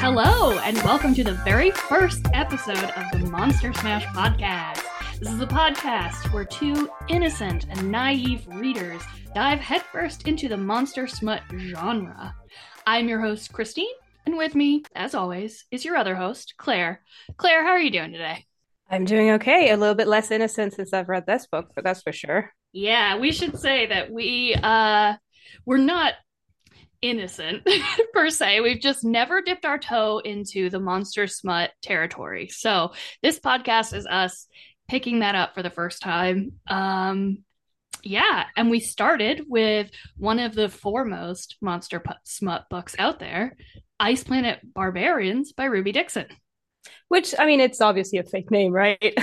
Hello, 0.00 0.58
and 0.58 0.76
welcome 0.78 1.14
to 1.14 1.22
the 1.22 1.38
very 1.44 1.70
first 1.70 2.26
episode 2.34 2.76
of 2.78 3.12
the 3.12 3.30
Monster 3.30 3.72
Smash 3.74 4.06
podcast. 4.06 4.82
This 5.20 5.32
is 5.32 5.40
a 5.40 5.46
podcast 5.46 6.32
where 6.32 6.44
two 6.44 6.90
innocent 7.06 7.66
and 7.70 7.92
naive 7.92 8.44
readers 8.48 9.02
dive 9.36 9.60
headfirst 9.60 10.26
into 10.26 10.48
the 10.48 10.56
monster 10.56 11.06
smut 11.06 11.42
genre. 11.56 12.34
I'm 12.88 13.08
your 13.08 13.20
host, 13.20 13.52
Christine, 13.52 13.94
and 14.28 14.36
with 14.36 14.54
me, 14.54 14.82
as 14.94 15.14
always, 15.14 15.64
is 15.70 15.86
your 15.86 15.96
other 15.96 16.14
host, 16.14 16.52
Claire. 16.58 17.00
Claire, 17.38 17.64
how 17.64 17.70
are 17.70 17.80
you 17.80 17.90
doing 17.90 18.12
today? 18.12 18.44
I'm 18.90 19.06
doing 19.06 19.30
okay. 19.32 19.70
A 19.70 19.76
little 19.78 19.94
bit 19.94 20.06
less 20.06 20.30
innocent 20.30 20.74
since 20.74 20.92
I've 20.92 21.08
read 21.08 21.24
this 21.24 21.46
book, 21.46 21.70
but 21.74 21.82
that's 21.82 22.02
for 22.02 22.12
sure. 22.12 22.52
Yeah, 22.72 23.16
we 23.16 23.32
should 23.32 23.58
say 23.58 23.86
that 23.86 24.12
we 24.12 24.54
uh 24.54 25.14
we're 25.64 25.78
not 25.78 26.12
innocent 27.00 27.66
per 28.12 28.28
se. 28.28 28.60
We've 28.60 28.80
just 28.80 29.02
never 29.02 29.40
dipped 29.40 29.64
our 29.64 29.78
toe 29.78 30.18
into 30.18 30.68
the 30.68 30.78
monster 30.78 31.26
smut 31.26 31.70
territory. 31.80 32.48
So 32.48 32.92
this 33.22 33.40
podcast 33.40 33.94
is 33.94 34.06
us 34.06 34.46
picking 34.88 35.20
that 35.20 35.36
up 35.36 35.54
for 35.54 35.62
the 35.62 35.70
first 35.70 36.02
time. 36.02 36.52
Um, 36.66 37.44
yeah, 38.02 38.44
and 38.58 38.68
we 38.68 38.80
started 38.80 39.46
with 39.48 39.90
one 40.18 40.38
of 40.38 40.54
the 40.54 40.68
foremost 40.68 41.56
monster 41.62 42.02
smut 42.24 42.66
books 42.68 42.94
out 42.98 43.18
there, 43.18 43.56
Ice 44.00 44.24
Planet 44.24 44.60
Barbarians 44.62 45.52
by 45.52 45.64
Ruby 45.64 45.92
Dixon. 45.92 46.26
Which, 47.08 47.34
I 47.38 47.46
mean, 47.46 47.60
it's 47.60 47.80
obviously 47.80 48.18
a 48.18 48.24
fake 48.24 48.50
name, 48.50 48.72
right? 48.72 48.98
it 49.00 49.18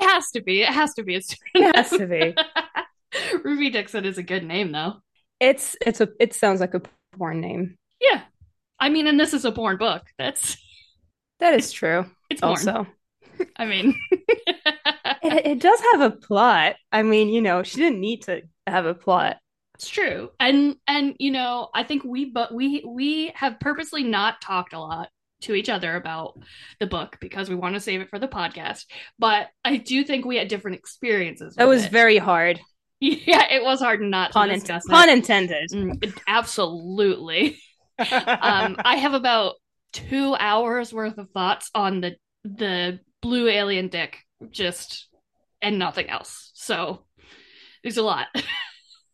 has 0.00 0.30
to 0.32 0.42
be. 0.42 0.62
It 0.62 0.68
has 0.68 0.94
to 0.94 1.02
be. 1.02 1.14
It 1.14 1.76
has 1.76 1.90
to 1.90 2.06
be. 2.06 2.34
Ruby 3.44 3.70
Dixon 3.70 4.04
is 4.04 4.18
a 4.18 4.22
good 4.22 4.44
name, 4.44 4.72
though. 4.72 4.94
It's 5.40 5.76
it's 5.84 6.00
a 6.00 6.08
it 6.20 6.34
sounds 6.34 6.60
like 6.60 6.74
a 6.74 6.82
porn 7.16 7.40
name. 7.40 7.76
Yeah, 8.00 8.22
I 8.78 8.88
mean, 8.88 9.06
and 9.06 9.18
this 9.18 9.34
is 9.34 9.44
a 9.44 9.52
porn 9.52 9.76
book. 9.76 10.02
That's 10.18 10.56
that 11.40 11.54
is 11.54 11.72
true. 11.72 12.06
It's 12.30 12.40
porn. 12.40 12.50
also. 12.50 12.86
I 13.56 13.66
mean, 13.66 13.94
it, 14.10 15.46
it 15.46 15.60
does 15.60 15.80
have 15.92 16.00
a 16.00 16.10
plot. 16.10 16.76
I 16.90 17.02
mean, 17.02 17.28
you 17.28 17.42
know, 17.42 17.62
she 17.62 17.78
didn't 17.78 18.00
need 18.00 18.22
to 18.24 18.42
have 18.66 18.86
a 18.86 18.94
plot. 18.94 19.38
It's 19.82 19.90
true, 19.90 20.30
and 20.38 20.76
and 20.86 21.16
you 21.18 21.32
know, 21.32 21.68
I 21.74 21.82
think 21.82 22.04
we 22.04 22.26
but 22.26 22.54
we 22.54 22.84
we 22.86 23.32
have 23.34 23.58
purposely 23.58 24.04
not 24.04 24.40
talked 24.40 24.74
a 24.74 24.78
lot 24.78 25.08
to 25.40 25.54
each 25.54 25.68
other 25.68 25.96
about 25.96 26.38
the 26.78 26.86
book 26.86 27.16
because 27.20 27.48
we 27.48 27.56
want 27.56 27.74
to 27.74 27.80
save 27.80 28.00
it 28.00 28.08
for 28.08 28.20
the 28.20 28.28
podcast. 28.28 28.84
But 29.18 29.48
I 29.64 29.78
do 29.78 30.04
think 30.04 30.24
we 30.24 30.36
had 30.36 30.46
different 30.46 30.76
experiences. 30.76 31.56
That 31.56 31.66
was 31.66 31.86
it. 31.86 31.90
very 31.90 32.18
hard. 32.18 32.60
Yeah, 33.04 33.50
it 33.50 33.64
was 33.64 33.80
hard 33.80 34.00
not 34.00 34.30
pun 34.30 34.48
to 34.48 34.54
discuss 34.54 34.84
Pun 34.86 35.08
intended. 35.08 35.70
Mm, 35.70 36.16
absolutely. 36.28 37.58
um, 37.98 38.76
I 38.78 38.94
have 38.94 39.14
about 39.14 39.56
two 39.92 40.36
hours 40.38 40.94
worth 40.94 41.18
of 41.18 41.28
thoughts 41.30 41.68
on 41.74 42.00
the 42.00 42.14
the 42.44 43.00
blue 43.20 43.48
alien 43.48 43.88
dick, 43.88 44.20
just 44.52 45.08
and 45.60 45.80
nothing 45.80 46.08
else. 46.08 46.52
So 46.54 47.04
there's 47.82 47.96
a 47.96 48.04
lot. 48.04 48.28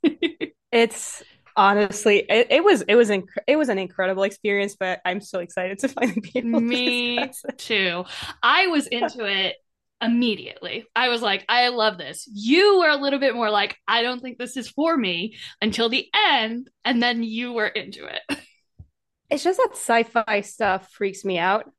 it's 0.72 1.22
honestly 1.56 2.18
it, 2.28 2.46
it, 2.50 2.64
was 2.64 2.82
it 2.82 2.94
was 2.94 3.10
inc- 3.10 3.26
it 3.46 3.56
was 3.56 3.68
an 3.68 3.78
incredible 3.78 4.22
experience 4.22 4.76
but 4.78 5.00
i'm 5.04 5.20
so 5.20 5.40
excited 5.40 5.78
to 5.78 5.88
finally 5.88 6.20
be 6.20 6.38
able 6.38 6.60
me 6.60 7.16
to 7.16 7.52
too. 7.56 8.04
I 8.42 8.68
was 8.68 8.86
into 8.86 9.24
it 9.24 9.56
immediately. 10.00 10.86
I 10.94 11.08
was 11.08 11.20
like 11.20 11.44
i 11.48 11.68
love 11.68 11.98
this. 11.98 12.28
You 12.32 12.78
were 12.78 12.88
a 12.88 12.96
little 12.96 13.18
bit 13.18 13.34
more 13.34 13.50
like 13.50 13.76
i 13.88 14.02
don't 14.02 14.22
think 14.22 14.38
this 14.38 14.56
is 14.56 14.68
for 14.68 14.96
me 14.96 15.36
until 15.60 15.88
the 15.88 16.08
end 16.14 16.70
and 16.84 17.02
then 17.02 17.22
you 17.22 17.52
were 17.52 17.66
into 17.66 18.06
it. 18.06 18.38
It's 19.30 19.44
just 19.44 19.58
that 19.58 19.72
sci-fi 19.72 20.40
stuff 20.40 20.90
freaks 20.90 21.22
me 21.22 21.36
out. 21.38 21.70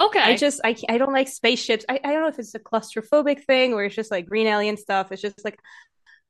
Okay. 0.00 0.18
i 0.18 0.36
just 0.36 0.60
i, 0.64 0.74
I 0.88 0.98
don't 0.98 1.12
like 1.12 1.28
spaceships. 1.28 1.84
I, 1.88 2.00
I 2.02 2.12
don't 2.12 2.22
know 2.22 2.28
if 2.28 2.40
it's 2.40 2.54
a 2.56 2.58
claustrophobic 2.58 3.44
thing 3.44 3.74
or 3.74 3.84
it's 3.84 3.94
just 3.94 4.10
like 4.10 4.26
green 4.26 4.48
alien 4.48 4.76
stuff. 4.76 5.12
It's 5.12 5.22
just 5.22 5.44
like 5.44 5.58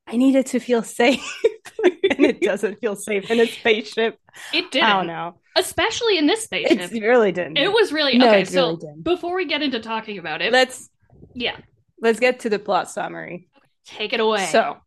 I 0.07 0.17
needed 0.17 0.47
to 0.47 0.59
feel 0.59 0.83
safe. 0.83 1.23
and 1.83 2.25
it 2.25 2.41
doesn't 2.41 2.79
feel 2.79 2.95
safe 2.95 3.29
in 3.31 3.39
a 3.39 3.47
spaceship. 3.47 4.19
It 4.53 4.71
didn't. 4.71 4.87
I 4.87 4.93
don't 4.97 5.07
know. 5.07 5.35
Especially 5.55 6.17
in 6.17 6.27
this 6.27 6.43
spaceship. 6.43 6.91
It 6.91 7.01
really 7.01 7.31
didn't. 7.31 7.57
It 7.57 7.71
was 7.71 7.91
really 7.91 8.17
no, 8.17 8.27
okay. 8.27 8.45
so 8.45 8.67
really 8.67 8.75
didn't. 8.77 9.03
before 9.03 9.35
we 9.35 9.45
get 9.45 9.61
into 9.61 9.79
talking 9.79 10.17
about 10.17 10.41
it, 10.41 10.51
let's 10.51 10.89
yeah. 11.33 11.57
Let's 11.99 12.19
get 12.19 12.41
to 12.41 12.49
the 12.49 12.59
plot 12.59 12.89
summary. 12.89 13.47
Take 13.85 14.13
it 14.13 14.19
away. 14.19 14.45
So 14.47 14.77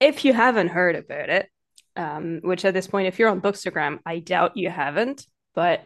if 0.00 0.24
you 0.24 0.32
haven't 0.32 0.68
heard 0.68 0.96
about 0.96 1.28
it, 1.28 1.48
um, 1.96 2.40
which 2.42 2.64
at 2.64 2.74
this 2.74 2.86
point, 2.86 3.08
if 3.08 3.18
you're 3.18 3.28
on 3.28 3.40
Bookstagram, 3.40 3.98
I 4.06 4.18
doubt 4.18 4.56
you 4.56 4.70
haven't, 4.70 5.26
but 5.54 5.84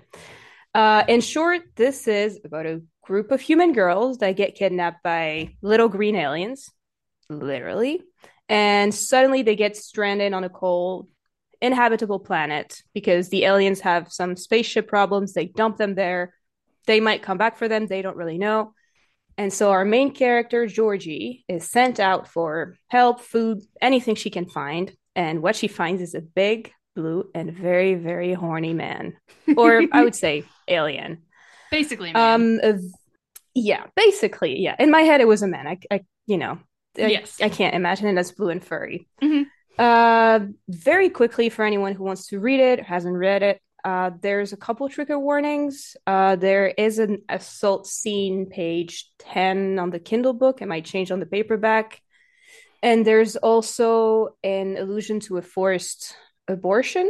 uh, 0.74 1.04
in 1.08 1.20
short, 1.20 1.62
this 1.76 2.06
is 2.06 2.38
about 2.44 2.66
a 2.66 2.82
group 3.02 3.30
of 3.30 3.40
human 3.40 3.72
girls 3.72 4.18
that 4.18 4.36
get 4.36 4.54
kidnapped 4.54 5.02
by 5.02 5.54
little 5.62 5.88
green 5.88 6.16
aliens 6.16 6.70
literally. 7.28 8.02
And 8.48 8.94
suddenly 8.94 9.42
they 9.42 9.56
get 9.56 9.76
stranded 9.76 10.32
on 10.32 10.44
a 10.44 10.48
cold, 10.48 11.08
inhabitable 11.60 12.20
planet 12.20 12.82
because 12.94 13.28
the 13.28 13.44
aliens 13.44 13.80
have 13.80 14.12
some 14.12 14.36
spaceship 14.36 14.88
problems. 14.88 15.32
They 15.32 15.46
dump 15.46 15.76
them 15.76 15.94
there. 15.94 16.34
They 16.86 17.00
might 17.00 17.22
come 17.22 17.38
back 17.38 17.58
for 17.58 17.68
them. 17.68 17.86
They 17.86 18.02
don't 18.02 18.16
really 18.16 18.38
know. 18.38 18.72
And 19.36 19.52
so 19.52 19.70
our 19.70 19.84
main 19.84 20.12
character, 20.12 20.66
Georgie, 20.66 21.44
is 21.48 21.70
sent 21.70 22.00
out 22.00 22.26
for 22.26 22.76
help, 22.88 23.20
food, 23.20 23.62
anything 23.80 24.16
she 24.16 24.30
can 24.30 24.48
find. 24.48 24.92
And 25.14 25.42
what 25.42 25.54
she 25.54 25.68
finds 25.68 26.02
is 26.02 26.14
a 26.14 26.20
big, 26.20 26.72
blue, 26.96 27.30
and 27.34 27.52
very, 27.52 27.94
very 27.94 28.32
horny 28.32 28.72
man. 28.72 29.16
Or 29.56 29.82
I 29.92 30.02
would 30.02 30.16
say 30.16 30.44
alien. 30.68 31.22
Basically, 31.70 32.12
man. 32.12 32.60
Um, 32.62 32.80
yeah, 33.54 33.86
basically, 33.94 34.58
yeah. 34.60 34.74
In 34.78 34.90
my 34.90 35.02
head, 35.02 35.20
it 35.20 35.28
was 35.28 35.42
a 35.42 35.46
man. 35.48 35.68
I, 35.68 35.78
I 35.90 36.00
you 36.26 36.38
know, 36.38 36.58
yes. 36.98 37.38
I, 37.40 37.46
I, 37.46 37.48
can't 37.48 37.74
imagine 37.74 38.06
it 38.08 38.18
as 38.18 38.32
blue 38.32 38.50
and 38.50 38.64
furry. 38.64 39.08
Mm-hmm. 39.22 39.42
Uh, 39.78 40.40
very 40.68 41.08
quickly, 41.08 41.48
for 41.48 41.64
anyone 41.64 41.94
who 41.94 42.04
wants 42.04 42.26
to 42.28 42.40
read 42.40 42.60
it, 42.60 42.82
hasn't 42.82 43.16
read 43.16 43.42
it, 43.42 43.60
uh, 43.84 44.10
there's 44.20 44.52
a 44.52 44.56
couple 44.56 44.88
trigger 44.88 45.18
warnings. 45.18 45.96
Uh, 46.06 46.36
there 46.36 46.66
is 46.66 46.98
an 46.98 47.22
assault 47.28 47.86
scene, 47.86 48.46
page 48.46 49.10
10 49.18 49.78
on 49.78 49.90
the 49.90 50.00
Kindle 50.00 50.32
book. 50.32 50.60
It 50.60 50.66
might 50.66 50.84
change 50.84 51.10
on 51.10 51.20
the 51.20 51.26
paperback. 51.26 52.00
And 52.82 53.06
there's 53.06 53.36
also 53.36 54.36
an 54.42 54.76
allusion 54.76 55.20
to 55.20 55.38
a 55.38 55.42
forced 55.42 56.14
abortion 56.48 57.08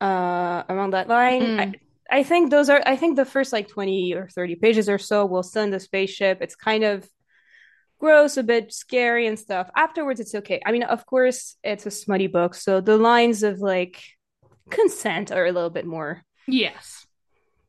uh, 0.00 0.62
around 0.68 0.92
that 0.92 1.08
line. 1.08 1.42
Mm. 1.42 1.60
I, 1.60 2.18
I 2.18 2.22
think 2.22 2.50
those 2.50 2.68
are, 2.68 2.82
I 2.84 2.96
think 2.96 3.16
the 3.16 3.24
first 3.24 3.52
like 3.52 3.68
20 3.68 4.14
or 4.14 4.28
30 4.28 4.56
pages 4.56 4.88
or 4.88 4.98
so 4.98 5.26
will 5.26 5.42
send 5.42 5.72
the 5.72 5.80
spaceship. 5.80 6.38
It's 6.40 6.54
kind 6.54 6.84
of 6.84 7.08
gross, 8.06 8.36
a 8.36 8.44
bit 8.44 8.72
scary 8.72 9.26
and 9.26 9.36
stuff. 9.36 9.68
Afterwards, 9.74 10.20
it's 10.20 10.34
okay. 10.34 10.60
I 10.64 10.70
mean, 10.70 10.84
of 10.84 11.04
course, 11.06 11.56
it's 11.64 11.86
a 11.86 11.90
smutty 11.90 12.28
book, 12.28 12.54
so 12.54 12.80
the 12.80 12.96
lines 12.96 13.42
of 13.42 13.58
like 13.58 14.00
consent 14.70 15.32
are 15.32 15.46
a 15.46 15.52
little 15.52 15.70
bit 15.70 15.86
more 15.86 16.22
yes 16.46 17.06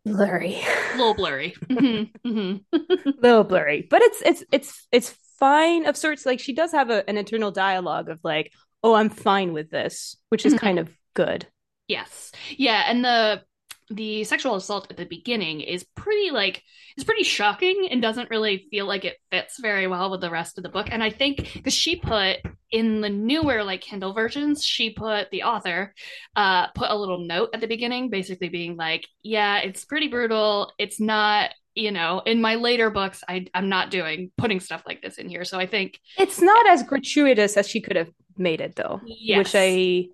blurry, 0.05 0.61
a 0.93 0.97
little 0.97 1.15
blurry, 1.15 1.53
mm-hmm. 1.65 2.29
Mm-hmm. 2.29 3.09
little 3.21 3.43
blurry. 3.43 3.87
But 3.89 4.01
it's 4.03 4.21
it's 4.21 4.43
it's 4.51 4.87
it's 4.91 5.09
fine 5.39 5.87
of 5.87 5.97
sorts. 5.97 6.25
Like 6.25 6.39
she 6.39 6.53
does 6.53 6.71
have 6.71 6.91
a, 6.91 7.07
an 7.09 7.17
internal 7.17 7.51
dialogue 7.51 8.09
of 8.09 8.19
like, 8.23 8.53
"Oh, 8.83 8.93
I'm 8.93 9.09
fine 9.09 9.53
with 9.53 9.71
this," 9.71 10.17
which 10.29 10.45
is 10.45 10.53
mm-hmm. 10.53 10.65
kind 10.65 10.79
of 10.79 10.89
good. 11.15 11.47
Yes, 11.87 12.31
yeah, 12.55 12.83
and 12.87 13.03
the 13.03 13.41
the 13.89 14.23
sexual 14.25 14.55
assault 14.55 14.87
at 14.89 14.97
the 14.97 15.05
beginning 15.05 15.61
is 15.61 15.85
pretty 15.95 16.31
like 16.31 16.61
is 16.97 17.03
pretty 17.03 17.23
shocking 17.23 17.87
and 17.89 18.01
doesn't 18.01 18.29
really 18.29 18.67
feel 18.69 18.85
like 18.85 19.05
it 19.05 19.17
fits 19.31 19.59
very 19.59 19.87
well 19.87 20.11
with 20.11 20.19
the 20.21 20.29
rest 20.29 20.57
of 20.57 20.63
the 20.63 20.69
book. 20.69 20.87
And 20.91 21.01
i 21.01 21.09
think 21.09 21.51
because 21.53 21.73
she 21.73 21.95
put 21.95 22.37
in 22.71 23.01
the 23.01 23.09
newer 23.09 23.63
like 23.63 23.81
kindle 23.81 24.13
versions 24.13 24.63
she 24.63 24.89
put 24.89 25.31
the 25.31 25.43
author 25.43 25.93
uh 26.35 26.67
put 26.67 26.89
a 26.89 26.97
little 26.97 27.25
note 27.25 27.49
at 27.53 27.61
the 27.61 27.67
beginning 27.67 28.09
basically 28.09 28.49
being 28.49 28.75
like 28.75 29.07
yeah 29.23 29.59
it's 29.59 29.85
pretty 29.85 30.07
brutal. 30.09 30.71
It's 30.77 30.99
not 30.99 31.51
you 31.75 31.91
know 31.91 32.21
in 32.25 32.41
my 32.41 32.55
later 32.55 32.89
books 32.89 33.23
I, 33.27 33.45
i'm 33.53 33.69
not 33.69 33.91
doing 33.91 34.31
putting 34.37 34.59
stuff 34.59 34.83
like 34.85 35.01
this 35.01 35.17
in 35.17 35.29
here. 35.29 35.45
So 35.45 35.59
i 35.59 35.65
think 35.65 35.99
it's 36.17 36.41
not 36.41 36.67
as 36.67 36.83
gratuitous 36.83 37.55
as 37.55 37.67
she 37.67 37.79
could 37.79 37.95
have 37.95 38.09
made 38.37 38.61
it 38.61 38.75
though 38.75 39.01
yes. 39.05 39.37
which 39.37 39.51
i 39.55 40.05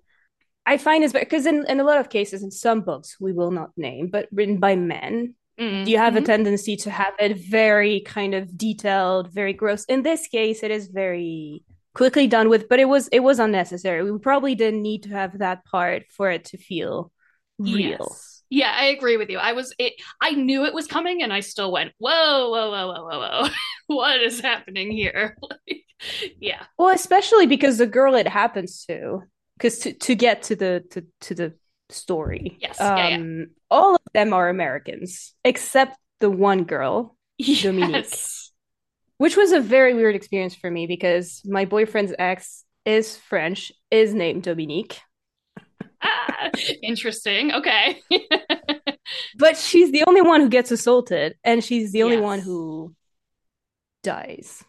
I 0.66 0.78
find 0.78 1.04
is 1.04 1.12
because 1.12 1.46
in, 1.46 1.64
in 1.68 1.80
a 1.80 1.84
lot 1.84 1.98
of 1.98 2.08
cases, 2.08 2.42
in 2.42 2.50
some 2.50 2.80
books 2.80 3.16
we 3.20 3.32
will 3.32 3.50
not 3.50 3.70
name, 3.76 4.08
but 4.08 4.28
written 4.32 4.58
by 4.58 4.76
men, 4.76 5.34
mm-hmm. 5.58 5.88
you 5.88 5.98
have 5.98 6.16
a 6.16 6.22
tendency 6.22 6.76
to 6.76 6.90
have 6.90 7.14
it 7.18 7.38
very 7.38 8.00
kind 8.00 8.34
of 8.34 8.56
detailed, 8.56 9.32
very 9.32 9.52
gross. 9.52 9.84
In 9.84 10.02
this 10.02 10.26
case, 10.26 10.62
it 10.62 10.70
is 10.70 10.88
very 10.88 11.64
quickly 11.94 12.26
done 12.26 12.48
with, 12.48 12.68
but 12.68 12.80
it 12.80 12.86
was 12.86 13.08
it 13.08 13.20
was 13.20 13.38
unnecessary. 13.38 14.10
We 14.10 14.18
probably 14.18 14.54
didn't 14.54 14.82
need 14.82 15.04
to 15.04 15.10
have 15.10 15.38
that 15.38 15.64
part 15.64 16.04
for 16.10 16.30
it 16.30 16.46
to 16.46 16.58
feel 16.58 17.12
real. 17.58 18.08
Yes. 18.10 18.42
Yeah, 18.50 18.72
I 18.76 18.84
agree 18.86 19.16
with 19.16 19.30
you. 19.30 19.38
I 19.38 19.52
was 19.52 19.74
it 19.78 19.94
I 20.20 20.32
knew 20.32 20.64
it 20.64 20.74
was 20.74 20.86
coming 20.86 21.22
and 21.22 21.32
I 21.32 21.40
still 21.40 21.72
went, 21.72 21.92
whoa, 21.98 22.50
whoa, 22.50 22.70
whoa, 22.70 22.92
whoa, 22.92 23.04
whoa, 23.04 23.18
whoa. 23.18 23.48
what 23.86 24.20
is 24.20 24.40
happening 24.40 24.90
here? 24.90 25.36
like, 25.42 25.84
yeah. 26.38 26.64
Well, 26.78 26.94
especially 26.94 27.46
because 27.46 27.78
the 27.78 27.86
girl 27.86 28.14
it 28.14 28.28
happens 28.28 28.84
to, 28.86 29.22
because 29.58 29.78
to, 29.80 29.92
to 29.92 30.14
get 30.14 30.42
to 30.44 30.56
the 30.56 30.84
to, 30.90 31.04
to 31.22 31.34
the 31.34 31.52
story, 31.90 32.58
Yes. 32.60 32.80
um, 32.80 32.96
yeah, 32.96 33.08
yeah. 33.18 33.44
all 33.70 33.94
of 33.94 34.00
them 34.12 34.32
are 34.32 34.48
Americans 34.48 35.34
except 35.44 35.96
the 36.20 36.30
one 36.30 36.64
girl, 36.64 37.16
Dominique. 37.62 38.06
Which 39.18 39.36
was 39.36 39.52
a 39.52 39.60
very 39.60 39.94
weird 39.94 40.16
experience 40.16 40.54
for 40.56 40.70
me 40.70 40.86
because 40.86 41.40
my 41.44 41.64
boyfriend's 41.66 42.12
ex 42.18 42.64
is 42.84 43.16
French, 43.16 43.70
is 43.90 44.12
named 44.12 44.42
Dominique, 44.42 44.98
Ah, 46.02 46.50
interesting. 46.82 47.52
Okay. 47.52 48.00
but 49.38 49.56
she's 49.56 49.90
the 49.92 50.04
only 50.06 50.20
one 50.20 50.40
who 50.42 50.48
gets 50.50 50.70
assaulted, 50.70 51.36
and 51.44 51.62
she's 51.64 51.92
the 51.92 52.02
only 52.02 52.16
Yes. 52.16 52.24
one 52.24 52.40
who 52.40 52.94
dies. 54.02 54.62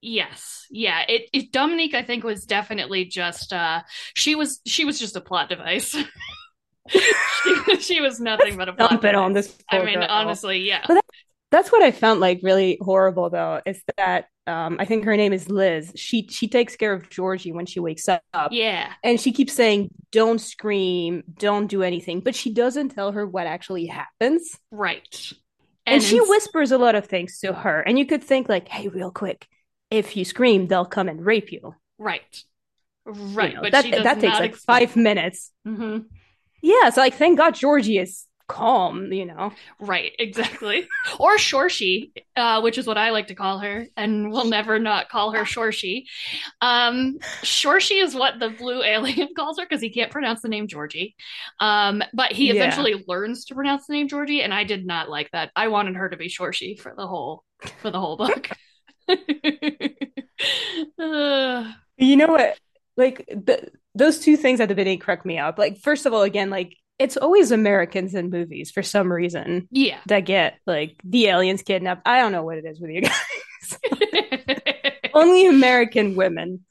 Yes. 0.00 0.66
Yeah. 0.70 1.02
It, 1.08 1.28
it 1.32 1.52
Dominique, 1.52 1.94
I 1.94 2.02
think, 2.02 2.24
was 2.24 2.44
definitely 2.44 3.04
just 3.04 3.52
uh 3.52 3.82
she 4.14 4.34
was 4.34 4.60
she 4.66 4.84
was 4.84 4.98
just 4.98 5.16
a 5.16 5.20
plot 5.20 5.48
device. 5.48 5.96
she, 6.88 7.76
she 7.80 8.00
was 8.00 8.20
nothing 8.20 8.56
but 8.56 8.68
a 8.68 8.72
plot 8.72 8.90
Dump 8.90 9.04
it 9.04 9.14
on 9.14 9.32
device. 9.32 9.52
this. 9.52 9.64
I 9.70 9.84
mean, 9.84 9.98
girl. 9.98 10.06
honestly, 10.08 10.58
yeah. 10.60 10.84
But 10.86 11.04
That's 11.50 11.72
what 11.72 11.82
I 11.82 11.90
found 11.90 12.20
like 12.20 12.40
really 12.42 12.78
horrible 12.80 13.30
though, 13.30 13.60
is 13.66 13.82
that 13.96 14.26
um 14.46 14.76
I 14.78 14.84
think 14.84 15.04
her 15.04 15.16
name 15.16 15.32
is 15.32 15.48
Liz. 15.48 15.92
She 15.96 16.28
she 16.28 16.46
takes 16.48 16.76
care 16.76 16.92
of 16.92 17.10
Georgie 17.10 17.52
when 17.52 17.66
she 17.66 17.80
wakes 17.80 18.08
up. 18.08 18.22
Yeah. 18.50 18.92
And 19.02 19.20
she 19.20 19.32
keeps 19.32 19.52
saying, 19.52 19.90
Don't 20.12 20.40
scream, 20.40 21.24
don't 21.38 21.66
do 21.66 21.82
anything. 21.82 22.20
But 22.20 22.36
she 22.36 22.52
doesn't 22.52 22.90
tell 22.90 23.12
her 23.12 23.26
what 23.26 23.46
actually 23.46 23.86
happens. 23.86 24.56
Right. 24.70 25.32
And, 25.86 26.02
she 26.02 26.20
whispers 26.20 26.70
a 26.70 26.78
lot 26.78 26.94
of 26.94 27.06
things 27.06 27.38
to 27.40 27.52
her. 27.52 27.80
And 27.80 27.98
you 27.98 28.04
could 28.04 28.22
think, 28.22 28.46
like, 28.48 28.68
hey, 28.68 28.88
real 28.88 29.10
quick, 29.10 29.48
if 29.90 30.16
you 30.16 30.24
scream, 30.24 30.66
they'll 30.66 30.84
come 30.84 31.08
and 31.08 31.24
rape 31.24 31.52
you. 31.52 31.74
Right. 31.98 32.44
You 33.06 33.12
Right. 33.12 33.54
know, 33.54 33.62
but 33.62 33.72
that 33.72 33.84
that 33.90 34.20
takes 34.20 34.38
like 34.38 34.50
explain- 34.52 34.86
five 34.86 34.96
minutes. 34.96 35.50
Mhm. 35.66 36.06
Yeah, 36.62 36.90
so 36.90 37.00
like 37.00 37.14
thank 37.14 37.38
God 37.38 37.54
Georgie 37.54 37.98
is 37.98 38.26
calm, 38.48 39.12
you 39.12 39.24
know. 39.26 39.52
Right, 39.80 40.12
exactly. 40.18 40.88
Or 41.18 41.36
Shorshie, 41.36 42.12
uh, 42.36 42.60
which 42.62 42.76
is 42.78 42.86
what 42.86 42.96
I 42.98 43.10
like 43.10 43.26
to 43.28 43.34
call 43.34 43.58
her, 43.58 43.86
and 43.96 44.30
we'll 44.30 44.46
never 44.46 44.78
not 44.78 45.08
call 45.10 45.32
her 45.32 45.42
Shorshie. 45.44 46.04
Um, 46.60 47.18
Shorshie 47.42 48.02
is 48.02 48.14
what 48.14 48.38
the 48.40 48.50
blue 48.50 48.82
alien 48.82 49.28
calls 49.36 49.58
her 49.58 49.64
because 49.66 49.80
he 49.82 49.90
can't 49.90 50.10
pronounce 50.10 50.40
the 50.42 50.48
name 50.48 50.66
Georgie. 50.66 51.14
Um, 51.60 52.02
but 52.14 52.32
he 52.32 52.46
Yeah. 52.48 52.54
eventually 52.54 53.04
learns 53.06 53.44
to 53.46 53.54
pronounce 53.54 53.86
the 53.86 53.92
name 53.94 54.08
Georgie, 54.08 54.42
and 54.42 54.52
I 54.52 54.64
did 54.64 54.86
not 54.86 55.08
like 55.10 55.30
that. 55.32 55.50
I 55.56 55.68
wanted 55.68 55.96
her 55.96 56.08
to 56.08 56.16
be 56.16 56.28
Shorshie 56.28 56.78
for 56.78 56.94
the 56.96 57.06
whole 57.06 57.44
for 57.80 57.90
the 57.90 58.00
whole 58.00 58.16
book. 58.16 58.50
You 61.96 62.16
know 62.16 62.28
what? 62.28 62.58
Like 62.96 63.26
the, 63.28 63.70
those 63.94 64.20
two 64.20 64.36
things 64.36 64.60
at 64.60 64.68
the 64.68 64.74
beginning 64.74 64.98
crack 65.00 65.24
me 65.24 65.38
up. 65.38 65.58
Like, 65.58 65.78
first 65.80 66.06
of 66.06 66.12
all, 66.12 66.22
again, 66.22 66.50
like 66.50 66.76
it's 66.98 67.16
always 67.16 67.50
Americans 67.50 68.14
in 68.14 68.30
movies 68.30 68.70
for 68.70 68.82
some 68.82 69.12
reason 69.12 69.68
yeah. 69.70 69.98
that 70.06 70.20
get 70.20 70.58
like 70.66 70.96
the 71.04 71.26
aliens 71.26 71.62
kidnapped. 71.62 72.02
I 72.06 72.20
don't 72.20 72.32
know 72.32 72.42
what 72.44 72.58
it 72.58 72.64
is 72.64 72.80
with 72.80 72.90
you 72.90 73.02
guys. 73.02 73.78
Only 75.14 75.46
American 75.46 76.14
women. 76.14 76.64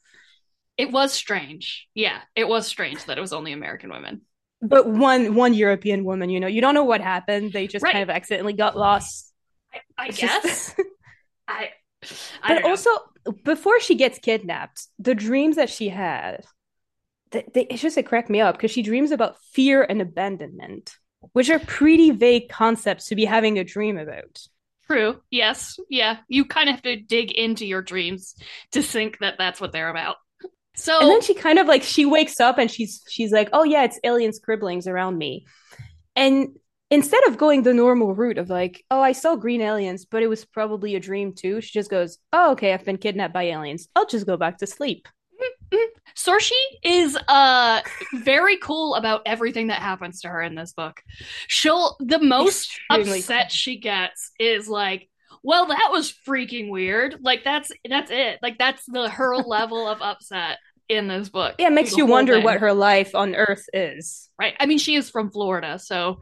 it 0.78 0.90
was 0.90 1.12
strange. 1.12 1.88
Yeah, 1.94 2.18
it 2.34 2.48
was 2.48 2.66
strange 2.66 3.04
that 3.04 3.18
it 3.18 3.20
was 3.20 3.32
only 3.32 3.52
American 3.52 3.90
women. 3.90 4.22
But 4.62 4.88
one 4.88 5.34
one 5.34 5.52
European 5.54 6.04
woman, 6.04 6.30
you 6.30 6.40
know, 6.40 6.46
you 6.46 6.60
don't 6.62 6.74
know 6.74 6.84
what 6.84 7.00
happened. 7.02 7.52
They 7.52 7.66
just 7.66 7.82
Right. 7.82 7.92
kind 7.92 8.02
of 8.02 8.10
accidentally 8.10 8.54
got 8.54 8.76
lost. 8.76 9.32
I, 9.74 9.80
I 9.98 10.08
guess. 10.10 10.42
just- 10.42 10.74
I. 11.48 11.70
But 12.46 12.64
also 12.64 12.90
before 13.44 13.80
she 13.80 13.94
gets 13.94 14.18
kidnapped, 14.18 14.86
the 14.98 15.14
dreams 15.14 15.56
that 15.56 15.70
she 15.70 15.88
had, 15.88 16.44
they, 17.30 17.44
they, 17.52 17.66
it's 17.66 17.82
just 17.82 17.98
it 17.98 18.04
cracked 18.04 18.30
me 18.30 18.40
up 18.40 18.56
because 18.56 18.70
she 18.70 18.82
dreams 18.82 19.10
about 19.10 19.38
fear 19.52 19.82
and 19.82 20.00
abandonment, 20.00 20.96
which 21.32 21.50
are 21.50 21.58
pretty 21.58 22.10
vague 22.10 22.48
concepts 22.48 23.06
to 23.06 23.16
be 23.16 23.24
having 23.24 23.58
a 23.58 23.64
dream 23.64 23.98
about. 23.98 24.40
True. 24.86 25.20
Yes. 25.30 25.78
Yeah. 25.90 26.18
You 26.28 26.46
kind 26.46 26.68
of 26.68 26.76
have 26.76 26.82
to 26.82 26.96
dig 26.96 27.30
into 27.32 27.66
your 27.66 27.82
dreams 27.82 28.34
to 28.72 28.82
think 28.82 29.18
that 29.18 29.34
that's 29.36 29.60
what 29.60 29.72
they're 29.72 29.90
about. 29.90 30.16
So 30.74 30.98
And 31.00 31.10
then 31.10 31.20
she 31.20 31.34
kind 31.34 31.58
of 31.58 31.66
like 31.66 31.82
she 31.82 32.06
wakes 32.06 32.40
up 32.40 32.56
and 32.56 32.70
she's 32.70 33.02
she's 33.08 33.32
like, 33.32 33.48
"Oh 33.52 33.64
yeah, 33.64 33.82
it's 33.84 33.98
alien 34.04 34.32
scribblings 34.32 34.86
around 34.86 35.18
me." 35.18 35.44
And 36.14 36.50
instead 36.90 37.24
of 37.26 37.36
going 37.38 37.62
the 37.62 37.74
normal 37.74 38.14
route 38.14 38.38
of 38.38 38.50
like, 38.50 38.84
"Oh, 38.90 39.00
I 39.00 39.12
saw 39.12 39.36
green 39.36 39.60
aliens, 39.60 40.04
but 40.04 40.22
it 40.22 40.28
was 40.28 40.44
probably 40.44 40.94
a 40.94 41.00
dream 41.00 41.32
too." 41.32 41.60
She 41.60 41.72
just 41.72 41.90
goes, 41.90 42.18
"Oh, 42.32 42.52
okay, 42.52 42.72
I've 42.72 42.84
been 42.84 42.98
kidnapped 42.98 43.34
by 43.34 43.44
aliens. 43.44 43.88
I'll 43.94 44.06
just 44.06 44.26
go 44.26 44.36
back 44.36 44.58
to 44.58 44.66
sleep." 44.66 45.08
Shorshie 46.16 46.50
is 46.82 47.16
uh 47.28 47.80
very 48.14 48.56
cool 48.56 48.94
about 48.96 49.22
everything 49.26 49.68
that 49.68 49.80
happens 49.80 50.22
to 50.22 50.28
her 50.28 50.42
in 50.42 50.54
this 50.54 50.72
book. 50.72 51.00
She'll 51.46 51.96
the 52.00 52.18
most 52.18 52.80
Extremely 52.90 53.18
upset 53.20 53.52
she 53.52 53.78
gets 53.78 54.32
is 54.40 54.68
like, 54.68 55.08
well, 55.42 55.66
that 55.66 55.88
was 55.92 56.12
freaking 56.26 56.70
weird. 56.70 57.16
Like 57.20 57.44
that's 57.44 57.70
that's 57.88 58.10
it. 58.10 58.38
Like 58.42 58.58
that's 58.58 58.84
the 58.86 59.08
her 59.08 59.36
level 59.46 59.86
of 59.86 60.02
upset 60.02 60.58
in 60.88 61.06
this 61.06 61.28
book. 61.28 61.54
Yeah, 61.58 61.68
it 61.68 61.72
makes 61.72 61.96
you 61.96 62.06
wonder 62.06 62.34
thing. 62.34 62.44
what 62.44 62.60
her 62.60 62.72
life 62.72 63.14
on 63.14 63.34
Earth 63.34 63.66
is. 63.72 64.28
right. 64.38 64.54
I 64.58 64.66
mean, 64.66 64.78
she 64.78 64.94
is 64.94 65.10
from 65.10 65.30
Florida, 65.30 65.78
so 65.78 66.18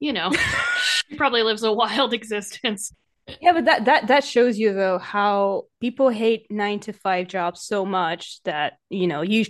you 0.00 0.12
know, 0.12 0.30
she 1.08 1.16
probably 1.16 1.42
lives 1.42 1.62
a 1.62 1.72
wild 1.72 2.12
existence. 2.14 2.92
Yeah, 3.40 3.52
but 3.52 3.66
that 3.66 3.84
that 3.84 4.08
that 4.08 4.24
shows 4.24 4.58
you 4.58 4.72
though 4.72 4.98
how 4.98 5.64
people 5.80 6.08
hate 6.08 6.46
nine 6.50 6.80
to 6.80 6.92
five 6.94 7.28
jobs 7.28 7.62
so 7.62 7.84
much 7.84 8.42
that 8.44 8.78
you 8.88 9.06
know 9.06 9.20
you 9.20 9.44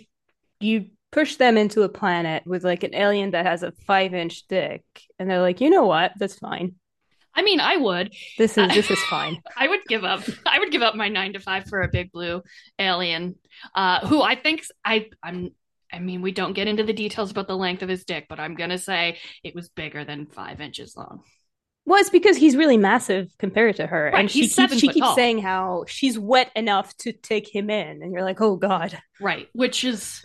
you 0.59 0.87
push 1.13 1.37
them 1.37 1.57
into 1.57 1.83
a 1.83 1.89
planet 1.89 2.43
with 2.45 2.65
like 2.65 2.83
an 2.83 2.95
alien 2.95 3.31
that 3.31 3.47
has 3.47 3.63
a 3.63 3.73
five 3.87 4.15
inch 4.15 4.47
dick, 4.49 4.83
and 5.19 5.31
they're 5.31 5.41
like, 5.41 5.61
you 5.61 5.71
know 5.71 5.87
what, 5.87 6.13
that's 6.19 6.39
fine. 6.39 6.75
I 7.35 7.43
mean, 7.43 7.61
I 7.61 7.77
would. 7.77 8.13
This 8.37 8.59
is 8.59 8.69
this 8.75 8.91
is 8.91 9.01
fine. 9.05 9.41
I 9.57 9.69
would 9.69 9.85
give 9.87 10.05
up. 10.05 10.23
I 10.45 10.59
would 10.59 10.73
give 10.73 10.83
up 10.83 10.97
my 10.97 11.09
nine 11.09 11.35
to 11.35 11.41
five 11.41 11.67
for 11.69 11.83
a 11.83 11.89
big 11.89 12.11
blue 12.11 12.43
alien, 12.79 13.37
uh, 13.75 14.07
who 14.07 14.23
I 14.23 14.35
think 14.35 14.65
I 14.85 15.09
I'm. 15.23 15.51
I 15.99 16.01
mean, 16.01 16.23
we 16.23 16.31
don't 16.31 16.53
get 16.53 16.69
into 16.69 16.85
the 16.85 16.93
details 16.93 17.33
about 17.33 17.49
the 17.49 17.57
length 17.57 17.83
of 17.83 17.89
his 17.89 18.05
dick, 18.05 18.27
but 18.29 18.39
I'm 18.39 18.55
gonna 18.55 18.79
say 18.79 19.19
it 19.43 19.53
was 19.55 19.69
bigger 19.69 20.05
than 20.05 20.27
five 20.27 20.61
inches 20.61 20.97
long. 20.97 21.25
Well, 21.85 21.99
it's 21.99 22.11
because 22.11 22.37
he's 22.37 22.55
really 22.57 22.77
massive 22.77 23.31
compared 23.39 23.77
to 23.77 23.87
her, 23.87 24.11
Right, 24.13 24.21
and 24.21 24.31
she 24.31 24.43
he's 24.43 24.55
seven 24.55 24.79
keeps, 24.79 24.81
she 24.81 24.89
keeps 24.89 24.99
tall. 24.99 25.15
saying 25.15 25.39
how 25.41 25.85
she's 25.89 26.19
wet 26.19 26.53
enough 26.55 26.97
to 26.99 27.13
take 27.13 27.53
him 27.53 27.69
in, 27.71 28.03
and 28.03 28.13
you're 28.13 28.23
like, 28.25 28.41
oh 28.41 28.57
god. 28.57 29.01
Right, 29.21 29.49
which 29.55 29.85
is 29.85 30.25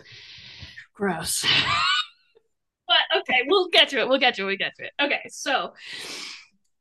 gross. 0.94 1.44
but 2.86 3.20
okay, 3.20 3.42
we'll 3.46 3.68
get 3.70 3.88
to 3.90 3.98
it. 3.98 4.08
We'll 4.08 4.18
get 4.18 4.34
to 4.34 4.42
it. 4.42 4.44
We'll 4.44 4.56
get 4.56 4.74
to 4.76 4.84
it. 4.84 4.92
Okay, 5.00 5.22
so 5.28 5.72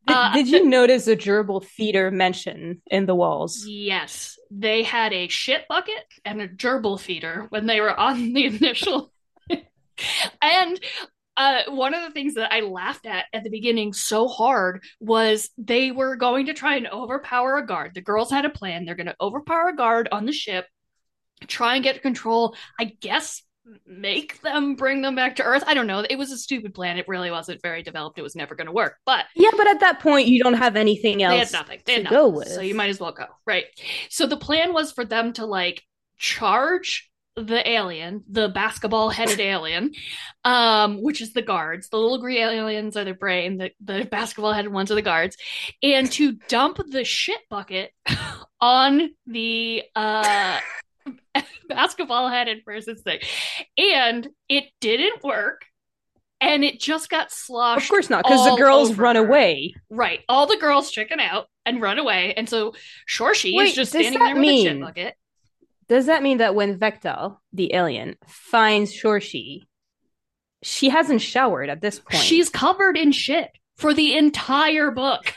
Did, 0.07 0.13
Uh, 0.15 0.33
did 0.33 0.47
you 0.49 0.65
notice 0.65 1.07
a 1.07 1.15
gerbil 1.15 1.63
feeder 1.63 2.11
mention 2.11 2.81
in 2.91 3.05
the 3.05 3.15
walls? 3.15 3.65
yes, 3.67 4.37
they 4.51 4.83
had 4.83 5.13
a 5.13 5.27
shit 5.29 5.67
bucket 5.67 6.03
and 6.25 6.41
a 6.41 6.47
gerbil 6.47 6.99
feeder 6.99 7.47
when 7.49 7.65
they 7.65 7.79
were 7.81 7.97
on 7.97 8.33
the 8.33 8.45
initial. 8.55 9.11
and 10.41 10.79
uh, 11.37 11.61
one 11.69 11.93
of 11.93 12.03
the 12.03 12.11
things 12.11 12.35
that 12.35 12.53
I 12.53 12.59
laughed 12.61 13.05
at 13.05 13.25
at 13.33 13.43
the 13.43 13.49
beginning 13.49 13.93
so 13.93 14.27
hard 14.27 14.83
was 14.99 15.49
they 15.57 15.91
were 15.91 16.15
going 16.15 16.45
to 16.47 16.53
try 16.53 16.75
and 16.75 16.87
overpower 16.87 17.57
a 17.57 17.65
guard. 17.65 17.93
The 17.95 18.01
girls 18.01 18.29
had 18.29 18.45
a 18.45 18.49
plan. 18.49 18.85
They're 18.85 18.95
going 18.95 19.07
to 19.07 19.15
overpower 19.21 19.69
a 19.69 19.75
guard 19.75 20.09
on 20.11 20.25
the 20.25 20.31
ship, 20.33 20.65
try 21.47 21.75
and 21.75 21.83
get 21.83 22.01
control. 22.01 22.55
I 22.79 22.85
guess 22.85 23.41
make 23.85 24.41
them 24.41 24.75
bring 24.75 25.01
them 25.01 25.15
back 25.15 25.35
to 25.37 25.43
Earth. 25.43 25.63
I 25.67 25.73
don't 25.73 25.87
know. 25.87 26.05
It 26.09 26.17
was 26.17 26.31
a 26.31 26.37
stupid 26.37 26.73
plan. 26.73 26.97
It 26.97 27.07
really 27.07 27.31
wasn't 27.31 27.61
very 27.61 27.83
developed. 27.83 28.19
It 28.19 28.21
was 28.21 28.35
never 28.35 28.55
going 28.55 28.67
to 28.67 28.73
work. 28.73 28.97
But 29.05 29.25
Yeah, 29.35 29.51
but 29.55 29.67
at 29.67 29.79
that 29.79 29.99
point, 29.99 30.27
you 30.27 30.43
don't 30.43 30.53
have 30.55 30.75
anything 30.75 31.19
they 31.19 31.23
else 31.23 31.51
had 31.51 31.59
nothing. 31.59 31.79
They 31.85 31.93
had 31.93 31.97
to 31.99 32.03
nothing. 32.03 32.17
go 32.17 32.29
with. 32.29 32.47
So 32.49 32.61
you 32.61 32.75
might 32.75 32.89
as 32.89 32.99
well 32.99 33.11
go. 33.11 33.25
Right. 33.45 33.65
So 34.09 34.27
the 34.27 34.37
plan 34.37 34.73
was 34.73 34.91
for 34.91 35.05
them 35.05 35.33
to 35.33 35.45
like 35.45 35.83
charge 36.17 37.09
the 37.35 37.67
alien, 37.67 38.23
the 38.29 38.49
basketball 38.49 39.09
headed 39.09 39.39
alien, 39.39 39.93
um, 40.43 41.01
which 41.01 41.21
is 41.21 41.33
the 41.33 41.41
guards. 41.41 41.89
The 41.89 41.97
little 41.97 42.19
green 42.19 42.37
aliens 42.37 42.95
are 42.95 43.03
the 43.03 43.13
brain, 43.13 43.57
the, 43.57 43.71
the 43.83 44.05
basketball 44.05 44.53
headed 44.53 44.71
ones 44.71 44.91
are 44.91 44.95
the 44.95 45.01
guards, 45.01 45.35
and 45.81 46.11
to 46.11 46.33
dump 46.47 46.79
the 46.89 47.03
shit 47.03 47.39
bucket 47.49 47.91
on 48.61 49.09
the 49.25 49.83
uh 49.95 50.59
basketball 51.69 52.29
headed 52.29 52.65
person's 52.65 53.01
thing. 53.01 53.19
And 53.77 54.27
it 54.49 54.65
didn't 54.79 55.23
work. 55.23 55.65
And 56.41 56.63
it 56.63 56.79
just 56.79 57.09
got 57.09 57.31
sloshed. 57.31 57.85
Of 57.85 57.89
course 57.89 58.09
not, 58.09 58.23
because 58.23 58.45
the 58.45 58.57
girls 58.57 58.95
run 58.95 59.15
her. 59.15 59.25
away. 59.25 59.75
Right. 59.89 60.19
All 60.27 60.45
the 60.45 60.57
girls 60.57 60.91
chicken 60.91 61.21
out 61.21 61.47
and 61.65 61.81
run 61.81 61.99
away. 61.99 62.33
And 62.35 62.49
so 62.49 62.73
Shorshie 63.09 63.55
Wait, 63.55 63.69
is 63.69 63.75
just 63.75 63.91
standing 63.91 64.19
there 64.19 64.35
with 64.35 64.43
a 64.43 64.61
shit 64.63 64.73
mean- 64.73 64.81
bucket. 64.81 65.15
Does 65.89 66.05
that 66.07 66.23
mean 66.23 66.37
that 66.37 66.55
when 66.55 66.79
Vektal, 66.79 67.37
the 67.51 67.73
alien, 67.73 68.15
finds 68.27 68.93
Shorshie, 68.93 69.63
she 70.63 70.89
hasn't 70.89 71.21
showered 71.21 71.69
at 71.69 71.81
this 71.81 71.99
point. 71.99 72.23
She's 72.23 72.49
covered 72.49 72.97
in 72.97 73.11
shit 73.11 73.51
for 73.77 73.93
the 73.93 74.15
entire 74.17 74.91
book. 74.91 75.33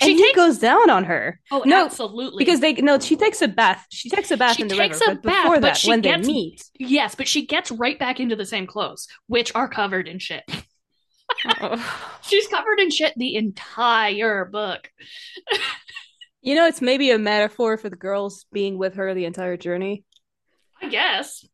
And 0.00 0.10
he 0.10 0.32
goes 0.34 0.58
down 0.58 0.90
on 0.90 1.04
her. 1.04 1.40
Oh, 1.50 1.62
No, 1.66 1.84
absolutely. 1.86 2.44
Because 2.44 2.60
they 2.60 2.72
no, 2.74 2.98
she 2.98 3.16
takes 3.16 3.42
a 3.42 3.48
bath. 3.48 3.86
She 3.90 4.08
takes 4.10 4.30
a 4.30 4.36
bath 4.36 4.56
She 4.56 4.62
in 4.62 4.68
the 4.68 4.76
takes 4.76 5.00
river. 5.00 5.12
a 5.12 5.14
but 5.16 5.22
bath, 5.22 5.42
before 5.44 5.60
but 5.60 5.74
that, 5.74 5.84
when 5.88 6.00
gets- 6.00 6.26
they 6.26 6.32
meet, 6.32 6.62
yes, 6.78 7.14
but 7.14 7.28
she 7.28 7.46
gets 7.46 7.70
right 7.70 7.98
back 7.98 8.20
into 8.20 8.36
the 8.36 8.46
same 8.46 8.66
clothes, 8.66 9.08
which 9.26 9.54
are 9.54 9.68
covered 9.68 10.08
in 10.08 10.18
shit. 10.18 10.42
Oh. 11.60 12.16
She's 12.22 12.46
covered 12.48 12.80
in 12.80 12.90
shit 12.90 13.12
the 13.16 13.34
entire 13.36 14.44
book. 14.44 14.90
you 16.42 16.54
know, 16.54 16.66
it's 16.66 16.80
maybe 16.82 17.10
a 17.10 17.18
metaphor 17.18 17.76
for 17.78 17.88
the 17.88 17.96
girls 17.96 18.46
being 18.52 18.78
with 18.78 18.94
her 18.94 19.14
the 19.14 19.24
entire 19.24 19.56
journey. 19.56 20.04
I 20.82 20.88
guess. 20.88 21.44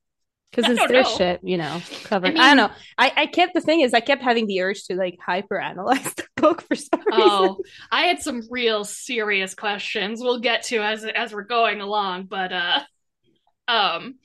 Because 0.51 0.69
it's 0.69 0.87
their 0.87 1.03
know. 1.03 1.09
shit, 1.17 1.41
you 1.45 1.57
know, 1.57 1.81
covered. 2.05 2.37
I, 2.37 2.45
I 2.45 2.55
don't 2.55 2.57
know. 2.57 2.71
I, 2.99 3.13
I 3.17 3.27
kept 3.27 3.55
the 3.55 3.61
thing 3.61 3.81
is 3.81 3.95
I 3.95 4.01
kept 4.01 4.23
having 4.23 4.47
the 4.47 4.61
urge 4.63 4.83
to 4.85 4.97
like 4.97 5.19
hyper 5.25 5.59
analyze 5.59 6.03
the 6.15 6.25
book 6.37 6.63
for 6.63 6.75
some 6.75 7.01
reason. 7.01 7.11
Oh, 7.13 7.63
I 7.91 8.03
had 8.03 8.21
some 8.21 8.43
real 8.51 8.85
serious 8.85 9.55
questions 9.55 10.21
we'll 10.21 10.41
get 10.41 10.65
to 10.65 10.79
as 10.79 11.05
as 11.05 11.33
we're 11.33 11.45
going 11.45 11.81
along, 11.81 12.25
but 12.25 12.53
uh 12.53 12.81
um 13.69 14.17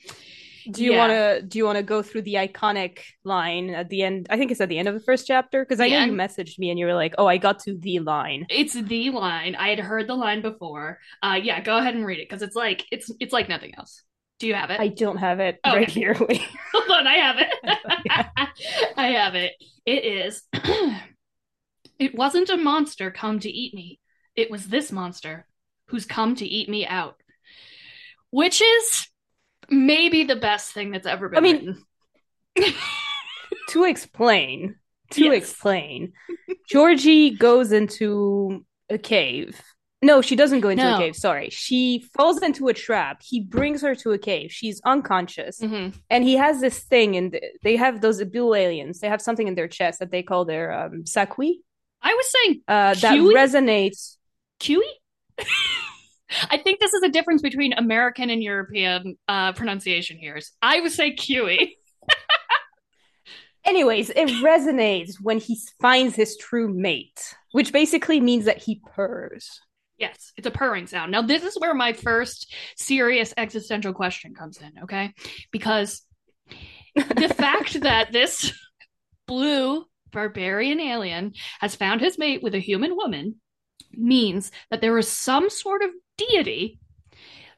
Do 0.68 0.82
you 0.82 0.90
Yeah. 0.92 0.98
want 0.98 1.10
to 1.12 1.42
do 1.42 1.58
you 1.58 1.64
want 1.64 1.76
to 1.78 1.82
go 1.84 2.02
through 2.02 2.22
the 2.22 2.34
iconic 2.34 3.00
line 3.24 3.70
at 3.70 3.88
the 3.88 4.02
end? 4.02 4.26
I 4.30 4.36
think 4.36 4.50
it's 4.50 4.60
at 4.60 4.68
the 4.68 4.78
end 4.78 4.88
of 4.88 4.94
the 4.94 5.00
first 5.00 5.26
chapter 5.26 5.64
because 5.64 5.80
I 5.80 5.88
know 5.88 5.98
you 5.98 6.12
messaged 6.12 6.58
me 6.58 6.70
and 6.70 6.78
you 6.78 6.86
were 6.86 6.94
like, 6.94 7.14
"Oh, 7.18 7.26
I 7.26 7.36
got 7.38 7.60
to 7.60 7.76
the 7.78 8.00
line." 8.00 8.46
it's 8.50 8.74
the 8.74 9.10
line. 9.10 9.54
I 9.54 9.68
had 9.68 9.78
heard 9.78 10.08
the 10.08 10.14
line 10.14 10.42
before. 10.42 10.98
Uh 11.22 11.38
yeah, 11.40 11.60
go 11.60 11.76
ahead 11.78 11.94
and 11.94 12.04
read 12.04 12.18
it 12.18 12.28
because 12.28 12.42
it's 12.42 12.56
like 12.56 12.84
it's 12.90 13.10
it's 13.20 13.32
like 13.32 13.48
nothing 13.48 13.74
else. 13.76 14.02
Do 14.38 14.46
you 14.46 14.54
have 14.54 14.70
it? 14.70 14.78
I 14.80 14.88
don't 14.88 15.16
have 15.16 15.40
it 15.40 15.58
Okay. 15.66 15.76
right 15.76 15.88
here. 15.90 16.14
Wait. 16.28 16.42
Hold 16.74 16.90
on, 16.90 17.06
I 17.06 17.14
have 17.14 17.36
it. 17.38 17.48
Oh, 18.38 18.46
I 18.96 19.08
have 19.08 19.34
it. 19.34 19.52
It 19.86 20.04
is. 20.04 20.42
it 21.98 22.14
wasn't 22.14 22.50
a 22.50 22.56
monster 22.56 23.10
come 23.10 23.38
to 23.40 23.50
eat 23.50 23.74
me. 23.74 23.98
It 24.34 24.50
was 24.50 24.66
this 24.68 24.92
monster 24.92 25.46
who's 25.86 26.04
come 26.06 26.34
to 26.36 26.46
eat 26.46 26.68
me 26.68 26.86
out. 26.86 27.16
Which 28.30 28.60
is 28.60 29.06
maybe 29.70 30.24
the 30.24 30.36
best 30.36 30.72
thing 30.72 30.90
that's 30.90 31.06
ever 31.06 31.28
been 31.28 31.38
I 31.38 31.40
mean- 31.40 31.82
to 33.70 33.84
explain, 33.84 34.76
to 35.12 35.24
Yes. 35.24 35.34
explain, 35.36 36.12
Georgie 36.68 37.30
goes 37.30 37.72
into 37.72 38.64
a 38.90 38.98
cave. 38.98 39.60
No, 40.02 40.20
she 40.20 40.36
doesn't 40.36 40.60
go 40.60 40.68
into 40.68 40.84
No. 40.84 40.96
a 40.96 40.98
cave. 40.98 41.16
Sorry. 41.16 41.48
She 41.50 42.04
falls 42.16 42.42
into 42.42 42.68
a 42.68 42.74
trap. 42.74 43.22
He 43.22 43.40
brings 43.40 43.80
her 43.82 43.94
to 43.96 44.12
a 44.12 44.18
cave. 44.18 44.52
She's 44.52 44.80
unconscious. 44.84 45.58
Mhm. 45.60 45.94
And 46.10 46.22
he 46.22 46.34
has 46.34 46.60
this 46.60 46.80
thing, 46.80 47.16
and 47.16 47.40
they 47.62 47.76
have 47.76 48.02
those 48.02 48.22
blue 48.24 48.52
aliens. 48.54 49.00
They 49.00 49.08
have 49.08 49.22
something 49.22 49.48
in 49.48 49.54
their 49.54 49.68
chest 49.68 49.98
that 50.00 50.10
they 50.10 50.22
call 50.22 50.44
their 50.44 50.70
um, 50.70 51.04
sakui. 51.04 51.60
I 52.02 52.12
was 52.14 52.26
saying 52.32 52.60
Uh, 52.68 52.94
that 52.94 53.14
resonates. 53.18 54.18
Kiwi? 54.60 54.86
I 56.50 56.58
think 56.58 56.78
this 56.80 56.92
is 56.92 57.02
a 57.02 57.08
difference 57.08 57.40
between 57.40 57.72
American 57.72 58.30
and 58.30 58.42
European 58.42 59.16
uh, 59.28 59.52
pronunciation 59.52 60.18
here. 60.18 60.38
I 60.60 60.80
would 60.80 60.92
say 60.92 61.12
Kiwi. 61.14 61.78
Anyways, 63.64 64.10
it 64.10 64.28
resonates 64.44 65.14
when 65.20 65.38
he 65.38 65.58
finds 65.80 66.14
his 66.14 66.36
true 66.36 66.68
mate, 66.72 67.34
which 67.52 67.72
basically 67.72 68.20
means 68.20 68.44
that 68.44 68.62
he 68.62 68.80
purrs. 68.94 69.60
Yes, 69.98 70.32
it's 70.36 70.46
a 70.46 70.50
purring 70.50 70.86
sound. 70.86 71.10
Now, 71.10 71.22
this 71.22 71.42
is 71.42 71.58
where 71.58 71.74
my 71.74 71.94
first 71.94 72.54
serious 72.76 73.32
existential 73.36 73.94
question 73.94 74.34
comes 74.34 74.58
in, 74.58 74.72
okay? 74.84 75.14
Because 75.50 76.02
the 76.94 77.32
fact 77.36 77.80
that 77.80 78.12
this 78.12 78.52
blue 79.26 79.84
barbarian 80.12 80.80
alien 80.80 81.32
has 81.60 81.74
found 81.74 82.00
his 82.00 82.18
mate 82.18 82.42
with 82.42 82.54
a 82.54 82.58
human 82.58 82.94
woman 82.94 83.36
means 83.92 84.50
that 84.70 84.80
there 84.80 84.96
is 84.98 85.08
some 85.08 85.48
sort 85.48 85.82
of 85.82 85.90
deity 86.18 86.78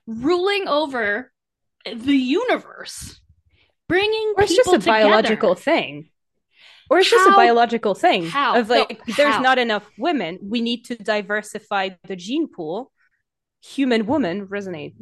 ruling 0.07 0.69
over 0.69 1.33
the 1.85 2.17
universe, 2.17 3.21
bringing 3.89 4.35
or 4.37 4.45
it's 4.45 4.57
just 4.57 4.73
a 4.73 4.79
biological 4.79 5.55
thing 5.55 6.11
or 6.91 6.99
it's 6.99 7.11
just 7.11 7.27
a 7.29 7.33
biological 7.33 7.95
thing 7.95 8.27
How? 8.27 8.57
of 8.61 8.69
like 8.71 9.01
No, 9.09 9.15
there's 9.17 9.35
how? 9.35 9.41
not 9.43 9.59
enough 9.59 9.89
women 9.99 10.39
we 10.43 10.61
need 10.61 10.85
to 10.87 10.97
diversify 10.97 11.91
the 12.07 12.17
gene 12.17 12.49
pool 12.49 12.93
human 13.63 14.07
woman 14.07 14.47
resonate 14.47 14.95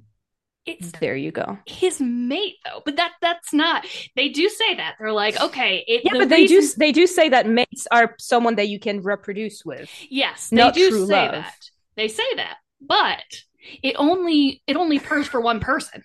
It's 0.64 0.92
there 1.00 1.16
you 1.16 1.30
go 1.32 1.58
his 1.66 2.00
mate, 2.00 2.56
though. 2.64 2.82
But 2.84 2.96
that 2.96 3.12
that's 3.20 3.52
not. 3.52 3.86
They 4.16 4.28
do 4.28 4.48
say 4.48 4.76
that. 4.76 4.96
They're 4.98 5.12
like, 5.12 5.40
okay, 5.40 5.84
it, 5.86 6.02
yeah 6.04 6.12
the 6.12 6.18
but 6.18 6.28
they 6.28 6.44
do 6.44 6.62
they 6.76 6.92
do 6.92 7.06
say 7.06 7.28
that 7.28 7.48
mates 7.48 7.86
are 7.90 8.14
someone 8.18 8.56
that 8.56 8.68
you 8.68 8.78
can 8.80 9.02
reproduce 9.02 9.64
with 9.64 9.90
Yes, 10.10 10.52
they 10.54 10.70
do 10.70 10.90
say 10.90 11.28
love. 11.28 11.32
that. 11.32 11.54
They 11.96 12.08
say 12.08 12.24
that, 12.36 12.56
but 12.80 13.22
it 13.82 13.96
only 13.98 14.62
it 14.66 14.76
only 14.76 14.98
purrs 14.98 15.26
for 15.28 15.40
one 15.40 15.60
person. 15.60 16.02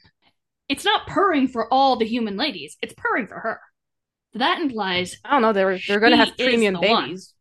It's 0.69 0.85
not 0.85 1.07
purring 1.07 1.47
for 1.47 1.71
all 1.73 1.97
the 1.97 2.05
human 2.05 2.37
ladies. 2.37 2.77
It's 2.81 2.93
purring 2.95 3.27
for 3.27 3.39
her. 3.39 3.61
That 4.33 4.61
implies 4.61 5.17
i 5.25 5.31
don't 5.31 5.41
know 5.41 5.53
they're 5.53 5.79
they're 5.87 5.99
gonna 5.99 6.17
have 6.17 6.29
is 6.37 6.37
premium 6.45 6.73
the 6.73 6.79
one. 6.79 7.03
babies 7.05 7.33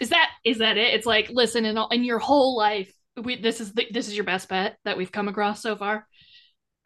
is 0.00 0.10
that 0.10 0.30
is 0.44 0.58
that 0.58 0.76
it? 0.76 0.94
It's 0.94 1.06
like 1.06 1.28
listen, 1.30 1.64
in 1.64 1.76
all, 1.78 1.88
in 1.88 2.04
your 2.04 2.18
whole 2.18 2.56
life, 2.56 2.92
we, 3.20 3.36
this 3.36 3.60
is 3.60 3.72
the, 3.72 3.86
this 3.90 4.08
is 4.08 4.14
your 4.16 4.24
best 4.24 4.48
bet 4.48 4.76
that 4.84 4.96
we've 4.96 5.10
come 5.10 5.28
across 5.28 5.62
so 5.62 5.74
far. 5.76 6.06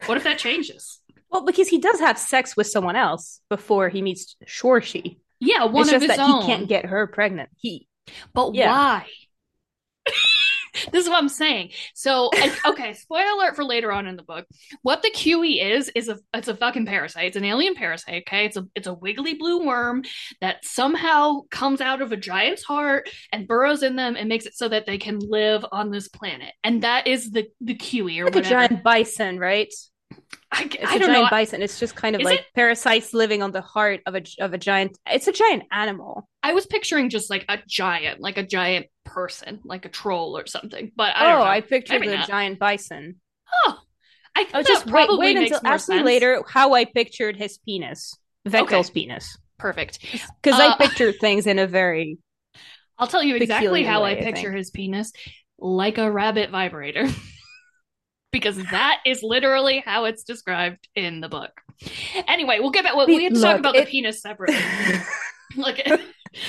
What 0.06 0.16
if 0.16 0.24
that 0.24 0.38
changes? 0.38 1.00
well 1.30 1.44
because 1.44 1.68
he 1.68 1.78
does 1.78 2.00
have 2.00 2.18
sex 2.18 2.56
with 2.56 2.66
someone 2.66 2.96
else 2.96 3.40
before 3.48 3.88
he 3.88 4.02
meets 4.02 4.36
shorshie 4.46 5.18
Yeah, 5.40 5.64
one 5.64 5.82
it's 5.82 5.88
of 5.88 6.00
just 6.00 6.06
his 6.08 6.16
that 6.16 6.20
own. 6.20 6.40
he 6.40 6.46
can't 6.46 6.68
get 6.68 6.86
her 6.86 7.06
pregnant 7.06 7.50
he 7.58 7.86
But 8.34 8.54
Yeah. 8.54 8.68
why? 8.68 9.06
this 10.92 11.04
is 11.04 11.08
what 11.08 11.22
I'm 11.22 11.28
saying. 11.28 11.70
So, 11.94 12.30
I- 12.32 12.56
okay, 12.66 12.94
spoiler 12.94 13.32
alert 13.32 13.56
for 13.56 13.64
later 13.64 13.92
on 13.92 14.06
in 14.06 14.16
the 14.16 14.22
book. 14.22 14.46
What 14.82 15.02
the 15.02 15.10
khui 15.10 15.60
is 15.60 15.90
is 15.94 16.08
a 16.08 16.18
it's 16.34 16.48
a 16.48 16.56
fucking 16.56 16.86
parasite. 16.86 17.26
It's 17.26 17.36
an 17.36 17.44
alien 17.44 17.74
parasite. 17.74 18.24
Okay, 18.26 18.46
it's 18.46 18.56
a 18.56 18.66
it's 18.74 18.86
a 18.86 18.94
wiggly 18.94 19.34
blue 19.34 19.64
worm 19.64 20.02
that 20.40 20.64
somehow 20.64 21.42
comes 21.50 21.80
out 21.80 22.02
of 22.02 22.12
a 22.12 22.16
giant's 22.16 22.62
heart 22.62 23.08
and 23.32 23.48
burrows 23.48 23.82
in 23.82 23.96
them 23.96 24.16
and 24.16 24.28
makes 24.28 24.46
it 24.46 24.54
so 24.54 24.68
that 24.68 24.86
they 24.86 24.98
can 24.98 25.18
live 25.18 25.64
on 25.72 25.90
this 25.90 26.08
planet. 26.08 26.52
And 26.64 26.82
that 26.82 27.06
is 27.06 27.30
the 27.30 27.48
the 27.60 27.74
khui 27.74 28.18
or 28.20 28.26
like 28.26 28.36
a 28.36 28.42
giant 28.42 28.82
bison 28.82 29.38
right 29.38 29.72
I, 30.52 30.68
It's 30.74 30.94
I 30.94 30.96
a 30.96 30.98
don't 30.98 31.06
giant 31.06 31.12
know. 31.12 31.30
bison. 31.30 31.62
It's 31.62 31.78
just 31.78 31.94
kind 31.94 32.16
of 32.16 32.22
Is 32.22 32.24
like 32.24 32.40
it? 32.40 32.46
parasites 32.54 33.14
living 33.14 33.42
on 33.42 33.52
the 33.52 33.60
heart 33.60 34.00
of 34.06 34.14
a 34.14 34.22
of 34.40 34.52
a 34.52 34.58
giant. 34.58 34.98
It's 35.06 35.28
a 35.28 35.32
giant 35.32 35.64
animal. 35.70 36.28
I 36.42 36.54
was 36.54 36.66
picturing 36.66 37.10
just 37.10 37.30
like 37.30 37.44
a 37.48 37.58
giant, 37.68 38.20
like 38.20 38.38
a 38.38 38.42
giant 38.46 38.86
person, 39.04 39.60
like 39.64 39.84
a 39.84 39.88
troll 39.90 40.36
or 40.36 40.46
something. 40.46 40.92
But 40.96 41.16
I 41.16 41.26
don't 41.26 41.38
oh, 41.38 41.42
know. 41.42 41.46
I 41.46 41.60
pictured 41.60 42.00
Maybe 42.00 42.06
the 42.06 42.18
not. 42.18 42.26
giant 42.26 42.58
bison. 42.58 43.20
Oh, 43.66 43.78
I 44.36 44.46
Oh, 44.52 44.62
just 44.62 44.86
wait, 44.86 45.10
probably 45.10 45.16
wait 45.16 45.36
until 45.36 45.60
ask 45.64 45.88
me 45.88 46.00
later 46.00 46.42
how 46.48 46.74
I 46.74 46.84
pictured 46.84 47.36
his 47.36 47.58
penis, 47.58 48.18
Vektal's 48.48 48.90
Okay. 48.90 48.90
penis, 48.90 49.36
Perfect. 49.58 50.00
because 50.42 50.58
Uh, 50.58 50.60
I 50.60 50.70
pictured 50.70 51.16
things 51.20 51.46
in 51.46 51.58
a 51.58 51.66
very 51.66 52.18
I'll 52.98 53.06
tell 53.06 53.22
you 53.22 53.36
exactly 53.36 53.82
how 53.84 54.04
way, 54.04 54.04
I 54.04 54.14
I 54.20 54.24
picture 54.24 54.52
think. 54.52 54.52
his 54.52 54.70
penis 54.70 55.12
like 55.58 55.98
a 55.98 56.10
rabbit 56.10 56.50
vibrator. 56.50 57.06
because 58.32 58.56
that 58.70 59.00
is 59.06 59.22
literally 59.22 59.82
how 59.84 60.04
it's 60.04 60.22
described 60.22 60.88
in 60.94 61.20
the 61.20 61.28
book. 61.28 61.52
Anyway, 62.28 62.58
we'll 62.60 62.70
get 62.70 62.84
back. 62.84 62.96
Well, 62.96 63.06
we 63.06 63.24
have 63.24 63.34
to 63.34 63.40
talk 63.40 63.58
about 63.58 63.76
it- 63.76 63.86
the 63.86 63.90
penis 63.90 64.20
separately. 64.20 64.58
like, 65.56 65.88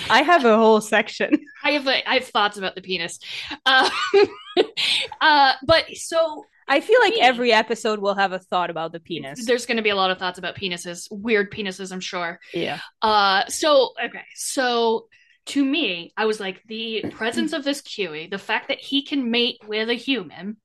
I 0.10 0.22
have 0.22 0.46
a 0.46 0.58
whole 0.58 0.82
section. 0.82 1.32
I 1.64 1.72
have 1.72 1.88
a, 1.88 2.10
I 2.10 2.16
have 2.16 2.26
thoughts 2.26 2.58
about 2.58 2.76
the 2.76 2.82
penis. 2.82 3.20
Uh, 3.66 3.90
uh, 5.22 5.54
but 5.66 5.86
so 5.96 6.46
I 6.68 6.80
feel 6.82 7.00
like 7.00 7.16
Me. 7.16 7.22
every 7.22 7.52
episode 7.52 8.00
will 8.00 8.16
have 8.16 8.32
a 8.32 8.40
thought 8.40 8.70
about 8.70 8.92
the 8.92 9.00
penis. 9.00 9.46
there's 9.46 9.66
going 9.66 9.78
to 9.78 9.84
be 9.84 9.90
a 9.90 9.96
lot 9.96 10.12
of 10.12 10.20
thoughts 10.20 10.38
about 10.40 10.56
penises, 10.56 11.08
weird 11.12 11.52
penises, 11.52 11.92
I'm 11.92 12.00
sure. 12.00 12.40
Yeah. 12.54 12.80
Uh, 13.02 13.46
so 13.48 13.92
okay, 14.04 14.24
so 14.36 15.08
to 15.48 15.66
me, 15.66 16.14
I 16.16 16.26
was 16.26 16.40
like, 16.40 16.62
the 16.68 17.06
presence 17.12 17.54
of 17.54 17.64
this 17.64 17.82
khui, 17.82 18.30
the 18.30 18.38
fact 18.38 18.68
that 18.68 18.80
he 18.80 19.04
can 19.04 19.32
mate 19.32 19.58
with 19.68 19.90
a 19.90 19.96
human, 19.96 20.58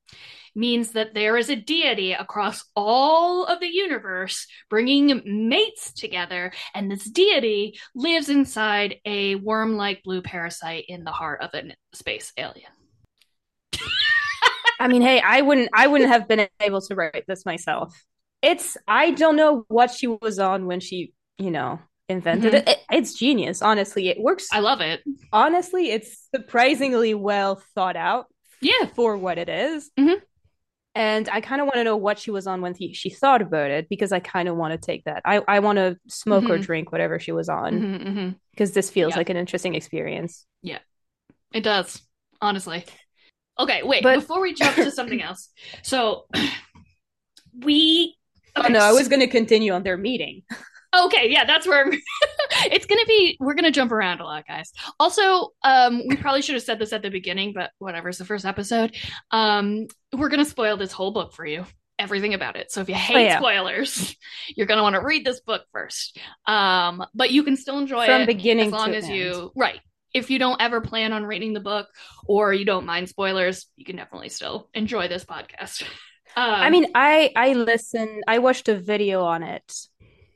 means 0.57 0.91
that 0.93 1.13
there 1.13 1.37
is 1.37 1.49
a 1.49 1.55
deity 1.55 2.11
across 2.13 2.65
all 2.75 3.45
of 3.45 3.59
the 3.61 3.67
universe 3.67 4.45
bringing 4.69 5.21
mates 5.25 5.93
together, 5.93 6.51
and 6.73 6.91
this 6.91 7.05
deity 7.05 7.79
lives 7.95 8.27
inside 8.27 8.95
a 9.05 9.35
worm-like 9.35 10.03
blue 10.03 10.21
parasite 10.21 10.85
in 10.87 11.03
the 11.03 11.11
heart 11.11 11.41
of 11.41 11.51
a 11.53 11.63
space 11.93 12.33
alien. 12.37 12.71
I 14.79 14.87
mean, 14.87 15.01
hey, 15.01 15.19
I 15.21 15.41
wouldn't 15.41 15.69
I 15.73 15.87
wouldn't 15.87 16.09
have 16.11 16.27
been 16.27 16.47
able 16.59 16.81
to 16.81 16.95
write 16.95 17.23
this 17.27 17.45
myself. 17.45 17.95
It's 18.41 18.77
I 18.87 19.11
don't 19.11 19.35
know 19.35 19.65
what 19.69 19.91
she 19.91 20.05
was 20.07 20.37
on 20.39 20.67
when 20.67 20.79
she, 20.79 21.13
you 21.39 21.49
know, 21.49 21.79
invented 22.07 22.53
Mhm. 22.53 22.57
it. 22.57 22.69
it. 22.69 22.77
It's 22.91 23.13
genius, 23.13 23.61
honestly. 23.63 24.09
It 24.09 24.19
works. 24.19 24.47
I 24.51 24.59
love 24.59 24.81
it. 24.81 25.01
honestly, 25.33 25.89
it's 25.89 26.27
surprisingly 26.33 27.13
well 27.15 27.61
thought 27.73 27.95
out 27.95 28.27
Yeah, 28.61 28.85
for 28.95 29.17
what 29.17 29.37
it 29.39 29.49
is. 29.49 29.89
Mhm. 29.99 30.21
And 30.97 31.29
I 31.29 31.41
kind 31.41 31.61
of 31.61 31.67
want 31.67 31.75
to 31.75 31.83
know 31.83 31.95
what 31.95 32.17
she 32.17 32.31
was 32.31 32.47
on 32.47 32.59
when 32.59 32.73
he, 32.73 32.91
she 32.91 33.11
thought 33.11 33.43
about 33.43 33.69
it 33.69 33.87
because 33.87 34.11
I 34.11 34.19
kind 34.19 34.49
of 34.49 34.55
want 34.55 34.71
to 34.71 34.83
take 34.83 35.03
that. 35.03 35.21
I, 35.25 35.43
I 35.47 35.59
want 35.59 35.77
to 35.77 35.95
smoke 36.07 36.45
mm-hmm. 36.45 36.53
or 36.53 36.57
drink 36.57 36.91
whatever 36.91 37.19
she 37.19 37.31
was 37.31 37.49
on 37.49 37.75
because 37.75 38.03
mm-hmm, 38.03 38.19
mm-hmm. 38.19 38.63
this 38.73 38.89
feels 38.89 39.11
yeah. 39.11 39.17
like 39.17 39.29
an 39.29 39.37
interesting 39.37 39.75
experience. 39.75 40.47
Yeah, 40.63 40.79
it 41.53 41.61
does, 41.61 42.01
honestly. 42.41 42.83
Okay, 43.59 43.83
wait, 43.83 44.01
but... 44.01 44.15
before 44.15 44.41
we 44.41 44.55
jump 44.55 44.75
to 44.77 44.89
something 44.89 45.21
else. 45.29 45.49
So 45.83 46.25
we. 47.59 48.15
Okay, 48.57 48.69
oh, 48.69 48.71
no, 48.71 48.79
I 48.79 48.91
was 48.91 49.07
going 49.07 49.19
to 49.19 49.27
continue 49.27 49.73
on 49.73 49.83
their 49.83 49.97
meeting. 49.97 50.41
Okay, 50.95 51.29
yeah, 51.29 51.43
that's 51.43 51.67
where 51.67 51.85
it's 52.65 52.85
gonna 52.85 53.05
be. 53.05 53.37
We're 53.39 53.53
gonna 53.53 53.71
jump 53.71 53.91
around 53.91 54.21
a 54.21 54.23
lot, 54.23 54.47
guys. 54.47 54.71
Also, 54.99 55.49
um, 55.63 56.03
we 56.07 56.15
probably 56.15 56.41
should 56.41 56.55
have 56.55 56.63
said 56.63 56.79
this 56.79 56.93
at 56.93 57.01
the 57.01 57.09
beginning, 57.09 57.53
but 57.53 57.71
whatever. 57.79 58.09
It's 58.09 58.17
the 58.17 58.25
first 58.25 58.45
episode. 58.45 58.95
Um, 59.31 59.87
we're 60.13 60.29
gonna 60.29 60.45
spoil 60.45 60.77
this 60.77 60.91
whole 60.91 61.11
book 61.11 61.33
for 61.33 61.45
you, 61.45 61.65
everything 61.99 62.33
about 62.33 62.55
it. 62.55 62.71
So 62.71 62.81
if 62.81 62.89
you 62.89 62.95
hate 62.95 63.15
oh, 63.15 63.19
yeah. 63.19 63.39
spoilers, 63.39 64.15
you're 64.55 64.67
gonna 64.67 64.83
want 64.83 64.95
to 64.95 65.01
read 65.01 65.25
this 65.25 65.39
book 65.41 65.65
first. 65.71 66.17
Um, 66.45 67.05
but 67.13 67.31
you 67.31 67.43
can 67.43 67.57
still 67.57 67.79
enjoy 67.79 68.03
it 68.03 68.07
from 68.07 68.21
it 68.21 68.27
beginning 68.27 68.67
as 68.67 68.73
long 68.73 68.93
as 68.93 69.05
end. 69.05 69.15
you 69.15 69.51
right. 69.55 69.79
If 70.13 70.29
you 70.29 70.39
don't 70.39 70.61
ever 70.61 70.81
plan 70.81 71.13
on 71.13 71.25
reading 71.25 71.53
the 71.53 71.59
book 71.59 71.87
or 72.25 72.53
you 72.53 72.65
don't 72.65 72.85
mind 72.85 73.09
spoilers, 73.09 73.67
you 73.75 73.85
can 73.85 73.97
definitely 73.97 74.29
still 74.29 74.69
enjoy 74.73 75.07
this 75.07 75.25
podcast. 75.25 75.83
Um, 76.35 76.53
I 76.53 76.69
mean, 76.69 76.91
I 76.93 77.31
I 77.35 77.53
listened. 77.53 78.23
I 78.27 78.39
watched 78.39 78.67
a 78.67 78.75
video 78.75 79.23
on 79.23 79.41
it 79.41 79.73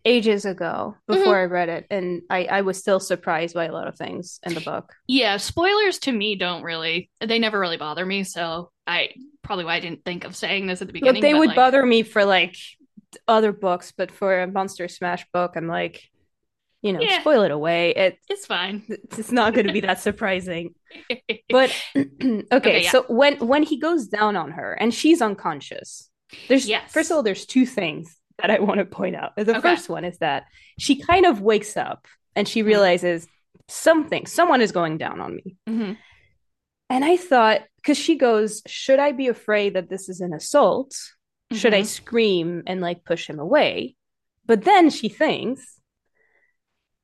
ages 0.06 0.46
ago 0.46 0.96
before 1.08 1.36
mm-hmm. 1.36 1.54
I 1.54 1.56
read 1.56 1.70
it, 1.70 1.88
and 1.90 2.22
I, 2.30 2.46
I 2.46 2.62
was 2.62 2.78
still 2.78 3.00
surprised 3.00 3.54
by 3.54 3.66
a 3.66 3.72
lot 3.72 3.88
of 3.88 3.98
things 3.98 4.40
in 4.46 4.54
the 4.54 4.62
book. 4.62 4.94
Yeah, 5.08 5.38
spoilers 5.38 6.00
to 6.00 6.12
me 6.12 6.36
don't 6.36 6.64
really, 6.64 7.10
they 7.20 7.40
never 7.40 7.60
really 7.60 7.78
bother 7.78 8.06
me. 8.06 8.24
So 8.24 8.72
I 8.88 9.10
probably 9.42 9.66
why 9.66 9.76
I 9.76 9.80
didn't 9.80 10.06
think 10.06 10.24
of 10.24 10.36
saying 10.36 10.68
this 10.68 10.82
at 10.82 10.88
the 10.88 10.94
beginning. 10.94 11.16
Look, 11.16 11.22
they 11.22 11.34
would 11.34 11.50
like... 11.50 11.56
bother 11.56 11.86
me 11.86 12.04
for 12.04 12.26
like 12.26 12.56
other 13.28 13.52
books, 13.52 13.94
but 13.96 14.12
for 14.12 14.42
a 14.42 14.48
Monster 14.48 14.88
Smash 14.88 15.26
book, 15.34 15.54
I'm 15.56 15.68
like, 15.68 16.04
you 16.82 16.94
know, 16.94 17.02
yeah. 17.02 17.22
spoil 17.22 17.44
it 17.44 17.52
away. 17.52 17.92
It, 17.92 18.18
it's 18.28 18.46
fine. 18.46 18.84
It's 19.18 19.32
not 19.32 19.54
going 19.54 19.68
to 19.68 19.74
be 19.74 19.82
that 19.82 20.00
surprising. 20.02 20.76
but 21.50 21.76
okay, 21.96 22.44
okay 22.52 22.84
yeah. 22.84 22.92
so 22.92 23.06
when 23.08 23.38
when 23.40 23.64
he 23.64 23.78
goes 23.78 24.08
down 24.08 24.36
on 24.36 24.52
her 24.52 24.74
and 24.74 24.94
she's 24.94 25.22
unconscious, 25.22 26.10
there's 26.48 26.68
yes. 26.68 26.92
first 26.92 27.12
of 27.12 27.18
all, 27.18 27.24
there's 27.24 27.46
two 27.46 27.66
things 27.66 28.18
that 28.40 28.52
I 28.52 28.60
want 28.60 28.80
to 28.80 28.86
point 28.86 29.16
out. 29.16 29.36
The 29.36 29.52
okay. 29.52 29.62
first 29.62 29.90
one 29.90 30.06
is 30.06 30.18
that 30.20 30.46
she 30.80 31.02
kind 31.02 31.26
of 31.26 31.42
wakes 31.42 31.78
up 31.78 32.08
and 32.36 32.48
she 32.48 32.60
mm-hmm. 32.60 32.68
realizes 32.68 33.28
something, 33.68 34.26
someone 34.26 34.62
is 34.62 34.72
going 34.72 34.98
down 34.98 35.22
on 35.22 35.36
me. 35.36 35.56
Mm-hmm. 35.68 35.94
And 36.90 37.06
I 37.06 37.18
thought, 37.18 37.62
because 37.78 37.98
she 37.98 38.16
goes, 38.16 38.62
Should 38.68 39.00
I 39.00 39.14
be 39.14 39.28
afraid 39.28 39.76
that 39.76 39.90
this 39.90 40.10
is 40.10 40.22
an 40.22 40.34
assault? 40.34 40.92
Mm-hmm. 40.92 41.58
Should 41.58 41.74
I 41.74 41.82
mm-hmm. 41.82 41.88
scream 41.88 42.64
and 42.68 42.82
like 42.82 43.06
push 43.06 43.28
him 43.28 43.40
away? 43.40 43.96
But 44.46 44.64
then 44.64 44.90
she 44.90 45.10
thinks, 45.10 45.80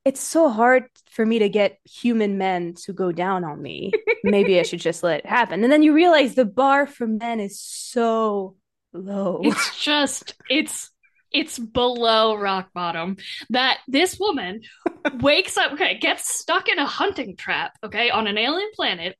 it's 0.04 0.20
so 0.20 0.48
hard 0.48 0.84
for 1.10 1.24
me 1.24 1.40
to 1.40 1.48
get 1.48 1.78
human 1.84 2.38
men 2.38 2.74
to 2.84 2.92
go 2.92 3.12
down 3.12 3.44
on 3.44 3.60
me. 3.60 3.92
Maybe 4.24 4.58
I 4.58 4.62
should 4.62 4.80
just 4.80 5.02
let 5.02 5.20
it 5.20 5.26
happen. 5.26 5.62
And 5.62 5.72
then 5.72 5.82
you 5.82 5.92
realize 5.92 6.34
the 6.34 6.44
bar 6.44 6.86
for 6.86 7.06
men 7.06 7.40
is 7.40 7.60
so 7.60 8.56
low. 8.92 9.40
It's 9.42 9.82
just, 9.82 10.34
it's 10.48 10.90
it's 11.32 11.58
below 11.58 12.34
rock 12.34 12.70
bottom 12.72 13.16
that 13.50 13.78
this 13.86 14.18
woman 14.18 14.60
wakes 15.20 15.56
up 15.56 15.72
okay 15.72 15.98
gets 15.98 16.38
stuck 16.38 16.68
in 16.68 16.78
a 16.78 16.86
hunting 16.86 17.36
trap 17.36 17.72
okay 17.84 18.10
on 18.10 18.26
an 18.26 18.38
alien 18.38 18.70
planet 18.74 19.16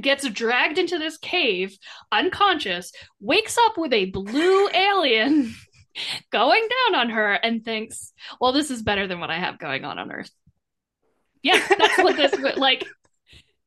gets 0.00 0.28
dragged 0.28 0.78
into 0.78 0.98
this 0.98 1.18
cave 1.18 1.76
unconscious 2.10 2.92
wakes 3.20 3.58
up 3.58 3.76
with 3.76 3.92
a 3.92 4.06
blue 4.06 4.68
alien 4.74 5.54
going 6.30 6.66
down 6.86 7.00
on 7.00 7.10
her 7.10 7.32
and 7.32 7.64
thinks 7.64 8.12
well 8.40 8.52
this 8.52 8.70
is 8.70 8.82
better 8.82 9.06
than 9.06 9.20
what 9.20 9.30
i 9.30 9.38
have 9.38 9.58
going 9.58 9.84
on 9.84 9.98
on 9.98 10.10
earth. 10.10 10.30
Yeah 11.42 11.60
that's 11.68 11.98
what 11.98 12.16
this 12.16 12.34
like 12.56 12.86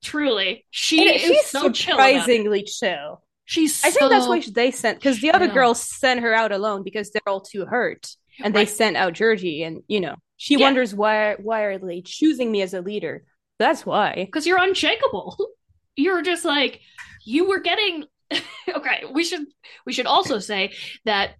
truly 0.02 0.66
she 0.70 1.08
and 1.08 1.32
is 1.32 1.46
so 1.48 1.72
surprisingly 1.74 2.64
chill 2.64 3.22
She's. 3.46 3.84
I 3.84 3.92
think 3.92 4.10
that's 4.10 4.28
why 4.28 4.42
they 4.54 4.72
sent 4.72 5.00
because 5.00 5.22
the 5.22 5.32
other 5.32 5.48
girls 5.48 5.80
sent 5.80 6.22
her 6.22 6.34
out 6.34 6.52
alone 6.52 6.84
because 6.84 7.12
they're 7.12 7.22
all 7.28 7.42
too 7.42 7.66
hurt, 7.66 8.16
and 8.44 8.54
right. 8.54 8.62
they 8.62 8.72
sent 8.72 8.98
out 8.98 9.14
Georgie, 9.14 9.64
and 9.64 9.84
you 9.88 10.00
know 10.00 10.16
she 10.38 10.56
yeah. 10.56 10.66
wonders 10.66 10.94
why 10.94 11.36
why 11.36 11.62
are 11.62 11.78
they 11.78 12.02
choosing 12.02 12.52
me 12.52 12.62
as 12.62 12.74
a 12.74 12.82
leader? 12.82 13.24
That's 13.60 13.86
why. 13.86 14.16
Because 14.16 14.46
you're 14.46 14.62
unshakable. 14.62 15.38
You're 15.98 16.24
just 16.24 16.44
like 16.44 16.82
you 17.24 17.48
were 17.48 17.60
getting. 17.60 18.04
okay, 18.68 19.04
we 19.10 19.24
should 19.24 19.46
we 19.86 19.94
should 19.94 20.08
also 20.08 20.40
say 20.40 20.74
that 21.06 21.36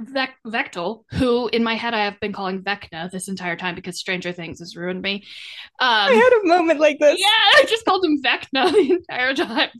Vec- 0.00 0.36
Vektal, 0.46 1.02
who 1.10 1.48
in 1.48 1.64
my 1.64 1.74
head 1.74 1.94
I 1.94 2.04
have 2.04 2.20
been 2.20 2.32
calling 2.32 2.62
Vecna 2.62 3.10
this 3.10 3.28
entire 3.28 3.56
time 3.56 3.74
because 3.74 3.98
Stranger 3.98 4.32
Things 4.32 4.60
has 4.60 4.76
ruined 4.76 5.02
me. 5.02 5.24
Um, 5.80 5.88
I 5.88 6.12
had 6.12 6.40
a 6.44 6.46
moment 6.46 6.78
like 6.78 6.98
this. 7.00 7.18
Yeah, 7.18 7.26
I 7.26 7.64
just 7.68 7.84
called 7.84 8.04
him 8.04 8.22
Vecna 8.22 8.72
the 8.72 8.92
entire 8.92 9.34
time. 9.34 9.70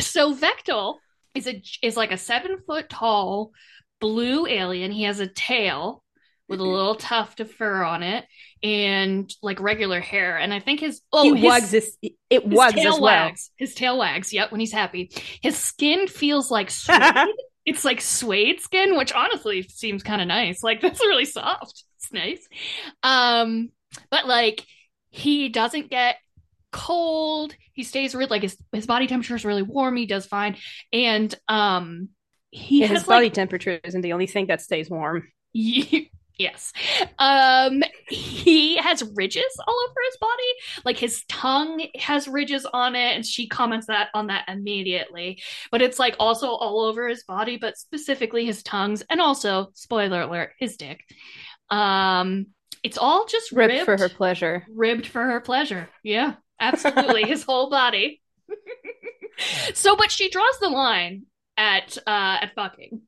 So 0.00 0.34
Vektal 0.34 0.96
is 1.34 1.46
a 1.46 1.62
is 1.82 1.96
like 1.96 2.12
a 2.12 2.18
seven 2.18 2.58
foot 2.66 2.88
tall 2.88 3.52
blue 4.00 4.46
alien. 4.46 4.90
He 4.90 5.04
has 5.04 5.20
a 5.20 5.26
tail 5.26 6.02
with 6.48 6.60
a 6.60 6.64
little 6.64 6.94
tuft 6.94 7.40
of 7.40 7.50
fur 7.50 7.82
on 7.82 8.02
it 8.02 8.26
and 8.62 9.32
like 9.42 9.60
regular 9.60 10.00
hair. 10.00 10.36
And 10.36 10.52
I 10.52 10.60
think 10.60 10.80
his 10.80 11.00
oh 11.12 11.34
he 11.34 11.40
his, 11.40 11.48
wags 11.48 11.70
this 11.70 11.96
it 12.02 12.44
his 12.44 12.52
wags 12.52 12.74
tail 12.74 12.94
as 12.94 13.00
well. 13.00 13.26
Wags. 13.26 13.50
His 13.56 13.74
tail 13.74 13.98
wags. 13.98 14.32
Yep, 14.32 14.50
when 14.50 14.60
he's 14.60 14.72
happy. 14.72 15.10
His 15.42 15.58
skin 15.58 16.08
feels 16.08 16.50
like 16.50 16.70
suede 16.70 17.28
it's 17.64 17.84
like 17.84 18.00
suede 18.00 18.60
skin, 18.60 18.96
which 18.96 19.12
honestly 19.12 19.62
seems 19.62 20.02
kind 20.02 20.20
of 20.20 20.28
nice. 20.28 20.62
Like 20.62 20.80
that's 20.82 21.00
really 21.00 21.24
soft. 21.24 21.84
It's 21.98 22.12
nice. 22.12 22.46
Um, 23.02 23.70
but 24.10 24.26
like 24.26 24.64
he 25.10 25.48
doesn't 25.48 25.90
get 25.90 26.16
cold. 26.72 27.54
He 27.72 27.84
stays 27.84 28.14
really 28.14 28.28
like 28.28 28.42
his 28.42 28.56
his 28.72 28.86
body 28.86 29.06
temperature 29.06 29.36
is 29.36 29.44
really 29.44 29.62
warm. 29.62 29.96
He 29.96 30.06
does 30.06 30.26
fine, 30.26 30.56
and 30.92 31.34
um, 31.48 32.08
he 32.50 32.80
yeah, 32.80 32.86
has, 32.88 32.98
his 32.98 33.06
body 33.06 33.26
like, 33.26 33.34
temperature 33.34 33.80
isn't 33.84 34.00
the 34.00 34.12
only 34.12 34.26
thing 34.26 34.46
that 34.46 34.60
stays 34.60 34.90
warm. 34.90 35.28
Yes. 36.38 36.72
Um 37.18 37.82
he 38.08 38.76
has 38.76 39.02
ridges 39.14 39.44
all 39.66 39.86
over 39.88 39.94
his 40.06 40.16
body. 40.18 40.82
Like 40.84 40.96
his 40.96 41.24
tongue 41.28 41.86
has 41.98 42.26
ridges 42.26 42.66
on 42.72 42.94
it 42.94 43.14
and 43.14 43.24
she 43.24 43.48
comments 43.48 43.86
that 43.86 44.08
on 44.14 44.28
that 44.28 44.44
immediately. 44.48 45.42
But 45.70 45.82
it's 45.82 45.98
like 45.98 46.16
also 46.18 46.48
all 46.48 46.80
over 46.80 47.08
his 47.08 47.24
body, 47.24 47.58
but 47.58 47.76
specifically 47.76 48.44
his 48.44 48.62
tongues 48.62 49.02
and 49.10 49.20
also 49.20 49.70
spoiler 49.74 50.22
alert, 50.22 50.52
his 50.58 50.76
dick. 50.76 51.00
Um 51.70 52.46
it's 52.82 52.98
all 52.98 53.26
just 53.26 53.52
ribbed, 53.52 53.72
ribbed 53.74 53.84
for 53.84 53.96
her 53.96 54.08
pleasure. 54.08 54.66
Ribbed 54.74 55.06
for 55.06 55.22
her 55.22 55.40
pleasure. 55.40 55.88
Yeah. 56.02 56.34
Absolutely. 56.60 57.24
his 57.24 57.44
whole 57.44 57.70
body. 57.70 58.20
so 59.74 59.96
but 59.96 60.10
she 60.10 60.30
draws 60.30 60.58
the 60.60 60.68
line 60.70 61.24
at 61.56 61.96
uh 62.06 62.38
at 62.40 62.54
fucking. 62.54 63.02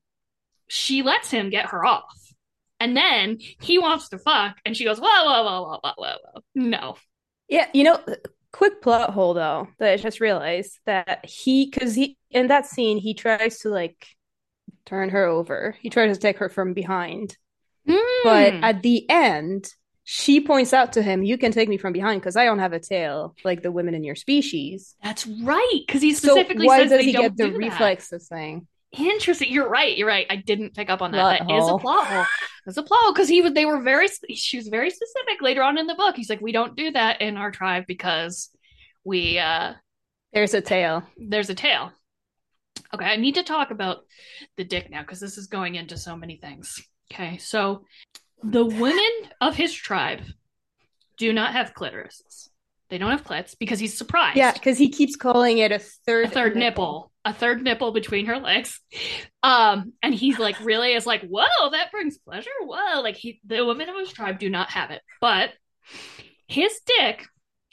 She 0.69 1.03
lets 1.03 1.31
him 1.31 1.51
get 1.51 1.67
her 1.67 1.85
off 1.85 2.24
and 2.81 2.97
then 2.97 3.39
he 3.61 3.79
wants 3.79 4.09
to 4.11 4.19
fuck, 4.19 4.57
and 4.65 4.77
she 4.77 4.85
goes, 4.85 4.99
whoa, 4.99 5.07
whoa, 5.07 5.45
whoa, 5.45 5.63
whoa, 5.63 5.79
whoa, 5.83 5.93
whoa, 5.97 6.17
whoa. 6.23 6.43
No. 6.55 6.97
Yeah, 7.49 7.69
you 7.73 7.85
know, 7.85 8.01
quick 8.53 8.81
plot 8.83 9.11
hole 9.11 9.35
though 9.35 9.69
that 9.79 9.93
I 9.93 9.97
just 9.97 10.21
realized 10.21 10.79
that 10.87 11.25
he, 11.27 11.67
because 11.67 11.95
he 11.95 12.17
in 12.31 12.49
that 12.49 12.67
scene 12.67 12.99
he 12.99 13.15
tries 13.15 13.59
to 13.61 13.69
like 13.69 14.07
turn 14.87 15.11
her 15.11 15.25
over. 15.25 15.77
He 15.81 15.91
tries 15.91 16.17
to 16.17 16.21
take 16.21 16.39
her 16.39 16.49
from 16.49 16.73
behind, 16.75 17.37
mm. 17.89 18.23
but 18.23 18.55
at 18.55 18.83
the 18.83 19.09
end 19.09 19.69
she 20.05 20.41
points 20.41 20.73
out 20.75 20.93
to 20.93 21.03
him, 21.03 21.23
"You 21.23 21.39
can 21.39 21.51
take 21.51 21.69
me 21.69 21.79
from 21.79 21.95
behind 21.95 22.21
because 22.21 22.37
I 22.37 22.45
don't 22.45 22.59
have 22.59 22.75
a 22.75 22.79
tail 22.79 23.35
like 23.43 23.63
the 23.63 23.73
women 23.73 23.95
in 23.95 24.05
your 24.05 24.15
species." 24.15 24.95
That's 25.03 25.27
right, 25.27 25.81
because 25.87 26.03
he 26.03 26.15
specifically 26.15 26.67
so 26.67 26.69
why 26.69 26.83
says 26.83 26.91
does 26.91 27.01
he 27.01 27.13
get 27.13 27.37
the 27.37 27.51
reflexes 27.51 28.29
thing? 28.29 28.69
Interesting. 28.97 29.53
You're 29.53 29.69
right. 29.69 29.97
You're 29.97 30.09
right. 30.09 30.27
I 30.31 30.37
didn't 30.37 30.75
pick 30.75 30.91
up 30.91 31.03
on 31.03 31.13
that. 31.13 31.19
Plot 31.19 31.39
that 31.39 31.51
hole. 31.51 31.65
is 31.65 31.71
a 31.75 31.79
plot 31.79 32.07
hole. 32.07 32.27
It's 32.67 32.77
a 32.77 32.83
plot 32.83 33.01
hole 33.03 33.13
because 33.13 33.29
he 33.29 33.43
was. 33.43 33.53
They 33.53 33.65
were 33.65 33.81
very. 33.81 34.09
She 34.35 34.57
was 34.57 34.69
very 34.69 34.91
specific 34.91 35.43
later 35.43 35.63
on 35.63 35.79
in 35.79 35.87
the 35.87 35.95
book. 35.95 36.17
He's 36.17 36.31
like, 36.31 36.41
we 36.41 36.53
don't 36.53 36.77
do 36.77 36.91
that 36.93 37.21
in 37.21 37.37
our 37.37 37.51
tribe 37.51 37.85
because 37.87 38.51
we. 39.05 39.39
uh 39.39 39.75
There's 40.33 40.55
a 40.55 40.61
tail. 40.61 41.03
There's 41.17 41.51
a 41.51 41.55
tail. 41.55 41.93
Okay, 42.93 43.05
I 43.05 43.17
need 43.17 43.35
to 43.37 43.43
talk 43.43 43.71
about 43.71 44.05
the 44.57 44.65
dick 44.65 44.91
now 44.91 45.03
because 45.03 45.21
this 45.21 45.39
is 45.39 45.47
going 45.47 45.75
into 45.75 45.97
so 45.97 46.17
many 46.17 46.37
things. 46.37 46.83
Okay, 47.13 47.39
so 47.39 47.85
the 48.43 48.65
women 48.65 49.11
of 49.41 49.57
his 49.57 49.73
tribe 49.73 50.21
do 51.17 51.33
not 51.33 51.53
have 51.53 51.75
clitorises. 51.75 52.49
They 52.91 52.99
don't 52.99 53.11
have 53.11 53.25
clits 53.25 53.57
because 53.59 53.79
he's 53.79 53.97
surprised. 53.97 54.37
Yeah, 54.37 54.53
because 54.53 54.79
he 54.79 54.91
keeps 54.91 55.17
calling 55.17 55.59
it 55.59 55.73
a 55.73 55.79
third 55.79 56.27
a 56.27 56.31
third 56.31 56.57
nipple. 56.57 56.85
nipple. 56.85 57.13
A 57.25 57.33
third 57.33 57.63
nipple 57.63 57.93
between 57.93 58.27
her 58.27 58.39
legs. 58.39 58.81
Um, 59.43 59.95
and 60.03 60.15
he's 60.15 60.39
like 60.39 60.61
really 60.61 60.93
is 60.93 61.07
like, 61.07 61.23
whoa, 61.23 61.71
that 61.71 61.91
brings 61.91 62.19
pleasure. 62.19 62.51
Whoa. 62.61 63.01
Like 63.01 63.17
he 63.17 63.41
the 63.47 63.65
women 63.65 63.89
of 63.89 63.97
his 63.97 64.13
tribe 64.13 64.39
do 64.39 64.51
not 64.51 64.71
have 64.71 64.91
it. 64.91 65.01
But 65.21 65.51
his 66.47 66.81
dick 66.87 67.27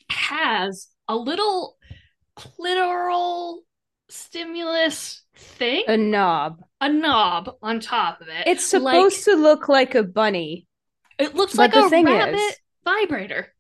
has 0.10 0.88
a 1.08 1.16
little 1.16 1.78
clitoral 2.38 3.60
stimulus 4.10 5.24
thing, 5.36 5.84
a 5.88 5.98
knob, 5.98 6.64
a 6.80 6.90
knob 6.90 7.56
on 7.62 7.80
top 7.80 8.22
of 8.22 8.28
it. 8.28 8.48
It's 8.48 8.66
supposed 8.66 9.28
like, 9.28 9.36
to 9.36 9.42
look 9.42 9.70
like 9.70 9.96
a 9.96 10.04
bunny. 10.04 10.68
It 11.20 11.36
looks 11.36 11.56
like 11.56 11.76
a 11.76 11.88
rabbit 11.90 12.36
is, 12.36 12.58
vibrator. 12.84 13.54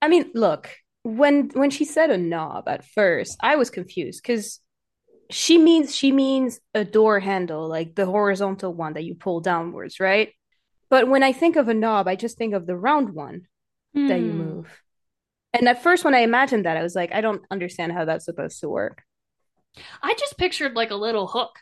I 0.00 0.08
mean, 0.08 0.30
look, 0.34 0.70
when 1.02 1.50
when 1.54 1.70
she 1.70 1.84
said 1.84 2.10
a 2.10 2.18
knob 2.18 2.68
at 2.68 2.84
first, 2.84 3.36
I 3.40 3.56
was 3.56 3.70
confused 3.70 4.22
because 4.22 4.60
she 5.34 5.58
means 5.58 5.92
she 5.92 6.12
means 6.12 6.60
a 6.74 6.84
door 6.84 7.18
handle, 7.18 7.66
like 7.66 7.96
the 7.96 8.06
horizontal 8.06 8.72
one 8.72 8.92
that 8.92 9.02
you 9.02 9.16
pull 9.16 9.40
downwards, 9.40 9.98
right? 9.98 10.32
But 10.88 11.08
when 11.08 11.24
I 11.24 11.32
think 11.32 11.56
of 11.56 11.68
a 11.68 11.74
knob, 11.74 12.06
I 12.06 12.14
just 12.14 12.38
think 12.38 12.54
of 12.54 12.66
the 12.66 12.76
round 12.76 13.10
one 13.10 13.48
mm. 13.96 14.06
that 14.06 14.20
you 14.20 14.30
hmm. 14.30 14.38
move. 14.38 14.82
And 15.52 15.68
at 15.68 15.82
first, 15.82 16.04
when 16.04 16.14
I 16.14 16.20
imagined 16.20 16.66
that, 16.66 16.76
I 16.76 16.84
was 16.84 16.94
like, 16.94 17.12
I 17.12 17.20
don't 17.20 17.42
understand 17.50 17.90
how 17.90 18.04
that's 18.04 18.26
supposed 18.26 18.60
to 18.60 18.68
work. 18.68 19.02
I 20.00 20.14
just 20.14 20.38
pictured 20.38 20.76
like 20.76 20.92
a 20.92 20.96
little 20.96 21.26
hook, 21.26 21.58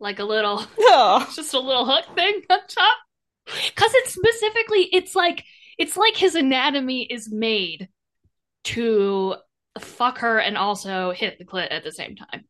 like 0.00 0.18
a 0.18 0.24
little, 0.24 0.64
oh. 0.78 1.30
just 1.36 1.52
a 1.52 1.60
little 1.60 1.84
hook 1.84 2.06
thing 2.14 2.40
on 2.50 2.58
top. 2.68 2.96
Because 3.44 3.92
it's 3.96 4.14
specifically, 4.14 4.88
it's 4.94 5.14
like 5.14 5.44
it's 5.76 5.98
like 5.98 6.16
his 6.16 6.34
anatomy 6.34 7.02
is 7.02 7.30
made 7.30 7.90
to 8.64 9.34
fuck 9.78 10.20
her 10.20 10.38
and 10.38 10.56
also 10.56 11.12
hit 11.12 11.38
the 11.38 11.44
clit 11.44 11.68
at 11.70 11.84
the 11.84 11.92
same 11.92 12.16
time. 12.16 12.44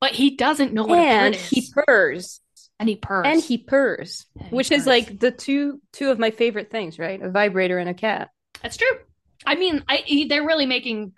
But 0.00 0.12
he 0.12 0.36
doesn't 0.36 0.72
know 0.72 0.84
what 0.84 0.98
and 0.98 1.34
he 1.34 1.68
purrs. 1.72 2.40
And 2.78 2.88
he 2.88 2.96
purrs. 2.96 3.26
And 3.26 3.40
he 3.40 3.58
purrs. 3.58 4.26
And 4.38 4.46
he 4.48 4.56
which 4.56 4.68
purrs. 4.70 4.80
is 4.80 4.86
like 4.86 5.18
the 5.18 5.30
two 5.30 5.80
two 5.92 6.10
of 6.10 6.18
my 6.18 6.30
favorite 6.30 6.70
things, 6.70 6.98
right? 6.98 7.20
A 7.22 7.30
vibrator 7.30 7.78
and 7.78 7.88
a 7.88 7.94
cat. 7.94 8.30
That's 8.62 8.76
true. 8.76 8.98
I 9.46 9.54
mean, 9.54 9.84
I 9.88 9.96
he, 10.04 10.26
they're 10.26 10.46
really 10.46 10.66
making 10.66 11.12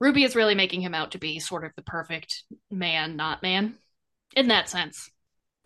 Ruby 0.00 0.24
is 0.24 0.36
really 0.36 0.54
making 0.54 0.82
him 0.82 0.94
out 0.94 1.12
to 1.12 1.18
be 1.18 1.38
sort 1.38 1.64
of 1.64 1.72
the 1.76 1.82
perfect 1.82 2.42
man, 2.70 3.16
not 3.16 3.42
man, 3.42 3.76
in 4.34 4.48
that 4.48 4.68
sense. 4.68 5.10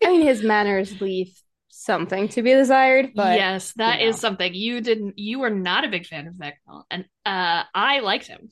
I 0.03 0.07
mean, 0.07 0.21
his 0.21 0.41
manners 0.41 0.99
leave 1.01 1.33
something 1.69 2.29
to 2.29 2.41
be 2.41 2.53
desired. 2.53 3.11
But 3.15 3.37
yes, 3.37 3.73
that 3.73 3.99
you 3.99 4.05
know. 4.05 4.09
is 4.09 4.19
something 4.19 4.53
you 4.53 4.81
didn't. 4.81 5.17
You 5.19 5.39
were 5.39 5.49
not 5.49 5.85
a 5.85 5.89
big 5.89 6.05
fan 6.05 6.27
of 6.27 6.35
Vecna, 6.35 6.83
and 6.89 7.05
uh, 7.25 7.63
I 7.73 7.99
liked 7.99 8.27
him. 8.27 8.49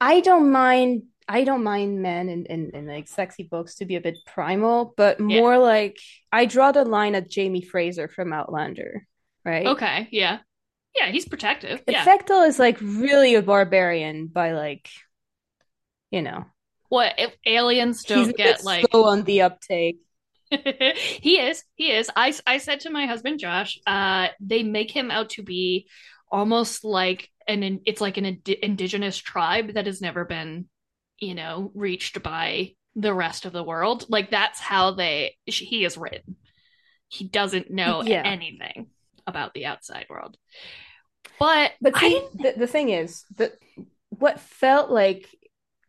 I 0.00 0.20
don't 0.20 0.50
mind. 0.50 1.04
I 1.26 1.44
don't 1.44 1.64
mind 1.64 2.02
men 2.02 2.28
in, 2.28 2.46
in, 2.46 2.70
in 2.74 2.86
like 2.86 3.08
sexy 3.08 3.44
books 3.44 3.76
to 3.76 3.86
be 3.86 3.96
a 3.96 4.00
bit 4.00 4.18
primal, 4.26 4.92
but 4.96 5.20
more 5.20 5.54
yeah. 5.54 5.58
like 5.58 5.98
I 6.30 6.46
draw 6.46 6.72
the 6.72 6.84
line 6.84 7.14
at 7.14 7.30
Jamie 7.30 7.62
Fraser 7.62 8.08
from 8.08 8.32
Outlander, 8.32 9.06
right? 9.44 9.66
Okay, 9.66 10.08
yeah, 10.10 10.40
yeah, 10.94 11.10
he's 11.10 11.26
protective. 11.26 11.82
Yeah. 11.88 12.04
Is 12.44 12.58
like 12.58 12.78
really 12.80 13.34
a 13.34 13.42
barbarian 13.42 14.26
by 14.26 14.52
like, 14.52 14.88
you 16.10 16.22
know, 16.22 16.44
what 16.88 17.14
if 17.18 17.34
aliens 17.46 18.04
don't 18.04 18.36
get 18.36 18.64
like 18.64 18.86
slow 18.90 19.06
on 19.06 19.24
the 19.24 19.42
uptake. 19.42 19.98
he 20.50 21.40
is. 21.40 21.64
He 21.74 21.90
is. 21.90 22.10
I, 22.14 22.34
I 22.46 22.58
said 22.58 22.80
to 22.80 22.90
my 22.90 23.06
husband 23.06 23.40
Josh, 23.40 23.78
uh, 23.86 24.28
they 24.40 24.62
make 24.62 24.90
him 24.90 25.10
out 25.10 25.30
to 25.30 25.42
be 25.42 25.88
almost 26.30 26.84
like 26.84 27.30
an 27.48 27.80
it's 27.84 28.00
like 28.00 28.16
an 28.16 28.24
ind- 28.24 28.48
indigenous 28.48 29.16
tribe 29.16 29.74
that 29.74 29.86
has 29.86 30.00
never 30.00 30.24
been, 30.24 30.68
you 31.26 31.34
know, 31.34 31.70
reached 31.74 32.22
by 32.22 32.72
the 32.96 33.14
rest 33.14 33.44
of 33.44 33.52
the 33.52 33.62
world. 33.62 34.06
Like 34.08 34.30
that's 34.30 34.60
how 34.60 34.92
they 34.92 35.36
he 35.46 35.84
is 35.84 35.96
written. 35.96 36.36
He 37.08 37.28
doesn't 37.28 37.70
know 37.70 38.02
yeah. 38.02 38.22
anything 38.24 38.88
about 39.26 39.54
the 39.54 39.66
outside 39.66 40.06
world. 40.08 40.36
But 41.38 41.72
but 41.80 41.96
see, 41.96 42.22
the, 42.34 42.54
the 42.56 42.66
thing 42.66 42.90
is 42.90 43.24
that 43.36 43.52
what 44.10 44.40
felt 44.40 44.90
like 44.90 45.28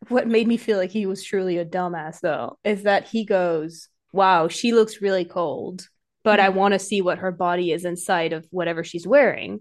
what 0.08 0.26
made 0.26 0.46
me 0.46 0.56
feel 0.56 0.78
like 0.78 0.90
he 0.90 1.06
was 1.06 1.24
truly 1.24 1.58
a 1.58 1.64
dumbass 1.64 2.20
though 2.20 2.58
is 2.64 2.84
that 2.84 3.08
he 3.08 3.24
goes 3.24 3.88
wow, 4.12 4.48
she 4.48 4.72
looks 4.72 5.02
really 5.02 5.26
cold, 5.26 5.88
but 6.24 6.38
mm-hmm. 6.38 6.46
I 6.46 6.48
want 6.50 6.72
to 6.72 6.78
see 6.78 7.02
what 7.02 7.18
her 7.18 7.30
body 7.30 7.70
is 7.70 7.84
inside 7.84 8.32
of 8.32 8.46
whatever 8.50 8.82
she's 8.82 9.06
wearing. 9.06 9.60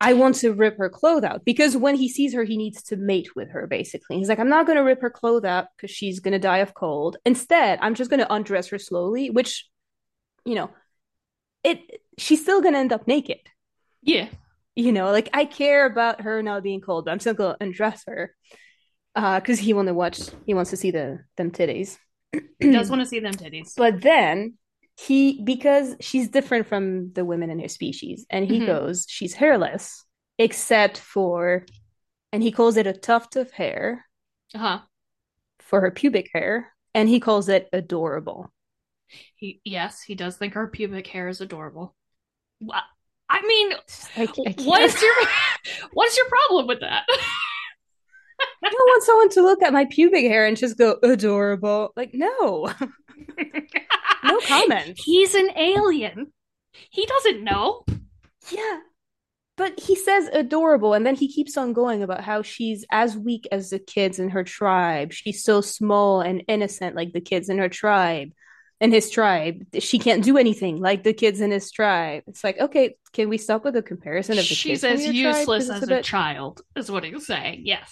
I 0.00 0.12
want 0.12 0.36
to 0.36 0.52
rip 0.52 0.76
her 0.78 0.90
clothes 0.90 1.24
out 1.24 1.44
because 1.44 1.76
when 1.76 1.94
he 1.94 2.08
sees 2.08 2.34
her, 2.34 2.44
he 2.44 2.56
needs 2.56 2.82
to 2.84 2.96
mate 2.96 3.34
with 3.34 3.50
her, 3.50 3.66
basically. 3.66 4.18
He's 4.18 4.28
like, 4.28 4.38
I'm 4.38 4.48
not 4.48 4.66
going 4.66 4.76
to 4.76 4.84
rip 4.84 5.00
her 5.00 5.10
clothes 5.10 5.44
out 5.44 5.68
because 5.76 5.90
she's 5.90 6.20
going 6.20 6.32
to 6.32 6.38
die 6.38 6.58
of 6.58 6.74
cold. 6.74 7.16
Instead, 7.24 7.78
I'm 7.80 7.94
just 7.94 8.10
going 8.10 8.20
to 8.20 8.32
undress 8.32 8.68
her 8.68 8.78
slowly, 8.78 9.30
which, 9.30 9.66
you 10.44 10.54
know, 10.54 10.70
it 11.64 11.80
she's 12.18 12.42
still 12.42 12.60
going 12.60 12.74
to 12.74 12.80
end 12.80 12.92
up 12.92 13.08
naked. 13.08 13.40
Yeah. 14.02 14.28
You 14.74 14.92
know, 14.92 15.10
like 15.10 15.30
I 15.32 15.46
care 15.46 15.86
about 15.86 16.20
her 16.20 16.42
not 16.42 16.62
being 16.62 16.82
cold, 16.82 17.06
but 17.06 17.12
I'm 17.12 17.20
still 17.20 17.34
going 17.34 17.56
to 17.56 17.64
undress 17.64 18.04
her 18.06 18.34
because 19.14 19.58
uh, 19.58 19.62
he 19.62 19.72
want 19.72 19.88
to 19.88 19.94
watch, 19.94 20.20
he 20.44 20.52
wants 20.52 20.70
to 20.70 20.76
see 20.76 20.90
the 20.90 21.20
them 21.38 21.50
titties 21.50 21.96
he 22.60 22.72
does 22.72 22.90
want 22.90 23.00
to 23.00 23.06
see 23.06 23.20
them 23.20 23.34
titties. 23.34 23.72
But 23.76 24.00
then 24.02 24.54
he 24.98 25.42
because 25.42 25.94
she's 26.00 26.28
different 26.28 26.66
from 26.66 27.12
the 27.12 27.24
women 27.24 27.50
in 27.50 27.58
her 27.60 27.68
species, 27.68 28.26
and 28.30 28.46
he 28.46 28.58
mm-hmm. 28.58 28.66
goes, 28.66 29.06
she's 29.08 29.34
hairless, 29.34 30.04
except 30.38 30.98
for 30.98 31.64
and 32.32 32.42
he 32.42 32.52
calls 32.52 32.76
it 32.76 32.86
a 32.86 32.92
tuft 32.92 33.36
of 33.36 33.50
hair. 33.50 34.06
Uh-huh. 34.54 34.80
For 35.60 35.80
her 35.80 35.90
pubic 35.90 36.30
hair. 36.32 36.72
And 36.94 37.08
he 37.08 37.20
calls 37.20 37.48
it 37.48 37.68
adorable. 37.72 38.52
He 39.36 39.60
yes, 39.64 40.02
he 40.02 40.14
does 40.14 40.36
think 40.36 40.54
her 40.54 40.66
pubic 40.66 41.06
hair 41.06 41.28
is 41.28 41.40
adorable. 41.40 41.94
I 43.28 43.42
mean, 43.42 43.72
I, 44.16 44.22
I 44.22 44.54
what 44.62 44.82
is 44.82 45.00
your 45.00 45.14
what 45.92 46.08
is 46.08 46.16
your 46.16 46.26
problem 46.28 46.66
with 46.66 46.80
that? 46.80 47.04
I 47.08 48.68
don't 48.68 48.74
want 48.74 49.04
someone 49.04 49.28
to 49.30 49.42
look 49.42 49.62
at 49.62 49.72
my 49.72 49.84
pubic 49.86 50.24
hair 50.24 50.46
and 50.46 50.56
just 50.56 50.76
go 50.76 50.98
adorable. 51.02 51.92
Like, 51.96 52.10
no. 52.12 52.68
no 54.24 54.38
comment. 54.46 54.98
He's 55.02 55.34
an 55.34 55.50
alien. 55.56 56.32
He 56.90 57.06
doesn't 57.06 57.44
know. 57.44 57.84
Yeah. 58.50 58.80
But 59.56 59.80
he 59.80 59.96
says 59.96 60.28
adorable, 60.32 60.92
and 60.92 61.06
then 61.06 61.14
he 61.14 61.32
keeps 61.32 61.56
on 61.56 61.72
going 61.72 62.02
about 62.02 62.22
how 62.22 62.42
she's 62.42 62.84
as 62.90 63.16
weak 63.16 63.48
as 63.50 63.70
the 63.70 63.78
kids 63.78 64.18
in 64.18 64.30
her 64.30 64.44
tribe. 64.44 65.12
She's 65.12 65.42
so 65.42 65.62
small 65.62 66.20
and 66.20 66.42
innocent, 66.46 66.94
like 66.94 67.12
the 67.12 67.22
kids 67.22 67.48
in 67.48 67.56
her 67.56 67.70
tribe, 67.70 68.32
in 68.82 68.92
his 68.92 69.08
tribe. 69.08 69.64
She 69.78 69.98
can't 69.98 70.22
do 70.22 70.36
anything 70.36 70.78
like 70.78 71.04
the 71.04 71.14
kids 71.14 71.40
in 71.40 71.50
his 71.52 71.70
tribe. 71.70 72.24
It's 72.26 72.44
like, 72.44 72.58
okay, 72.58 72.96
can 73.14 73.30
we 73.30 73.38
stop 73.38 73.64
with 73.64 73.72
the 73.72 73.82
comparison 73.82 74.32
of 74.32 74.46
the 74.46 74.54
she's 74.54 74.82
kids? 74.82 75.00
She's 75.00 75.08
as 75.08 75.14
useless 75.14 75.70
as 75.70 75.82
a, 75.82 75.86
bit... 75.86 76.04
child, 76.04 76.60
is 76.76 76.90
what 76.90 77.04
he's 77.04 77.26
saying. 77.26 77.62
Yes. 77.64 77.90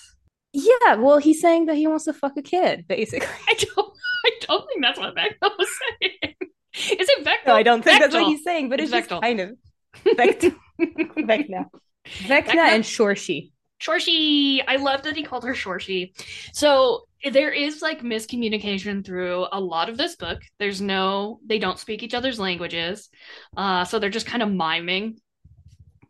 Yeah, 0.52 0.96
well, 0.96 1.16
he's 1.16 1.40
saying 1.40 1.66
that 1.66 1.76
he 1.76 1.86
wants 1.86 2.04
to 2.04 2.12
fuck 2.12 2.36
a 2.36 2.42
kid, 2.42 2.84
basically. 2.86 3.26
I 3.48 3.54
don't. 3.54 3.94
I 4.26 4.30
don't 4.40 4.66
think 4.66 4.82
that's 4.82 4.98
what 4.98 5.14
was 5.58 5.63
saying. 6.00 6.34
Is 7.00 7.08
it 7.08 7.24
Vecna? 7.24 7.46
No, 7.46 7.54
I 7.54 7.62
don't 7.62 7.84
think 7.84 8.00
that's 8.00 8.14
what 8.14 8.24
he's 8.24 8.42
saying, 8.42 8.68
but 8.68 8.80
it's, 8.80 8.92
it's 8.92 9.08
just 9.08 9.22
kind 9.22 9.40
of 9.40 9.50
Vecna, 10.04 10.56
Vecna, 10.80 11.66
Vecna, 12.04 12.56
and 12.56 12.84
Shorshie. 12.84 13.52
Shorshie. 13.80 14.62
I 14.66 14.76
love 14.76 15.02
that 15.02 15.16
he 15.16 15.22
called 15.22 15.44
her 15.44 15.52
Shorshie. 15.52 16.12
So 16.52 17.04
there 17.30 17.52
is 17.52 17.80
like 17.80 18.02
miscommunication 18.02 19.04
through 19.04 19.46
a 19.52 19.60
lot 19.60 19.88
of 19.88 19.96
this 19.96 20.16
book. 20.16 20.42
There's 20.58 20.80
no, 20.80 21.38
they 21.46 21.58
don't 21.58 21.78
speak 21.78 22.02
each 22.02 22.14
other's 22.14 22.40
languages, 22.40 23.08
uh, 23.56 23.84
so 23.84 23.98
they're 23.98 24.10
just 24.10 24.26
kind 24.26 24.42
of 24.42 24.50
miming 24.50 25.18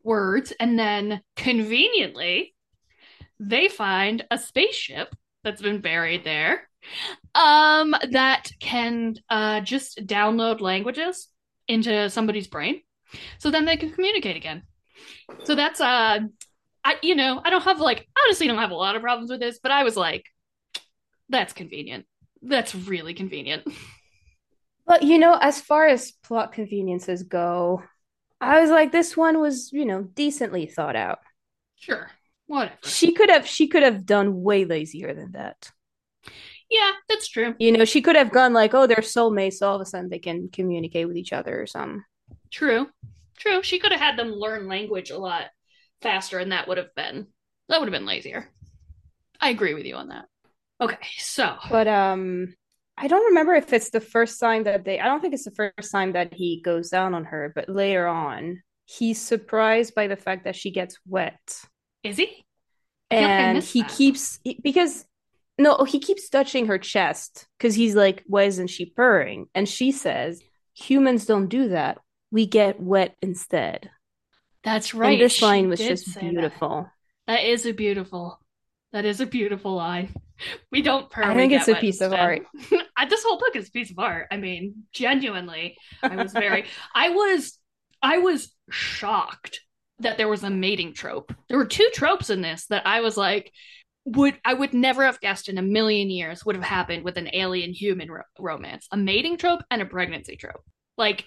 words, 0.02 0.52
and 0.58 0.78
then 0.78 1.20
conveniently 1.36 2.54
they 3.40 3.68
find 3.68 4.24
a 4.30 4.38
spaceship 4.38 5.14
that's 5.42 5.60
been 5.60 5.80
buried 5.80 6.24
there 6.24 6.68
um, 7.34 7.94
that 8.10 8.50
can 8.60 9.14
uh, 9.28 9.60
just 9.60 10.06
download 10.06 10.60
languages 10.60 11.28
into 11.68 12.10
somebody's 12.10 12.46
brain. 12.46 12.80
So 13.38 13.50
then 13.50 13.64
they 13.64 13.76
can 13.76 13.92
communicate 13.92 14.36
again. 14.36 14.62
So 15.44 15.54
that's 15.54 15.80
uh 15.80 16.20
i 16.84 16.96
you 17.02 17.14
know 17.14 17.40
i 17.44 17.50
don't 17.50 17.64
have 17.64 17.80
like 17.80 18.06
honestly 18.24 18.46
don't 18.46 18.58
have 18.58 18.70
a 18.70 18.74
lot 18.74 18.94
of 18.94 19.02
problems 19.02 19.30
with 19.30 19.40
this 19.40 19.58
but 19.62 19.72
i 19.72 19.82
was 19.82 19.96
like 19.96 20.24
that's 21.30 21.54
convenient. 21.54 22.04
That's 22.42 22.74
really 22.74 23.14
convenient. 23.14 23.66
But 24.86 25.02
you 25.02 25.18
know 25.18 25.38
as 25.40 25.62
far 25.62 25.86
as 25.86 26.12
plot 26.12 26.52
conveniences 26.52 27.22
go 27.22 27.82
i 28.38 28.60
was 28.60 28.68
like 28.68 28.92
this 28.92 29.16
one 29.16 29.40
was 29.40 29.72
you 29.72 29.86
know 29.86 30.02
decently 30.02 30.66
thought 30.66 30.94
out. 30.94 31.20
Sure. 31.76 32.10
Whatever. 32.46 32.76
She 32.84 33.12
could 33.12 33.30
have 33.30 33.46
she 33.46 33.68
could 33.68 33.82
have 33.82 34.04
done 34.04 34.42
way 34.42 34.66
lazier 34.66 35.14
than 35.14 35.32
that. 35.32 35.72
Yeah, 36.70 36.92
that's 37.08 37.28
true. 37.28 37.54
You 37.58 37.72
know, 37.72 37.84
she 37.84 38.02
could 38.02 38.16
have 38.16 38.32
gone 38.32 38.52
like, 38.52 38.74
oh, 38.74 38.86
they're 38.86 38.96
soulmates, 38.98 39.54
so 39.54 39.68
all 39.68 39.76
of 39.76 39.80
a 39.80 39.86
sudden 39.86 40.08
they 40.08 40.18
can 40.18 40.48
communicate 40.48 41.06
with 41.06 41.16
each 41.16 41.32
other 41.32 41.60
or 41.60 41.66
something. 41.66 42.02
True. 42.50 42.88
True. 43.36 43.62
She 43.62 43.78
could 43.78 43.92
have 43.92 44.00
had 44.00 44.18
them 44.18 44.32
learn 44.32 44.68
language 44.68 45.10
a 45.10 45.18
lot 45.18 45.44
faster, 46.02 46.38
and 46.38 46.52
that 46.52 46.68
would 46.68 46.78
have 46.78 46.94
been 46.94 47.26
that 47.68 47.80
would 47.80 47.88
have 47.88 47.98
been 47.98 48.06
lazier. 48.06 48.48
I 49.40 49.50
agree 49.50 49.74
with 49.74 49.86
you 49.86 49.96
on 49.96 50.08
that. 50.08 50.26
Okay, 50.80 51.06
so 51.18 51.56
but 51.70 51.88
um 51.88 52.54
I 52.96 53.08
don't 53.08 53.26
remember 53.26 53.54
if 53.54 53.72
it's 53.72 53.90
the 53.90 54.00
first 54.00 54.38
time 54.38 54.64
that 54.64 54.84
they 54.84 55.00
I 55.00 55.06
don't 55.06 55.20
think 55.20 55.34
it's 55.34 55.44
the 55.44 55.50
first 55.50 55.90
time 55.90 56.12
that 56.12 56.34
he 56.34 56.60
goes 56.64 56.90
down 56.90 57.14
on 57.14 57.24
her, 57.24 57.52
but 57.54 57.68
later 57.68 58.06
on 58.06 58.62
he's 58.86 59.20
surprised 59.20 59.94
by 59.94 60.06
the 60.06 60.16
fact 60.16 60.44
that 60.44 60.56
she 60.56 60.70
gets 60.70 60.98
wet 61.06 61.40
is 62.02 62.18
he? 62.18 62.44
And 63.10 63.62
he 63.62 63.82
that. 63.82 63.90
keeps 63.90 64.38
because 64.62 65.06
no, 65.58 65.76
oh, 65.78 65.84
he 65.84 66.00
keeps 66.00 66.28
touching 66.28 66.66
her 66.66 66.78
chest 66.78 67.46
because 67.58 67.74
he's 67.74 67.94
like, 67.94 68.22
why 68.26 68.44
isn't 68.44 68.68
she 68.68 68.86
purring? 68.86 69.46
And 69.54 69.68
she 69.68 69.92
says, 69.92 70.42
humans 70.74 71.26
don't 71.26 71.48
do 71.48 71.68
that. 71.68 71.98
We 72.30 72.46
get 72.46 72.80
wet 72.80 73.16
instead. 73.22 73.90
That's 74.64 74.94
right. 74.94 75.12
And 75.12 75.20
this 75.20 75.34
she 75.34 75.44
line 75.44 75.68
was 75.68 75.78
just 75.78 76.06
say 76.06 76.20
that. 76.22 76.30
beautiful. 76.30 76.90
That 77.26 77.44
is 77.44 77.66
a 77.66 77.72
beautiful. 77.72 78.40
That 78.92 79.04
is 79.04 79.20
a 79.20 79.26
beautiful 79.26 79.74
line. 79.74 80.14
We 80.72 80.82
don't 80.82 81.10
purr. 81.10 81.24
I 81.24 81.34
think 81.34 81.52
it's 81.52 81.68
a 81.68 81.74
piece 81.76 82.00
of 82.00 82.12
art. 82.12 82.42
Uh, 82.96 83.06
this 83.06 83.24
whole 83.24 83.40
book 83.40 83.56
is 83.56 83.66
a 83.66 83.72
piece 83.72 83.90
of 83.90 83.98
art. 83.98 84.28
I 84.30 84.36
mean, 84.36 84.84
genuinely, 84.92 85.76
I 86.00 86.14
was 86.14 86.32
very. 86.32 86.66
I 86.94 87.10
was. 87.10 87.58
I 88.00 88.18
was 88.18 88.54
shocked 88.70 89.60
that 89.98 90.16
there 90.16 90.28
was 90.28 90.44
a 90.44 90.50
mating 90.50 90.92
trope. 90.92 91.34
There 91.48 91.58
were 91.58 91.66
two 91.66 91.88
tropes 91.92 92.30
in 92.30 92.40
this 92.40 92.66
that 92.66 92.86
I 92.86 93.00
was 93.00 93.16
like, 93.16 93.52
would 94.06 94.38
I 94.44 94.54
would 94.54 94.74
never 94.74 95.04
have 95.04 95.20
guessed 95.20 95.48
in 95.48 95.58
a 95.58 95.62
million 95.62 96.10
years 96.10 96.44
would 96.44 96.56
have 96.56 96.64
happened 96.64 97.04
with 97.04 97.16
an 97.16 97.30
alien 97.32 97.72
human 97.72 98.10
ro- 98.10 98.22
romance. 98.38 98.86
A 98.92 98.96
mating 98.96 99.36
trope 99.38 99.62
and 99.70 99.80
a 99.80 99.86
pregnancy 99.86 100.36
trope. 100.36 100.62
Like, 100.98 101.24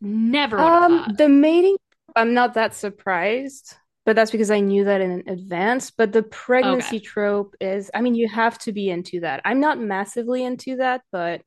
never 0.00 0.58
Um, 0.58 1.14
the 1.18 1.28
mating, 1.28 1.76
I'm 2.16 2.34
not 2.34 2.54
that 2.54 2.74
surprised, 2.74 3.74
but 4.06 4.16
that's 4.16 4.30
because 4.30 4.50
I 4.50 4.60
knew 4.60 4.84
that 4.84 5.00
in 5.00 5.22
advance. 5.28 5.90
But 5.90 6.12
the 6.12 6.22
pregnancy 6.22 6.98
trope 7.00 7.54
is, 7.60 7.90
I 7.94 8.00
mean, 8.00 8.14
you 8.14 8.28
have 8.28 8.58
to 8.60 8.72
be 8.72 8.88
into 8.90 9.20
that. 9.20 9.42
I'm 9.44 9.60
not 9.60 9.78
massively 9.78 10.44
into 10.44 10.76
that, 10.76 11.02
but 11.12 11.42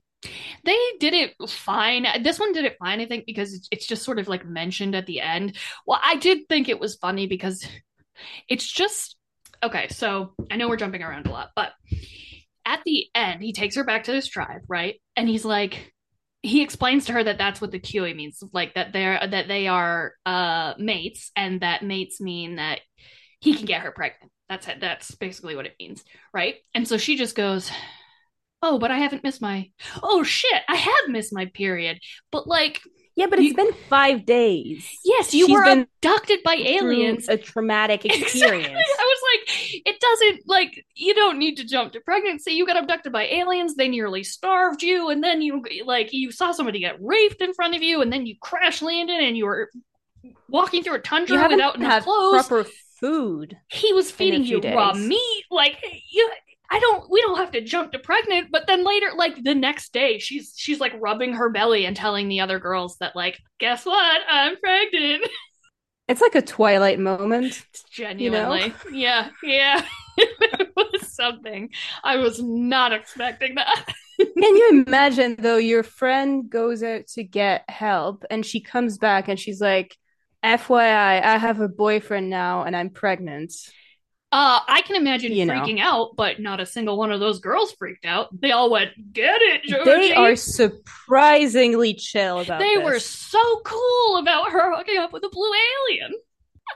They 0.63 0.77
did 0.99 1.13
it 1.13 1.35
fine. 1.49 2.05
This 2.23 2.39
one 2.39 2.51
did 2.53 2.65
it 2.65 2.75
fine, 2.79 2.99
I 3.01 3.05
think, 3.05 3.25
because 3.27 3.53
it's- 3.53 3.67
it's 3.71 3.85
just 3.85 4.03
sort 4.03 4.17
of 4.19 4.27
like 4.27 4.45
mentioned 4.45 4.95
at 4.95 5.05
the 5.05 5.21
end. 5.21 5.55
Well, 5.85 5.99
I 6.03 6.15
did 6.15 6.49
think 6.49 6.69
it 6.69 6.79
was 6.79 6.95
funny 6.95 7.27
because 7.27 7.65
it's 8.47 8.65
just 8.69 9.15
okay. 9.67 9.87
So 9.89 10.33
I 10.51 10.57
know 10.57 10.67
we're 10.67 10.77
jumping 10.77 11.03
around 11.03 11.27
a 11.27 11.31
lot, 11.31 11.51
but 11.55 11.71
at 12.65 12.81
the 12.85 13.07
end, 13.15 13.41
he 13.41 13.53
takes 13.53 13.75
her 13.75 13.83
back 13.83 14.05
to 14.05 14.13
his 14.13 14.27
tribe, 14.27 14.61
right? 14.67 14.95
And 15.15 15.29
he's 15.29 15.45
like, 15.45 15.93
he 16.41 16.61
explains 16.61 17.05
to 17.05 17.13
her 17.13 17.23
that 17.23 17.37
that's 17.37 17.61
what 17.61 17.71
the 17.71 17.79
khui 17.79 18.13
means, 18.13 18.43
like 18.53 18.75
that 18.75 18.93
they're 18.93 19.19
that 19.25 19.47
they 19.47 19.67
are 19.67 20.13
uh 20.25 20.73
mates, 20.77 21.31
and 21.35 21.61
that 21.61 21.83
mates 21.83 22.21
mean 22.21 22.57
that 22.57 22.79
he 23.39 23.53
can 23.53 23.65
get 23.65 23.81
her 23.81 23.91
pregnant. 23.91 24.31
That's 24.49 24.67
it. 24.67 24.79
That's 24.79 25.13
basically 25.15 25.55
what 25.55 25.65
it 25.65 25.75
means, 25.79 26.03
right? 26.33 26.55
And 26.73 26.87
so 26.87 26.97
she 26.97 27.17
just 27.17 27.35
goes, 27.35 27.71
"Oh, 28.61 28.79
but 28.79 28.91
I 28.91 28.99
haven't 28.99 29.23
missed 29.23 29.41
my. 29.41 29.71
Oh 30.03 30.23
shit, 30.23 30.61
I 30.69 30.75
have 30.75 31.09
missed 31.09 31.33
my 31.33 31.45
period." 31.53 31.99
But 32.31 32.47
like, 32.47 32.81
yeah, 33.17 33.25
but 33.27 33.39
it's 33.39 33.49
You- 33.49 33.55
been 33.55 33.73
five 33.89 34.25
days. 34.25 34.87
yes, 35.03 35.33
you 35.33 35.47
She's 35.47 35.53
were 35.55 35.65
been 35.65 35.87
abducted 36.01 36.39
by 36.45 36.53
aliens. 36.55 37.27
a 37.27 37.35
traumatic 37.35 38.01
Exactly. 38.05 38.21
experience. 38.21 38.67
I 38.99 39.03
was 39.03 39.21
like, 39.33 39.81
it 39.85 39.99
doesn't 39.99 40.41
like 40.47 40.85
you 40.95 41.13
don't 41.15 41.37
need 41.39 41.55
to 41.57 41.65
jump 41.65 41.91
to 41.93 41.99
pregnancy. 41.99 42.51
You 42.53 42.65
got 42.65 42.77
abducted 42.77 43.11
by 43.11 43.25
aliens. 43.25 43.75
They 43.75 43.89
nearly 43.89 44.23
starved 44.23 44.83
you, 44.83 45.09
and 45.09 45.23
then 45.23 45.41
you 45.41 45.63
like 45.85 46.13
you 46.13 46.31
saw 46.31 46.51
somebody 46.51 46.79
get 46.79 46.95
raped 47.01 47.41
in 47.41 47.53
front 47.53 47.75
of 47.75 47.81
you, 47.81 48.01
and 48.01 48.13
then 48.13 48.25
you 48.25 48.35
crash 48.39 48.81
landed, 48.81 49.19
and 49.19 49.35
you 49.35 49.45
were 49.45 49.69
walking 50.47 50.83
through 50.83 50.93
a 50.93 50.97
You 50.97 51.01
tundra 51.03 51.37
haven't 51.37 51.57
without 51.57 51.75
enough 51.77 52.03
clothes. 52.03 52.47
proper 52.47 52.69
food. 52.99 53.57
he 53.67 53.93
was 53.93 54.09
feeding 54.11 54.43
you 54.43 54.59
raw 54.59 54.93
meat. 54.93 55.43
Like 55.51 55.77
you, 56.11 56.31
I 56.69 56.79
don't. 56.79 57.09
We 57.09 57.21
don't 57.21 57.37
have 57.37 57.51
to 57.51 57.61
jump 57.61 57.93
to 57.93 57.99
pregnant. 57.99 58.49
But 58.51 58.67
then 58.67 58.83
later, 58.83 59.07
like 59.15 59.41
the 59.41 59.55
next 59.55 59.93
day, 59.93 60.19
she's 60.19 60.53
she's 60.55 60.79
like 60.79 60.93
rubbing 60.99 61.33
her 61.33 61.49
belly 61.49 61.85
and 61.85 61.95
telling 61.95 62.27
the 62.27 62.41
other 62.41 62.59
girls 62.59 62.97
that 62.97 63.15
like, 63.15 63.39
guess 63.59 63.85
what? 63.85 64.21
I'm 64.29 64.57
pregnant. 64.57 65.27
It's 66.07 66.21
like 66.21 66.35
a 66.35 66.41
Twilight 66.41 66.99
moment. 66.99 67.65
Genuinely, 67.91 68.73
yeah, 68.93 69.27
yeah. 69.43 69.85
it 70.17 70.71
was 70.73 71.11
something. 71.13 71.69
I 72.01 72.15
was 72.15 72.41
not 72.41 72.93
expecting 72.93 73.55
that. 73.55 73.93
Can 74.17 74.55
you 74.55 74.83
imagine 74.87 75.35
though? 75.37 75.57
Your 75.57 75.83
friend 75.83 76.49
goes 76.49 76.81
out 76.81 77.07
to 77.15 77.23
get 77.23 77.69
help, 77.69 78.23
and 78.29 78.45
she 78.45 78.61
comes 78.61 78.97
back, 78.97 79.27
and 79.27 79.37
she's 79.37 79.59
like, 79.59 79.97
"FYI, 80.43 81.21
I 81.21 81.37
have 81.37 81.59
a 81.59 81.67
boyfriend 81.67 82.29
now, 82.29 82.63
and 82.63 82.73
I'm 82.73 82.89
pregnant." 82.89 83.51
Uh, 84.29 84.59
I 84.67 84.81
can 84.81 84.97
imagine 84.97 85.31
You 85.31 85.45
know. 85.45 85.53
freaking 85.53 85.79
out, 85.79 86.17
but 86.17 86.41
not 86.41 86.59
a 86.59 86.65
single 86.65 86.97
one 86.97 87.13
of 87.13 87.21
those 87.21 87.39
girls 87.39 87.71
freaked 87.71 88.05
out. 88.05 88.27
They 88.37 88.51
all 88.51 88.69
went, 88.69 88.91
"Get 89.13 89.41
it, 89.41 89.63
Georgie!" 89.63 89.85
They 89.89 90.13
are 90.13 90.35
surprisingly 90.35 91.93
chill 91.93 92.41
about 92.41 92.59
They 92.59 92.75
this. 92.75 92.83
were 92.83 92.99
so 92.99 93.61
cool 93.63 94.17
about 94.17 94.51
her 94.51 94.75
hooking 94.75 94.97
up 94.97 95.13
with 95.13 95.23
a 95.23 95.29
blue 95.29 95.51
alien. 95.89 96.11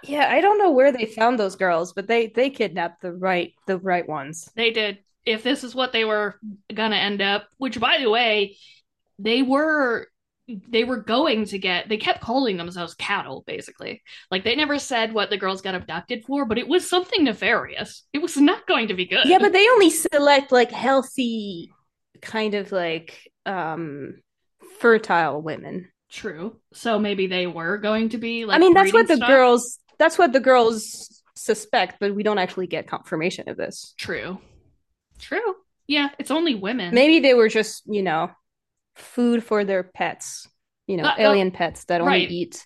Yeah, 0.03 0.29
I 0.31 0.39
don't 0.39 0.57
know 0.59 0.71
where 0.71 0.93
they 0.93 1.05
found 1.05 1.37
those 1.37 1.57
girls, 1.57 1.91
but 1.91 2.07
they 2.07 2.27
they 2.27 2.49
kidnapped 2.49 3.01
the 3.01 3.11
right 3.11 3.53
the 3.67 3.77
right 3.77 4.07
ones. 4.07 4.49
They 4.55 4.71
did. 4.71 4.99
If 5.25 5.43
this 5.43 5.65
is 5.65 5.75
what 5.75 5.91
they 5.91 6.05
were 6.05 6.39
gonna 6.73 6.95
end 6.95 7.21
up, 7.21 7.47
which 7.57 7.79
by 7.79 7.97
the 7.99 8.09
way, 8.09 8.57
they 9.19 9.41
were 9.41 10.07
they 10.47 10.83
were 10.83 10.97
going 10.97 11.45
to 11.45 11.57
get 11.59 11.87
they 11.87 11.97
kept 11.97 12.21
calling 12.21 12.57
themselves 12.57 12.93
cattle, 12.95 13.43
basically. 13.47 14.01
Like 14.29 14.43
they 14.43 14.55
never 14.55 14.79
said 14.79 15.13
what 15.13 15.29
the 15.29 15.37
girls 15.37 15.61
got 15.61 15.75
abducted 15.75 16.23
for, 16.25 16.45
but 16.45 16.57
it 16.57 16.67
was 16.67 16.89
something 16.89 17.23
nefarious. 17.23 18.03
It 18.13 18.21
was 18.21 18.37
not 18.37 18.67
going 18.67 18.87
to 18.89 18.93
be 18.93 19.05
good. 19.05 19.25
Yeah, 19.25 19.39
but 19.39 19.53
they 19.53 19.67
only 19.69 19.89
select 19.89 20.51
like 20.51 20.71
healthy, 20.71 21.71
kind 22.21 22.53
of 22.55 22.71
like 22.71 23.31
um 23.45 24.21
fertile 24.79 25.41
women. 25.41 25.91
true. 26.09 26.57
So 26.73 26.99
maybe 26.99 27.27
they 27.27 27.47
were 27.47 27.77
going 27.77 28.09
to 28.09 28.17
be 28.17 28.45
like 28.45 28.57
I 28.57 28.59
mean, 28.59 28.73
that's 28.73 28.93
what 28.93 29.07
the 29.07 29.17
stock? 29.17 29.29
girls 29.29 29.79
that's 29.97 30.17
what 30.17 30.33
the 30.33 30.39
girls 30.39 31.21
suspect, 31.35 31.97
but 31.99 32.15
we 32.15 32.23
don't 32.23 32.37
actually 32.37 32.67
get 32.67 32.87
confirmation 32.87 33.47
of 33.49 33.57
this. 33.57 33.93
True. 33.97 34.39
True. 35.19 35.55
Yeah, 35.87 36.09
it's 36.19 36.31
only 36.31 36.55
women. 36.55 36.93
Maybe 36.93 37.19
they 37.19 37.33
were 37.33 37.49
just, 37.49 37.83
you 37.85 38.01
know, 38.01 38.31
food 38.95 39.43
for 39.43 39.63
their 39.63 39.83
pets, 39.83 40.47
you 40.87 40.97
know, 40.97 41.03
Uh, 41.03 41.11
uh, 41.11 41.15
alien 41.19 41.51
pets 41.51 41.85
that 41.85 42.01
only 42.01 42.11
right. 42.11 42.31
eat 42.31 42.65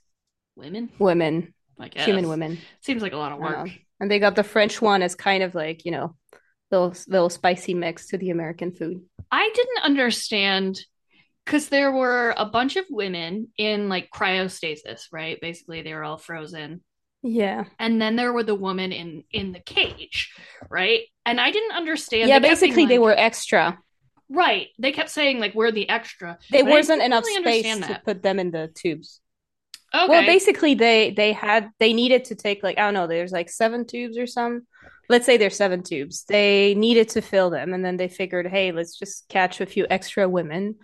women, 0.55 0.89
women, 0.99 1.53
like 1.77 1.93
human 1.95 2.27
women. 2.29 2.57
Seems 2.81 3.01
like 3.01 3.13
a 3.13 3.17
lot 3.17 3.31
of 3.31 3.39
work. 3.39 3.57
Um, 3.57 3.71
and 3.99 4.11
they 4.11 4.19
got 4.19 4.35
the 4.35 4.43
French 4.43 4.81
one 4.81 5.01
as 5.01 5.15
kind 5.15 5.43
of 5.43 5.55
like, 5.55 5.85
you 5.85 5.91
know, 5.91 6.15
little 6.71 6.93
little 7.07 7.29
spicy 7.29 7.73
mix 7.73 8.07
to 8.07 8.17
the 8.17 8.29
American 8.31 8.71
food. 8.71 9.01
I 9.31 9.49
didn't 9.53 9.83
understand 9.83 10.79
because 11.45 11.69
there 11.69 11.91
were 11.91 12.33
a 12.37 12.45
bunch 12.45 12.75
of 12.75 12.85
women 12.89 13.49
in 13.57 13.87
like 13.89 14.09
cryostasis, 14.11 15.03
right? 15.11 15.39
Basically, 15.39 15.81
they 15.81 15.93
were 15.93 16.03
all 16.03 16.17
frozen. 16.17 16.83
Yeah. 17.21 17.65
And 17.79 18.01
then 18.01 18.15
there 18.15 18.33
were 18.33 18.43
the 18.43 18.55
woman 18.55 18.91
in 18.91 19.23
in 19.31 19.51
the 19.51 19.59
cage, 19.59 20.33
right? 20.69 21.01
And 21.25 21.39
I 21.39 21.51
didn't 21.51 21.71
understand. 21.71 22.29
yeah, 22.29 22.39
They 22.39 22.49
kept 22.49 22.61
being 22.61 22.71
basically 22.71 22.85
they 22.85 22.99
were 22.99 23.15
extra. 23.17 23.77
Right. 24.29 24.67
They 24.79 24.91
kept 24.91 25.09
saying 25.09 25.39
like 25.39 25.53
we're 25.55 25.71
the 25.71 25.89
extra. 25.89 26.37
There 26.49 26.65
wasn't 26.65 27.01
enough 27.01 27.25
really 27.25 27.61
space 27.61 27.87
to 27.87 28.01
put 28.03 28.23
them 28.23 28.39
in 28.39 28.51
the 28.51 28.71
tubes. 28.73 29.21
Okay. 29.93 30.07
Well, 30.07 30.25
basically 30.25 30.73
they 30.73 31.11
they 31.11 31.31
had 31.31 31.69
they 31.79 31.93
needed 31.93 32.25
to 32.25 32.35
take 32.35 32.63
like 32.63 32.77
I 32.77 32.81
don't 32.81 32.93
know, 32.93 33.07
there's 33.07 33.31
like 33.31 33.49
seven 33.49 33.85
tubes 33.85 34.17
or 34.17 34.27
some. 34.27 34.67
Let's 35.07 35.25
say 35.25 35.37
there's 35.37 35.55
seven 35.55 35.83
tubes. 35.83 36.25
They 36.25 36.73
needed 36.75 37.09
to 37.09 37.21
fill 37.21 37.49
them 37.49 37.73
and 37.73 37.85
then 37.85 37.97
they 37.97 38.07
figured, 38.07 38.47
"Hey, 38.47 38.71
let's 38.71 38.97
just 38.97 39.29
catch 39.29 39.61
a 39.61 39.65
few 39.65 39.85
extra 39.89 40.27
women, 40.27 40.75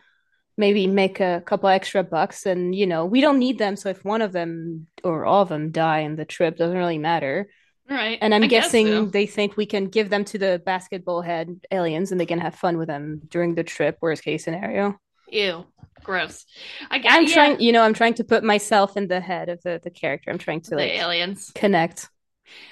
maybe 0.58 0.88
make 0.88 1.20
a 1.20 1.42
couple 1.46 1.70
extra 1.70 2.04
bucks 2.04 2.46
and, 2.46 2.76
you 2.76 2.86
know, 2.86 3.06
we 3.06 3.20
don't 3.20 3.40
need 3.40 3.58
them, 3.58 3.76
so 3.76 3.90
if 3.90 4.06
one 4.06 4.22
of 4.22 4.32
them 4.32 4.88
or 5.04 5.26
all 5.26 5.42
of 5.42 5.50
them 5.50 5.72
die 5.72 6.00
in 6.00 6.16
the 6.16 6.26
trip, 6.26 6.56
doesn't 6.58 6.78
really 6.78 7.00
matter." 7.00 7.50
Right. 7.90 8.18
And 8.22 8.34
I'm 8.34 8.44
I 8.44 8.48
guess 8.48 8.66
guessing 8.66 8.88
so. 8.88 9.06
they 9.06 9.26
think 9.26 9.58
we 9.58 9.66
can 9.66 9.86
give 9.86 10.10
them 10.10 10.24
to 10.26 10.38
the 10.38 10.62
basketball 10.66 11.22
head 11.22 11.60
aliens 11.72 12.12
and 12.12 12.20
they 12.20 12.26
can 12.26 12.40
have 12.40 12.56
fun 12.56 12.78
with 12.78 12.88
them 12.88 13.22
during 13.30 13.56
the 13.56 13.64
trip, 13.64 13.98
worst 14.02 14.24
case 14.24 14.44
scenario. 14.44 14.98
Ew. 15.30 15.66
Gross. 16.04 16.46
I, 16.90 17.02
i'm 17.08 17.28
yeah, 17.28 17.34
trying, 17.34 17.60
you 17.60 17.72
know, 17.72 17.84
I'm 17.84 17.94
trying 17.94 18.16
to 18.16 18.24
put 18.24 18.44
myself 18.44 18.98
in 18.98 19.08
the 19.08 19.20
head 19.20 19.50
of 19.50 19.62
the, 19.64 19.80
the 19.84 19.92
character. 19.92 20.32
I'm 20.32 20.40
trying 20.40 20.62
to 20.62 20.76
the 20.76 20.76
like 20.78 20.92
aliens. 20.94 21.52
connect. 21.54 22.10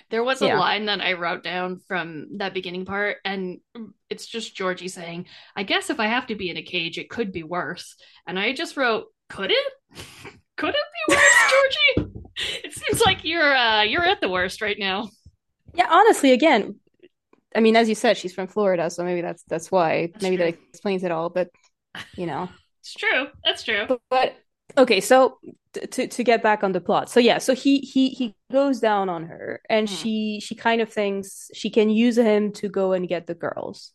There 0.10 0.24
was 0.24 0.42
a 0.42 0.48
Yeah. 0.48 0.60
line 0.60 0.86
that 0.86 1.00
I 1.00 1.14
wrote 1.14 1.44
down 1.44 1.80
from 1.88 2.38
that 2.40 2.54
beginning 2.54 2.86
part, 2.86 3.18
and 3.24 3.60
it's 4.10 4.26
just 4.26 4.56
Georgie 4.56 4.88
saying, 4.88 5.28
I 5.56 5.64
guess 5.64 5.90
if 5.90 6.00
I 6.00 6.08
have 6.08 6.28
to 6.28 6.36
be 6.36 6.50
in 6.50 6.58
a 6.58 6.64
cage, 6.64 6.98
it 6.98 7.10
could 7.10 7.32
be 7.32 7.44
worse. 7.44 7.96
And 8.28 8.38
I 8.40 8.52
just 8.54 8.76
wrote, 8.78 9.06
Could 9.30 9.52
it? 9.52 9.74
could 10.60 10.76
it 10.76 10.86
be 11.08 11.16
worse, 11.16 11.52
Georgie? 11.52 12.12
It 12.64 12.74
seems 12.74 13.02
like 13.02 13.24
you're 13.24 13.56
uh 13.56 13.84
you're 13.84 14.06
at 14.06 14.22
the 14.22 14.30
worst 14.30 14.62
right 14.62 14.78
now. 14.80 15.10
Yeah, 15.74 15.88
honestly, 15.90 16.32
again, 16.32 16.80
I 17.56 17.60
mean, 17.60 17.76
as 17.76 17.90
you 17.90 17.96
said, 17.96 18.18
she's 18.18 18.34
from 18.34 18.48
Florida, 18.48 18.90
so 18.90 19.04
maybe 19.04 19.22
that's 19.22 19.44
that's 19.48 19.72
why. 19.72 20.08
That's 20.14 20.24
maybe 20.24 20.38
that 20.38 20.56
explains 20.72 21.04
it 21.04 21.12
all. 21.12 21.30
But 21.30 21.50
you 22.16 22.26
know, 22.26 22.50
It's 22.82 22.94
true. 22.94 23.28
That's 23.44 23.64
true. 23.64 23.86
but, 23.88 24.00
but 24.10 24.36
okay, 24.78 25.02
so 25.02 25.38
t- 25.74 25.88
to 25.88 26.08
to 26.08 26.24
get 26.24 26.42
back 26.44 26.64
on 26.64 26.72
the 26.72 26.82
plot, 26.82 27.10
so 27.10 27.20
yeah, 27.20 27.40
so 27.40 27.54
he 27.54 27.80
he 27.80 28.10
he 28.10 28.36
goes 28.52 28.80
down 28.80 29.10
on 29.10 29.26
her, 29.26 29.62
and 29.70 29.90
Hmm. 29.90 29.96
she 29.96 30.40
she 30.42 30.56
kind 30.56 30.82
of 30.82 30.90
thinks 30.94 31.50
she 31.54 31.70
can 31.70 31.90
use 31.90 32.18
him 32.18 32.52
to 32.54 32.70
go 32.70 32.94
and 32.94 33.08
get 33.08 33.28
the 33.28 33.36
girls. 33.36 33.92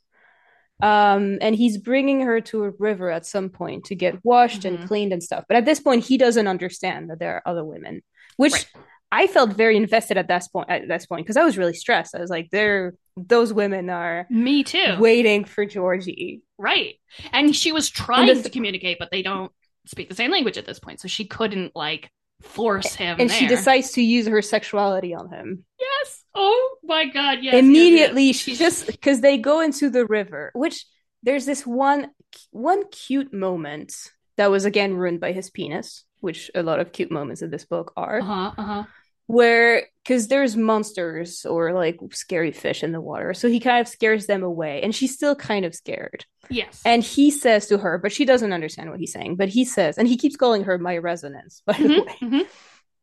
Um, 0.82 1.38
and 1.40 1.54
he's 1.54 1.78
bringing 1.78 2.20
her 2.22 2.40
to 2.42 2.64
a 2.64 2.70
river 2.78 3.10
at 3.10 3.24
some 3.26 3.48
point 3.48 3.84
to 3.84 3.94
get 3.94 4.22
washed 4.24 4.62
Mhm. 4.62 4.74
and 4.76 4.88
cleaned 4.88 5.12
and 5.12 5.22
stuff. 5.22 5.44
But 5.48 5.56
at 5.56 5.64
this 5.64 5.80
point, 5.80 6.04
he 6.04 6.18
doesn't 6.18 6.46
understand 6.48 7.10
that 7.10 7.18
there 7.20 7.36
are 7.36 7.42
other 7.46 7.64
women, 7.64 8.02
which 8.36 8.52
Right. 8.52 8.66
I 9.12 9.26
felt 9.28 9.50
very 9.50 9.76
invested 9.76 10.16
at 10.16 10.26
that 10.28 10.42
point 10.52 10.68
at 10.68 10.88
this 10.88 11.06
point 11.06 11.24
because 11.24 11.36
I 11.36 11.44
was 11.44 11.56
really 11.56 11.74
stressed. 11.74 12.16
I 12.16 12.20
was 12.20 12.30
like, 12.30 12.50
they're 12.50 12.94
those 13.16 13.52
women 13.52 13.88
are 13.88 14.26
Me 14.28 14.64
too. 14.64 14.96
waiting 14.98 15.44
for 15.44 15.64
Georgie. 15.64 16.40
Right. 16.58 16.96
And 17.32 17.54
she 17.54 17.70
was 17.70 17.88
trying 17.88 18.26
this- 18.26 18.42
to 18.42 18.50
communicate, 18.50 18.98
but 18.98 19.12
they 19.12 19.22
don't 19.22 19.52
speak 19.86 20.08
the 20.08 20.16
same 20.16 20.32
language 20.32 20.58
at 20.58 20.66
this 20.66 20.80
point. 20.80 20.98
So 21.00 21.06
she 21.06 21.24
couldn't 21.24 21.76
like 21.76 22.10
force 22.42 22.96
him. 22.96 23.16
And 23.20 23.30
she 23.30 23.46
decides 23.46 23.92
to 23.92 24.02
use 24.02 24.26
her 24.26 24.42
sexuality 24.42 25.14
on 25.14 25.30
him. 25.30 25.64
Yes. 25.78 26.23
Oh 26.34 26.76
my 26.82 27.06
god, 27.06 27.38
yes. 27.42 27.54
yes, 27.54 27.64
Immediately 27.64 28.24
yes. 28.28 28.36
she 28.36 28.54
just 28.56 28.86
because 28.86 29.20
they 29.20 29.38
go 29.38 29.60
into 29.60 29.90
the 29.90 30.06
river, 30.06 30.50
which 30.54 30.84
there's 31.22 31.46
this 31.46 31.66
one 31.66 32.10
one 32.50 32.88
cute 32.90 33.32
moment 33.32 33.94
that 34.36 34.50
was 34.50 34.64
again 34.64 34.94
ruined 34.94 35.20
by 35.20 35.32
his 35.32 35.50
penis, 35.50 36.04
which 36.20 36.50
a 36.54 36.62
lot 36.62 36.80
of 36.80 36.92
cute 36.92 37.10
moments 37.10 37.42
in 37.42 37.50
this 37.50 37.64
book 37.64 37.92
are. 37.96 38.20
Uh-huh. 38.20 38.52
Uh-huh. 38.58 38.84
where 39.26 39.86
because 40.02 40.28
there's 40.28 40.54
monsters 40.56 41.46
or 41.46 41.72
like 41.72 41.98
scary 42.12 42.52
fish 42.52 42.82
in 42.82 42.92
the 42.92 43.00
water 43.00 43.32
so 43.32 43.48
he 43.48 43.58
kind 43.58 43.80
of 43.80 43.88
scares 43.88 44.26
them 44.26 44.42
away 44.42 44.82
and 44.82 44.94
she's 44.94 45.14
still 45.14 45.34
kind 45.34 45.64
of 45.64 45.74
scared 45.74 46.26
Yes. 46.50 46.82
and 46.84 47.02
he 47.02 47.30
says 47.30 47.66
to 47.68 47.78
her 47.78 47.96
but 47.96 48.12
she 48.12 48.26
doesn't 48.26 48.52
understand 48.52 48.90
what 48.90 49.00
he's 49.00 49.12
saying 49.12 49.36
but 49.36 49.48
he 49.48 49.64
says 49.64 49.96
and 49.96 50.06
he 50.08 50.18
keeps 50.18 50.36
calling 50.36 50.64
her 50.64 50.76
my 50.76 50.98
resonance 50.98 51.62
by 51.66 51.72
the 51.72 51.88
Mhm, 51.88 52.06
way 52.06 52.16
mhm. 52.22 52.46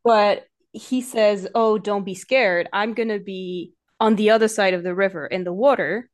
but 0.04 0.46
he 0.74 1.02
says 1.02 1.48
oh 1.56 1.78
don't 1.78 2.06
be 2.06 2.16
scared 2.16 2.68
i'm 2.74 2.94
gonna 2.94 3.20
be 3.20 3.74
on 4.00 4.16
the 4.16 4.30
other 4.30 4.48
side 4.48 4.74
of 4.74 4.84
the 4.84 4.96
river 4.96 5.26
in 5.26 5.44
the 5.44 5.54
water 5.54 6.10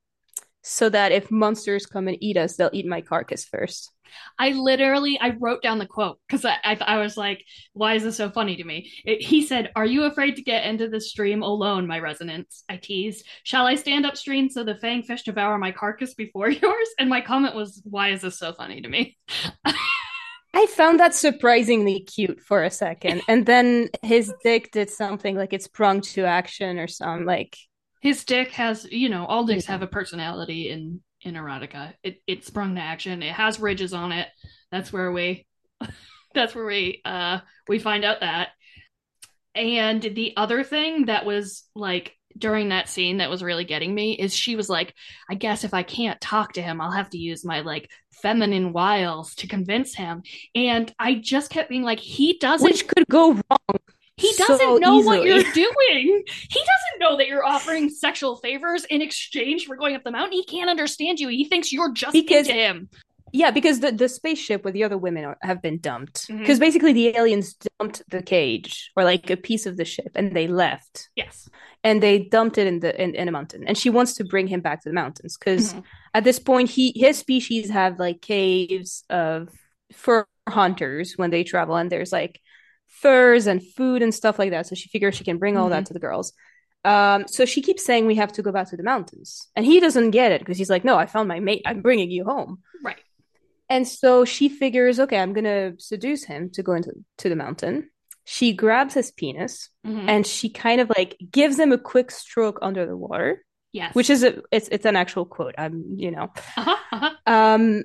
so 0.62 0.90
that 0.90 1.12
if 1.12 1.32
monsters 1.32 1.86
come 1.86 2.08
and 2.08 2.18
eat 2.22 2.38
us 2.38 2.56
they'll 2.56 2.70
eat 2.74 2.86
my 2.86 3.02
carcass 3.02 3.46
first 3.46 3.92
I 4.38 4.52
literally 4.52 5.20
I 5.20 5.32
wrote 5.40 5.62
down 5.62 5.80
the 5.80 5.86
quote 5.86 6.20
because 6.28 6.46
I, 6.46 6.58
I 6.64 6.78
I 6.80 6.98
was 6.98 7.18
like, 7.18 7.44
why 7.74 7.96
is 7.96 8.04
this 8.04 8.18
so 8.18 8.30
funny 8.30 8.56
to 8.58 8.64
me? 8.64 8.92
It, 9.06 9.22
he 9.22 9.46
said, 9.46 9.72
"Are 9.76 9.86
you 9.86 10.04
afraid 10.04 10.36
to 10.36 10.42
get 10.42 10.66
into 10.66 10.88
the 10.88 11.02
stream 11.02 11.44
alone, 11.44 11.88
my 11.88 12.00
resonance?" 12.00 12.64
I 12.70 12.78
teased. 12.78 13.26
Shall 13.44 13.66
I 13.66 13.76
stand 13.76 14.06
upstream 14.06 14.50
so 14.50 14.64
the 14.64 14.76
fang 14.76 15.04
fish 15.04 15.24
devour 15.24 15.58
my 15.58 15.72
carcass 15.72 16.14
before 16.14 16.50
yours? 16.50 16.88
And 17.00 17.10
my 17.10 17.22
comment 17.22 17.56
was, 17.56 17.82
why 17.84 18.10
is 18.10 18.22
this 18.22 18.40
so 18.40 18.54
funny 18.54 18.82
to 18.82 18.90
me? 18.90 19.18
I 20.58 20.66
found 20.66 21.00
that 21.00 21.14
surprisingly 21.14 22.00
cute 22.02 22.42
for 22.42 22.64
a 22.64 22.72
second. 22.72 23.22
And 23.28 23.46
then 23.46 23.90
his 24.02 24.34
dick 24.44 24.72
did 24.72 24.90
something 24.90 25.36
like 25.36 25.54
it 25.54 25.62
sprung 25.64 26.02
to 26.14 26.26
action 26.26 26.80
or 26.80 26.88
some 26.88 27.26
like 27.26 27.58
His 28.02 28.26
dick 28.26 28.52
has, 28.54 28.86
you 28.92 29.10
know, 29.10 29.26
all 29.26 29.46
dicks 29.46 29.68
Yeah. 29.68 29.74
have 29.74 29.82
a 29.84 29.88
personality 29.88 30.70
in 30.70 31.02
in 31.22 31.36
erotica. 31.36 31.94
It 32.04 32.22
it 32.28 32.46
sprung 32.46 32.76
to 32.76 32.82
action. 32.82 33.24
It 33.24 33.34
has 33.34 33.60
ridges 33.60 33.94
on 33.94 34.12
it. 34.12 34.28
That's 34.72 34.92
where 34.94 35.12
we 35.12 35.46
that's 36.34 36.56
where 36.56 36.66
we 36.66 37.02
uh 37.06 37.40
we 37.68 37.80
find 37.80 38.04
out 38.06 38.22
that. 38.22 38.50
And 39.56 40.02
the 40.02 40.34
other 40.38 40.64
thing 40.64 41.06
that 41.06 41.26
was 41.26 41.64
like 41.76 42.14
during 42.38 42.70
that 42.70 42.88
scene 42.88 43.18
that 43.18 43.32
was 43.32 43.42
really 43.42 43.64
getting 43.66 43.94
me 43.96 44.14
is 44.14 44.36
she 44.36 44.56
was 44.56 44.70
like, 44.70 44.94
I 45.30 45.36
guess 45.36 45.64
if 45.64 45.74
I 45.74 45.82
can't 45.84 46.22
talk 46.22 46.54
to 46.54 46.62
him, 46.62 46.80
I'll 46.80 46.92
have 46.92 47.10
to 47.12 47.18
use 47.18 47.44
my 47.44 47.62
like 47.62 47.90
feminine 48.22 48.74
wiles 48.74 49.36
to 49.36 49.48
convince 49.48 49.96
him. 49.96 50.24
And 50.56 50.94
I 51.00 51.16
just 51.16 51.50
kept 51.50 51.70
being 51.70 51.84
like, 51.84 52.00
he 52.00 52.38
doesn't 52.40 52.66
which 52.66 52.88
could 52.88 53.06
go 53.10 53.34
wrong. 53.34 53.78
he 54.18 54.34
doesn't 54.38 54.80
know 54.82 55.00
what 55.00 55.24
you're 55.24 55.44
doing. 55.54 56.24
He 56.26 56.60
doesn't 56.60 57.00
know 57.00 57.18
that 57.18 57.28
you're 57.28 57.46
offering 57.46 57.90
sexual 57.90 58.36
favors 58.38 58.86
in 58.86 59.02
exchange 59.02 59.66
for 59.66 59.76
going 59.76 59.96
up 59.96 60.04
the 60.04 60.12
mountain. 60.12 60.34
He 60.34 60.44
can't 60.46 60.70
understand 60.70 61.20
you. 61.20 61.28
He 61.30 61.46
thinks 61.46 61.72
you're 61.72 61.92
just 61.94 62.14
Because- 62.14 62.48
into 62.48 62.60
him. 62.60 62.90
Yeah, 63.34 63.52
because 63.52 63.80
the, 63.82 63.92
the 63.92 64.08
spaceship 64.10 64.64
with 64.64 64.74
the 64.74 64.84
other 64.84 64.98
women 64.98 65.26
are, 65.26 65.38
have 65.42 65.62
been 65.62 65.80
dumped. 65.80 66.28
Because 66.28 66.60
basically 66.60 66.94
the 66.94 67.16
aliens 67.18 67.56
dumped 67.80 68.04
the 68.10 68.22
cage 68.22 68.92
or 68.96 69.04
like 69.04 69.30
a 69.30 69.38
piece 69.38 69.66
of 69.66 69.78
the 69.78 69.86
ship 69.86 70.12
and 70.16 70.36
they 70.36 70.48
left. 70.48 71.10
Yes. 71.16 71.50
And 71.84 72.02
they 72.02 72.20
dumped 72.20 72.58
it 72.58 72.68
in 72.68 72.80
the 72.80 73.00
in, 73.02 73.16
in 73.16 73.28
a 73.28 73.32
mountain. 73.32 73.64
And 73.68 73.78
she 73.78 73.90
wants 73.90 74.14
to 74.16 74.24
bring 74.24 74.48
him 74.48 74.62
back 74.62 74.82
to 74.84 74.90
the 74.90 74.94
mountains 74.96 75.38
because 75.38 75.74
Mhm. 75.74 75.84
at 76.14 76.24
this 76.24 76.40
point 76.40 76.70
he 76.70 76.94
his 76.96 77.18
species 77.18 77.70
have 77.70 78.00
like 78.00 78.22
caves 78.22 79.04
of 79.10 79.50
fur 79.92 80.26
hunters 80.50 81.14
when 81.18 81.30
they 81.30 81.44
travel 81.44 81.76
and 81.76 81.90
there's 81.92 82.12
like 82.12 82.40
furs 82.88 83.48
and 83.48 83.62
food 83.76 84.02
and 84.02 84.14
stuff 84.16 84.40
like 84.40 84.52
that 84.52 84.66
so 84.66 84.76
she 84.76 84.90
figures 84.90 85.16
she 85.16 85.24
can 85.26 85.38
bring 85.38 85.58
all 85.58 85.70
that 85.70 85.86
to 85.86 85.94
the 85.94 86.00
girls 86.00 86.32
um 86.86 87.28
so 87.28 87.44
she 87.46 87.62
keeps 87.62 87.86
saying 87.86 88.06
we 88.06 88.16
have 88.16 88.32
to 88.32 88.42
go 88.42 88.52
back 88.52 88.70
to 88.70 88.78
the 88.78 88.84
mountains 88.84 89.50
and 89.56 89.66
he 89.66 89.80
doesn't 89.82 90.12
get 90.12 90.32
it 90.32 90.40
because 90.40 90.58
he's 90.58 90.70
like 90.70 90.86
no 90.86 90.96
i 90.98 91.06
found 91.06 91.28
my 91.28 91.40
mate 91.42 91.62
i'm 91.66 91.82
bringing 91.82 92.10
you 92.10 92.24
home 92.24 92.60
Right. 92.84 92.98
And 93.70 93.88
so 93.88 94.26
she 94.26 94.50
figures 94.50 95.00
okay 95.00 95.20
i'm 95.20 95.34
gonna 95.34 95.74
seduce 95.78 96.24
him 96.24 96.50
to 96.50 96.64
go 96.64 96.74
into 96.74 96.92
to 97.18 97.30
the 97.30 97.36
mountain 97.36 97.90
she 98.26 98.54
grabs 98.54 98.94
his 98.94 99.12
penis 99.12 99.70
Mhm. 99.86 100.08
and 100.08 100.28
she 100.28 100.50
kind 100.50 100.82
of 100.82 100.90
like 100.90 101.18
gives 101.32 101.58
him 101.58 101.72
a 101.72 101.78
quick 101.78 102.12
stroke 102.12 102.60
under 102.62 102.86
the 102.86 102.98
water 102.98 103.44
yes. 103.72 103.96
which 103.96 104.10
is 104.10 104.24
a 104.24 104.42
it's 104.52 104.68
it's 104.70 104.86
an 104.86 104.96
actual 104.96 105.26
quote 105.26 105.56
i'm 105.58 105.96
you 105.98 106.12
know 106.12 106.32
uh-huh, 106.58 106.76
uh-huh. 106.92 107.12
um, 107.26 107.84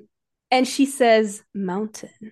and 0.53 0.69
she 0.69 0.85
says, 0.85 1.43
mountain, 1.55 2.31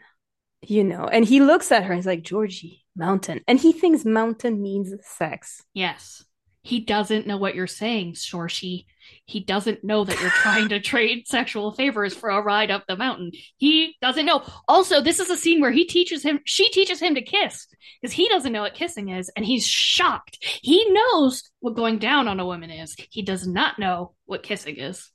you 0.61 0.85
know, 0.85 1.07
and 1.07 1.25
he 1.25 1.41
looks 1.41 1.73
at 1.73 1.85
her 1.85 1.93
and 1.93 1.99
he's 1.99 2.07
like, 2.07 2.23
Georgie, 2.23 2.85
mountain. 2.95 3.41
And 3.49 3.59
he 3.59 3.73
thinks 3.73 4.05
mountain 4.05 4.61
means 4.61 4.93
sex. 5.03 5.63
Yes. 5.73 6.23
He 6.63 6.81
doesn't 6.81 7.27
know 7.27 7.39
what 7.39 7.55
you're 7.55 7.67
saying, 7.67 8.15
Shorshie. 8.15 8.85
He 9.25 9.41
doesn't 9.41 9.83
know 9.83 10.05
that 10.05 10.21
you're 10.21 10.31
trying 10.31 10.69
to 10.69 10.81
trade 10.81 11.27
sexual 11.27 11.73
favors 11.73 12.15
for 12.15 12.29
a 12.31 12.43
ride 12.43 12.71
up 12.71 12.85
the 12.87 12.97
mountain. 12.97 13.33
He 13.57 13.97
doesn't 14.03 14.27
know. 14.27 14.43
Also, 14.69 15.01
this 15.01 15.21
is 15.21 15.31
a 15.31 15.37
scene 15.37 15.61
where 15.61 15.71
he 15.73 15.85
teaches 15.87 16.23
him, 16.23 16.41
she 16.45 16.69
teaches 16.69 17.01
him 17.01 17.15
to 17.15 17.23
kiss 17.23 17.67
because 18.01 18.13
he 18.15 18.29
doesn't 18.29 18.53
know 18.53 18.61
what 18.63 18.75
kissing 18.75 19.09
is 19.09 19.31
and 19.37 19.45
he's 19.47 19.67
shocked. 19.67 20.39
He 20.63 20.85
knows 20.93 21.51
what 21.61 21.77
going 21.77 21.99
down 21.99 22.29
on 22.29 22.39
a 22.41 22.47
woman 22.47 22.71
is. 22.71 22.95
He 23.11 23.23
does 23.23 23.47
not 23.47 23.79
know 23.79 24.13
what 24.27 24.43
kissing 24.43 24.77
is. 24.77 25.11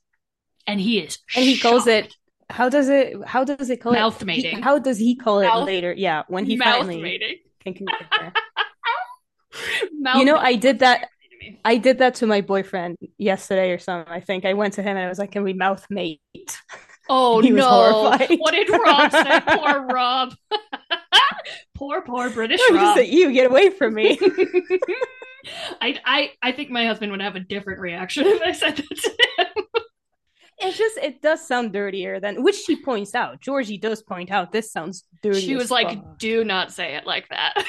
And 0.66 0.80
he 0.80 0.98
is 0.98 1.18
And 1.36 1.44
he 1.44 1.56
calls 1.58 1.86
it, 1.86 2.12
how 2.50 2.68
does 2.68 2.88
it, 2.88 3.14
how 3.24 3.44
does 3.44 3.70
it 3.70 3.80
call 3.80 3.92
Mouth 3.92 4.20
it? 4.20 4.24
mating. 4.24 4.56
He- 4.56 4.62
how 4.62 4.78
does 4.80 4.98
he 4.98 5.14
call 5.14 5.40
it 5.40 5.46
Mouth- 5.46 5.64
later? 5.66 5.92
Yeah, 5.96 6.24
when 6.26 6.44
he 6.44 6.56
mouth 6.56 6.78
finally 6.78 7.00
mating. 7.00 7.36
can 7.62 7.74
communicate 7.74 8.08
her. 8.20 8.32
Mouth 10.00 10.16
You 10.18 10.24
know, 10.24 10.36
I 10.36 10.56
did 10.56 10.80
that- 10.80 10.98
funny 10.98 11.00
to 11.00 11.06
me. 11.06 11.15
I 11.64 11.76
did 11.76 11.98
that 11.98 12.16
to 12.16 12.26
my 12.26 12.40
boyfriend 12.40 12.96
yesterday 13.18 13.70
or 13.72 13.78
something. 13.78 14.12
I 14.12 14.20
think 14.20 14.44
I 14.44 14.54
went 14.54 14.74
to 14.74 14.82
him 14.82 14.96
and 14.96 15.06
I 15.06 15.08
was 15.08 15.18
like, 15.18 15.32
can 15.32 15.42
we 15.42 15.52
mouth 15.52 15.84
mate? 15.90 16.20
Oh 17.08 17.40
no! 17.44 17.68
horrified. 17.68 18.38
What 18.38 18.52
did 18.52 18.68
Rob 18.70 19.12
say? 19.12 19.40
Poor 19.46 19.86
Rob. 19.86 20.34
poor, 21.74 22.02
poor 22.02 22.30
British 22.30 22.60
just 22.60 22.72
Rob. 22.72 22.96
like, 22.96 23.10
you 23.10 23.32
get 23.32 23.46
away 23.46 23.70
from 23.70 23.94
me. 23.94 24.18
I, 25.80 25.98
I, 26.04 26.30
I 26.42 26.52
think 26.52 26.70
my 26.70 26.86
husband 26.86 27.12
would 27.12 27.22
have 27.22 27.36
a 27.36 27.40
different 27.40 27.80
reaction 27.80 28.26
if 28.26 28.42
I 28.42 28.52
said 28.52 28.76
that 28.76 28.96
to 28.96 29.10
him. 29.38 29.64
It's 30.58 30.78
just 30.78 30.96
it 30.96 31.20
does 31.20 31.46
sound 31.46 31.72
dirtier 31.72 32.18
than 32.18 32.42
which 32.42 32.56
she 32.56 32.82
points 32.82 33.14
out. 33.14 33.40
Georgie 33.40 33.76
does 33.76 34.02
point 34.02 34.30
out 34.30 34.52
this 34.52 34.72
sounds 34.72 35.04
dirty. 35.22 35.40
She 35.40 35.54
was 35.54 35.70
like. 35.70 36.18
"Do 36.18 36.44
not 36.44 36.72
say 36.72 36.96
it 36.96 37.06
like 37.06 37.28
that. 37.28 37.62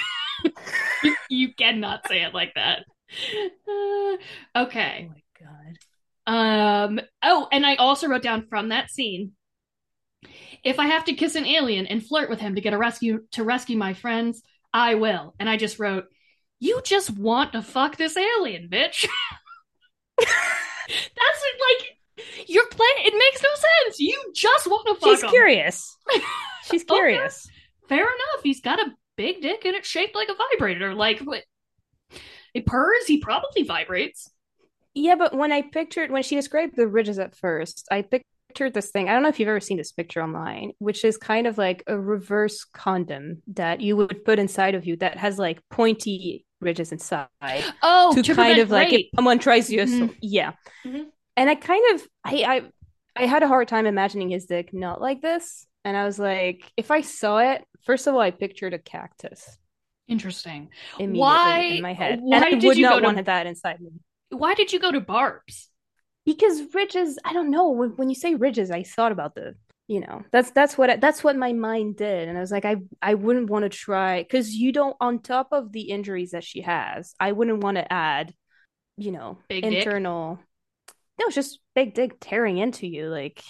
you 1.30 1.54
cannot 1.54 2.08
say 2.08 2.24
it 2.24 2.34
like 2.34 2.54
that." 2.56 2.86
Uh, 3.70 4.18
Oh 4.56 4.64
okay. 4.64 5.10
my 5.10 5.22
god. 5.40 5.78
Um. 6.28 7.00
Oh, 7.24 7.48
and 7.52 7.66
I 7.66 7.76
also 7.76 8.08
wrote 8.08 8.22
down 8.24 8.48
from 8.50 8.70
that 8.70 8.90
scene. 8.92 9.34
If 10.64 10.80
I 10.80 10.88
have 10.88 11.06
to 11.06 11.14
kiss 11.14 11.36
an 11.36 11.46
alien 11.46 11.86
and 11.88 12.06
flirt 12.06 12.30
with 12.30 12.40
him 12.40 12.56
to 12.56 12.62
get 12.62 12.74
a 12.74 12.78
rescue 12.78 13.26
to 13.32 13.44
rescue 13.44 13.78
my 13.78 13.94
friends, 13.94 14.42
I 14.74 14.96
will. 14.96 15.36
And 15.40 15.50
I 15.50 15.58
just 15.58 15.80
wrote, 15.80 16.06
"You 16.60 16.82
just 16.84 17.12
want 17.12 17.54
to 17.54 17.62
fuck 17.62 17.96
this 17.98 18.18
alien, 18.18 18.70
bitch." 18.70 19.08
That's 20.18 21.44
like 21.70 22.50
your 22.50 22.66
plan. 22.68 22.90
It 23.06 23.14
makes 23.14 23.44
no 23.44 23.50
sense. 23.86 24.00
You 24.00 24.20
just 24.36 24.68
want 24.68 24.88
to 24.88 24.96
fuck 24.96 25.10
She's 25.10 25.24
him. 25.24 25.30
curious. 25.30 25.98
She's 26.64 26.86
Okay. 26.90 26.96
curious. 26.96 27.48
Fair 27.88 28.00
enough. 28.02 28.44
He's 28.44 28.62
got 28.62 28.80
a 28.80 28.92
big 29.16 29.42
dick 29.42 29.66
and 29.66 29.76
it's 29.76 29.88
shaped 29.88 30.16
like 30.16 30.30
a 30.30 30.36
vibrator. 30.36 30.94
Like 30.94 31.20
what? 31.20 31.44
It 32.58 32.66
purrs. 32.66 33.06
He 33.08 33.20
probably 33.20 33.64
vibrates. 33.64 34.32
Yeah, 34.94 35.16
but 35.16 35.36
when 35.36 35.52
I 35.52 35.62
pictured 35.62 36.10
when 36.12 36.24
she 36.24 36.36
described 36.36 36.76
the 36.76 36.88
ridges 36.88 37.20
at 37.20 37.36
first, 37.36 37.88
I 37.92 38.02
pictured 38.02 38.74
this 38.74 38.90
thing. 38.90 39.08
I 39.10 39.14
don't 39.14 39.22
know 39.22 39.30
if 39.30 39.40
you've 39.40 39.50
ever 39.50 39.60
seen 39.60 39.78
this 39.78 39.92
picture 39.92 40.24
online, 40.24 40.72
which 40.80 41.06
is 41.06 41.18
kind 41.18 41.46
of 41.46 41.58
like 41.60 41.84
a 41.86 41.98
reverse 42.00 42.64
condom 42.64 43.44
that 43.54 43.80
you 43.82 43.96
would 43.96 44.26
put 44.26 44.40
inside 44.40 44.74
of 44.74 44.86
you 44.86 44.96
that 44.98 45.18
has 45.18 45.38
like 45.38 45.60
pointy 45.70 46.46
ridges 46.60 46.92
inside 46.92 47.28
Oh, 47.84 48.12
to, 48.16 48.24
to 48.24 48.34
kind 48.34 48.58
of 48.58 48.72
like 48.72 48.92
if 48.92 49.06
someone 49.16 49.38
tries 49.38 49.70
you, 49.72 49.82
Mhm. 49.82 50.16
yeah. 50.22 50.54
Mhm. 50.84 51.06
And 51.36 51.50
I 51.52 51.56
kind 51.56 51.94
of 51.94 52.08
I, 52.24 52.32
I 53.16 53.24
I 53.24 53.26
had 53.28 53.44
a 53.44 53.48
hard 53.48 53.68
time 53.68 53.86
imagining 53.86 54.30
his 54.32 54.46
dick 54.48 54.74
not 54.74 55.00
like 55.00 55.22
this, 55.22 55.68
and 55.86 55.96
I 55.96 56.06
was 56.06 56.18
like, 56.18 56.64
if 56.76 56.90
I 56.90 57.02
saw 57.02 57.38
it, 57.38 57.64
first 57.86 58.08
of 58.08 58.16
all, 58.16 58.20
I 58.20 58.32
pictured 58.32 58.74
a 58.74 58.80
cactus 58.80 59.60
Interesting. 60.08 60.70
immediately 61.00 61.20
Why- 61.20 61.60
in 61.78 61.82
my 61.82 61.94
head, 61.94 62.20
why 62.22 62.38
and 62.38 62.46
I 62.46 62.50
did 62.52 62.64
would 62.64 62.78
you 62.78 62.84
not 62.84 62.94
go 62.96 63.00
to- 63.02 63.06
want 63.14 63.26
that 63.26 63.46
inside 63.48 63.82
me. 63.82 63.92
Why 64.30 64.54
did 64.54 64.72
you 64.74 64.80
go 64.80 64.92
to 64.92 65.00
Barb's? 65.02 65.70
Because 66.26 66.74
ridges, 66.74 67.18
I 67.24 67.32
don't 67.34 67.50
know. 67.50 67.70
When, 67.72 67.92
when 67.92 68.10
you 68.10 68.16
say 68.16 68.36
ridges, 68.36 68.70
I 68.72 68.84
thought 68.84 69.12
about 69.12 69.36
the 69.36 69.56
you 69.90 70.02
know 70.02 70.22
that's 70.34 70.52
that's 70.52 70.78
what 70.78 70.90
I, 70.90 70.96
that's 70.98 71.24
what 71.24 71.38
my 71.38 71.54
mind 71.54 71.96
did 71.96 72.28
and 72.28 72.38
i 72.38 72.42
was 72.42 72.52
like 72.52 72.66
i 72.66 72.76
i 73.02 73.14
wouldn't 73.14 73.50
want 73.50 73.64
to 73.64 73.70
try 73.70 74.22
because 74.22 74.54
you 74.54 74.74
don't 74.74 74.98
on 75.00 75.20
top 75.20 75.48
of 75.54 75.72
the 75.72 75.84
injuries 75.84 76.32
that 76.32 76.44
she 76.44 76.60
has 76.60 77.16
i 77.22 77.32
wouldn't 77.32 77.64
want 77.64 77.78
to 77.78 77.94
add 77.94 78.34
you 78.98 79.14
know 79.14 79.38
Big 79.48 79.64
dick? 79.64 79.74
internal 79.86 80.40
no 81.18 81.26
it's 81.28 81.36
just 81.36 81.60
big 81.74 81.94
dick 81.94 82.18
tearing 82.20 82.58
into 82.58 82.86
you 82.86 83.08
like 83.08 83.42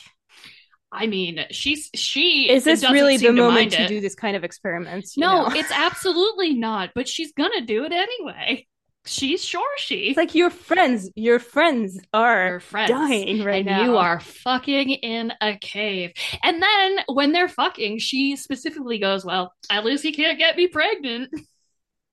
I 0.98 1.08
mean, 1.08 1.46
she's 1.52 1.90
she 1.94 2.50
is 2.50 2.64
this 2.64 2.90
really 2.90 3.18
the 3.18 3.32
moment 3.32 3.72
to 3.74 3.88
do 3.88 4.02
this 4.02 4.16
kind 4.16 4.36
of 4.36 4.44
experiments 4.44 5.18
No, 5.18 5.44
know? 5.48 5.56
it's 5.56 5.72
absolutely 5.72 6.54
not. 6.54 6.92
But 6.96 7.08
she's 7.08 7.32
gonna 7.34 7.62
do 7.62 7.86
it 7.86 7.92
anyway. 7.92 8.68
She's 9.06 9.44
sure 9.44 9.78
she. 9.78 10.10
it's 10.10 10.18
like 10.18 10.36
your 10.36 10.50
friends 10.50 11.10
your 11.16 11.40
friends 11.40 11.98
are 12.14 12.48
your 12.48 12.60
friends 12.60 12.90
dying 12.90 13.42
right 13.44 13.58
and 13.58 13.66
now 13.66 13.84
you 13.84 13.98
are 13.98 14.20
fucking 14.20 14.90
in 14.90 15.32
a 15.40 15.58
cave. 15.58 16.12
And 16.44 16.62
then 16.62 17.00
when 17.08 17.32
they're 17.32 17.48
fucking, 17.48 18.00
she 18.00 18.36
specifically 18.36 19.00
goes, 19.00 19.24
"Well, 19.24 19.54
at 19.70 19.86
least 19.86 20.04
he 20.04 20.12
can't 20.12 20.38
get 20.38 20.58
me 20.58 20.68
pregnant." 20.68 21.30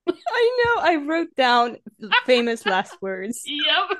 i 0.08 0.64
know 0.64 0.82
i 0.82 0.96
wrote 0.96 1.34
down 1.34 1.78
famous 2.26 2.66
last 2.66 2.94
words 3.00 3.42
yep. 3.46 3.98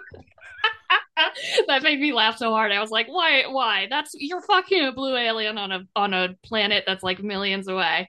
that 1.68 1.82
made 1.82 2.00
me 2.00 2.12
laugh 2.12 2.38
so 2.38 2.50
hard. 2.50 2.72
I 2.72 2.80
was 2.80 2.90
like, 2.90 3.06
"Why? 3.06 3.44
Why? 3.44 3.86
That's 3.88 4.12
you're 4.14 4.40
fucking 4.42 4.86
a 4.86 4.92
blue 4.92 5.16
alien 5.16 5.58
on 5.58 5.72
a 5.72 5.80
on 5.94 6.14
a 6.14 6.34
planet 6.42 6.84
that's 6.86 7.02
like 7.02 7.22
millions 7.22 7.68
away." 7.68 8.08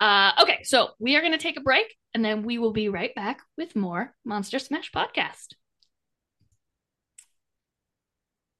Uh, 0.00 0.32
okay, 0.42 0.62
so 0.62 0.90
we 0.98 1.16
are 1.16 1.20
going 1.20 1.32
to 1.32 1.38
take 1.38 1.58
a 1.58 1.62
break, 1.62 1.96
and 2.14 2.24
then 2.24 2.42
we 2.42 2.58
will 2.58 2.72
be 2.72 2.88
right 2.88 3.14
back 3.14 3.40
with 3.56 3.76
more 3.76 4.14
Monster 4.24 4.58
Smash 4.58 4.90
podcast. 4.92 5.54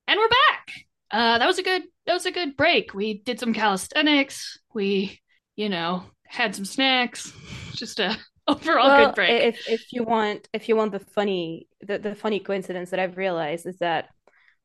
And 0.06 0.18
we're 0.18 0.28
back. 0.28 0.72
Uh, 1.10 1.38
that 1.38 1.46
was 1.46 1.58
a 1.58 1.62
good 1.62 1.82
that 2.06 2.14
was 2.14 2.26
a 2.26 2.30
good 2.30 2.56
break. 2.56 2.94
We 2.94 3.18
did 3.18 3.40
some 3.40 3.54
calisthenics. 3.54 4.58
We, 4.74 5.20
you 5.56 5.68
know, 5.68 6.04
had 6.26 6.54
some 6.54 6.64
snacks. 6.64 7.32
Just 7.72 8.00
a 8.00 8.16
overall 8.62 8.90
well, 8.90 8.90
good 8.90 9.14
break. 9.14 9.44
if 9.44 9.62
if 9.66 9.92
you 9.92 10.04
want 10.04 10.48
if 10.52 10.68
you 10.68 10.76
want 10.76 10.92
the 10.92 11.00
funny 11.00 11.68
the, 11.80 11.98
the 11.98 12.14
funny 12.14 12.40
coincidence 12.40 12.90
that 12.90 13.00
I've 13.00 13.16
realized 13.16 13.66
is 13.66 13.78
that 13.78 14.08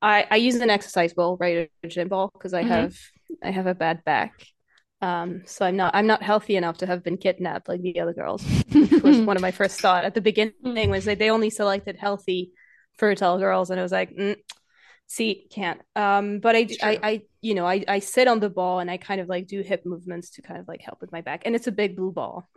I 0.02 0.28
I 0.32 0.38
use 0.38 0.56
an 0.58 0.70
exercise 0.70 1.14
ball 1.14 1.38
right 1.40 1.70
a 1.84 1.88
gym 1.88 2.10
ball 2.10 2.32
because 2.34 2.54
I 2.54 2.64
Mhm. 2.64 2.64
have 2.64 2.94
I 3.44 3.52
have 3.52 3.68
a 3.68 3.76
bad 3.76 4.04
back. 4.06 4.34
Um, 5.02 5.44
so 5.46 5.66
I'm 5.66 5.76
not 5.78 5.96
I'm 5.96 6.08
not 6.08 6.24
healthy 6.24 6.56
enough 6.58 6.78
to 6.80 6.88
have 6.88 7.04
been 7.04 7.18
kidnapped 7.18 7.68
like 7.70 7.82
the 7.82 8.00
other 8.02 8.14
girls. 8.14 8.54
Which 8.80 9.04
was 9.04 9.22
one 9.26 9.38
of 9.38 9.42
my 9.42 9.52
first 9.52 9.82
thought 9.82 10.06
at 10.06 10.16
the 10.16 10.22
beginning 10.22 10.90
was 10.92 11.06
that 11.06 11.20
they 11.20 11.32
only 11.32 11.50
selected 11.50 11.98
healthy 11.98 12.52
fertile 12.98 13.40
girls, 13.40 13.70
and 13.72 13.80
I 13.80 13.84
was 13.84 13.92
like, 13.92 14.12
mm, 14.16 14.38
see, 15.08 15.48
can't. 15.52 15.82
Um, 15.96 16.40
but 16.40 16.56
I, 16.56 16.70
I 16.84 17.00
I 17.04 17.22
you 17.42 17.56
know 17.56 17.66
I 17.68 17.84
I 17.88 18.00
sit 18.00 18.28
on 18.28 18.40
the 18.40 18.50
ball 18.50 18.80
and 18.80 18.92
I 18.92 18.98
kind 18.98 19.22
of 19.22 19.30
like 19.30 19.48
do 19.48 19.62
hip 19.62 19.84
movements 19.86 20.32
to 20.32 20.42
kind 20.42 20.60
of 20.60 20.68
like 20.68 20.82
help 20.82 21.02
with 21.02 21.12
my 21.12 21.22
back, 21.22 21.44
and 21.46 21.56
it's 21.56 21.68
a 21.68 21.72
big 21.72 21.96
blue 21.98 22.12
ball. 22.12 22.50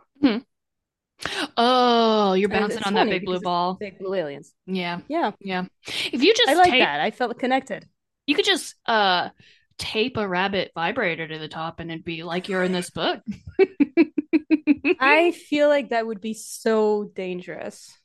Oh, 1.57 2.33
you're 2.33 2.49
bouncing 2.49 2.83
on 2.83 2.93
that 2.95 3.09
big 3.09 3.25
blue 3.25 3.39
ball. 3.39 3.75
Big 3.79 3.97
blue 3.99 4.13
aliens. 4.13 4.53
Yeah, 4.65 5.01
Yeah, 5.07 5.31
yeah. 5.39 5.65
If 6.11 6.23
you 6.23 6.33
just 6.33 6.49
I 6.49 6.53
like 6.53 6.69
tape, 6.71 6.79
that. 6.79 6.99
I 6.99 7.11
felt 7.11 7.37
connected. 7.39 7.87
you 8.25 8.35
could 8.35 8.45
just 8.45 8.75
uh 8.85 9.29
tape 9.77 10.17
a 10.17 10.27
rabbit 10.27 10.71
vibrator 10.75 11.27
to 11.27 11.37
the 11.39 11.47
top, 11.47 11.79
and 11.79 11.91
it'd 11.91 12.03
be 12.05 12.23
like 12.23 12.49
you're 12.49 12.63
in 12.63 12.71
this 12.71 12.89
book. 12.89 13.21
I 14.99 15.31
feel 15.31 15.69
like 15.69 15.89
that 15.89 16.05
would 16.07 16.21
be 16.21 16.33
so 16.33 17.05
dangerous. 17.15 17.97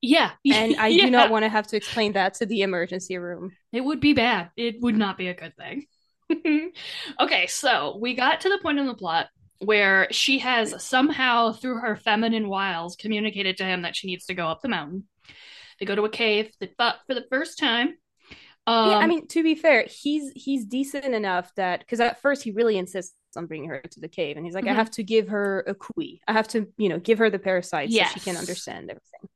yeah, 0.00 0.32
And 0.50 0.76
I 0.78 0.88
yeah. 0.88 1.04
do 1.06 1.10
not 1.10 1.30
want 1.30 1.44
to 1.44 1.48
have 1.48 1.66
to 1.68 1.76
explain 1.76 2.12
that 2.12 2.34
to 2.34 2.46
the 2.46 2.62
emergency 2.62 3.18
room. 3.18 3.52
It 3.72 3.80
would 3.82 4.00
be 4.00 4.12
bad. 4.12 4.50
It 4.56 4.76
would 4.80 4.96
not 4.96 5.18
be 5.18 5.28
a 5.28 5.34
good 5.34 5.54
thing. 5.56 5.86
okay, 7.20 7.46
so 7.46 7.96
we 8.00 8.14
got 8.14 8.40
to 8.42 8.48
the 8.48 8.58
point 8.58 8.78
in 8.78 8.86
the 8.86 8.94
plot 8.94 9.28
where 9.60 10.08
she 10.10 10.38
has 10.38 10.82
somehow, 10.82 11.52
through 11.52 11.78
her 11.80 11.96
feminine 11.96 12.48
wiles, 12.48 12.96
communicated 12.96 13.56
to 13.58 13.64
him 13.64 13.82
that 13.82 13.96
she 13.96 14.06
needs 14.06 14.26
to 14.26 14.34
go 14.34 14.46
up 14.48 14.62
the 14.62 14.68
mountain. 14.68 15.08
They 15.78 15.86
go 15.86 15.94
to 15.94 16.04
a 16.04 16.10
cave. 16.10 16.50
They 16.60 16.70
fought 16.78 16.96
for 17.06 17.14
the 17.14 17.26
first 17.30 17.58
time. 17.58 17.94
Um, 18.66 18.90
yeah, 18.90 18.98
I 19.00 19.06
mean, 19.06 19.26
to 19.28 19.42
be 19.42 19.54
fair, 19.54 19.86
he's 19.88 20.30
he's 20.34 20.64
decent 20.66 21.06
enough 21.14 21.54
that 21.56 21.80
because 21.80 22.00
at 22.00 22.20
first 22.20 22.42
he 22.42 22.50
really 22.52 22.76
insists 22.78 23.14
on 23.36 23.46
bringing 23.46 23.68
her 23.70 23.80
to 23.80 24.00
the 24.00 24.08
cave, 24.08 24.36
and 24.36 24.44
he's 24.46 24.54
like, 24.54 24.64
Mhm. 24.64 24.72
I 24.72 24.74
have 24.74 24.90
to 24.92 25.02
give 25.02 25.28
her 25.28 25.64
a 25.66 25.74
khui. 25.74 26.20
I 26.28 26.32
have 26.32 26.48
to, 26.48 26.68
you 26.76 26.88
know, 26.88 26.98
give 26.98 27.18
her 27.18 27.30
the 27.30 27.38
parasites 27.38 27.96
so 27.96 28.04
she 28.04 28.20
can 28.20 28.36
understand 28.36 28.90
everything. 28.90 29.28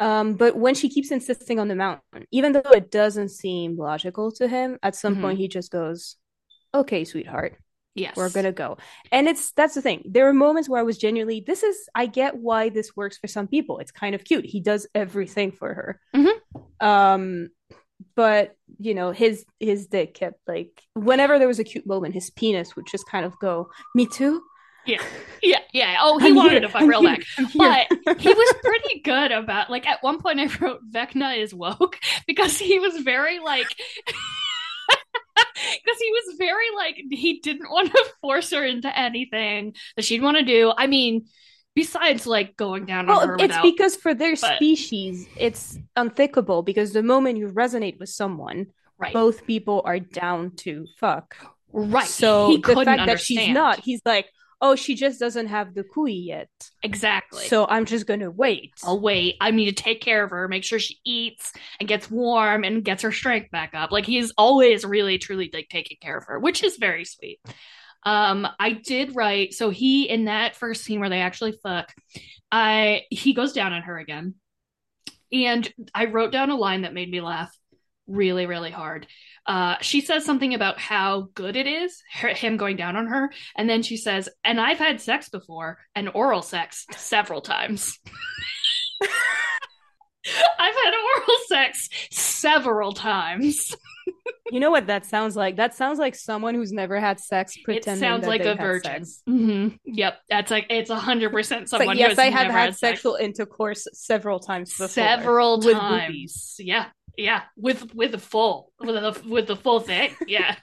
Um, 0.00 0.34
but 0.34 0.56
when 0.56 0.74
she 0.74 0.88
keeps 0.88 1.10
insisting 1.10 1.58
on 1.58 1.68
the 1.68 1.74
mountain, 1.74 2.26
even 2.30 2.52
though 2.52 2.70
it 2.72 2.90
doesn't 2.90 3.30
seem 3.30 3.76
logical 3.76 4.30
to 4.32 4.48
him, 4.48 4.78
at 4.82 4.94
some 4.94 5.14
Mhm. 5.14 5.20
point 5.20 5.38
he 5.38 5.48
just 5.48 5.70
goes, 5.72 6.16
"Okay, 6.74 7.04
sweetheart, 7.04 7.58
yes, 7.98 8.16
we're 8.16 8.30
gonna 8.30 8.52
go 8.52 8.76
and 9.12 9.28
it's 9.28 9.52
that's 9.52 9.74
the 9.74 9.82
thing 9.82 10.02
there 10.06 10.28
are 10.28 10.32
moments 10.32 10.68
where 10.68 10.80
i 10.80 10.82
was 10.84 10.98
genuinely 10.98 11.42
this 11.46 11.62
is 11.62 11.76
i 11.94 12.06
get 12.06 12.36
why 12.36 12.68
this 12.68 12.94
works 12.96 13.18
for 13.18 13.26
some 13.28 13.46
people 13.46 13.78
it's 13.78 13.90
kind 13.90 14.14
of 14.14 14.24
cute 14.24 14.44
he 14.44 14.60
does 14.60 14.86
everything 14.94 15.50
for 15.52 15.74
her 15.74 16.00
Mhm. 16.14 16.32
um 16.80 17.48
but 18.14 18.54
you 18.78 18.94
know 18.94 19.10
his 19.10 19.44
his 19.60 19.86
dick 19.88 20.14
kept 20.14 20.40
like 20.46 20.82
whenever 20.94 21.38
there 21.38 21.48
was 21.48 21.58
a 21.58 21.64
cute 21.64 21.86
moment 21.86 22.14
his 22.14 22.30
penis 22.30 22.76
would 22.76 22.86
just 22.86 23.08
kind 23.08 23.24
of 23.26 23.38
go 23.38 23.68
me 23.94 24.06
too 24.06 24.42
Yeah, 24.86 25.02
yeah, 25.42 25.58
yeah. 25.74 25.96
Oh, 26.00 26.16
he 26.18 26.28
I'm 26.28 26.34
wanted 26.36 26.52
here. 26.52 26.60
to 26.62 26.68
fuck 26.70 26.80
I'm 26.82 26.88
real 26.88 27.02
here. 27.02 27.16
back. 27.16 27.88
But 28.06 28.20
he 28.20 28.32
was 28.32 28.54
pretty 28.64 29.00
good 29.04 29.32
about 29.32 29.68
like 29.68 29.86
at 29.86 30.02
one 30.02 30.18
point 30.18 30.40
I 30.40 30.46
wrote 30.60 30.80
Vecna 30.90 31.36
is 31.36 31.52
woke 31.52 31.98
because 32.26 32.56
he 32.58 32.78
was 32.78 32.96
very 32.98 33.38
like 33.38 33.68
because 35.84 35.98
he 35.98 36.10
was 36.10 36.36
very 36.38 36.66
like 36.76 36.96
he 37.10 37.40
didn't 37.40 37.70
want 37.70 37.90
to 37.90 38.04
force 38.20 38.50
her 38.50 38.64
into 38.64 38.96
anything 38.98 39.74
that 39.96 40.04
she'd 40.04 40.22
want 40.22 40.36
to 40.36 40.44
do. 40.44 40.72
I 40.76 40.86
mean, 40.86 41.26
besides 41.74 42.26
like 42.26 42.56
going 42.56 42.86
down 42.86 43.08
on 43.08 43.28
her 43.28 43.34
it's 43.34 43.42
without 43.42 43.62
because 43.62 43.96
for 43.96 44.14
their 44.14 44.36
but- 44.36 44.56
species 44.56 45.28
it's 45.36 45.78
unthinkable 45.96 46.62
because 46.62 46.92
the 46.92 47.02
moment 47.02 47.38
you 47.38 47.48
resonate 47.48 47.98
with 48.00 48.08
someone 48.08 48.66
right, 48.98 49.12
both 49.12 49.46
people 49.46 49.82
are 49.84 50.00
down 50.00 50.52
to 50.56 50.86
fuck 50.98 51.36
right. 51.72 52.06
So 52.06 52.50
he 52.50 52.56
the 52.58 52.84
fact 52.84 53.06
that 53.06 53.20
she's 53.20 53.48
not, 53.48 53.80
he's 53.80 54.00
like, 54.04 54.26
oh, 54.60 54.74
she 54.74 54.94
just 54.94 55.20
doesn't 55.20 55.46
have 55.46 55.74
the 55.74 55.84
khui 55.84 56.12
yet. 56.12 56.48
exactly. 56.82 57.46
So 57.46 57.66
I'm 57.66 57.84
just 57.84 58.06
gonna 58.06 58.30
wait. 58.30 58.72
I'll 58.84 59.00
wait. 59.00 59.36
I 59.40 59.50
need 59.50 59.66
to 59.66 59.82
take 59.82 60.00
care 60.00 60.24
of 60.24 60.30
her, 60.30 60.48
make 60.48 60.64
sure 60.64 60.78
she 60.78 60.98
eats 61.04 61.52
and 61.78 61.88
gets 61.88 62.10
warm 62.10 62.64
and 62.64 62.84
gets 62.84 63.02
her 63.02 63.12
strength 63.12 63.50
back 63.50 63.74
up. 63.74 63.92
Like 63.92 64.06
he's 64.06 64.32
always 64.36 64.84
really 64.84 65.18
truly 65.18 65.50
like 65.52 65.68
taking 65.68 65.98
care 66.00 66.18
of 66.18 66.24
her, 66.26 66.38
which 66.38 66.62
is 66.62 66.76
very 66.76 67.04
sweet. 67.04 67.40
Um, 68.04 68.46
I 68.58 68.72
did 68.72 69.16
write 69.16 69.54
so 69.54 69.70
he 69.70 70.08
in 70.08 70.26
that 70.26 70.56
first 70.56 70.84
scene 70.84 71.00
where 71.00 71.10
they 71.10 71.20
actually 71.20 71.58
fuck, 71.62 71.92
I 72.50 73.02
he 73.10 73.34
goes 73.34 73.52
down 73.52 73.72
on 73.72 73.82
her 73.82 73.98
again. 73.98 74.34
And 75.30 75.70
I 75.94 76.06
wrote 76.06 76.32
down 76.32 76.50
a 76.50 76.56
line 76.56 76.82
that 76.82 76.94
made 76.94 77.10
me 77.10 77.20
laugh 77.20 77.54
really, 78.08 78.46
really 78.46 78.70
hard. 78.70 79.06
Uh, 79.46 79.76
she 79.80 80.00
says 80.00 80.24
something 80.24 80.52
about 80.54 80.78
how 80.78 81.28
good 81.34 81.56
it 81.56 81.66
is, 81.66 82.02
her, 82.12 82.28
him 82.28 82.56
going 82.56 82.76
down 82.76 82.96
on 82.96 83.06
her. 83.06 83.30
And 83.56 83.68
then 83.70 83.82
she 83.82 83.96
says, 83.96 84.28
and 84.44 84.60
I've 84.60 84.78
had 84.78 85.00
sex 85.00 85.28
before, 85.28 85.78
and 85.94 86.10
oral 86.12 86.42
sex 86.42 86.84
several 86.96 87.40
times. 87.40 87.98
I've 90.58 90.74
had 90.74 90.92
oral 90.94 91.38
sex 91.46 91.88
several 92.10 92.92
times. 92.92 93.74
You 94.50 94.60
know 94.60 94.70
what 94.70 94.86
that 94.88 95.06
sounds 95.06 95.36
like? 95.36 95.56
That 95.56 95.74
sounds 95.74 95.98
like 95.98 96.14
someone 96.14 96.54
who's 96.54 96.72
never 96.72 96.98
had 97.00 97.20
sex 97.20 97.56
It 97.56 97.64
pretending 97.64 98.00
sounds 98.00 98.22
that 98.22 98.28
like 98.28 98.40
a 98.42 98.48
had 98.56 98.58
virgin. 98.58 99.04
sex. 99.04 99.22
hmm 99.26 99.68
Yep, 99.84 100.18
that's 100.28 100.50
like 100.50 100.66
it's 100.70 100.90
a 100.90 100.96
hundred 100.98 101.30
percent 101.32 101.68
someone. 101.68 101.88
like, 101.88 101.98
yes, 101.98 102.18
I 102.18 102.26
have 102.30 102.50
had 102.50 102.70
sex. 102.70 102.80
sexual 103.00 103.14
intercourse 103.16 103.86
several 103.92 104.40
times 104.40 104.70
before. 104.72 104.88
several 104.88 105.58
with 105.60 105.76
times. 105.76 106.06
boobies. 106.06 106.56
Yeah, 106.58 106.86
yeah, 107.18 107.42
with 107.56 107.94
with 107.94 108.12
the 108.12 108.18
full 108.18 108.72
with 108.80 108.94
the 108.94 109.28
with 109.28 109.46
the 109.48 109.56
full 109.56 109.80
thing. 109.80 110.12
Yeah, 110.26 110.56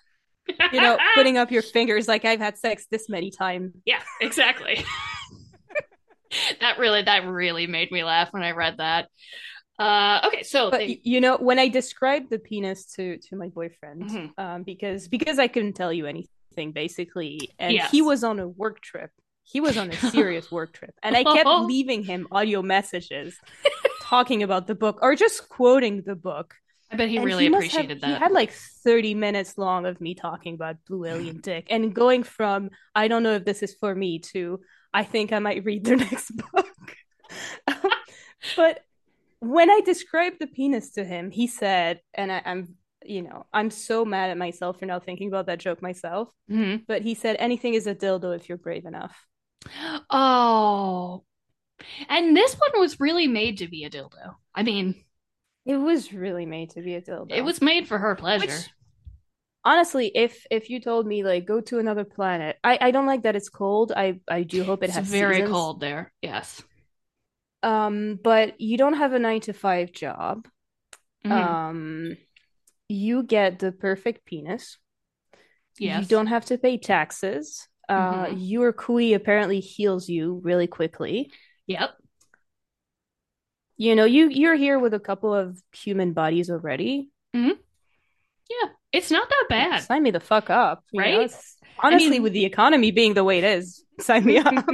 You 0.72 0.82
know, 0.82 0.98
putting 1.14 1.38
up 1.38 1.52
your 1.52 1.62
fingers 1.78 2.08
like 2.08 2.26
I've 2.26 2.40
had 2.40 2.58
sex 2.58 2.88
this 2.90 3.10
many 3.10 3.30
times. 3.30 3.74
yeah, 3.86 4.02
exactly. 4.22 4.84
that 6.62 6.78
really 6.80 7.02
that 7.04 7.26
really 7.26 7.68
made 7.68 7.92
me 7.92 8.04
laugh 8.04 8.30
when 8.32 8.44
I 8.44 8.52
read 8.52 8.78
that. 8.78 9.10
Uh, 9.78 10.22
okay, 10.28 10.44
so 10.44 10.72
But 10.72 10.78
they, 10.80 11.02
you 11.04 11.20
know, 11.20 11.36
when 11.38 11.60
I 11.60 11.68
described 11.68 12.30
the 12.30 12.40
penis 12.40 12.86
to 12.94 13.18
to 13.30 13.36
my 13.36 13.50
boyfriend, 13.50 14.10
Mhm. 14.10 14.32
um, 14.38 14.64
because 14.64 15.08
because 15.08 15.38
I 15.40 15.48
couldn't 15.48 15.74
tell 15.74 15.92
you 15.92 16.06
anything 16.06 16.72
basically, 16.72 17.52
and 17.60 17.74
Yes. 17.74 17.92
he 17.92 18.02
was 18.02 18.24
on 18.24 18.40
a 18.40 18.48
work 18.48 18.82
trip. 18.82 19.12
He 19.44 19.60
was 19.60 19.78
on 19.78 19.92
a 19.92 19.96
serious 20.12 20.50
work 20.52 20.74
trip, 20.74 20.96
and 21.04 21.16
I 21.16 21.24
kept 21.24 21.48
leaving 21.48 22.04
him 22.04 22.28
audio 22.32 22.62
messages 22.64 23.38
talking 24.10 24.44
about 24.44 24.68
the 24.68 24.76
book 24.76 25.00
or 25.02 25.16
just 25.16 25.50
quoting 25.50 26.04
the 26.06 26.16
book. 26.16 26.54
I 26.92 26.96
bet 26.98 27.10
he 27.10 27.18
And 27.18 27.26
really 27.26 27.48
appreciated 27.48 27.90
have- 27.90 27.98
appreciated 27.98 28.18
He 28.20 28.24
had 28.24 28.32
like 28.32 28.52
30 28.52 29.16
minutes 29.16 29.58
long 29.58 29.86
of 29.86 30.00
me 30.00 30.14
talking 30.14 30.54
about 30.54 30.76
Blue 30.88 31.06
Alien 31.06 31.42
Dick 31.42 31.68
and 31.70 31.94
going 31.94 32.22
from 32.24 32.70
I 32.94 33.08
don't 33.08 33.24
know 33.24 33.34
if 33.34 33.44
this 33.46 33.64
is 33.64 33.74
for 33.82 33.94
me 33.96 34.20
to 34.34 34.60
I 34.94 35.04
think 35.04 35.34
I 35.34 35.40
might 35.40 35.66
read 35.66 35.84
the 35.84 35.96
next 36.08 36.32
book. 36.38 36.68
but 38.56 38.82
when 39.40 39.70
I 39.70 39.82
described 39.82 40.38
the 40.40 40.48
penis 40.48 40.92
to 40.92 41.04
him, 41.04 41.32
he 41.32 41.48
said, 41.48 42.02
and 42.14 42.32
I, 42.32 42.42
I'm 42.46 42.76
you 43.04 43.22
know, 43.22 43.46
I'm 43.54 43.70
so 43.70 44.04
mad 44.06 44.30
at 44.32 44.38
myself 44.38 44.80
for 44.80 44.86
now 44.88 45.00
thinking 45.00 45.28
about 45.28 45.46
that 45.48 45.60
joke 45.60 45.82
myself. 45.82 46.30
Mhm. 46.50 46.84
But 46.88 47.02
he 47.04 47.14
said, 47.14 47.36
anything 47.40 47.74
is 47.76 47.86
a 47.88 47.94
dildo 47.94 48.36
if 48.36 48.48
you're 48.50 48.58
brave 48.58 48.86
enough. 48.86 49.16
Oh. 50.10 51.24
And 52.10 52.36
this 52.36 52.56
one 52.56 52.80
was 52.80 53.00
really 53.00 53.28
made 53.28 53.58
to 53.60 53.68
be 53.68 53.84
a 53.84 53.90
dildo. 53.90 54.36
I 54.54 54.64
mean, 54.64 54.96
It 55.66 55.78
was 55.78 56.14
really 56.14 56.46
made 56.46 56.72
to 56.72 56.82
be 56.82 56.96
a 56.96 57.02
dildo. 57.02 57.32
it 57.32 57.42
was 57.44 57.62
made 57.62 57.88
for 57.88 57.98
her 57.98 58.16
pleasure. 58.16 58.46
Which, 58.46 58.70
honestly, 59.64 60.12
if 60.14 60.46
if 60.52 60.70
you 60.70 60.80
told 60.80 61.08
me 61.08 61.24
like 61.24 61.46
go 61.46 61.62
to 61.62 61.80
another 61.80 62.06
planet, 62.06 62.58
I 62.64 62.78
I 62.82 62.92
don't 62.92 63.08
like 63.08 63.24
that 63.24 63.36
it's 63.36 63.50
cold. 63.50 63.92
I 63.96 64.20
I 64.28 64.44
do 64.44 64.64
hope 64.64 64.84
it 64.84 64.88
it's 64.88 64.96
has 64.96 65.08
very 65.08 65.36
seasons. 65.36 65.50
cold 65.52 65.80
there. 65.80 66.12
Yes. 66.22 66.62
Um, 67.64 68.20
but 68.24 68.62
you 68.62 68.78
don't 68.78 68.94
have 68.98 69.14
a 69.14 69.20
nine 69.20 69.42
to 69.42 69.54
five 69.54 69.92
job. 69.92 70.48
Mhm. 71.26 71.32
Um, 71.32 72.18
you 72.88 73.24
get 73.24 73.60
the 73.60 73.72
perfect 73.72 74.26
penis. 74.26 74.78
yes. 75.80 76.04
You 76.04 76.06
don't 76.08 76.28
have 76.28 76.46
to 76.46 76.58
pay 76.58 76.78
taxes. 76.78 77.68
Uh, 77.90 78.26
Mhm. 78.28 78.38
your 78.38 78.72
khui 78.74 79.14
apparently 79.14 79.60
heals 79.60 80.08
you 80.10 80.40
really 80.44 80.68
quickly. 80.68 81.32
Yep. 81.68 81.92
You 83.78 83.96
know, 83.96 84.06
you 84.06 84.30
you're 84.30 84.56
here 84.56 84.80
with 84.80 84.94
a 84.94 85.00
couple 85.00 85.34
of 85.34 85.62
human 85.74 86.14
bodies 86.14 86.50
already. 86.50 87.10
Mm-hmm. 87.36 87.50
Yeah. 88.50 88.70
It's 88.94 89.12
not 89.12 89.28
that 89.30 89.46
bad. 89.50 89.84
Sign 89.84 90.04
me 90.04 90.12
the 90.12 90.20
fuck 90.22 90.50
up? 90.50 90.84
Right? 90.96 91.30
Honestly, 91.80 92.10
mean- 92.12 92.24
with 92.24 92.34
the 92.34 92.46
economy 92.46 92.92
being 92.92 93.14
the 93.14 93.24
way 93.24 93.40
it 93.40 93.44
is, 93.44 93.84
sign 94.00 94.24
me 94.24 94.38
up. 94.38 94.54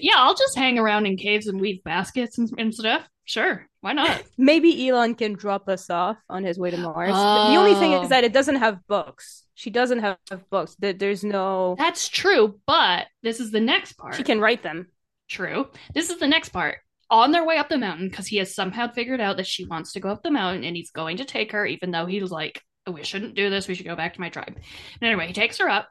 yeah, 0.00 0.14
I'll 0.16 0.34
just 0.34 0.56
hang 0.56 0.78
around 0.78 1.04
in 1.06 1.16
caves 1.18 1.46
and 1.46 1.60
weave 1.60 1.84
baskets 1.84 2.38
and, 2.38 2.50
and 2.56 2.74
stuff. 2.74 3.06
Sure. 3.26 3.66
Why 3.82 3.92
not? 3.92 4.22
Maybe 4.38 4.88
Elon 4.88 5.14
can 5.16 5.34
drop 5.34 5.68
us 5.68 5.90
off 5.90 6.16
on 6.30 6.44
his 6.44 6.58
way 6.58 6.70
to 6.70 6.76
Mars. 6.78 7.10
The 7.12 7.56
only 7.58 7.74
thing 7.74 7.92
Oh. 7.94 8.02
is 8.04 8.08
that 8.08 8.24
it 8.24 8.32
doesn't 8.32 8.56
have 8.56 8.86
books. 8.86 9.42
She 9.54 9.68
doesn't 9.68 9.98
have 9.98 10.16
books. 10.48 10.74
There- 10.78 10.92
There's 10.94 11.22
no. 11.24 11.74
That's 11.76 12.08
true, 12.08 12.58
but 12.66 13.06
this 13.22 13.40
is 13.40 13.50
the 13.50 13.60
next 13.60 13.94
part. 13.94 14.14
She 14.14 14.22
can 14.22 14.40
write 14.40 14.62
them. 14.62 14.88
True. 15.28 15.68
This 15.94 16.10
is 16.10 16.18
the 16.18 16.28
next 16.28 16.50
part. 16.50 16.78
On 17.08 17.30
their 17.30 17.44
way 17.44 17.56
up 17.58 17.68
the 17.68 17.78
mountain, 17.78 18.08
because 18.08 18.26
he 18.26 18.38
has 18.38 18.54
somehow 18.54 18.88
figured 18.88 19.20
out 19.20 19.36
that 19.36 19.46
she 19.46 19.64
wants 19.64 19.92
to 19.92 20.00
go 20.00 20.08
up 20.08 20.22
the 20.22 20.30
mountain 20.30 20.64
and 20.64 20.76
he's 20.76 20.90
going 20.90 21.18
to 21.18 21.24
take 21.24 21.52
her, 21.52 21.64
even 21.64 21.92
though 21.92 22.06
he's 22.06 22.30
like, 22.30 22.60
we 22.92 23.04
shouldn't 23.04 23.34
do 23.34 23.48
this. 23.50 23.68
We 23.68 23.74
should 23.74 23.86
go 23.86 23.96
back 23.96 24.14
to 24.14 24.20
my 24.20 24.28
tribe. 24.28 24.58
Anyway, 25.00 25.26
he 25.28 25.32
takes 25.32 25.58
her 25.58 25.68
up. 25.68 25.88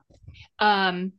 Um, 0.59 1.13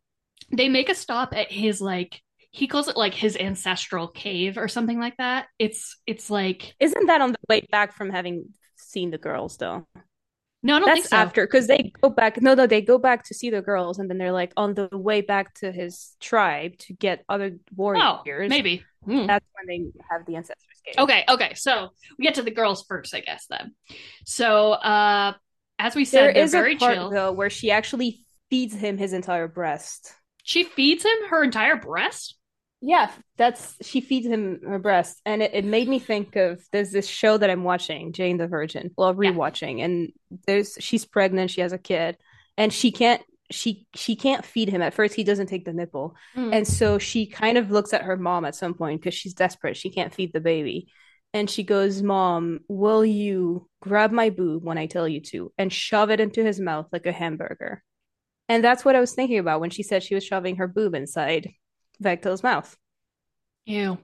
they 0.53 0.69
make 0.69 0.89
a 0.89 0.95
stop 0.95 1.35
at 1.35 1.51
his 1.51 1.81
like 1.81 2.21
he 2.51 2.67
calls 2.67 2.89
it 2.89 2.97
like 2.97 3.13
his 3.13 3.37
ancestral 3.37 4.09
cave 4.09 4.57
or 4.57 4.69
something 4.69 4.99
like 4.99 5.17
that. 5.19 5.47
It's 5.59 5.99
it's 6.07 6.31
like 6.31 6.75
Isn't 6.81 7.07
that 7.07 7.21
on 7.21 7.33
the 7.33 7.39
way 7.49 7.67
back 7.71 7.95
from 7.95 8.11
having 8.11 8.47
seen 8.77 9.11
the 9.11 9.19
girls, 9.19 9.57
though? 9.57 9.87
No, 10.67 10.77
I 10.77 10.79
don't 10.81 10.87
That's 10.87 11.01
think 11.01 11.09
so. 11.09 11.17
after 11.17 11.47
because 11.47 11.67
they 11.67 11.93
go 12.03 12.11
back. 12.11 12.41
No, 12.43 12.55
no, 12.55 12.67
they 12.67 12.83
go 12.83 12.99
back 12.99 13.25
to 13.27 13.35
see 13.35 13.51
the 13.51 13.63
girls, 13.63 13.99
and 13.99 14.11
then 14.11 14.19
they're 14.19 14.33
like 14.33 14.53
on 14.57 14.75
the 14.75 14.89
way 14.93 15.21
back 15.21 15.55
to 15.61 15.73
his 15.73 16.15
tribe 16.21 16.77
to 16.79 16.93
get 16.93 17.25
other 17.29 17.53
Oh, 17.79 18.21
warriors. 18.25 18.51
maybe. 18.51 18.85
Hmm. 19.05 19.27
that's 19.27 19.47
when 19.55 19.67
they 19.69 19.91
have 20.11 20.27
the 20.27 20.35
ancestors. 20.37 20.67
Cave. 20.85 20.95
Okay, 20.99 21.25
okay. 21.29 21.55
So 21.55 21.91
we 22.19 22.25
get 22.25 22.35
to 22.35 22.43
the 22.43 22.51
girls 22.51 22.85
first, 22.89 23.15
I 23.15 23.21
guess 23.21 23.47
then. 23.49 23.75
So 24.25 24.73
uh 24.73 25.33
as 25.79 25.95
we 25.95 26.05
said, 26.05 26.35
There 26.35 26.47
very 26.49 26.75
a 26.75 26.79
part 26.79 26.95
chill. 26.95 27.11
though 27.11 27.33
where 27.33 27.51
she 27.51 27.71
actually 27.71 28.25
feeds 28.51 28.75
him 28.75 28.99
his 28.99 29.13
entire 29.13 29.47
breast. 29.49 30.13
She 30.43 30.65
feeds 30.65 31.05
him 31.05 31.29
her 31.31 31.43
entire 31.45 31.77
breast. 31.77 32.37
Yeah, 32.83 33.11
that's 33.37 33.75
she 33.87 34.01
feeds 34.01 34.27
him 34.27 34.61
her 34.67 34.79
breast, 34.79 35.21
and 35.25 35.43
it, 35.43 35.53
it 35.55 35.65
made 35.65 35.89
me 35.89 35.99
think 35.99 36.37
of 36.37 36.63
there's 36.73 36.91
this 36.93 37.07
show 37.09 37.37
that 37.39 37.51
I'm 37.51 37.65
watching, 37.65 38.13
Jane 38.13 38.37
the 38.37 38.47
Virgin. 38.47 38.91
Well, 38.97 39.15
Yeah. 39.21 39.31
rewatching, 39.33 39.83
and 39.83 40.13
there's 40.47 40.77
she's 40.81 41.05
pregnant, 41.05 41.51
she 41.51 41.63
has 41.63 41.73
a 41.73 41.79
kid, 41.79 42.17
and 42.57 42.73
she 42.73 42.93
can't 42.93 43.23
she 43.51 43.87
she 43.95 44.15
can't 44.17 44.45
feed 44.45 44.69
him 44.69 44.83
at 44.83 44.93
first. 44.95 45.15
He 45.15 45.25
doesn't 45.25 45.47
take 45.47 45.65
the 45.65 45.73
nipple, 45.73 46.17
Hmm. 46.35 46.53
and 46.53 46.69
so 46.69 46.99
she 46.99 47.27
kind 47.27 47.57
of 47.59 47.71
looks 47.71 47.93
at 47.95 48.03
her 48.03 48.17
mom 48.17 48.45
at 48.45 48.55
some 48.55 48.75
point 48.75 49.01
because 49.01 49.15
she's 49.15 49.35
desperate. 49.35 49.77
She 49.77 49.91
can't 49.91 50.13
feed 50.15 50.33
the 50.33 50.41
baby, 50.41 50.89
and 51.33 51.49
she 51.49 51.63
goes, 51.63 52.03
"Mom, 52.03 52.61
will 52.69 53.07
you 53.07 53.69
grab 53.81 54.13
my 54.13 54.31
boob 54.31 54.65
when 54.65 54.79
I 54.79 54.87
tell 54.87 55.09
you 55.09 55.21
to, 55.33 55.51
and 55.57 55.73
shove 55.73 56.11
it 56.11 56.21
into 56.21 56.45
his 56.45 56.61
mouth 56.61 56.89
like 56.93 57.07
a 57.07 57.13
hamburger?" 57.13 57.83
And 58.49 58.63
that's 58.63 58.85
what 58.85 58.97
I 58.97 59.01
was 59.01 59.15
thinking 59.15 59.39
about 59.39 59.61
when 59.61 59.71
she 59.71 59.83
said 59.83 60.03
she 60.03 60.15
was 60.15 60.25
shoving 60.25 60.57
her 60.57 60.69
boob 60.69 60.95
inside 60.95 61.51
Vektal's 62.03 62.43
mouth. 62.43 62.77
Ew. 63.65 63.99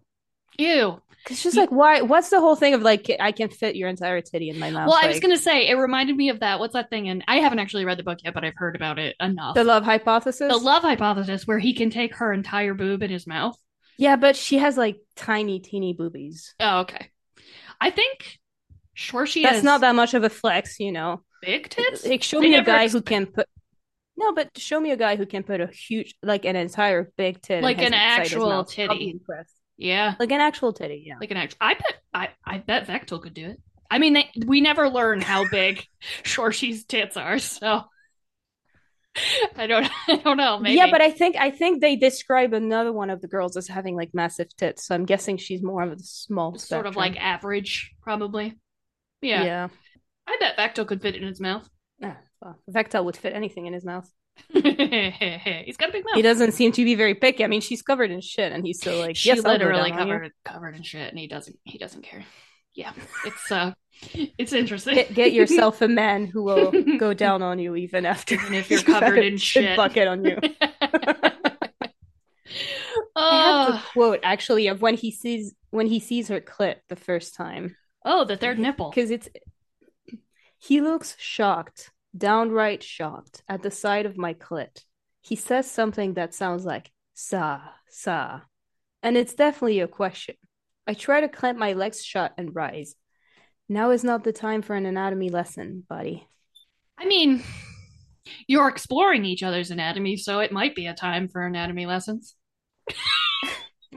Ew. 0.58 1.00
Cause 1.24 1.38
she's 1.38 1.56
like, 1.56 1.70
why? 1.70 2.00
What's 2.02 2.30
the 2.30 2.40
whole 2.40 2.56
thing 2.56 2.74
of 2.74 2.82
like, 2.82 3.08
I 3.20 3.30
can 3.30 3.48
fit 3.48 3.76
your 3.76 3.88
entire 3.88 4.20
titty 4.20 4.50
in 4.50 4.58
my 4.58 4.70
mouth? 4.70 4.88
Well, 4.88 4.98
I 5.00 5.06
was 5.06 5.16
Like, 5.16 5.22
gonna 5.22 5.36
say 5.38 5.68
it 5.68 5.74
reminded 5.74 6.16
me 6.16 6.30
of 6.30 6.40
that. 6.40 6.58
What's 6.58 6.72
that 6.74 6.90
thing? 6.90 7.08
And 7.08 7.22
I 7.28 7.36
haven't 7.36 7.60
actually 7.60 7.84
read 7.84 7.96
the 7.98 8.02
book 8.02 8.18
yet, 8.24 8.34
but 8.34 8.44
I've 8.44 8.56
heard 8.56 8.74
about 8.74 8.98
it 8.98 9.14
enough. 9.20 9.54
the 9.54 9.62
love 9.62 9.84
hypothesis. 9.84 10.52
The 10.52 10.58
love 10.58 10.82
hypothesis, 10.82 11.46
where 11.46 11.60
he 11.60 11.74
can 11.74 11.90
take 11.90 12.16
her 12.16 12.32
entire 12.32 12.74
boob 12.74 13.02
in 13.04 13.10
his 13.10 13.26
mouth. 13.26 13.56
yeah, 13.98 14.16
but 14.16 14.34
she 14.34 14.58
has 14.58 14.76
like 14.76 14.96
tiny, 15.14 15.60
teeny 15.60 15.92
boobies. 15.94 16.54
Oh, 16.58 16.80
okay. 16.80 17.10
I 17.80 17.90
think 17.90 18.38
sure 18.94 19.26
she 19.26 19.42
That's 19.44 19.56
has 19.56 19.64
not 19.64 19.80
that 19.82 19.94
much 19.94 20.14
of 20.14 20.24
a 20.24 20.28
flex, 20.30 20.80
you 20.80 20.90
know. 20.90 21.22
big 21.40 21.68
tits. 21.68 22.04
Like, 22.04 22.22
show 22.24 22.40
They 22.40 22.48
me 22.48 22.54
a 22.54 22.58
never 22.58 22.66
guy 22.66 22.88
who 22.88 23.00
can 23.00 23.26
put. 23.26 23.46
No, 24.16 24.32
but 24.34 24.50
show 24.58 24.78
me 24.78 24.90
a 24.90 24.96
guy 24.96 25.16
who 25.16 25.26
can 25.26 25.42
put 25.42 25.60
a 25.60 25.66
huge, 25.66 26.14
like 26.22 26.44
an 26.44 26.56
entire 26.56 27.10
big 27.16 27.40
tit, 27.40 27.62
Like 27.62 27.78
an 27.78 27.84
it 27.84 27.96
inside 27.96 28.20
his 28.20 28.32
actual 28.32 28.64
titty. 28.64 28.88
I'll 28.88 28.98
be 28.98 29.10
impressed. 29.10 29.54
Yeah, 29.78 30.14
Like 30.20 30.30
an 30.30 30.40
actual 30.40 30.72
titty, 30.72 31.02
yeah. 31.06 31.14
like 31.20 31.30
an 31.30 31.38
actual. 31.38 31.58
I 31.60 31.74
bet. 31.74 31.94
I 32.14 32.28
I 32.44 32.58
bet 32.58 32.86
Vektal 32.86 33.22
could 33.22 33.34
do 33.34 33.46
it. 33.46 33.60
I 33.90 33.98
mean, 33.98 34.12
they, 34.14 34.30
we 34.46 34.60
never 34.60 34.88
learn 34.88 35.20
how 35.20 35.48
big 35.48 35.86
Shorshie's 36.22 36.84
tits 36.84 37.16
are, 37.16 37.38
so 37.38 37.84
I 39.56 39.66
don't. 39.66 39.88
I 40.08 40.16
don't 40.16 40.36
know. 40.36 40.58
Maybe. 40.58 40.76
Yeah, 40.76 40.90
but 40.90 41.00
I 41.00 41.10
think 41.10 41.36
I 41.36 41.50
think 41.50 41.80
they 41.80 41.96
describe 41.96 42.52
another 42.52 42.92
one 42.92 43.10
of 43.10 43.20
the 43.20 43.28
girls 43.28 43.56
as 43.56 43.68
having 43.68 43.96
like 43.96 44.10
massive 44.14 44.54
tits, 44.56 44.86
so 44.86 44.94
I'm 44.94 45.04
guessing 45.04 45.36
she's 45.36 45.62
more 45.62 45.82
of 45.82 45.92
a 45.92 45.98
small 45.98 46.58
sort 46.58 46.86
of 46.86 46.96
like 46.96 47.16
average, 47.16 47.92
probably. 48.02 48.58
Yeah. 49.20 49.44
yeah. 49.44 49.68
I 50.26 50.36
bet 50.40 50.56
Vektal 50.56 50.86
could 50.86 51.02
fit 51.02 51.14
it 51.14 51.22
in 51.22 51.28
his 51.28 51.40
mouth. 51.40 51.68
Ah, 52.02 52.18
well, 52.42 52.58
Vektal 52.68 53.04
would 53.04 53.16
fit 53.16 53.34
anything 53.34 53.66
in 53.66 53.72
his 53.72 53.84
mouth. 53.84 54.10
He's 54.52 55.76
got 55.76 55.90
a 55.90 55.92
big 55.92 56.04
mouth. 56.04 56.14
He 56.14 56.22
doesn't 56.22 56.52
seem 56.52 56.72
to 56.72 56.84
be 56.84 56.94
very 56.94 57.14
picky. 57.14 57.44
I 57.44 57.46
mean, 57.46 57.60
she's 57.60 57.82
covered 57.82 58.10
in 58.10 58.20
shit, 58.20 58.52
and 58.52 58.66
he's 58.66 58.78
still 58.78 58.98
like, 58.98 59.16
she 59.16 59.28
yes, 59.28 59.42
literally 59.42 59.90
down 59.90 60.00
on 60.00 60.08
you. 60.08 60.14
covered 60.14 60.32
covered 60.44 60.74
in 60.74 60.82
shit, 60.82 61.08
and 61.08 61.18
he 61.18 61.28
doesn't. 61.28 61.56
He 61.64 61.78
doesn't 61.78 62.02
care. 62.02 62.24
Yeah, 62.74 62.92
it's 63.24 63.52
uh, 63.52 63.74
it's 64.38 64.52
interesting. 64.52 64.94
Get, 64.94 65.14
get 65.14 65.32
yourself 65.32 65.82
a 65.82 65.88
man 66.02 66.26
who 66.26 66.42
will 66.42 66.72
go 66.98 67.14
down 67.14 67.42
on 67.42 67.58
you 67.58 67.76
even 67.76 68.06
after 68.06 68.34
Even 68.34 68.54
if 68.54 68.70
you're 68.70 68.82
covered 68.82 69.18
in 69.18 69.36
shit. 69.36 69.76
bucket 69.76 70.08
on 70.08 70.24
you. 70.24 70.38
I 73.14 73.36
have 73.36 73.66
the 73.68 73.78
oh, 73.78 73.84
quote 73.92 74.20
actually 74.22 74.66
of 74.68 74.82
when 74.82 74.94
he 74.94 75.12
sees 75.12 75.54
when 75.70 75.86
he 75.86 76.00
sees 76.00 76.28
her 76.28 76.40
clit 76.40 76.76
the 76.88 76.96
first 76.96 77.34
time 77.34 77.76
oh, 78.04 78.24
the 78.24 78.36
third 78.36 78.58
nipple. 78.58 78.90
because 78.90 79.10
it's 79.10 79.28
he 80.58 80.80
looks 80.80 81.16
shocked, 81.18 81.90
downright 82.16 82.82
shocked 82.82 83.42
at 83.48 83.62
the 83.62 83.70
sight 83.70 84.06
of 84.06 84.16
my 84.16 84.34
clit. 84.34 84.82
He 85.20 85.36
says 85.36 85.70
something 85.70 86.14
that 86.14 86.34
sounds 86.34 86.64
like 86.64 86.90
"sa 87.14 87.60
sa," 87.88 88.40
and 89.02 89.16
it's 89.16 89.34
definitely 89.34 89.80
a 89.80 89.88
question. 89.88 90.36
I 90.86 90.94
try 90.94 91.20
to 91.20 91.28
clamp 91.28 91.58
my 91.58 91.74
legs 91.74 92.04
shut 92.04 92.32
and 92.36 92.54
rise. 92.54 92.94
Now 93.68 93.90
is 93.90 94.04
not 94.04 94.24
the 94.24 94.32
time 94.32 94.62
for 94.62 94.74
an 94.74 94.86
anatomy 94.86 95.30
lesson, 95.30 95.84
buddy. 95.88 96.26
I 96.98 97.06
mean, 97.06 97.42
you're 98.46 98.68
exploring 98.68 99.24
each 99.24 99.42
other's 99.42 99.70
anatomy, 99.70 100.16
so 100.16 100.40
it 100.40 100.52
might 100.52 100.74
be 100.74 100.86
a 100.86 100.94
time 100.94 101.28
for 101.28 101.46
anatomy 101.46 101.86
lessons. 101.86 102.34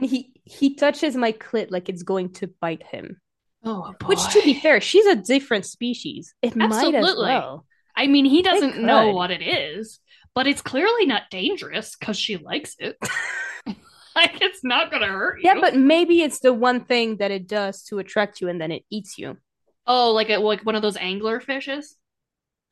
He 0.00 0.32
he 0.44 0.74
touches 0.74 1.16
my 1.16 1.32
clit 1.32 1.70
like 1.70 1.88
it's 1.88 2.02
going 2.02 2.34
to 2.34 2.48
bite 2.60 2.82
him. 2.82 3.20
Oh 3.64 3.94
boy. 3.98 4.08
Which, 4.08 4.28
to 4.28 4.42
be 4.42 4.54
fair, 4.54 4.80
she's 4.80 5.06
a 5.06 5.16
different 5.16 5.66
species. 5.66 6.34
It 6.42 6.54
might 6.54 6.94
as 6.94 7.16
well. 7.16 7.65
I 7.96 8.06
mean, 8.06 8.24
he 8.26 8.42
doesn't 8.42 8.78
know 8.78 9.12
what 9.12 9.30
it 9.30 9.42
is, 9.42 10.00
but 10.34 10.46
it's 10.46 10.60
clearly 10.62 11.06
not 11.06 11.30
dangerous 11.30 11.96
because 11.96 12.18
she 12.18 12.36
likes 12.36 12.76
it. 12.78 12.96
like 14.14 14.40
it's 14.42 14.62
not 14.62 14.90
gonna 14.90 15.06
hurt 15.06 15.38
you. 15.40 15.48
Yeah, 15.48 15.60
but 15.60 15.74
maybe 15.76 16.22
it's 16.22 16.40
the 16.40 16.52
one 16.52 16.84
thing 16.84 17.16
that 17.18 17.30
it 17.30 17.46
does 17.48 17.82
to 17.84 17.98
attract 17.98 18.40
you, 18.40 18.48
and 18.48 18.60
then 18.60 18.70
it 18.72 18.84
eats 18.90 19.16
you. 19.18 19.38
oh, 19.86 20.12
like 20.12 20.30
a, 20.30 20.36
like 20.38 20.64
one 20.66 20.74
of 20.74 20.82
those 20.82 20.96
angler 20.96 21.40
fishes. 21.40 21.84
Is 21.86 21.96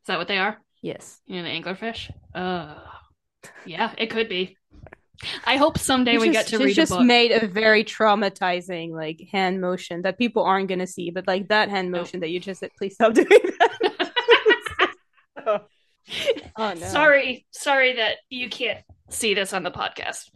that 0.09 0.19
what 0.19 0.29
they 0.29 0.39
are? 0.39 0.59
Yes. 0.83 1.19
You 1.27 1.37
know, 1.37 1.45
the 1.45 1.49
anglerfish. 1.49 2.11
Uh, 2.35 2.75
yeah, 3.65 3.93
it 3.97 4.11
could 4.11 4.29
be. 4.29 4.59
I 5.47 5.57
hope 5.57 5.79
someday 5.79 6.19
we 6.19 6.31
get 6.31 6.49
to 6.49 6.59
read 6.59 6.75
just 6.75 6.99
made 7.01 7.31
a 7.31 7.47
very 7.47 7.85
traumatizing 7.85 8.91
like 8.91 9.27
hand 9.33 9.61
motion 9.61 10.03
that 10.03 10.19
people 10.19 10.43
aren't 10.43 10.69
gonna 10.69 10.87
see, 10.87 11.11
but 11.11 11.27
like 11.27 11.49
that 11.49 11.71
hand 11.71 11.91
motion 11.91 12.21
that 12.21 12.29
you 12.31 12.41
just 12.41 12.61
said, 12.61 12.71
please 12.77 12.95
stop 12.95 13.15
doing 13.15 13.29
that. 13.31 13.74
oh. 15.47 15.61
No. 16.57 16.75
Sorry, 16.75 17.47
sorry 17.51 17.95
that 17.97 18.17
you 18.29 18.49
can't 18.49 18.81
see 19.11 19.35
this 19.35 19.53
on 19.53 19.63
the 19.63 19.71
podcast. 19.71 20.31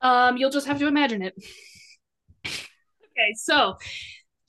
Um, 0.00 0.36
you'll 0.36 0.50
just 0.50 0.66
have 0.66 0.78
to 0.78 0.86
imagine 0.86 1.22
it. 1.22 1.34
okay, 2.46 3.32
so 3.34 3.76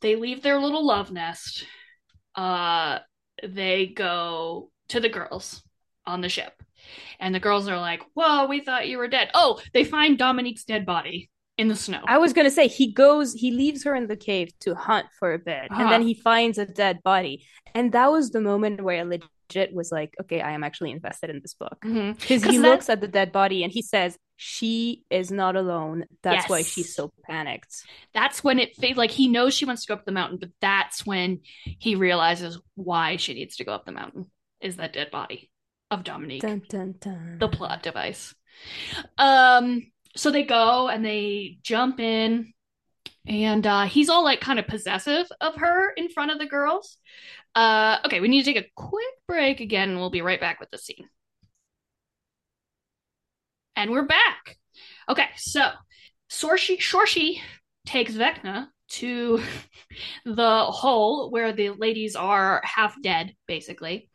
they 0.01 0.15
leave 0.15 0.41
their 0.41 0.59
little 0.59 0.85
love 0.85 1.11
nest. 1.11 1.65
uh, 2.35 2.99
they 3.43 3.87
go 3.87 4.69
to 4.89 4.99
the 4.99 5.09
girls 5.09 5.61
on 6.05 6.21
the 6.21 6.29
ship. 6.29 6.53
And 7.19 7.33
the 7.35 7.39
girls 7.39 7.67
are 7.67 7.79
like, 7.79 8.01
Whoa, 8.13 8.45
we 8.47 8.61
thought 8.61 8.87
you 8.87 8.97
were 8.97 9.07
dead. 9.07 9.29
Oh, 9.33 9.59
they 9.73 9.83
find 9.83 10.17
Dominique's 10.17 10.63
dead 10.63 10.85
body 10.85 11.29
in 11.57 11.67
the 11.67 11.75
snow. 11.75 12.01
I 12.07 12.17
was 12.19 12.33
gonna 12.33 12.51
say 12.51 12.67
he 12.67 12.91
goes, 12.93 13.33
he 13.33 13.51
leaves 13.51 13.83
her 13.83 13.95
in 13.95 14.07
the 14.07 14.15
cave 14.15 14.51
to 14.61 14.75
hunt 14.75 15.07
for 15.19 15.33
a 15.33 15.39
bit, 15.39 15.71
Uh-huh. 15.71 15.81
and 15.81 15.91
then 15.91 16.01
he 16.03 16.13
finds 16.13 16.57
a 16.57 16.65
dead 16.65 17.01
body, 17.03 17.45
and 17.75 17.91
that 17.93 18.11
was 18.11 18.29
the 18.29 18.41
moment 18.41 18.81
where 18.83 18.99
I 18.99 19.03
legit 19.03 19.27
was 19.73 19.91
like, 19.91 20.13
okay, 20.21 20.41
I 20.41 20.51
am 20.51 20.63
actually 20.63 20.91
invested 20.91 21.29
in 21.29 21.39
this 21.41 21.53
book 21.53 21.77
Mhm. 21.83 22.21
he 22.21 22.37
that- 22.37 22.51
looks 22.61 22.89
at 22.89 23.01
the 23.01 23.07
dead 23.07 23.31
body 23.31 23.63
and 23.63 23.71
he 23.71 23.81
says 23.81 24.17
she 24.35 25.03
is 25.09 25.31
not 25.31 25.55
alone. 25.55 26.05
That's 26.21 26.47
why 26.49 26.61
she's 26.61 26.93
so 26.93 27.11
panicked. 27.27 27.73
That's 28.13 28.43
when 28.43 28.59
it 28.59 28.71
like 28.97 29.11
he 29.11 29.27
knows 29.27 29.53
she 29.53 29.65
wants 29.65 29.83
to 29.85 29.87
go 29.87 29.93
up 29.95 30.05
the 30.05 30.11
mountain, 30.11 30.37
but 30.37 30.49
that's 30.61 31.05
when 31.05 31.41
he 31.79 31.95
realizes 31.95 32.59
why 32.75 33.15
she 33.17 33.33
needs 33.33 33.55
to 33.57 33.63
go 33.63 33.73
up 33.73 33.85
the 33.85 33.91
mountain 33.91 34.29
is 34.61 34.75
that 34.77 34.93
dead 34.93 35.09
body 35.11 35.49
of 35.89 36.03
Dominique. 36.03 36.41
Dun, 36.41 36.61
dun, 36.69 36.95
dun. 36.99 37.37
the 37.39 37.47
plot 37.47 37.81
device. 37.81 38.35
Um, 39.17 39.91
so 40.15 40.31
they 40.31 40.43
go 40.43 40.87
and 40.89 41.05
they 41.05 41.57
jump 41.63 41.99
in, 41.99 42.53
and 43.25 43.65
uh, 43.65 43.85
he's 43.85 44.09
all 44.09 44.23
like 44.23 44.41
kind 44.41 44.59
of 44.59 44.67
possessive 44.67 45.27
of 45.41 45.55
her 45.55 45.91
in 45.91 46.09
front 46.09 46.31
of 46.31 46.39
the 46.39 46.45
girls. 46.45 46.97
Uh, 47.57 47.97
okay, 48.05 48.19
we 48.19 48.27
need 48.27 48.43
to 48.43 48.53
take 48.53 48.63
a 48.63 48.69
quick 48.75 49.15
break 49.27 49.61
again, 49.61 49.89
and 49.89 49.97
we'll 49.97 50.11
be 50.11 50.21
right 50.21 50.39
back 50.39 50.59
with 50.59 50.69
the 50.69 50.77
scene. 50.77 51.09
And 53.75 53.89
we're 53.89 54.05
back. 54.05 54.57
Okay, 55.09 55.25
so 55.37 55.71
Sorshi 56.29 56.77
Shorshie 56.77 57.39
takes 57.83 58.13
Vecna 58.13 58.67
to 58.89 59.41
the 60.25 60.65
hole 60.65 61.31
where 61.31 61.51
the 61.51 61.71
ladies 61.71 62.15
are 62.15 62.61
half 62.63 62.95
dead, 63.01 63.33
basically 63.47 64.07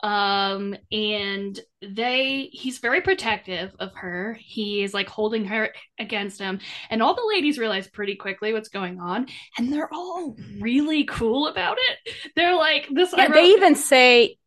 um 0.00 0.76
and 0.92 1.58
they 1.82 2.48
he's 2.52 2.78
very 2.78 3.00
protective 3.00 3.74
of 3.80 3.92
her 3.94 4.38
he 4.40 4.82
is 4.84 4.94
like 4.94 5.08
holding 5.08 5.44
her 5.44 5.74
against 5.98 6.38
him 6.38 6.60
and 6.88 7.02
all 7.02 7.14
the 7.16 7.26
ladies 7.34 7.58
realize 7.58 7.88
pretty 7.88 8.14
quickly 8.14 8.52
what's 8.52 8.68
going 8.68 9.00
on 9.00 9.26
and 9.58 9.72
they're 9.72 9.92
all 9.92 10.36
really 10.60 11.02
cool 11.04 11.48
about 11.48 11.76
it 11.90 12.14
they're 12.36 12.54
like 12.54 12.88
this 12.92 13.12
Yeah, 13.16 13.24
wrote- 13.24 13.34
they 13.34 13.46
even 13.46 13.74
say 13.74 14.38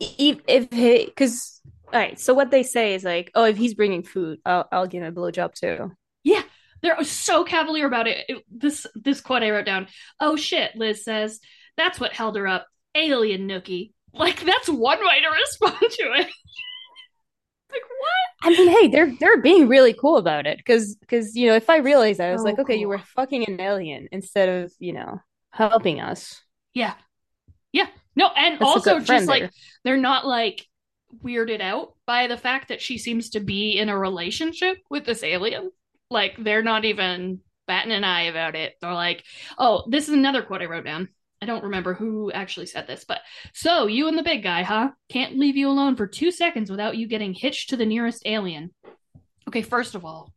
if, 0.00 0.38
if 0.48 0.72
he 0.72 1.04
because 1.06 1.60
all 1.92 2.00
right. 2.00 2.18
So 2.18 2.34
what 2.34 2.50
they 2.50 2.64
say 2.64 2.94
is 2.94 3.04
like, 3.04 3.30
oh, 3.36 3.44
if 3.44 3.56
he's 3.56 3.74
bringing 3.74 4.02
food, 4.02 4.40
I'll 4.44 4.66
I'll 4.72 4.86
give 4.88 5.04
him 5.04 5.16
a 5.16 5.20
blowjob 5.20 5.54
too. 5.54 5.92
Yeah 6.24 6.42
they're 6.82 7.02
so 7.04 7.44
cavalier 7.44 7.86
about 7.86 8.06
it. 8.08 8.24
It- 8.28 8.44
this 8.50 8.86
this 8.94 9.20
quote 9.22 9.42
i 9.42 9.50
wrote 9.50 9.64
down 9.64 9.86
oh 10.20 10.36
shit 10.36 10.74
liz 10.76 11.02
says 11.04 11.40
that's 11.78 11.98
what 11.98 12.12
held 12.12 12.36
her 12.36 12.46
up 12.46 12.66
alien 12.94 13.48
nookie 13.48 13.92
like 14.14 14.40
that's 14.44 14.68
one 14.68 14.98
way 15.00 15.20
to 15.20 15.28
respond 15.28 15.78
to 15.80 16.02
it 16.12 16.26
like 17.70 17.82
what 17.82 18.34
I 18.42 18.50
mean, 18.50 18.68
hey, 18.68 18.88
they're 18.88 19.12
they're 19.18 19.40
being 19.40 19.68
really 19.68 19.94
cool 19.94 20.18
about 20.18 20.46
it 20.46 20.58
because 20.58 20.96
because 20.96 21.34
you 21.34 21.46
know 21.48 21.54
if 21.54 21.70
I 21.70 21.78
realized 21.78 22.20
that 22.20 22.28
I 22.28 22.32
was 22.32 22.42
So 22.42 22.44
like, 22.44 22.58
okay, 22.58 22.76
you 22.76 22.88
were 22.88 22.98
fucking 22.98 23.44
an 23.48 23.60
alien 23.60 24.08
instead 24.12 24.48
of 24.48 24.72
you 24.78 24.92
know 24.92 25.20
helping 25.50 26.00
us. 26.00 26.42
Yeah. 26.74 26.94
Yeah. 27.72 27.86
No, 28.16 28.28
and 28.36 28.60
That's 28.60 28.62
also 28.62 29.00
just 29.00 29.26
like 29.26 29.42
there. 29.42 29.50
they're 29.84 29.96
not 29.96 30.26
like 30.26 30.66
weirded 31.22 31.60
out 31.60 31.94
by 32.06 32.26
the 32.26 32.36
fact 32.36 32.68
that 32.68 32.80
she 32.82 32.98
seems 32.98 33.30
to 33.30 33.40
be 33.40 33.78
in 33.78 33.88
a 33.88 33.98
relationship 33.98 34.78
with 34.90 35.04
this 35.04 35.22
alien. 35.22 35.70
Like 36.10 36.36
they're 36.38 36.62
not 36.62 36.84
even 36.84 37.40
batting 37.66 37.92
an 37.92 38.04
eye 38.04 38.22
about 38.24 38.54
it. 38.56 38.74
They're 38.80 38.92
like, 38.92 39.24
oh, 39.58 39.84
this 39.88 40.08
is 40.08 40.14
another 40.14 40.42
quote 40.42 40.62
I 40.62 40.66
wrote 40.66 40.84
down. 40.84 41.08
I 41.44 41.46
don't 41.46 41.64
remember 41.64 41.92
who 41.92 42.32
actually 42.32 42.64
said 42.64 42.86
this, 42.86 43.04
but 43.04 43.20
so 43.52 43.86
you 43.86 44.08
and 44.08 44.16
the 44.16 44.22
big 44.22 44.42
guy, 44.42 44.62
huh? 44.62 44.92
Can't 45.10 45.36
leave 45.38 45.58
you 45.58 45.68
alone 45.68 45.94
for 45.94 46.06
two 46.06 46.30
seconds 46.30 46.70
without 46.70 46.96
you 46.96 47.06
getting 47.06 47.34
hitched 47.34 47.68
to 47.68 47.76
the 47.76 47.84
nearest 47.84 48.22
alien. 48.24 48.70
Okay, 49.46 49.60
first 49.60 49.94
of 49.94 50.06
all, 50.06 50.32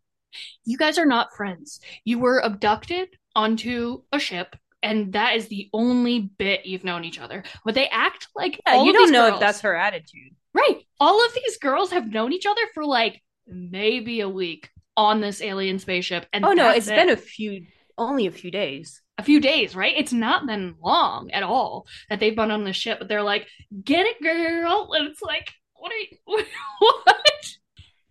you 0.66 0.78
guys 0.78 0.98
are 0.98 1.06
not 1.06 1.34
friends. 1.34 1.80
You 2.04 2.20
were 2.20 2.40
abducted 2.40 3.08
onto 3.34 4.02
a 4.12 4.20
ship, 4.20 4.58
and 4.84 5.14
that 5.14 5.38
is 5.38 5.48
the 5.48 5.70
only 5.72 6.20
bit 6.38 6.66
you've 6.66 6.84
known 6.84 7.06
each 7.06 7.22
other. 7.22 7.42
But 7.64 7.74
they 7.74 7.88
act 7.88 8.28
like 8.36 8.60
Yeah, 8.68 8.84
you 8.84 8.92
don't 8.92 9.14
know 9.14 9.30
girls- 9.30 9.36
if 9.36 9.40
that's 9.40 9.62
her 9.62 9.78
attitude. 9.78 10.36
right. 10.54 10.82
All 11.00 11.26
of 11.26 11.34
these 11.34 11.58
girls 11.58 11.92
have 11.92 12.12
known 12.12 12.34
each 12.34 12.46
other 12.46 12.62
for 12.74 12.84
like 12.84 13.24
maybe 13.48 14.20
a 14.20 14.28
week 14.28 14.70
on 14.98 15.22
this 15.22 15.42
alien 15.42 15.80
spaceship, 15.80 16.26
and 16.34 16.44
Oh 16.44 16.52
no, 16.52 16.70
it's 16.72 16.90
it. 16.90 16.96
been 16.98 17.10
a 17.12 17.16
few, 17.16 17.66
only 17.98 18.28
a 18.28 18.32
few 18.32 18.52
days. 18.52 19.02
A 19.18 19.24
few 19.24 19.40
days, 19.40 19.76
right? 19.76 19.94
It's 19.98 20.14
not 20.14 20.46
been 20.46 20.76
long 20.82 21.32
at 21.32 21.44
all 21.44 21.88
that 22.10 22.20
they've 22.20 22.36
been 22.36 22.52
on 22.52 22.64
the 22.64 22.74
ship, 22.74 23.00
but 23.00 23.08
they're 23.08 23.24
like, 23.24 23.48
"Get 23.84 24.06
it, 24.06 24.22
girl," 24.22 24.90
and 24.94 25.08
it's 25.08 25.22
like, 25.22 25.52
"What 25.74 25.92
are 25.92 25.96
you? 25.96 26.46
what?" 26.80 27.58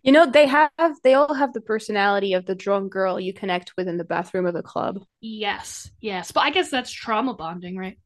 You 0.01 0.11
know, 0.11 0.25
they 0.25 0.47
have 0.47 0.71
they 1.03 1.13
all 1.13 1.33
have 1.35 1.53
the 1.53 1.61
personality 1.61 2.33
of 2.33 2.45
the 2.47 2.55
drunk 2.55 2.91
girl 2.91 3.19
you 3.19 3.31
connect 3.33 3.73
with 3.77 3.87
in 3.87 3.97
the 3.97 4.03
bathroom 4.03 4.45
of 4.47 4.55
a 4.55 4.63
club. 4.63 5.05
Yes, 5.21 5.91
yes, 5.99 6.31
but 6.31 6.41
I 6.41 6.49
guess 6.51 6.69
that's 6.71 6.91
trauma 6.91 7.33
bonding, 7.33 7.77
right? 7.77 7.97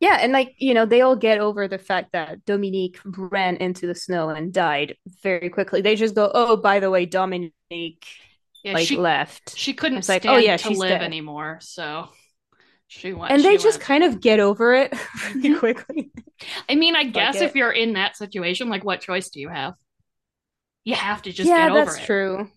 Yeah, 0.00 0.18
and 0.20 0.32
like, 0.32 0.54
you 0.58 0.74
know, 0.74 0.84
they 0.84 1.00
all 1.00 1.16
get 1.16 1.38
over 1.38 1.68
the 1.68 1.78
fact 1.78 2.12
that 2.12 2.44
Dominique 2.44 2.98
ran 3.04 3.56
into 3.56 3.86
the 3.86 3.94
snow 3.94 4.28
and 4.28 4.52
died 4.52 4.96
very 5.22 5.48
quickly. 5.48 5.80
They 5.80 5.96
just 5.96 6.14
go, 6.14 6.30
"Oh, 6.34 6.56
by 6.56 6.80
the 6.80 6.90
way, 6.90 7.06
Dominique 7.06 8.04
Yeah, 8.62 8.74
like 8.74 8.86
she 8.86 8.96
left." 8.96 9.56
she 9.56 9.74
couldn't 9.74 9.98
It's 9.98 10.08
like, 10.08 10.22
stand 10.22 10.34
oh, 10.34 10.36
yeah, 10.38 10.56
to 10.58 10.70
live 10.70 11.00
dead. 11.00 11.02
anymore, 11.02 11.58
so 11.62 12.08
she 12.88 13.12
went. 13.12 13.32
And 13.32 13.44
they 13.44 13.56
just 13.56 13.80
kind 13.80 14.04
of 14.04 14.20
get 14.20 14.40
over 14.40 14.74
it 14.74 14.94
really 15.34 15.54
quickly. 15.58 16.10
I 16.68 16.74
mean, 16.74 16.94
I 16.96 17.04
guess 17.04 17.36
it. 17.36 17.42
if 17.42 17.54
you're 17.54 17.72
in 17.72 17.94
that 17.94 18.16
situation, 18.16 18.68
like, 18.68 18.84
what 18.84 19.00
choice 19.00 19.30
do 19.30 19.40
you 19.40 19.48
have? 19.48 19.74
You 20.84 20.94
have 20.94 21.22
to 21.22 21.32
just 21.32 21.48
yeah, 21.48 21.68
get 21.68 21.72
over 21.76 21.84
that's 21.86 21.98
it. 21.98 22.06
true. 22.06 22.50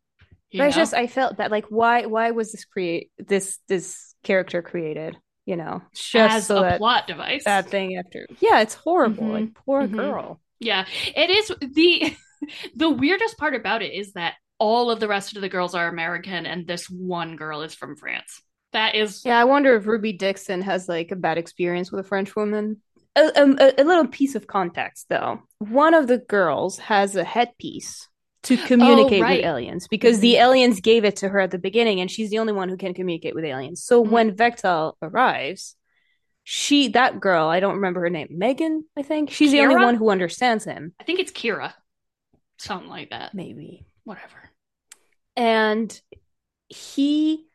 you 0.52 0.60
But 0.60 0.68
it's 0.68 0.76
just 0.76 0.94
I 0.94 1.08
felt 1.08 1.38
that 1.38 1.52
like 1.52 1.66
why 1.70 2.06
why 2.06 2.32
was 2.32 2.52
this 2.52 2.66
create 2.66 3.12
this 3.18 3.58
this 3.68 4.14
character 4.24 4.62
created? 4.62 5.18
You 5.46 5.56
know, 5.56 5.82
just 5.94 6.16
as 6.16 6.46
so 6.46 6.64
a 6.64 6.78
plot 6.78 7.08
device. 7.08 7.44
that 7.46 7.70
thing 7.70 7.98
after. 7.98 8.28
Yeah, 8.40 8.60
it's 8.62 8.76
horrible. 8.76 9.24
Mhm. 9.24 9.32
Like 9.32 9.54
poor 9.56 9.88
Mhm. 9.88 9.94
girl. 9.94 10.40
Yeah, 10.60 10.86
it 11.16 11.30
is 11.32 11.48
the 11.60 12.16
the 12.76 12.90
weirdest 12.90 13.38
part 13.40 13.56
about 13.56 13.82
it 13.82 13.94
is 13.94 14.14
that 14.14 14.36
all 14.60 14.92
of 14.92 15.00
the 15.00 15.08
rest 15.08 15.36
of 15.36 15.42
the 15.42 15.50
girls 15.50 15.74
are 15.74 15.88
American 15.88 16.46
and 16.46 16.68
this 16.68 16.88
one 16.88 17.36
girl 17.36 17.64
is 17.64 17.74
from 17.74 17.96
France. 17.96 18.44
That 18.74 18.96
is 18.96 19.24
Yeah, 19.26 19.40
I 19.40 19.46
wonder 19.46 19.76
if 19.76 19.88
Ruby 19.88 20.14
Dixon 20.14 20.62
has 20.62 20.88
like 20.88 21.12
a 21.12 21.16
bad 21.16 21.38
experience 21.38 21.92
with 21.92 22.06
a 22.06 22.08
French 22.08 22.36
woman. 22.36 22.82
A, 23.16 23.22
a, 23.36 23.82
a 23.82 23.84
little 23.84 24.08
piece 24.08 24.36
of 24.36 24.48
context, 24.48 25.08
though. 25.10 25.42
One 25.58 25.94
of 25.94 26.08
the 26.08 26.20
girls 26.20 26.78
has 26.78 27.16
a 27.16 27.24
headpiece 27.24 28.08
to 28.44 28.56
communicate 28.56 29.20
Oh, 29.22 29.24
right. 29.26 29.38
with 29.40 29.46
aliens 29.46 29.88
because 29.88 30.20
the 30.20 30.36
aliens 30.38 30.80
gave 30.80 31.04
it 31.04 31.18
to 31.18 31.30
her 31.30 31.40
at 31.40 31.52
the 31.52 31.58
beginning, 31.58 32.00
and 32.00 32.10
she's 32.10 32.30
the 32.30 32.40
only 32.40 32.54
one 32.54 32.70
who 32.70 32.78
can 32.78 32.94
communicate 32.94 33.36
with 33.36 33.44
aliens. 33.44 33.84
So 33.84 34.04
Mhm. 34.06 34.10
when 34.12 34.36
Vektal 34.36 34.94
arrives, 35.02 35.76
she 36.44 36.88
that 36.90 37.20
girl, 37.20 37.48
I 37.48 37.60
don't 37.60 37.76
remember 37.76 38.00
her 38.02 38.10
name, 38.10 38.28
Megan, 38.30 38.86
I 38.96 39.02
think 39.02 39.32
she's 39.32 39.52
the 39.52 39.62
only 39.62 39.76
one 39.76 39.96
who 39.96 40.10
understands 40.12 40.64
him. 40.64 40.94
I 41.00 41.04
think 41.04 41.20
it's 41.20 41.32
Kira. 41.32 41.74
Something 42.60 42.90
like 42.90 43.10
that. 43.10 43.34
Maybe. 43.34 43.86
Whatever. 44.06 44.52
And 45.36 46.00
he, 46.70 47.48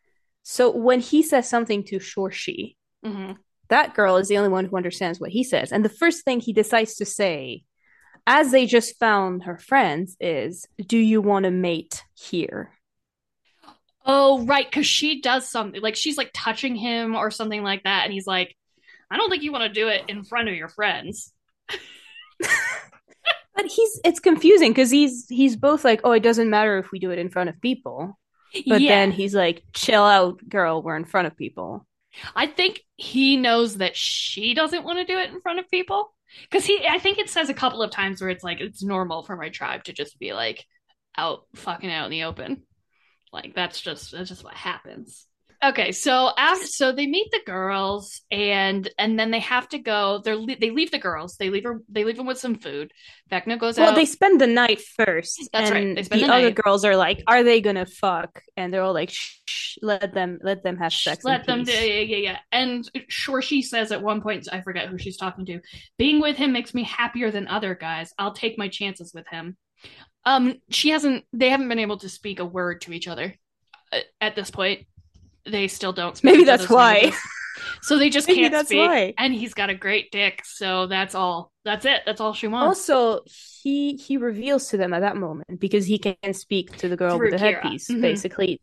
so 0.45 0.71
when 0.71 1.01
he 1.01 1.23
says 1.23 1.49
something 1.49 1.83
to 1.85 1.99
Shorshie, 1.99 2.77
hmm 3.03 3.33
that 3.69 3.95
girl 3.95 4.19
is 4.19 4.29
the 4.29 4.37
only 4.37 4.51
one 4.51 4.67
who 4.67 4.77
understands 4.77 5.19
what 5.19 5.31
he 5.31 5.43
says. 5.43 5.73
And 5.73 5.83
the 5.83 5.89
first 5.89 6.25
thing 6.25 6.39
he 6.39 6.53
decides 6.53 6.97
to 6.97 7.07
say, 7.07 7.65
as 8.27 8.51
they 8.51 8.67
just 8.67 8.99
found 8.99 9.45
her 9.45 9.59
friends, 9.59 10.17
is, 10.21 10.67
Do 10.87 10.99
you 10.99 11.23
want 11.23 11.45
to 11.45 11.51
mate 11.51 12.05
here? 12.15 12.71
Oh, 14.05 14.45
right, 14.45 14.67
because 14.71 14.87
she 14.87 15.23
does 15.23 15.49
something 15.49 15.81
like 15.81 15.97
she's 15.97 16.19
like 16.19 16.31
touching 16.35 16.77
him 16.77 17.15
or 17.17 17.31
something 17.31 17.63
like 17.63 17.85
that, 17.85 18.05
and 18.05 18.13
he's 18.13 18.27
like, 18.27 18.55
I 19.11 19.17
don't 19.17 19.31
think 19.31 19.43
you 19.43 19.51
want 19.53 19.65
to 19.65 19.81
do 19.81 19.89
it 19.89 20.05
in 20.09 20.25
front 20.25 20.49
of 20.49 20.55
your 20.55 20.69
friends. 20.69 21.33
But 23.57 23.67
he's 23.67 24.01
it's 24.05 24.19
confusing 24.19 24.73
because 24.73 24.91
he's 24.91 25.27
he's 25.29 25.55
both 25.55 25.85
like, 25.85 26.01
Oh, 26.03 26.11
it 26.11 26.25
doesn't 26.25 26.51
matter 26.51 26.77
if 26.79 26.91
we 26.91 26.99
do 26.99 27.13
it 27.13 27.21
in 27.21 27.31
front 27.31 27.49
of 27.49 27.61
people. 27.61 28.19
But 28.67 28.81
yeah, 28.81 28.91
then 28.91 29.13
he's 29.13 29.35
like, 29.35 29.63
Chill 29.73 30.03
out, 30.03 30.49
girl, 30.49 30.83
we're 30.83 30.97
in 30.97 31.05
front 31.05 31.27
of 31.27 31.37
people. 31.37 31.87
I 32.35 32.47
think 32.47 32.81
he 32.97 33.37
knows 33.37 33.79
that 33.79 33.97
she 33.97 34.55
doesn't 34.55 34.85
want 34.85 34.99
to 34.99 35.05
do 35.05 35.19
it 35.19 35.31
in 35.31 35.41
front 35.41 35.59
of 35.59 35.71
people. 35.71 36.13
Because 36.43 36.65
he, 36.65 36.85
I 36.89 36.99
think 36.99 37.19
it 37.19 37.31
says 37.31 37.49
a 37.49 37.55
couple 37.55 37.83
of 37.83 37.91
times 37.91 38.21
where 38.21 38.31
it's 38.31 38.45
like, 38.45 38.61
it's 38.61 38.83
normal 38.83 39.23
for 39.23 39.37
my 39.37 39.51
tribe 39.51 39.85
to 39.85 39.93
just 39.93 40.19
be 40.19 40.33
like 40.33 40.65
out 41.17 41.47
fucking 41.55 41.93
out 41.93 42.07
in 42.07 42.11
the 42.11 42.25
open. 42.25 42.63
Like, 43.33 43.55
that's 43.55 43.81
just, 43.81 44.13
that's 44.13 44.29
just 44.29 44.45
what 44.45 44.55
happens. 44.55 45.27
Okay, 45.65 45.93
so 45.93 46.31
after 46.37 46.67
so 46.67 46.93
they 46.93 47.07
meet 47.07 47.31
the 47.31 47.41
girls 47.47 48.21
and 48.31 48.89
and 48.99 49.19
then 49.19 49.31
they 49.31 49.39
have 49.41 49.67
to 49.71 49.79
go. 49.79 50.21
They're 50.23 50.37
they 50.37 50.71
leave 50.71 50.91
the 50.91 50.99
girls. 50.99 51.37
They 51.37 51.49
leave 51.49 51.65
her. 51.65 51.81
They 51.89 52.05
leave 52.05 52.17
them 52.17 52.27
with 52.27 52.39
some 52.39 52.57
food. 52.57 52.93
Vecna 53.31 53.59
goes 53.59 53.79
out. 53.79 53.83
Well, 53.83 53.93
out. 53.93 53.97
they 53.97 54.05
spend 54.05 54.41
the 54.41 54.47
night 54.47 54.83
first. 54.83 55.49
That's 55.53 55.71
right, 55.71 55.83
and 55.83 55.97
they 55.97 56.03
spend 56.03 56.23
the 56.23 56.27
the 56.27 56.35
other 56.35 56.51
girls 56.51 56.85
are 56.85 56.97
like, 56.97 57.23
"Are 57.27 57.43
they 57.43 57.63
gonna 57.63 57.87
fuck?" 57.87 58.43
And 58.59 58.75
they're 58.75 58.83
all 58.83 58.93
like, 58.93 59.11
"Shh, 59.11 59.39
shh, 59.47 59.79
let 59.81 60.13
them, 60.13 60.39
let 60.43 60.63
them 60.63 60.77
have 60.77 60.93
sex." 60.93 61.25
Let 61.25 61.47
them 61.47 61.65
do 61.65 61.73
yeah, 61.73 62.01
yeah, 62.01 62.17
yeah. 62.17 62.39
And 62.53 62.91
sure, 63.09 63.41
she 63.41 63.63
says 63.63 63.91
at 63.91 64.03
one 64.03 64.21
point, 64.21 64.47
I 64.53 64.61
forget 64.61 64.89
who 64.89 64.99
she's 64.99 65.17
talking 65.17 65.47
to. 65.47 65.61
Being 65.97 66.21
with 66.21 66.37
him 66.37 66.53
makes 66.53 66.75
me 66.75 66.83
happier 66.83 67.31
than 67.31 67.49
other 67.49 67.75
guys. 67.75 68.13
I'll 68.19 68.35
take 68.35 68.59
my 68.59 68.69
chances 68.69 69.13
with 69.15 69.27
him. 69.29 69.57
Um, 70.27 70.61
she 70.69 70.91
hasn't. 70.91 71.25
They 71.33 71.49
haven't 71.49 71.69
been 71.69 71.79
able 71.79 71.99
to 71.99 72.09
speak 72.11 72.39
a 72.41 72.45
word 72.45 72.83
to 72.83 72.93
each 72.93 73.09
other 73.09 73.35
uh, 73.93 74.01
at 74.21 74.37
this 74.37 74.51
point. 74.51 74.87
They 75.47 75.69
still 75.69 75.93
don't. 75.93 76.17
Speak 76.17 76.33
Maybe 76.33 76.45
that's 76.45 76.69
why. 76.69 76.93
languages. 76.95 77.21
So 77.83 77.99
they 77.99 78.11
just 78.11 78.27
Maybe 78.29 78.41
can't 78.41 78.53
that's 78.53 78.69
speak. 78.69 78.79
why. 78.89 79.15
And 79.19 79.33
he's 79.35 79.55
got 79.55 79.71
a 79.71 79.75
great 79.75 80.11
dick, 80.11 80.43
so 80.45 80.87
that's 80.87 81.15
all. 81.15 81.53
That's 81.65 81.85
it. 81.85 82.01
That's 82.07 82.21
all 82.21 82.33
she 82.33 82.47
wants. 82.49 82.89
Also, 82.89 83.23
he 83.63 83.97
he 83.97 84.17
reveals 84.17 84.69
to 84.69 84.77
them 84.77 84.93
at 84.95 85.01
that 85.01 85.17
moment 85.17 85.61
because 85.61 85.87
he 85.87 85.99
can 85.99 86.35
speak 86.35 86.77
to 86.79 86.89
the 86.89 86.97
girl 86.97 87.17
Through 87.17 87.31
with 87.33 87.41
the 87.41 87.47
Kira. 87.47 87.63
headpiece, 87.63 87.89
Mhm. 87.91 88.01
basically, 88.01 88.61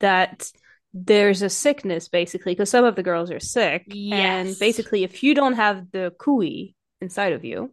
that 0.00 0.50
there's 0.94 1.40
a 1.42 1.48
sickness, 1.48 2.08
basically, 2.08 2.52
because 2.52 2.68
some 2.70 2.84
of 2.84 2.96
the 2.96 3.02
girls 3.02 3.30
are 3.30 3.40
sick, 3.40 3.84
Yes. 3.88 4.46
and 4.48 4.58
basically, 4.58 5.04
if 5.04 5.22
you 5.22 5.34
don't 5.34 5.54
have 5.54 5.90
the 5.90 6.12
khui 6.18 6.74
inside 7.00 7.32
of 7.32 7.44
you, 7.44 7.72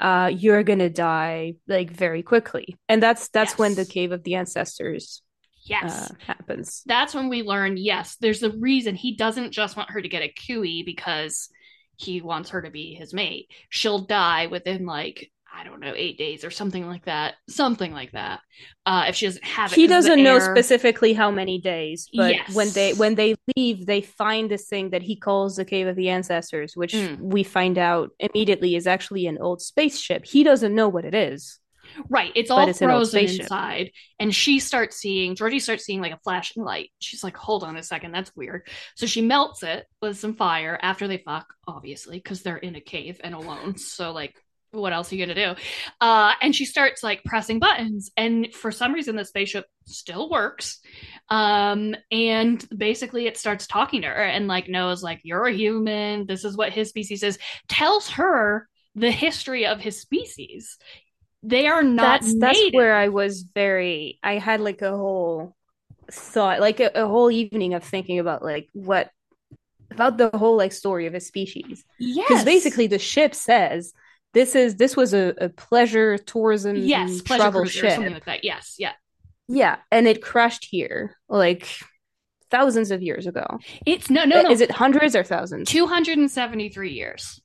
uh, 0.00 0.30
you're 0.34 0.62
gonna 0.62 0.90
die 0.90 1.54
like 1.68 1.90
very 1.90 2.22
quickly, 2.22 2.76
and 2.88 3.02
that's 3.02 3.28
that's 3.28 3.58
when 3.58 3.74
the 3.74 3.84
cave 3.84 4.12
of 4.12 4.22
the 4.24 4.34
ancestors 4.36 5.22
yes. 5.68 6.10
uh, 6.10 6.14
happens. 6.26 6.82
that's 6.86 7.14
when 7.14 7.28
we 7.28 7.42
learn 7.42 7.76
yes 7.76 8.16
there's 8.20 8.42
a 8.42 8.50
reason 8.50 8.94
he 8.94 9.16
doesn't 9.16 9.52
just 9.52 9.76
want 9.76 9.90
her 9.90 10.00
to 10.00 10.08
get 10.08 10.22
a 10.22 10.32
khui 10.32 10.82
because 10.84 11.48
he 11.96 12.20
wants 12.20 12.50
her 12.50 12.62
to 12.62 12.70
be 12.70 12.94
his 12.94 13.12
mate 13.14 13.50
she'll 13.70 14.00
die 14.00 14.46
within 14.46 14.84
like 14.86 15.30
i 15.54 15.64
don't 15.64 15.80
know 15.80 15.94
eight 15.96 16.18
days 16.18 16.44
or 16.44 16.50
something 16.50 16.86
like 16.86 17.04
that 17.06 17.34
something 17.48 17.92
like 17.92 18.12
that 18.12 18.40
uh 18.84 19.06
if 19.08 19.14
she 19.16 19.26
doesn't 19.26 19.44
have 19.44 19.72
it 19.72 19.76
He 19.76 19.86
doesn't 19.86 20.22
know 20.22 20.38
specifically 20.38 21.12
how 21.14 21.30
many 21.30 21.58
days, 21.60 22.08
but 22.14 22.34
Yes. 22.34 22.54
when 22.54 22.70
they 22.70 22.92
when 22.94 23.14
they 23.14 23.34
leave, 23.56 23.86
they 23.86 24.02
find 24.02 24.50
this 24.50 24.68
thing 24.68 24.90
that 24.90 25.02
he 25.02 25.16
calls 25.16 25.56
the 25.56 25.64
Cave 25.64 25.86
of 25.86 25.96
the 25.96 26.10
Ancestors, 26.10 26.76
which 26.76 26.92
Mm. 26.92 27.18
we 27.20 27.42
find 27.42 27.78
out 27.78 28.10
immediately 28.18 28.74
is 28.76 28.86
actually 28.86 29.26
an 29.26 29.38
old 29.38 29.62
spaceship. 29.62 30.26
He 30.26 30.44
doesn't 30.44 30.74
know 30.74 30.88
what 30.88 31.04
it 31.06 31.14
is. 31.14 31.58
Right 32.08 32.32
it's 32.34 32.50
all 32.50 32.68
it's 32.68 32.78
frozen 32.78 33.24
inside 33.24 33.90
and 34.18 34.34
she 34.34 34.58
starts 34.58 34.96
seeing 34.96 35.34
georgie 35.34 35.60
starts 35.60 35.84
seeing 35.84 36.00
like 36.00 36.12
a 36.12 36.20
flashing 36.24 36.64
light. 36.64 36.90
She's 36.98 37.22
like 37.22 37.36
hold 37.36 37.62
on 37.62 37.76
a 37.76 37.82
second 37.82 38.12
that's 38.12 38.34
weird. 38.34 38.68
So 38.96 39.06
she 39.06 39.22
melts 39.22 39.62
it 39.62 39.86
with 40.02 40.18
some 40.18 40.34
fire 40.34 40.78
after 40.80 41.08
they 41.08 41.18
fuck 41.18 41.46
obviously 41.66 42.16
because 42.18 42.42
they're 42.42 42.56
in 42.56 42.76
a 42.76 42.80
cave 42.80 43.20
and 43.22 43.34
alone. 43.34 43.76
So 43.78 44.12
like 44.12 44.34
what 44.72 44.92
else 44.92 45.10
are 45.10 45.16
you 45.16 45.24
gonna 45.24 45.54
do? 45.54 45.60
Uh 46.00 46.32
and 46.42 46.54
she 46.54 46.64
starts 46.64 47.02
like 47.02 47.24
pressing 47.24 47.58
buttons 47.58 48.10
and 48.16 48.52
for 48.52 48.72
some 48.72 48.92
reason 48.92 49.16
the 49.16 49.24
spaceship 49.24 49.66
still 49.86 50.28
works. 50.28 50.80
Um 51.30 51.94
and 52.10 52.66
basically 52.76 53.26
it 53.26 53.36
starts 53.36 53.66
talking 53.66 54.02
to 54.02 54.08
her 54.08 54.24
and 54.24 54.48
like 54.48 54.68
knows 54.68 55.02
like 55.02 55.20
you're 55.22 55.46
a 55.46 55.52
human. 55.52 56.26
This 56.26 56.44
is 56.44 56.56
what 56.56 56.72
his 56.72 56.88
species 56.88 57.22
is. 57.22 57.38
Tells 57.68 58.10
her 58.10 58.68
the 58.94 59.10
history 59.10 59.66
of 59.66 59.78
his 59.78 60.00
species 60.00 60.78
they 61.46 61.66
are 61.66 61.82
not 61.82 62.22
that's 62.22 62.34
that's 62.34 62.60
native. 62.60 62.72
where 62.72 62.94
I 62.94 63.08
was 63.08 63.42
very. 63.42 64.18
I 64.22 64.38
had 64.38 64.60
like 64.60 64.82
a 64.82 64.90
whole 64.90 65.54
thought, 66.10 66.60
like 66.60 66.80
a, 66.80 66.90
a 66.94 67.06
whole 67.06 67.30
evening 67.30 67.74
of 67.74 67.84
thinking 67.84 68.18
about 68.18 68.42
like 68.44 68.68
what 68.72 69.10
about 69.90 70.18
the 70.18 70.30
whole 70.34 70.56
like 70.56 70.72
story 70.72 71.06
of 71.06 71.14
a 71.14 71.20
species. 71.20 71.84
yes 71.98 72.28
Because 72.28 72.44
basically, 72.44 72.86
the 72.86 72.98
ship 72.98 73.34
says 73.34 73.92
this 74.34 74.54
is 74.54 74.76
this 74.76 74.96
was 74.96 75.14
a, 75.14 75.34
a 75.38 75.48
pleasure 75.48 76.18
tourism 76.18 76.86
yes 76.86 77.20
pleasure 77.22 77.44
travel 77.44 77.64
ship. 77.64 77.94
something 77.94 78.12
like 78.12 78.24
that 78.26 78.44
yes 78.44 78.76
yeah 78.78 78.92
Yeah, 79.48 79.76
and 79.90 80.06
it 80.08 80.22
crashed 80.22 80.64
here 80.64 81.16
like 81.28 81.68
thousands 82.50 82.90
of 82.90 83.02
years 83.02 83.26
ago. 83.26 83.46
it's 83.84 84.10
no 84.10 84.24
no 84.24 84.36
uh, 84.38 84.42
no 84.42 84.50
Is 84.50 84.60
it 84.60 84.70
hundreds 84.72 85.14
or 85.16 85.24
thousands? 85.24 85.70
273 85.70 86.92
years 86.92 87.40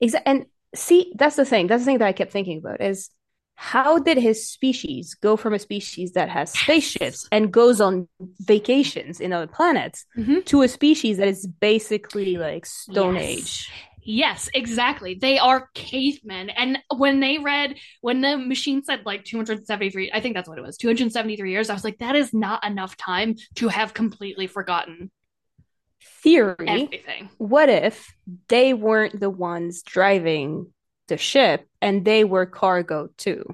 Exactly. 0.00 0.32
And 0.32 0.46
see, 0.74 1.12
that's 1.16 1.36
the 1.36 1.44
thing. 1.44 1.66
That's 1.66 1.82
the 1.82 1.86
thing 1.86 1.98
that 1.98 2.08
I 2.08 2.12
kept 2.12 2.32
thinking 2.32 2.58
about 2.58 2.80
is 2.80 3.10
how 3.54 3.98
did 3.98 4.16
his 4.18 4.48
species 4.48 5.14
go 5.14 5.36
from 5.36 5.52
a 5.54 5.58
species 5.58 6.12
that 6.12 6.28
has 6.30 6.52
spaceships 6.52 7.28
and 7.30 7.52
goes 7.52 7.80
on 7.80 8.08
vacations 8.40 9.20
in 9.20 9.32
other 9.32 9.46
planets 9.46 10.04
Mhm. 10.16 10.44
to 10.46 10.62
a 10.62 10.68
species 10.68 11.18
that 11.18 11.28
is 11.28 11.46
basically 11.46 12.36
like 12.38 12.66
Stone 12.66 13.16
Yes. 13.16 13.24
Age? 13.24 13.72
Yes, 14.04 14.48
exactly. 14.52 15.14
They 15.14 15.38
are 15.38 15.68
cavemen. 15.74 16.50
And 16.50 16.78
when 16.96 17.20
they 17.20 17.38
read, 17.38 17.78
when 18.00 18.20
the 18.20 18.36
machine 18.36 18.82
said 18.82 19.02
like 19.06 19.24
273, 19.24 20.10
I 20.12 20.20
think 20.20 20.34
that's 20.34 20.48
what 20.48 20.58
it 20.58 20.62
was, 20.62 20.76
273 20.76 21.52
years, 21.52 21.70
I 21.70 21.74
was 21.74 21.84
like, 21.84 21.98
that 21.98 22.16
is 22.16 22.34
not 22.34 22.66
enough 22.66 22.96
time 22.96 23.36
to 23.56 23.68
have 23.68 23.94
completely 23.94 24.48
forgotten 24.48 25.12
Theory. 26.22 26.56
everything. 26.68 27.30
What 27.38 27.68
if 27.68 28.14
they 28.48 28.74
weren't 28.74 29.18
the 29.18 29.30
ones 29.30 29.82
driving 29.82 30.72
the 31.08 31.16
ship 31.16 31.66
and 31.80 32.04
they 32.04 32.24
were 32.24 32.46
cargo 32.46 33.08
too? 33.16 33.44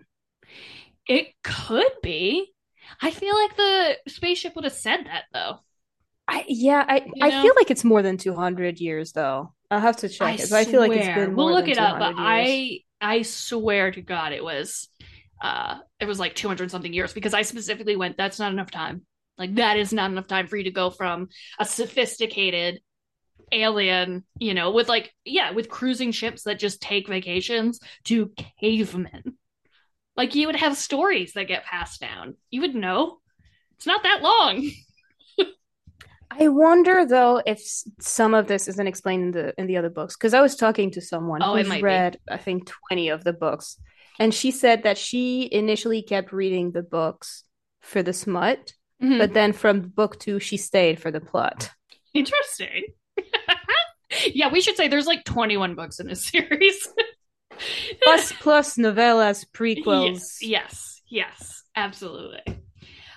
It 1.06 1.28
could 1.42 1.92
be. 2.02 2.52
I 3.00 3.10
feel 3.10 3.34
like 3.34 3.56
the 3.56 3.98
spaceship 4.08 4.54
would 4.54 4.64
have 4.64 4.72
said 4.72 5.04
that 5.06 5.24
though. 5.32 5.60
I 6.26 6.44
yeah, 6.46 6.84
I 6.86 7.06
You 7.14 7.24
I 7.24 7.30
know? 7.30 7.42
feel 7.42 7.52
like 7.56 7.70
it's 7.70 7.84
more 7.84 8.02
than 8.02 8.16
200 8.18 8.80
years 8.80 9.12
though. 9.12 9.54
I'll 9.70 9.80
have 9.80 9.96
to 9.98 10.08
check 10.08 10.38
it, 10.38 10.50
but 10.50 10.56
I 10.56 10.64
feel 10.64 10.80
like 10.80 10.92
it's 10.92 11.08
been 11.08 11.34
We'll 11.34 11.52
look 11.52 11.68
it 11.68 11.78
up, 11.78 11.98
but 11.98 12.16
years. 12.16 12.18
I 12.18 12.80
I 13.00 13.22
swear 13.22 13.90
to 13.92 14.02
God 14.02 14.32
it 14.32 14.42
was 14.44 14.88
uh 15.40 15.78
it 16.00 16.06
was 16.06 16.18
like 16.18 16.34
200 16.34 16.70
something 16.70 16.92
years 16.92 17.12
because 17.12 17.34
I 17.34 17.42
specifically 17.42 17.96
went 17.96 18.16
that's 18.16 18.38
not 18.38 18.52
enough 18.52 18.70
time. 18.70 19.02
Like 19.38 19.54
that 19.56 19.76
is 19.78 19.92
not 19.92 20.10
enough 20.10 20.26
time 20.26 20.46
for 20.48 20.56
you 20.56 20.64
to 20.64 20.70
go 20.70 20.90
from 20.90 21.28
a 21.58 21.64
sophisticated 21.64 22.80
alien, 23.52 24.24
you 24.38 24.52
know, 24.54 24.70
with 24.72 24.88
like 24.88 25.14
yeah, 25.24 25.52
with 25.52 25.68
cruising 25.68 26.12
ships 26.12 26.42
that 26.42 26.58
just 26.58 26.82
take 26.82 27.08
vacations 27.08 27.80
to 28.04 28.32
cavemen. 28.60 29.36
Like 30.16 30.34
you 30.34 30.46
would 30.46 30.56
have 30.56 30.76
stories 30.76 31.32
that 31.34 31.48
get 31.48 31.64
passed 31.64 32.00
down. 32.00 32.34
You 32.50 32.62
would 32.62 32.74
know. 32.74 33.18
It's 33.76 33.86
not 33.86 34.02
that 34.02 34.22
long. 34.22 34.68
I 36.30 36.48
wonder 36.48 37.06
though 37.06 37.40
if 37.46 37.60
some 38.00 38.34
of 38.34 38.46
this 38.48 38.68
isn't 38.68 38.86
explained 38.86 39.22
in 39.24 39.30
the 39.30 39.54
in 39.60 39.66
the 39.66 39.76
other 39.78 39.88
books 39.90 40.14
because 40.16 40.34
I 40.34 40.40
was 40.40 40.56
talking 40.56 40.90
to 40.92 41.00
someone 41.00 41.42
Oh, 41.42 41.56
who's 41.56 41.66
might 41.68 41.76
be. 41.78 41.82
read 41.84 42.18
I 42.30 42.36
think 42.36 42.66
20 42.88 43.08
of 43.08 43.24
the 43.24 43.32
books 43.32 43.78
and 44.18 44.34
she 44.34 44.50
said 44.50 44.82
that 44.82 44.98
she 44.98 45.48
initially 45.50 46.02
kept 46.02 46.32
reading 46.32 46.72
the 46.72 46.82
books 46.82 47.44
for 47.80 48.02
the 48.02 48.12
smut 48.12 48.74
Mhm. 49.02 49.18
but 49.18 49.32
then 49.34 49.52
from 49.52 49.80
book 49.82 50.18
2 50.18 50.40
she 50.40 50.56
stayed 50.56 51.00
for 51.00 51.10
the 51.10 51.20
plot. 51.20 51.70
Interesting. 52.14 52.84
yeah, 54.34 54.50
we 54.50 54.60
should 54.60 54.76
say 54.76 54.88
there's 54.88 55.06
like 55.06 55.24
21 55.24 55.74
books 55.74 56.00
in 56.00 56.06
this 56.08 56.24
series. 56.30 56.88
Plus 58.02 58.32
plus 58.40 58.76
novellas, 58.76 59.44
prequels. 59.52 60.14
Yes, 60.14 60.38
yes, 60.40 61.02
yes, 61.08 61.62
absolutely. 61.76 62.40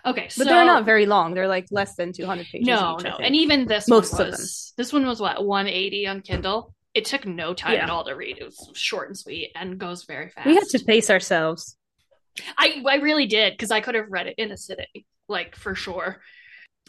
Okay, 0.04 0.30
so 0.30 0.44
But 0.44 0.50
they're 0.50 0.66
not 0.66 0.84
very 0.86 1.06
long. 1.06 1.34
They're 1.36 1.48
like 1.48 1.68
less 1.70 1.96
than 1.96 2.12
200 2.12 2.48
pages 2.48 2.68
no, 2.68 2.98
each, 2.98 3.04
no, 3.06 3.18
and 3.18 3.36
even 3.36 3.68
this 3.68 3.88
Most 3.88 4.14
one 4.14 4.22
of 4.22 4.28
was 4.30 4.74
this 4.78 4.92
one 4.92 5.06
was 5.06 5.20
what 5.22 5.46
180 5.46 6.08
on 6.08 6.22
Kindle. 6.22 6.74
It 6.94 7.06
took 7.06 7.26
no 7.26 7.54
time 7.54 7.74
Yeah. 7.74 7.84
at 7.84 7.90
all 7.90 8.04
to 8.06 8.16
read. 8.16 8.38
It 8.40 8.44
was 8.46 8.72
short 8.74 9.08
and 9.10 9.18
sweet 9.18 9.52
and 9.56 9.78
goes 9.78 10.04
very 10.06 10.30
fast. 10.30 10.48
we 10.48 10.56
had 10.56 10.68
to 10.70 10.80
pace 10.84 11.10
ourselves. 11.10 11.78
I 12.58 12.84
I 12.88 12.96
really 12.98 13.26
did 13.26 13.54
because 13.54 13.72
I 13.72 13.82
could 13.82 13.96
have 13.96 14.10
read 14.10 14.28
it 14.28 14.36
in 14.38 14.52
a 14.52 14.58
sitting, 14.58 14.86
like 15.28 15.56
for 15.56 15.76
sure. 15.76 16.22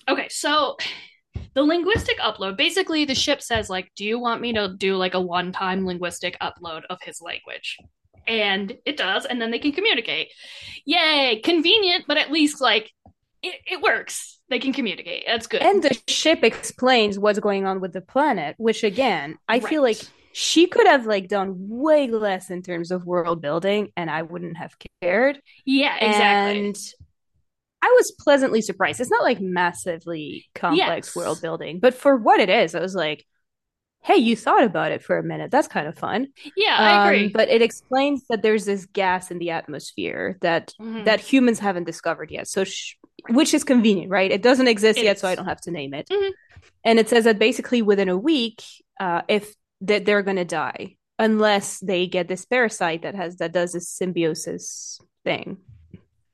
Okay, 0.09 0.29
so 0.29 0.77
the 1.55 1.63
linguistic 1.63 2.19
upload 2.19 2.57
basically 2.57 3.05
the 3.05 3.15
ship 3.15 3.43
says 3.43 3.71
like, 3.71 3.91
"Do 3.97 4.05
you 4.05 4.19
want 4.19 4.41
me 4.41 4.53
to 4.55 4.75
do 4.77 4.97
like 4.97 5.15
a 5.15 5.21
one-time 5.21 5.87
linguistic 5.87 6.37
upload 6.41 6.83
of 6.91 6.99
his 7.03 7.21
language?" 7.21 7.79
And 8.27 8.77
it 8.85 8.97
does, 8.97 9.25
and 9.25 9.41
then 9.41 9.51
they 9.51 9.59
can 9.59 9.73
communicate. 9.73 10.29
Yay, 10.85 11.41
convenient, 11.43 12.05
but 12.07 12.17
at 12.17 12.31
least 12.31 12.61
like 12.61 12.93
it, 13.43 13.61
it 13.67 13.81
works. 13.81 14.41
They 14.49 14.59
can 14.59 14.73
communicate. 14.73 15.25
That's 15.27 15.47
good. 15.47 15.63
And 15.63 15.83
the 15.83 15.99
ship 16.09 16.45
explains 16.45 17.19
what's 17.19 17.39
going 17.39 17.65
on 17.65 17.81
with 17.81 17.93
the 17.93 18.01
planet, 18.01 18.55
which 18.59 18.85
again, 18.85 19.39
I 19.49 19.61
feel 19.61 19.83
like 19.83 19.99
she 20.33 20.67
could 20.67 20.87
have 20.87 21.07
like 21.07 21.29
done 21.29 21.55
way 21.69 22.09
less 22.09 22.51
in 22.51 22.63
terms 22.63 22.91
of 22.91 23.05
world 23.05 23.41
building 23.43 23.91
and 23.97 24.11
I 24.11 24.23
wouldn't 24.23 24.57
have 24.57 24.75
cared. 25.03 25.41
yeah, 25.65 25.97
exactly. 25.97 26.67
And 26.67 26.77
I 27.83 27.89
was 27.99 28.13
pleasantly 28.13 28.61
surprised. 28.63 29.01
It's 29.01 29.11
not 29.11 29.25
like 29.25 29.41
massively 29.41 30.47
complex 30.55 31.09
Yes. 31.09 31.17
world 31.17 31.41
building, 31.43 31.81
but 31.81 31.95
for 31.95 32.17
what 32.17 32.41
it 32.41 32.49
is, 32.49 32.75
I 32.75 32.81
was 32.81 32.95
like, 32.95 33.27
hey, 34.05 34.17
you 34.17 34.35
thought 34.37 34.65
about 34.65 34.91
it 34.93 35.03
for 35.03 35.19
a 35.19 35.23
minute. 35.23 35.51
That's 35.51 35.69
kind 35.69 35.87
of 35.87 35.97
fun. 35.99 36.29
yeah, 36.57 36.77
I 36.79 37.03
Um, 37.03 37.07
agree. 37.15 37.29
but 37.29 37.49
it 37.49 37.63
explains 37.63 38.25
that 38.29 38.43
there's 38.43 38.65
this 38.65 38.87
gas 38.87 39.31
in 39.31 39.39
the 39.39 39.51
atmosphere 39.51 40.39
that 40.41 40.73
Mhm. 40.81 41.05
that 41.05 41.21
humans 41.21 41.59
haven't 41.61 41.85
discovered 41.85 42.31
yet. 42.31 42.49
So 42.49 42.65
sh- 42.65 42.95
which 43.31 43.55
is 43.55 43.63
convenient, 43.65 44.11
right? 44.11 44.31
It 44.33 44.43
doesn't 44.43 44.67
exist 44.67 44.99
It 44.99 45.05
yet, 45.05 45.17
is. 45.17 45.21
so 45.21 45.29
I 45.29 45.35
don't 45.37 45.45
have 45.47 45.61
to 45.63 45.71
name 45.71 45.95
it. 45.95 46.09
Mhm. 46.09 46.31
And 46.85 46.99
it 46.99 47.09
says 47.09 47.25
that 47.25 47.39
basically 47.39 47.81
within 47.83 48.09
a 48.09 48.17
week, 48.19 48.63
uh, 48.99 49.23
if 49.29 49.55
that 49.83 50.05
they're 50.05 50.23
gonna 50.23 50.45
die 50.45 50.97
unless 51.19 51.79
they 51.81 52.07
get 52.07 52.29
this 52.29 52.45
parasite 52.45 53.03
that 53.03 53.15
has 53.15 53.37
that 53.37 53.53
does 53.53 53.73
this 53.73 53.89
symbiosis 53.89 55.01
thing. 55.25 55.59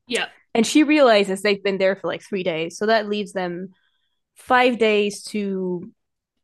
Yeah. 0.07 0.27
And 0.55 0.67
she 0.67 0.83
realizes 0.83 1.43
they've 1.43 1.63
been 1.63 1.79
there 1.79 1.97
for 1.97 2.07
like 2.07 2.23
three 2.23 2.43
days, 2.43 2.79
so 2.79 2.87
that 2.87 3.09
leaves 3.09 3.33
them 3.33 3.71
five 4.35 4.79
days 4.79 5.23
to 5.25 5.93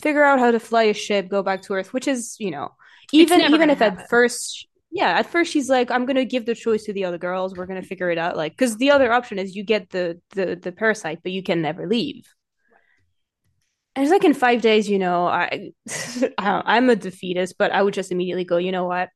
figure 0.03 0.25
out 0.25 0.39
how 0.39 0.51
to 0.51 0.61
fly 0.61 0.85
a 0.85 0.95
ship, 0.95 1.29
go 1.29 1.43
back 1.43 1.63
to 1.63 1.73
Earth, 1.75 1.93
which 1.93 2.07
is 2.07 2.37
you 2.39 2.51
know 2.51 2.71
even 3.13 3.41
even 3.41 3.71
if 3.71 3.79
happen. 3.79 4.01
at 4.01 4.09
first. 4.11 4.67
Yeah, 4.91 5.19
at 5.19 5.27
first 5.27 5.53
she's 5.53 5.69
like, 5.69 5.91
"I'm 5.91 6.07
gonna 6.07 6.25
give 6.25 6.47
the 6.47 6.55
choice 6.55 6.85
to 6.85 6.93
the 6.93 7.05
other 7.05 7.19
girls. 7.19 7.55
We're 7.55 7.67
gonna 7.67 7.83
figure 7.83 8.11
it 8.11 8.19
out." 8.19 8.37
Like, 8.37 8.53
because 8.53 8.77
the 8.77 8.93
other 8.93 9.13
option 9.13 9.39
is 9.39 9.57
you 9.57 9.65
get 9.65 9.91
the 9.91 10.21
the 10.31 10.55
the 10.55 10.71
parasite, 10.71 11.21
but 11.23 11.33
you 11.33 11.43
can 11.43 11.63
never 11.63 11.89
leave. 11.89 12.27
It's 13.97 14.11
like 14.11 14.25
in 14.25 14.35
five 14.35 14.61
days, 14.61 14.89
you 14.89 14.99
know, 14.99 15.27
I, 15.27 15.71
I 16.39 16.63
I'm 16.65 16.91
a 16.91 16.97
defeatist, 16.97 17.57
but 17.59 17.73
I 17.73 17.83
would 17.83 17.95
just 17.95 18.11
immediately 18.13 18.45
go, 18.45 18.57
you 18.57 18.73
know 18.73 18.87
what? 18.87 19.09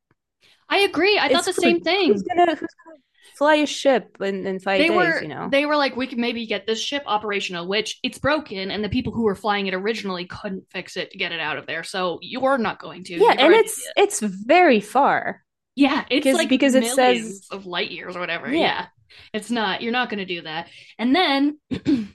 I 0.68 0.79
agree. 0.79 1.18
I 1.18 1.29
thought 1.29 1.47
It's 1.49 1.57
the 1.57 1.62
same 1.62 1.81
thing. 1.81 2.12
Who's 2.12 2.22
gonna 2.22 2.47
who's 2.55 2.61
gonna 2.61 2.99
fly 3.37 3.55
a 3.57 3.66
ship 3.66 4.16
in, 4.20 4.47
in 4.47 4.59
five 4.59 4.79
they 4.81 4.89
days? 4.89 4.97
were 4.97 5.22
you 5.22 5.29
know, 5.29 5.49
they 5.51 5.64
were 5.64 5.76
like 5.76 5.97
we 5.97 6.07
could 6.07 6.18
maybe 6.18 6.45
get 6.47 6.66
this 6.66 6.81
ship 6.81 7.05
operational 7.07 7.68
which 7.68 7.99
it's 8.03 8.18
broken 8.18 8.70
and 8.72 8.83
the 8.83 8.89
people 8.89 9.12
who 9.12 9.22
were 9.22 9.37
flying 9.37 9.66
it 9.68 9.74
originally 9.74 10.24
couldn't 10.26 10.64
fix 10.70 10.97
it 10.97 11.12
to 11.12 11.18
get 11.18 11.31
it 11.31 11.39
out 11.39 11.57
of 11.57 11.64
there 11.66 11.85
so 11.85 12.18
you're 12.20 12.59
not 12.59 12.81
going 12.81 13.05
to 13.05 13.14
yeah, 13.14 13.35
and 13.39 13.55
it's 13.55 13.81
it's 13.97 14.18
very 14.20 14.81
far. 14.81 15.45
yeah 15.76 16.05
it's 16.11 16.24
because- 16.24 16.37
like 16.37 16.49
because 16.49 16.74
it 16.74 16.85
says- 16.87 17.47
of 17.53 17.64
light 17.66 17.91
years 17.93 18.16
or 18.16 18.20
whatever 18.20 18.49
Yeah. 18.53 18.59
yeah. 18.61 18.87
it's 19.33 19.51
not 19.53 19.83
you're 19.83 19.93
not 19.93 20.11
going 20.11 20.18
to 20.18 20.24
do 20.35 20.43
that 20.43 20.68
and 20.99 21.14
then 21.14 21.59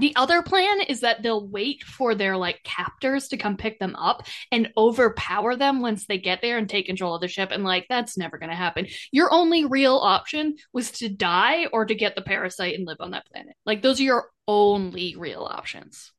the 0.00 0.14
other 0.16 0.42
plan 0.42 0.80
is 0.82 1.00
that 1.00 1.22
they'll 1.22 1.46
wait 1.46 1.82
for 1.84 2.14
their 2.14 2.36
like 2.36 2.62
captors 2.64 3.28
to 3.28 3.36
come 3.36 3.56
pick 3.56 3.78
them 3.78 3.94
up 3.96 4.26
and 4.52 4.70
overpower 4.76 5.56
them 5.56 5.80
once 5.80 6.06
they 6.06 6.18
get 6.18 6.40
there 6.42 6.58
and 6.58 6.68
take 6.68 6.86
control 6.86 7.14
of 7.14 7.20
the 7.20 7.28
ship 7.28 7.50
and 7.52 7.64
like 7.64 7.86
that's 7.88 8.16
never 8.18 8.38
going 8.38 8.50
to 8.50 8.56
happen 8.56 8.86
your 9.12 9.32
only 9.32 9.64
real 9.64 9.96
option 9.96 10.56
was 10.72 10.90
to 10.90 11.08
die 11.08 11.66
or 11.72 11.84
to 11.84 11.94
get 11.94 12.14
the 12.16 12.22
parasite 12.22 12.76
and 12.76 12.86
live 12.86 12.98
on 13.00 13.12
that 13.12 13.26
planet 13.32 13.54
like 13.66 13.82
those 13.82 14.00
are 14.00 14.04
your 14.04 14.30
only 14.46 15.14
real 15.16 15.42
options 15.44 16.12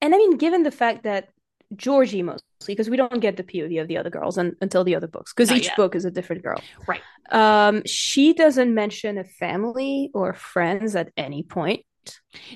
And 0.00 0.14
I 0.14 0.18
mean, 0.18 0.36
given 0.36 0.64
the 0.64 0.72
fact 0.72 1.04
that 1.04 1.28
Georgie 1.76 2.22
mostly, 2.22 2.42
because 2.66 2.90
we 2.90 2.96
don't 2.96 3.20
get 3.20 3.36
the 3.36 3.44
POV 3.44 3.80
of 3.80 3.88
the 3.88 3.96
other 3.96 4.10
girls 4.10 4.36
un- 4.36 4.56
until 4.60 4.84
the 4.84 4.96
other 4.96 5.06
books, 5.06 5.32
because 5.32 5.50
each 5.52 5.66
yet. 5.66 5.76
book 5.76 5.94
is 5.94 6.04
a 6.04 6.10
different 6.10 6.42
girl. 6.42 6.60
Right. 6.86 7.00
Um, 7.30 7.82
she 7.86 8.34
doesn't 8.34 8.74
mention 8.74 9.16
a 9.16 9.24
family 9.24 10.10
or 10.12 10.34
friends 10.34 10.96
at 10.96 11.12
any 11.16 11.44
point. 11.44 11.84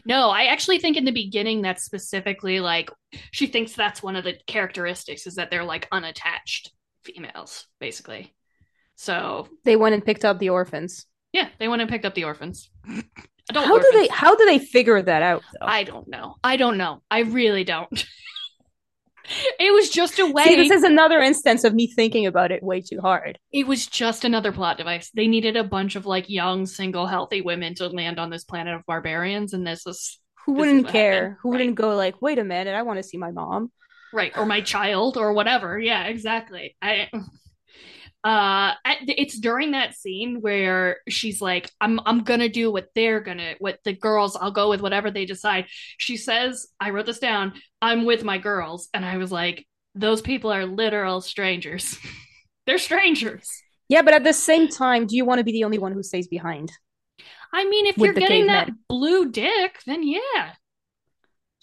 No 0.05 0.30
i 0.30 0.44
actually 0.44 0.78
think 0.78 0.97
in 0.97 1.05
the 1.05 1.12
beginning 1.12 1.62
that's 1.62 1.84
specifically 1.84 2.61
like 2.61 2.90
she 3.30 3.47
thinks 3.47 3.72
that's 3.72 4.03
one 4.03 4.16
of 4.16 4.24
the 4.24 4.34
characteristics 4.47 5.26
is 5.26 5.34
that 5.36 5.51
they're 5.51 5.64
like 5.64 5.88
unattached 5.92 6.72
females 7.05 7.66
basically 7.80 8.34
so 8.97 9.47
They 9.64 9.76
went 9.76 9.94
and 9.94 10.05
picked 10.05 10.24
up 10.24 10.38
the 10.38 10.49
orphans. 10.49 11.07
yeah 11.32 11.49
they 11.59 11.68
went 11.68 11.82
and 11.82 11.90
picked 11.90 12.05
up 12.05 12.14
the 12.14 12.24
orphans 12.24 12.70
Adult 13.49 13.66
how 13.66 13.78
do 13.78 13.90
they? 13.92 14.09
How 14.09 14.34
do 14.34 14.44
they 14.44 14.59
figure 14.59 15.01
that 15.01 15.22
out? 15.22 15.42
Though? 15.61 15.66
I 15.66 15.84
don't 15.84 16.09
know. 16.09 16.34
I 16.42 16.57
don't 16.57 16.76
know. 16.78 17.01
I 17.09 17.20
really 17.20 17.62
don't. 17.62 17.88
it 19.59 19.72
was 19.72 19.91
just 19.91 20.18
a 20.18 20.27
way. 20.27 20.45
See, 20.49 20.57
this 20.57 20.70
is 20.70 20.83
another 20.83 21.20
instance 21.20 21.64
of 21.64 21.74
me 21.74 21.87
thinking 21.87 22.27
about 22.27 22.53
it 22.53 22.62
way 22.62 22.81
too 22.81 23.01
hard. 23.01 23.39
it 23.53 23.66
was 23.66 23.87
just 23.87 24.24
another 24.24 24.53
plot 24.53 24.79
device. 24.79 25.11
They 25.14 25.27
needed 25.27 25.57
a 25.57 25.64
bunch 25.64 25.97
of 25.97 26.07
like 26.07 26.29
young, 26.31 26.66
single, 26.66 27.07
healthy 27.07 27.41
women 27.43 27.74
to 27.77 27.89
land 27.89 28.18
on 28.18 28.31
this 28.31 28.45
planet 28.45 28.74
of 28.74 28.87
barbarians, 28.87 29.53
and 29.53 29.66
this 29.66 29.87
is 29.87 30.18
Who 30.47 30.55
This 30.55 30.61
wouldn't 30.61 30.85
what 30.85 30.93
care? 30.93 31.12
happened. 31.22 31.37
Who 31.43 31.51
Right. 31.53 31.59
wouldn't 31.59 31.77
go 31.77 31.95
like, 31.97 32.20
wait 32.22 32.39
a 32.39 32.45
minute, 32.45 32.74
I 32.74 32.83
want 32.83 32.99
to 32.99 33.03
see 33.03 33.18
my 33.18 33.31
mom. 33.31 33.70
right, 34.12 34.33
or 34.39 34.47
my 34.47 34.61
child, 34.61 35.16
or 35.16 35.33
whatever. 35.33 35.79
Yeah, 35.79 36.05
exactly. 36.05 36.77
I. 36.81 37.11
Uh, 38.27 38.74
it's 38.85 39.39
during 39.39 39.70
that 39.70 39.95
scene 39.95 40.41
where 40.41 40.97
she's 41.09 41.41
like, 41.41 41.70
"I'm, 41.81 42.01
I'm 42.05 42.24
gonna 42.24 42.49
do 42.49 42.72
what 42.72 42.89
they're 42.93 43.20
gonna, 43.20 43.55
what 43.61 43.79
the 43.85 43.93
girls. 43.93 44.35
I'll 44.35 44.51
go 44.51 44.68
with 44.68 44.81
whatever 44.81 45.12
they 45.12 45.27
decide." 45.27 45.66
She 45.97 46.16
says, 46.16 46.66
"I 46.81 46.91
wrote 46.91 47.07
this 47.07 47.20
down. 47.20 47.53
I'm 47.81 48.05
with 48.05 48.24
my 48.24 48.39
girls," 48.39 48.89
and 48.93 49.05
I 49.05 49.18
was 49.18 49.31
like, 49.31 49.64
"Those 49.95 50.22
people 50.22 50.53
are 50.53 50.66
literal 50.66 51.20
strangers. 51.20 51.97
they're 52.66 52.79
strangers." 52.79 53.49
Yeah, 53.89 54.03
but 54.03 54.14
at 54.14 54.24
the 54.24 54.33
same 54.33 54.66
time, 54.66 55.07
do 55.07 55.14
you 55.14 55.24
want 55.24 55.39
to 55.39 55.45
be 55.45 55.53
the 55.53 55.62
only 55.62 55.79
one 55.79 55.93
who 55.93 56.03
stays 56.03 56.27
behind? 56.27 56.72
I 57.53 57.64
mean, 57.68 57.87
if 57.87 57.97
you're 57.97 58.12
getting 58.12 58.49
that 58.49 58.66
cavemen. 58.66 58.81
blue 58.89 59.31
dick, 59.31 59.83
then 59.87 60.03
yeah. 60.03 60.55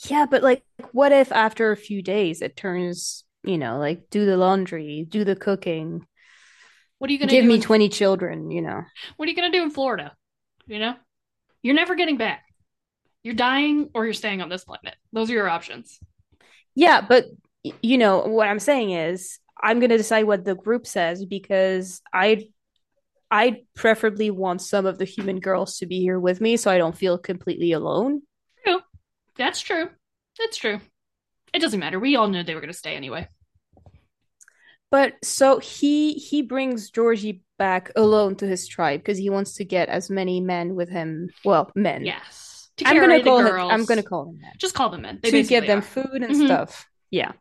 Yeah, 0.05 0.27
but 0.31 0.41
like, 0.41 0.63
what 0.93 1.11
if 1.11 1.29
after 1.33 1.73
a 1.73 1.77
few 1.77 2.01
days 2.01 2.41
it 2.41 2.55
turns, 2.55 3.25
you 3.43 3.57
know, 3.57 3.79
like 3.79 4.09
do 4.09 4.25
the 4.25 4.37
laundry, 4.37 5.05
do 5.09 5.25
the 5.25 5.35
cooking, 5.35 6.07
What 7.03 7.09
are 7.09 7.13
you 7.15 7.19
gonna 7.19 7.33
give 7.33 7.43
do? 7.43 7.49
me 7.49 7.55
in, 7.55 7.61
20 7.61 7.89
children, 7.89 8.49
you 8.49 8.61
know? 8.61 8.81
what 9.17 9.25
are 9.25 9.29
you 9.29 9.35
gonna 9.35 9.51
do 9.51 9.61
in 9.61 9.71
Florida? 9.71 10.15
You 10.67 10.79
know, 10.79 10.95
you're 11.61 11.75
never 11.75 11.95
getting 11.95 12.15
back. 12.15 12.45
You're 13.25 13.33
dying, 13.33 13.89
or 13.93 14.05
you're 14.05 14.13
staying 14.13 14.41
on 14.41 14.47
this 14.47 14.63
planet. 14.63 14.95
Those 15.11 15.29
are 15.29 15.33
your 15.33 15.49
options. 15.49 15.99
Yeah, 16.75 17.01
but 17.01 17.25
you 17.81 17.97
know, 17.97 18.19
what 18.19 18.47
I'm 18.47 18.57
saying 18.57 18.91
is 18.91 19.37
I'm 19.61 19.79
going 19.81 19.89
to 19.89 19.97
decide 19.97 20.23
what 20.23 20.45
the 20.45 20.55
group 20.55 20.87
says 20.87 21.25
because 21.25 22.01
I 22.13 22.47
I 23.29 23.63
preferably 23.75 24.31
want 24.31 24.61
some 24.61 24.85
of 24.85 24.97
the 24.97 25.03
human 25.03 25.41
girls 25.41 25.79
to 25.79 25.85
be 25.85 25.99
here 25.99 26.21
with 26.21 26.39
me 26.39 26.55
so 26.55 26.71
I 26.71 26.77
don't 26.77 26.97
feel 26.97 27.17
completely 27.17 27.73
alone. 27.73 28.21
True. 28.65 28.79
That's 29.35 29.59
true. 29.59 29.89
That's 30.39 30.55
true. 30.55 30.79
It 31.53 31.59
doesn't 31.59 31.81
matter. 31.81 31.99
We 31.99 32.15
all 32.15 32.29
knew 32.29 32.43
they 32.43 32.55
were 32.55 32.61
gonna 32.61 32.71
stay 32.71 32.95
anyway. 32.95 33.27
But 34.93 35.09
so 35.23 35.57
he 35.57 36.13
he 36.13 36.43
brings 36.43 36.91
Georgie 36.91 37.41
back 37.57 37.91
alone 37.95 38.35
to 38.37 38.45
his 38.45 38.67
tribe 38.67 38.99
because 39.01 39.17
he 39.17 39.29
wants 39.31 39.55
to 39.55 39.65
get 39.65 39.89
as 39.89 40.09
many 40.19 40.37
men 40.39 40.75
with 40.75 40.89
him. 40.89 41.29
Well, 41.43 41.71
men. 41.73 42.05
Yes. 42.05 42.69
To 42.77 42.87
I'm 42.87 42.97
gonna 43.01 43.23
call 43.23 43.41
girls. 43.41 43.69
him. 43.69 43.71
I'm 43.73 43.85
gonna 43.85 44.03
call 44.03 44.25
them 44.25 44.37
men 44.41 44.51
just 44.65 44.75
call 44.75 44.89
them 44.93 45.01
men. 45.01 45.19
They 45.23 45.31
to 45.31 45.41
give 45.53 45.65
them 45.65 45.79
are. 45.79 45.81
food 45.95 46.19
and 46.25 46.35
Mhm. 46.35 46.45
stuff. 46.45 46.87
Yeah, 47.09 47.31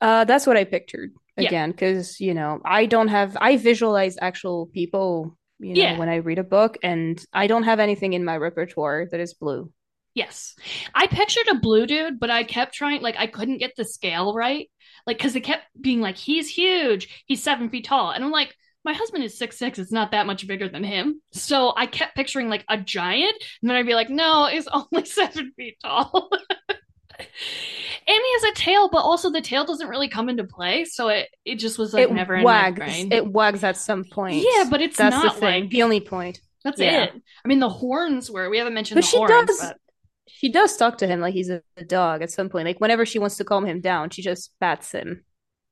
uh, 0.00 0.22
that's 0.30 0.46
what 0.46 0.56
I 0.56 0.64
pictured 0.64 1.10
again 1.36 1.70
because 1.72 2.20
you 2.20 2.34
know 2.34 2.60
I 2.64 2.86
don't 2.86 3.08
have 3.08 3.36
I 3.40 3.56
visualize 3.56 4.16
actual 4.20 4.66
people. 4.78 5.36
You 5.58 5.74
know 5.74 5.82
Yeah. 5.82 5.98
when 5.98 6.08
I 6.08 6.16
read 6.28 6.38
a 6.38 6.44
book, 6.56 6.78
and 6.82 7.14
I 7.32 7.46
don't 7.50 7.62
have 7.70 7.80
anything 7.80 8.12
in 8.14 8.24
my 8.24 8.36
repertoire 8.36 9.06
that 9.10 9.20
is 9.20 9.34
blue. 9.34 9.72
Yes. 10.14 10.54
I 10.94 11.06
pictured 11.06 11.48
a 11.50 11.58
blue 11.58 11.86
dude, 11.86 12.20
but 12.20 12.30
I 12.30 12.44
kept 12.44 12.74
trying, 12.74 13.00
like, 13.00 13.16
I 13.18 13.26
couldn't 13.26 13.58
get 13.58 13.76
the 13.76 13.84
scale 13.84 14.34
right. 14.34 14.70
Like, 15.06 15.18
because 15.18 15.32
they 15.32 15.40
kept 15.40 15.64
being 15.80 16.00
like, 16.00 16.16
he's 16.16 16.48
huge. 16.48 17.22
He's 17.26 17.42
seven 17.42 17.70
feet 17.70 17.86
tall. 17.86 18.10
And 18.10 18.22
I'm 18.22 18.30
like, 18.30 18.54
my 18.84 18.92
husband 18.92 19.24
is 19.24 19.38
six 19.38 19.58
six. 19.58 19.78
It's 19.78 19.92
not 19.92 20.10
that 20.10 20.26
much 20.26 20.46
bigger 20.46 20.68
than 20.68 20.84
him. 20.84 21.22
So 21.32 21.72
I 21.76 21.86
kept 21.86 22.16
picturing 22.16 22.48
like 22.48 22.64
a 22.68 22.76
giant. 22.76 23.34
And 23.62 23.70
then 23.70 23.76
I'd 23.76 23.86
be 23.86 23.94
like, 23.94 24.10
no, 24.10 24.46
he's 24.46 24.68
only 24.72 25.04
seven 25.04 25.52
feet 25.56 25.76
tall. 25.82 26.30
and 27.18 27.26
he 28.06 28.32
has 28.32 28.44
a 28.44 28.54
tail, 28.54 28.88
but 28.90 28.98
also 28.98 29.30
the 29.30 29.40
tail 29.40 29.64
doesn't 29.64 29.88
really 29.88 30.08
come 30.08 30.28
into 30.28 30.44
play. 30.44 30.84
So 30.84 31.08
it, 31.08 31.28
it 31.44 31.56
just 31.56 31.78
was 31.78 31.94
like 31.94 32.08
it 32.08 32.12
never 32.12 32.34
in 32.34 32.44
my 32.44 32.70
brain. 32.70 33.12
It 33.12 33.26
wags 33.26 33.62
at 33.64 33.76
some 33.76 34.04
point. 34.04 34.44
yeah, 34.44 34.64
but 34.68 34.80
it's 34.82 34.96
that's 34.96 35.14
not 35.14 35.34
the 35.34 35.40
thing. 35.40 35.62
like 35.62 35.70
the 35.70 35.82
only 35.84 36.00
point. 36.00 36.40
that's 36.64 36.80
yeah. 36.80 37.04
it. 37.04 37.12
I 37.44 37.48
mean, 37.48 37.60
the 37.60 37.68
horns 37.68 38.30
were, 38.30 38.50
we 38.50 38.58
haven't 38.58 38.74
mentioned 38.74 38.96
But 38.96 39.02
the 39.04 39.10
she 39.10 39.16
horns, 39.16 39.46
does- 39.46 39.60
but 39.60 39.78
She 40.28 40.50
does 40.50 40.76
talk 40.76 40.98
to 40.98 41.06
him 41.06 41.20
like 41.20 41.34
he's 41.34 41.50
a, 41.50 41.62
a 41.76 41.84
dog 41.84 42.22
at 42.22 42.30
some 42.30 42.48
point. 42.48 42.66
Like 42.66 42.80
whenever 42.80 43.04
she 43.04 43.18
wants 43.18 43.36
to 43.36 43.44
calm 43.44 43.66
him 43.66 43.80
down, 43.80 44.10
she 44.10 44.22
just 44.22 44.52
bats 44.60 44.92
him. 44.92 45.24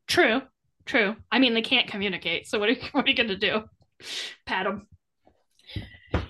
True, 0.07 0.42
true. 0.86 1.16
I 1.30 1.38
mean, 1.38 1.55
they 1.55 1.62
can't 1.62 1.86
communicate, 1.86 2.46
so 2.46 2.59
what 2.59 2.68
are 2.68 2.72
you, 2.72 2.82
what 2.92 3.07
are 3.07 3.09
you 3.09 3.16
gonna 3.16 3.36
do? 3.36 3.62
Pat 4.46 4.66
him. 4.66 4.86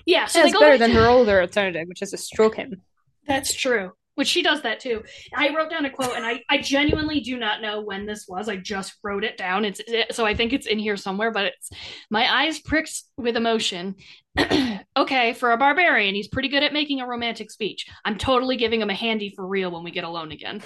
Yeah, 0.07 0.27
so 0.27 0.43
it's 0.43 0.59
better 0.59 0.79
than 0.79 0.91
her 0.93 1.07
older 1.07 1.41
alternative, 1.41 1.87
which 1.89 2.03
is 2.03 2.11
to 2.11 2.19
stroke 2.19 2.57
him. 2.57 2.83
That's 3.27 3.55
true. 3.55 3.93
Which 4.21 4.29
she 4.29 4.43
does 4.43 4.61
that 4.61 4.81
too. 4.81 5.03
I 5.35 5.49
wrote 5.57 5.71
down 5.71 5.87
a 5.87 5.91
quote, 5.91 6.15
and 6.15 6.27
I, 6.27 6.43
I 6.51 6.59
genuinely 6.59 7.21
do 7.21 7.39
not 7.39 7.63
know 7.63 7.81
when 7.81 8.05
this 8.05 8.27
was. 8.29 8.51
I 8.51 8.57
just 8.57 8.93
wrote 9.03 9.25
it 9.25 9.39
down. 9.39 9.65
It's 9.65 9.81
it, 9.87 10.15
so 10.15 10.27
I 10.27 10.35
think 10.35 10.53
it's 10.53 10.67
in 10.67 10.79
here 10.79 10.99
somewhere. 10.99 11.31
But 11.31 11.47
it's 11.47 11.71
my 12.11 12.31
eyes 12.31 12.59
pricked 12.61 13.03
with 13.17 13.35
emotion. 13.35 13.95
okay, 14.99 15.33
for 15.33 15.53
a 15.53 15.57
barbarian, 15.57 16.15
he's 16.15 16.29
pretty 16.29 16.49
good 16.49 16.63
at 16.63 16.75
making 16.75 17.01
a 17.01 17.07
romantic 17.07 17.51
speech. 17.51 17.87
I'm 18.05 18.19
totally 18.19 18.59
giving 18.59 18.83
him 18.83 18.91
a 18.91 18.95
handy 18.95 19.33
for 19.35 19.47
real 19.47 19.71
when 19.71 19.85
we 19.85 19.91
get 19.91 20.05
alone 20.05 20.33
again. 20.33 20.61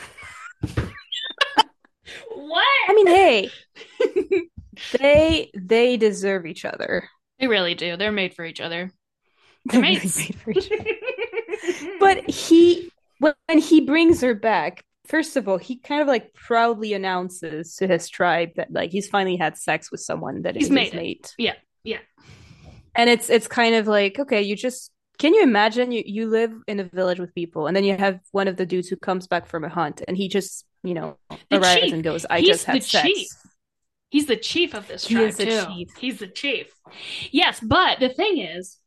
what? 2.35 2.67
I 2.89 2.93
mean, 2.93 3.07
hey, 3.07 3.51
they 4.99 5.53
they 5.57 5.97
deserve 5.97 6.45
each 6.45 6.65
other. 6.65 7.09
They 7.39 7.47
really 7.47 7.77
do. 7.77 7.97
They're 7.97 8.11
made 8.11 8.35
for 8.35 8.45
each 8.45 8.61
other. 8.61 8.91
They're 9.67 9.81
They're 9.81 9.81
really 9.81 10.01
made 10.01 10.41
for 10.41 10.51
each 10.51 10.73
other. 10.73 10.91
But 12.01 12.29
he, 12.29 12.91
when 13.47 13.59
he 13.59 13.81
brings 13.81 14.20
her 14.20 14.35
back, 14.35 14.83
first 15.07 15.37
of 15.37 15.49
all, 15.49 15.59
he 15.59 15.77
kind 15.79 16.03
of 16.03 16.09
like 16.09 16.33
proudly 16.35 16.93
announces 16.93 17.77
to 17.77 17.87
his 17.87 18.09
tribe 18.09 18.51
that 18.57 18.72
like 18.72 18.91
he's 18.91 19.09
finally 19.09 19.37
had 19.37 19.57
sex 19.57 19.91
with 19.91 20.01
someone 20.01 20.43
that 20.43 20.55
He's 20.57 20.64
is 20.64 20.70
made 20.70 20.85
his 20.87 20.95
mate. 20.95 21.35
Yeah, 21.39 21.55
yeah. 21.85 21.99
And 22.95 23.11
it's 23.11 23.29
it's 23.31 23.47
kind 23.47 23.75
of 23.75 23.87
like 23.87 24.18
okay, 24.18 24.43
you 24.43 24.57
just 24.57 24.91
can 25.18 25.33
you 25.35 25.43
imagine 25.43 25.93
you, 25.93 26.03
you 26.05 26.29
live 26.29 26.53
in 26.66 26.81
a 26.81 26.85
village 26.85 27.20
with 27.20 27.35
people 27.35 27.66
and 27.66 27.77
then 27.77 27.85
you 27.85 27.97
have 27.97 28.18
one 28.33 28.49
of 28.49 28.57
the 28.57 28.66
dudes 28.66 28.89
who 28.89 28.97
comes 28.97 29.27
back 29.29 29.47
from 29.47 29.62
a 29.64 29.68
hunt 29.68 30.03
and 30.09 30.16
he 30.16 30.29
just, 30.29 30.64
you 30.83 30.93
know, 30.93 31.16
The 31.51 31.59
arrives 31.59 31.83
chief. 31.83 31.93
and 31.93 32.03
goes, 32.03 32.27
I 32.29 32.41
He's 32.41 32.49
just 32.49 32.64
had 32.64 32.77
the 32.77 32.81
sex. 32.81 33.07
chief. 33.07 33.29
He's 34.11 34.27
the 34.27 34.37
chief 34.37 34.75
of 34.75 34.89
this 34.89 35.07
He 35.07 35.14
tribe 35.14 35.29
is 35.29 35.37
the 35.37 35.45
too. 35.47 35.62
chief. 35.66 35.89
He's 35.99 36.18
the 36.18 36.27
chief. 36.27 36.75
Yes, 37.31 37.61
but 37.61 38.01
the 38.01 38.09
thing 38.09 38.39
is, 38.39 38.79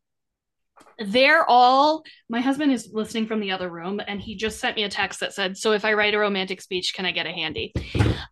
they're 0.99 1.47
all. 1.47 2.03
My 2.29 2.41
husband 2.41 2.71
is 2.71 2.89
listening 2.91 3.27
from 3.27 3.39
the 3.39 3.51
other 3.51 3.69
room, 3.69 4.01
and 4.05 4.19
he 4.19 4.35
just 4.35 4.59
sent 4.59 4.75
me 4.75 4.83
a 4.83 4.89
text 4.89 5.19
that 5.19 5.33
said, 5.33 5.57
"So 5.57 5.73
if 5.73 5.85
I 5.85 5.93
write 5.93 6.13
a 6.13 6.19
romantic 6.19 6.61
speech, 6.61 6.93
can 6.93 7.05
I 7.05 7.11
get 7.11 7.25
a 7.27 7.31
handy?" 7.31 7.73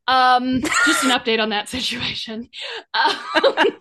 Um, 0.08 0.62
just 0.86 1.04
an 1.04 1.12
update 1.12 1.42
on 1.42 1.50
that 1.50 1.70
situation. 1.76 2.50
Um, 2.94 3.78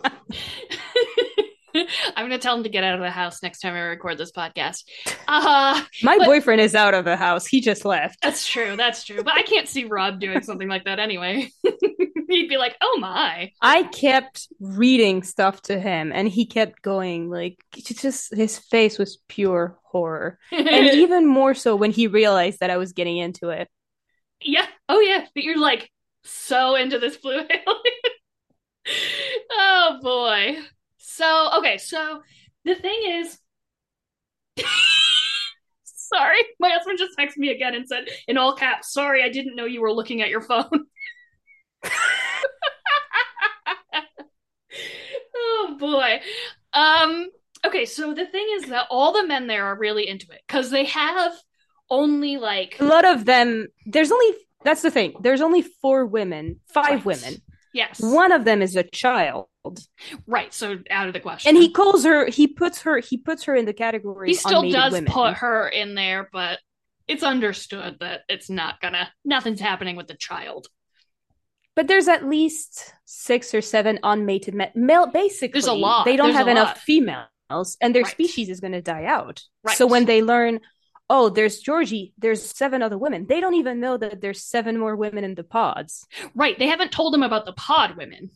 I'm 1.75 2.25
gonna 2.25 2.39
tell 2.39 2.57
him 2.57 2.62
to 2.62 2.68
get 2.68 2.85
out 2.85 2.95
of 2.95 3.01
the 3.01 3.11
house 3.11 3.43
next 3.43 3.61
time 3.61 3.75
I 3.75 3.81
record 3.81 4.18
this 4.18 4.33
podcast. 4.33 4.85
Uh, 5.29 5.83
My 6.03 6.18
But- 6.18 6.27
boyfriend 6.27 6.61
is 6.61 6.75
out 6.75 6.95
of 6.95 7.05
the 7.05 7.16
house. 7.16 7.47
He 7.47 7.61
just 7.61 7.85
left. 7.85 8.20
that's 8.22 8.47
true. 8.47 8.77
That's 8.77 9.05
true. 9.05 9.22
But 9.22 9.35
I 9.35 9.43
can't 9.43 9.68
see 9.68 9.85
Rob 9.85 10.20
doing 10.20 10.43
something 10.43 10.68
like 10.68 10.85
that 10.85 10.99
anyway. 10.99 11.51
He'd 12.29 12.49
be 12.49 12.57
like, 12.57 12.75
"Oh 12.81 12.99
my." 13.01 13.53
I 13.61 13.83
kept 13.85 14.49
reading 14.61 15.22
stuff 15.22 15.61
to 15.62 15.79
him 15.79 16.11
and 16.12 16.27
he 16.29 16.47
kept 16.47 16.81
going 16.83 17.29
like 17.31 17.62
just 17.72 18.35
his 18.35 18.59
face 18.59 18.99
was 18.99 19.18
pure 19.29 19.79
horror. 19.85 20.39
And 20.51 20.68
even 20.95 21.27
more 21.27 21.55
so 21.55 21.77
when 21.77 21.91
he 21.91 22.07
realized 22.07 22.61
that 22.61 22.70
I 22.70 22.77
was 22.79 22.93
getting 22.93 23.18
into 23.18 23.51
it. 23.51 23.68
yeah. 24.41 24.66
Oh 24.89 25.01
yeah. 25.01 25.27
But 25.35 25.45
you're 25.45 25.59
like 25.61 25.91
so 26.25 26.75
into 26.77 26.99
this 26.99 27.16
blue 27.18 27.35
alien. 27.39 27.47
oh 29.53 29.99
boy. 30.03 30.57
So 31.17 31.51
okay. 31.59 31.79
So 31.79 32.23
the 32.65 32.75
thing 32.75 33.01
is. 33.21 33.39
Sorry, 35.85 36.39
my 36.61 36.69
husband 36.69 36.99
just 36.99 37.19
texted 37.19 37.39
me 37.39 37.49
again 37.51 37.75
and 37.75 37.89
said 37.89 38.05
in 38.29 38.37
all 38.37 38.55
caps, 38.55 38.93
"Sorry, 38.93 39.23
I 39.25 39.29
didn't 39.31 39.57
know 39.57 39.65
you 39.65 39.81
were 39.81 39.93
looking 39.93 40.23
at 40.23 40.29
your 40.29 40.43
phone." 40.43 40.87
oh 45.37 45.77
boy. 45.79 46.21
Um 46.73 47.29
okay, 47.67 47.85
so 47.85 48.15
the 48.15 48.27
thing 48.27 48.47
is 48.55 48.67
that 48.67 48.87
all 48.91 49.12
the 49.12 49.27
men 49.27 49.47
there 49.47 49.65
are 49.67 49.79
really 49.79 50.09
into 50.09 50.27
it 50.33 50.43
cuz 50.49 50.71
they 50.71 50.85
have 50.85 51.33
only 51.91 52.37
like 52.37 52.77
A 52.81 52.85
lot 52.85 53.05
of 53.05 53.25
them 53.25 53.67
there's 53.87 54.12
only 54.12 54.35
that's 54.65 54.83
the 54.83 54.91
thing. 54.91 55.15
There's 55.21 55.41
only 55.43 55.62
four 55.62 56.07
women, 56.07 56.61
five 56.73 56.91
Right. 56.91 57.05
women. 57.05 57.43
Yes. 57.75 58.01
One 58.01 58.33
of 58.33 58.45
them 58.47 58.62
is 58.62 58.75
a 58.77 58.83
child. 58.85 59.47
Right, 60.27 60.53
so 60.55 60.79
out 60.91 61.07
of 61.09 61.12
the 61.12 61.20
question. 61.20 61.51
And 61.51 61.59
he 61.62 61.70
calls 61.70 62.05
her 62.05 62.27
he 62.31 62.47
puts 62.47 62.81
her 62.83 63.01
he 63.01 63.18
puts 63.18 63.45
her 63.45 63.55
in 63.55 63.64
the 63.66 63.72
category 63.75 64.29
he 64.29 64.35
still 64.35 64.70
does 64.70 64.93
women. 64.93 65.12
put 65.12 65.35
her 65.35 65.68
in 65.68 65.95
there, 65.95 66.29
but 66.33 66.59
it's 67.09 67.22
understood 67.22 67.97
that 68.01 68.22
it's 68.29 68.49
not 68.49 68.81
gonna 68.81 69.11
nothing's 69.25 69.61
happening 69.61 69.97
with 69.97 70.07
the 70.07 70.16
child. 70.16 70.68
But 71.77 71.89
there's 71.89 72.09
at 72.09 72.25
least 72.29 72.93
six 73.05 73.53
or 73.53 73.61
seven 73.61 73.99
unmated 74.03 74.55
men. 74.55 74.70
Male, 74.75 75.09
basically, 75.09 75.53
There's 75.61 75.66
a 75.66 75.72
lot. 75.72 76.05
They 76.05 76.16
don't 76.16 76.29
There's 76.29 76.37
have 76.39 76.49
enough 76.49 76.68
lot. 76.68 76.79
females, 76.79 77.77
and 77.81 77.93
their 77.95 78.05
Right. 78.05 78.12
species 78.12 78.49
is 78.49 78.61
going 78.61 78.75
to 78.75 78.81
die 78.83 79.07
out. 79.07 79.43
Right. 79.64 79.77
So 79.77 79.87
when 79.87 80.05
they 80.05 80.22
learn, 80.22 80.61
oh, 81.11 81.29
there's 81.29 81.59
Georgie, 81.59 82.13
there's 82.19 82.43
seven 82.43 82.83
other 82.83 82.99
women. 82.99 83.27
They 83.29 83.41
don't 83.41 83.55
even 83.55 83.81
know 83.81 83.97
that 83.97 84.21
there's 84.21 84.43
seven 84.43 84.79
more 84.79 84.97
women 84.97 85.25
in 85.25 85.35
the 85.35 85.45
pods. 85.45 86.07
Right, 86.35 86.59
they 86.59 86.67
haven't 86.69 86.93
told 86.93 87.15
him 87.15 87.23
about 87.23 87.47
the 87.47 87.53
pod 87.53 87.97
women. 87.97 88.31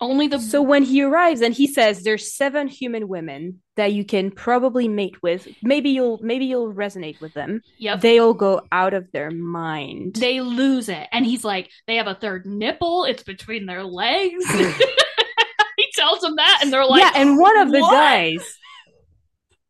Only 0.00 0.26
the 0.26 0.40
So 0.40 0.62
when 0.62 0.82
he 0.82 1.00
arrives 1.02 1.42
and 1.42 1.54
he 1.54 1.68
says 1.68 2.02
there's 2.02 2.34
seven 2.34 2.66
human 2.66 3.06
women 3.06 3.62
that 3.76 3.92
you 3.92 4.04
can 4.04 4.32
probably 4.32 4.88
mate 4.88 5.22
with, 5.22 5.46
maybe 5.62 5.90
you'll 5.90 6.18
maybe 6.20 6.46
you'll 6.46 6.74
resonate 6.74 7.20
with 7.20 7.34
them. 7.34 7.60
yep. 7.78 8.00
They 8.00 8.18
all 8.18 8.34
go 8.34 8.62
out 8.72 8.94
of 8.94 9.12
their 9.12 9.30
mind. 9.30 10.16
they 10.16 10.40
lose 10.40 10.88
it. 10.88 11.06
And 11.12 11.24
he's 11.24 11.44
like, 11.44 11.70
they 11.86 11.96
have 11.96 12.08
a 12.08 12.16
third 12.16 12.46
nipple, 12.46 13.04
it's 13.04 13.22
between 13.22 13.66
their 13.66 13.84
legs. 13.84 14.44
he 15.76 15.86
tells 15.94 16.20
them 16.20 16.34
that, 16.36 16.60
and 16.62 16.72
they're 16.72 16.84
like, 16.84 17.00
yeah, 17.00 17.12
and 17.14 17.38
one 17.38 17.56
of 17.58 17.70
the 17.70 17.80
"What?" 17.80 17.92
guys, 17.92 18.58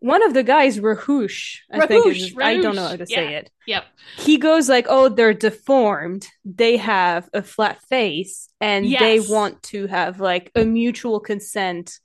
one 0.03 0.23
of 0.25 0.35
the 0.35 0.43
guys, 0.43 0.81
Raahosh, 0.81 1.59
I 1.71 1.87
think 1.87 2.07
is, 2.07 2.35
Raahosh, 2.35 2.45
I 2.45 2.61
don't 2.61 2.75
know 2.75 2.89
how 2.89 2.97
to 2.97 3.07
yeah. 3.09 3.17
say 3.17 3.35
it. 3.37 3.51
Yep. 3.67 3.85
He 4.19 4.37
goes 4.37 4.69
like, 4.69 4.87
"Oh, 4.89 5.09
they're 5.09 5.33
deformed. 5.33 6.27
They 6.45 6.77
have 6.77 7.31
a 7.33 7.43
flat 7.43 7.81
face, 7.89 8.49
and 8.61 8.85
they 8.85 9.21
want 9.21 9.63
to 9.65 9.87
have 9.87 10.21
like 10.21 10.51
a 10.57 10.65
mutual 10.65 11.21
consent 11.21 12.01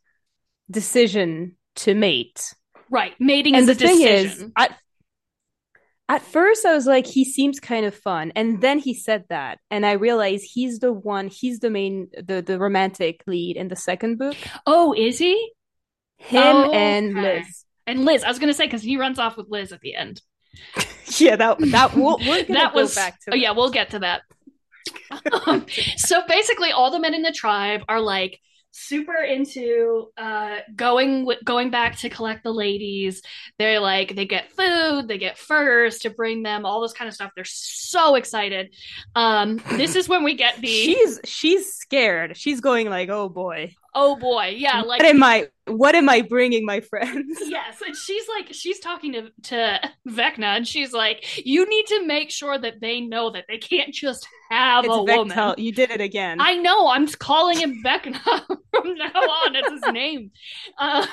decision 0.69 1.55
to 1.77 1.95
mate." 1.95 2.53
Right. 2.89 3.13
Mating 3.19 3.55
and 3.55 3.67
is 3.67 3.67
the 3.67 3.87
thing 3.87 3.99
decision. 3.99 4.45
is, 4.45 4.51
at 4.55 4.77
at 6.07 6.21
first 6.21 6.65
I 6.65 6.73
was 6.73 6.85
like, 6.85 7.07
he 7.07 7.25
seems 7.25 7.59
kind 7.59 7.85
of 7.85 7.95
fun, 7.95 8.31
and 8.35 8.61
then 8.61 8.77
he 8.79 8.93
said 8.93 9.25
that, 9.29 9.57
and 9.71 9.85
I 9.85 9.93
realized 9.93 10.45
he's 10.53 10.79
the 10.79 10.93
one, 10.93 11.27
he's 11.27 11.59
the 11.59 11.71
main, 11.71 12.09
the 12.15 12.43
the 12.43 12.59
romantic 12.59 13.23
lead 13.25 13.57
in 13.57 13.69
the 13.69 13.75
second 13.75 14.17
book. 14.19 14.37
oh, 14.67 14.93
is 14.93 15.17
he? 15.17 15.51
Him 16.17 16.43
Oh, 16.43 16.71
and 16.71 17.17
okay. 17.17 17.39
Liz. 17.39 17.63
And 17.87 18.05
Liz, 18.05 18.23
I 18.23 18.27
was 18.27 18.37
gonna 18.37 18.53
say 18.53 18.65
because 18.65 18.83
he 18.83 18.97
runs 18.97 19.17
off 19.17 19.37
with 19.37 19.47
Liz 19.49 19.71
at 19.71 19.81
the 19.81 19.95
end. 19.95 20.21
Yeah, 21.19 21.37
that 21.37 21.57
that 21.71 21.95
we'll, 21.95 22.17
that 22.17 22.73
was 22.75 22.93
back 22.93 23.17
to 23.21 23.31
oh, 23.31 23.35
yeah, 23.35 23.51
we'll 23.51 23.71
get 23.71 23.91
to 23.91 23.99
that. 23.99 24.23
Um, 25.45 25.65
so 25.95 26.21
basically, 26.27 26.71
all 26.73 26.91
the 26.91 26.99
men 26.99 27.13
in 27.13 27.21
the 27.21 27.31
tribe 27.31 27.83
are 27.87 28.01
like 28.01 28.41
super 28.71 29.15
into 29.15 30.07
uh 30.17 30.57
going 30.75 31.27
going 31.43 31.71
back 31.71 31.97
to 31.97 32.09
collect 32.09 32.43
the 32.43 32.51
ladies 32.51 33.23
they're 33.57 33.79
like 33.79 34.15
they 34.15 34.25
get 34.25 34.51
food 34.51 35.07
they 35.07 35.17
get 35.17 35.35
furs 35.37 35.97
to 35.99 36.11
bring 36.11 36.43
them 36.43 36.63
all 36.63 36.79
this 36.81 36.93
kind 36.93 37.07
of 37.07 37.13
stuff 37.15 37.31
they're 37.33 37.43
so 37.43 38.13
excited 38.13 38.71
um 39.15 39.59
this 39.71 39.95
is 39.95 40.07
when 40.07 40.23
we 40.23 40.35
get 40.35 40.61
the 40.61 40.67
She's 40.67 41.19
she's 41.23 41.73
scared. 41.73 42.37
She's 42.37 42.59
going 42.59 42.89
like, 42.89 43.09
"Oh 43.09 43.29
boy, 43.29 43.73
oh 43.95 44.15
boy 44.15 44.55
yeah 44.57 44.81
like 44.81 44.99
what 44.99 45.07
am 45.07 45.23
I? 45.23 45.47
What 45.67 45.95
am 45.95 46.09
I 46.09 46.21
bringing 46.21 46.65
my 46.65 46.79
friends?" 46.81 47.39
Yes, 47.47 47.81
and 47.85 47.95
she's 47.95 48.27
like 48.27 48.53
she's 48.53 48.79
talking 48.79 49.13
to 49.13 49.29
to 49.43 49.79
Vecna, 50.07 50.57
and 50.57 50.67
she's 50.67 50.93
like, 50.93 51.45
"You 51.45 51.67
need 51.67 51.85
to 51.87 52.05
make 52.05 52.31
sure 52.31 52.57
that 52.57 52.81
they 52.81 53.01
know 53.01 53.31
that 53.31 53.45
they 53.47 53.57
can't 53.57 53.93
just 53.93 54.27
have 54.49 54.85
It's 54.85 54.93
a 54.93 55.03
woman." 55.03 55.55
You 55.57 55.71
did 55.71 55.91
it 55.91 56.01
again. 56.01 56.37
I 56.39 56.55
know. 56.55 56.87
I'm 56.89 57.07
calling 57.07 57.57
him 57.57 57.81
Vecna 57.83 58.19
from 58.71 58.95
now 58.95 59.11
on. 59.13 59.55
It's 59.55 59.71
his 59.71 59.93
name. 59.93 60.31
Um, 60.79 61.07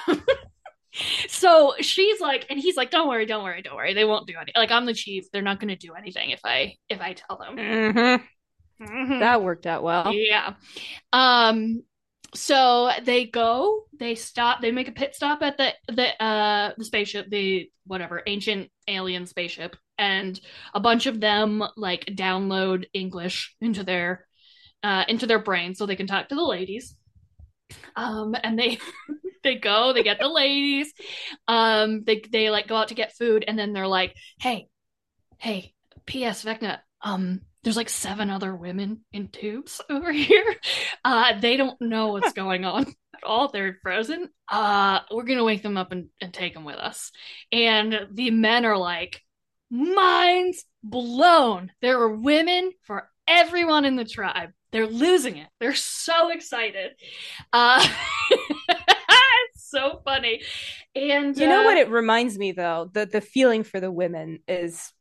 so 1.28 1.74
she's 1.80 2.20
like, 2.20 2.46
and 2.50 2.58
he's 2.58 2.76
like, 2.76 2.90
"Don't 2.90 3.08
worry, 3.08 3.26
don't 3.26 3.42
worry, 3.42 3.62
don't 3.62 3.74
worry. 3.74 3.94
They 3.94 4.04
won't 4.04 4.26
do 4.26 4.34
anything. 4.36 4.54
Like 4.56 4.70
I'm 4.70 4.86
the 4.86 4.94
chief. 4.94 5.24
They're 5.32 5.42
not 5.42 5.58
going 5.58 5.68
to 5.68 5.76
do 5.76 5.94
anything 5.94 6.30
if 6.30 6.40
I 6.44 6.76
if 6.88 7.00
I 7.00 7.14
tell 7.14 7.36
them." 7.36 7.56
Mhm. 7.56 8.22
Mhm. 8.80 9.20
That 9.20 9.42
worked 9.42 9.66
out 9.66 9.82
well. 9.82 10.12
Yeah. 10.12 10.54
Um 11.12 11.82
so 12.34 12.90
they 13.02 13.26
go, 13.26 13.84
they 13.98 14.14
stop, 14.14 14.60
they 14.60 14.72
make 14.72 14.88
a 14.88 14.92
pit 14.92 15.14
stop 15.14 15.42
at 15.42 15.56
the 15.56 15.72
the 15.88 16.22
uh 16.22 16.72
the 16.76 16.84
spaceship, 16.84 17.30
the 17.30 17.70
whatever, 17.86 18.22
ancient 18.26 18.70
alien 18.88 19.26
spaceship, 19.26 19.76
and 19.98 20.40
a 20.74 20.80
bunch 20.80 21.06
of 21.06 21.20
them 21.20 21.62
like 21.76 22.06
download 22.06 22.86
English 22.92 23.54
into 23.60 23.84
their 23.84 24.26
uh 24.82 25.04
into 25.08 25.26
their 25.26 25.38
brain 25.38 25.74
so 25.74 25.86
they 25.86 25.96
can 25.96 26.06
talk 26.06 26.28
to 26.28 26.34
the 26.34 26.44
ladies. 26.44 26.96
Um 27.96 28.34
and 28.42 28.58
they 28.58 28.78
they 29.44 29.54
go, 29.56 29.92
they 29.92 30.02
get 30.02 30.18
the 30.18 30.28
ladies. 30.28 30.92
Um 31.46 32.02
they 32.04 32.22
they 32.30 32.50
like 32.50 32.66
go 32.66 32.76
out 32.76 32.88
to 32.88 32.94
get 32.94 33.16
food 33.16 33.44
and 33.46 33.58
then 33.58 33.72
they're 33.72 33.86
like, 33.86 34.14
"Hey, 34.40 34.68
hey, 35.38 35.74
PS 36.06 36.44
Vecna, 36.44 36.78
um, 37.02 37.42
there's 37.64 37.76
like 37.76 37.88
seven 37.88 38.30
other 38.30 38.54
women 38.54 39.00
in 39.12 39.28
tubes 39.28 39.80
over 39.90 40.12
here. 40.12 40.54
Uh, 41.04 41.38
they 41.40 41.56
don't 41.56 41.80
know 41.80 42.08
what's 42.08 42.32
going 42.32 42.64
on 42.64 42.82
at 42.82 43.24
all. 43.24 43.48
They're 43.48 43.78
frozen. 43.82 44.28
Uh, 44.48 45.00
we're 45.10 45.24
gonna 45.24 45.44
wake 45.44 45.62
them 45.62 45.76
up 45.76 45.90
and, 45.90 46.08
and 46.20 46.32
take 46.32 46.54
them 46.54 46.64
with 46.64 46.76
us. 46.76 47.10
And 47.50 48.08
the 48.12 48.30
men 48.30 48.64
are 48.64 48.76
like, 48.78 49.22
minds 49.70 50.64
blown. 50.82 51.72
There 51.80 52.00
are 52.00 52.14
women 52.14 52.72
for 52.82 53.10
everyone 53.26 53.84
in 53.84 53.96
the 53.96 54.04
tribe. 54.04 54.50
They're 54.70 54.86
losing 54.86 55.38
it. 55.38 55.48
They're 55.60 55.74
so 55.74 56.30
excited. 56.30 56.92
Uh, 57.52 57.86
it's 58.68 59.70
so 59.70 60.02
funny. 60.04 60.42
And 60.94 61.36
You 61.36 61.48
know 61.48 61.62
uh, 61.62 61.64
what 61.64 61.78
it 61.78 61.88
reminds 61.88 62.38
me 62.38 62.52
though? 62.52 62.90
The 62.92 63.06
the 63.06 63.20
feeling 63.20 63.64
for 63.64 63.80
the 63.80 63.90
women 63.90 64.40
is 64.46 64.92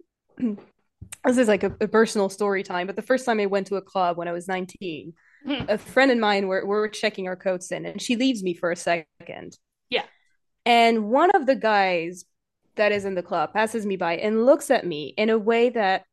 this 1.26 1.38
is 1.38 1.47
like 1.47 1.63
a, 1.63 1.76
a 1.82 1.88
personal 1.88 2.30
story 2.30 2.63
time, 2.63 2.88
but 2.88 2.95
the 2.95 3.01
first 3.01 3.26
time 3.26 3.39
I 3.39 3.45
went 3.45 3.67
to 3.67 3.76
a 3.76 3.82
club 3.82 4.17
when 4.17 4.28
I 4.28 4.32
was 4.32 4.47
19, 4.47 5.13
Hmm. 5.45 5.65
a 5.67 5.78
friend 5.78 6.09
of 6.09 6.17
mine 6.17 6.47
were 6.47 6.65
were 6.65 6.88
checking 6.88 7.28
our 7.28 7.36
coats 7.36 7.74
in 7.74 7.86
and 7.86 8.01
she 8.01 8.15
leaves 8.15 8.41
me 8.41 8.53
for 8.53 8.71
a 8.71 8.78
second. 8.78 9.57
Yeah. 9.89 10.05
And 10.65 11.09
one 11.09 11.32
of 11.32 11.45
the 11.45 11.55
guys 11.55 12.24
that 12.76 12.93
is 12.93 13.03
in 13.03 13.13
the 13.15 13.24
club 13.24 13.51
passes 13.51 13.86
me 13.86 13.97
by 13.97 14.15
and 14.15 14.45
looks 14.45 14.71
at 14.71 14.88
me 14.88 15.13
in 15.17 15.30
a 15.30 15.38
way 15.38 15.69
that 15.71 16.05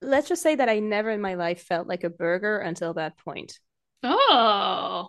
let's 0.00 0.28
just 0.28 0.42
say 0.42 0.54
that 0.54 0.70
I 0.70 0.78
never 0.78 1.10
in 1.10 1.20
my 1.20 1.34
life 1.34 1.60
felt 1.62 1.86
like 1.88 2.04
a 2.04 2.08
burger 2.10 2.56
until 2.56 2.94
that 2.94 3.18
point. 3.18 3.58
Oh, 4.02 5.08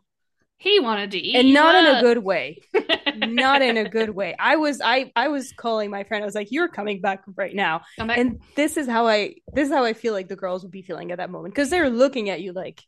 he 0.57 0.81
wanted 0.81 1.11
to 1.11 1.17
eat. 1.17 1.37
And 1.37 1.53
not 1.53 1.75
in 1.75 1.95
a 1.95 2.01
good 2.01 2.17
way. 2.17 2.59
not 3.19 3.61
in 3.61 3.77
a 3.77 3.89
good 3.89 4.09
way. 4.09 4.35
I 4.37 4.55
was 4.55 4.81
I 4.83 5.11
I 5.15 5.27
was 5.29 5.51
calling 5.53 5.89
my 5.89 6.03
friend. 6.03 6.23
I 6.23 6.25
was 6.25 6.35
like, 6.35 6.51
"You're 6.51 6.67
coming 6.67 7.01
back 7.01 7.23
right 7.35 7.55
now." 7.55 7.81
Back. 7.97 8.17
And 8.17 8.41
this 8.55 8.77
is 8.77 8.87
how 8.87 9.07
I 9.07 9.35
this 9.53 9.67
is 9.67 9.73
how 9.73 9.85
I 9.85 9.93
feel 9.93 10.13
like 10.13 10.27
the 10.27 10.35
girls 10.35 10.63
would 10.63 10.71
be 10.71 10.81
feeling 10.81 11.11
at 11.11 11.17
that 11.17 11.29
moment 11.29 11.53
because 11.53 11.69
they're 11.69 11.89
looking 11.89 12.29
at 12.29 12.41
you 12.41 12.53
like, 12.53 12.83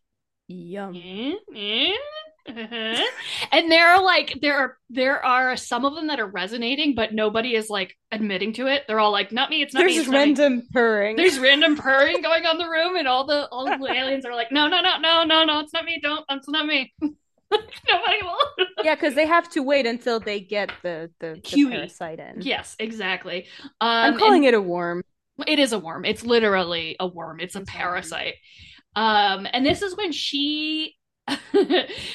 "Yum." 0.48 0.94
Mm-hmm. 0.94 1.94
and 3.52 3.72
there 3.72 3.90
are 3.90 4.04
like 4.04 4.40
there 4.42 4.58
are 4.58 4.78
there 4.90 5.24
are 5.24 5.56
some 5.56 5.86
of 5.86 5.94
them 5.94 6.08
that 6.08 6.20
are 6.20 6.26
resonating, 6.26 6.96
but 6.96 7.14
nobody 7.14 7.56
is 7.56 7.70
like 7.70 7.96
admitting 8.12 8.54
to 8.54 8.66
it. 8.66 8.84
They're 8.88 9.00
all 9.00 9.12
like, 9.12 9.32
"Not 9.32 9.52
me. 9.52 9.62
It's 9.62 9.74
not 9.76 9.82
There's 9.82 9.94
me." 9.94 10.00
It's 10.00 10.08
not 10.08 10.14
me." 10.14 10.18
random 10.18 10.64
purring. 10.74 11.16
There's 11.18 11.38
random 11.38 11.76
purring 11.78 12.22
going 12.24 12.46
on 12.48 12.58
the 12.58 12.68
room, 12.68 12.96
and 12.96 13.08
all 13.08 13.28
the 13.28 13.48
all 13.50 13.66
the 13.66 13.92
aliens 13.92 14.26
are 14.26 14.34
like, 14.34 14.52
"No, 14.52 14.68
no, 14.68 14.82
no, 14.82 14.98
no, 14.98 15.24
no, 15.24 15.46
no. 15.46 15.60
It's 15.60 15.74
not 15.74 15.86
me. 15.86 16.00
Don't. 16.02 16.26
It's 16.30 16.50
not 16.50 16.66
me." 16.66 16.94
Nobody 17.88 18.18
will. 18.22 18.68
yeah, 18.84 18.96
because 18.96 19.16
they 19.16 19.28
have 19.28 19.50
to 19.50 19.62
wait 19.62 19.86
until 19.86 20.20
they 20.20 20.40
get 20.40 20.72
the 20.84 21.12
the, 21.20 21.36
the 21.36 21.42
khui. 21.42 21.72
parasite 21.72 22.20
in. 22.20 22.42
yes, 22.42 22.76
exactly. 22.80 23.48
Um, 23.80 24.14
I'm 24.14 24.18
calling 24.18 24.46
it 24.46 24.54
a 24.54 24.62
worm. 24.62 25.04
it 25.48 25.60
is 25.60 25.74
a 25.74 25.80
worm. 25.80 26.06
It's 26.06 26.24
literally 26.24 26.96
a 27.00 27.08
worm. 27.08 27.40
It's 27.40 27.56
a 27.56 27.62
It's 27.62 27.70
a 27.70 27.72
parasite. 27.72 28.36
Um, 28.96 29.48
and 29.52 29.66
this 29.66 29.82
is 29.82 29.96
when 29.96 30.12
she 30.12 30.96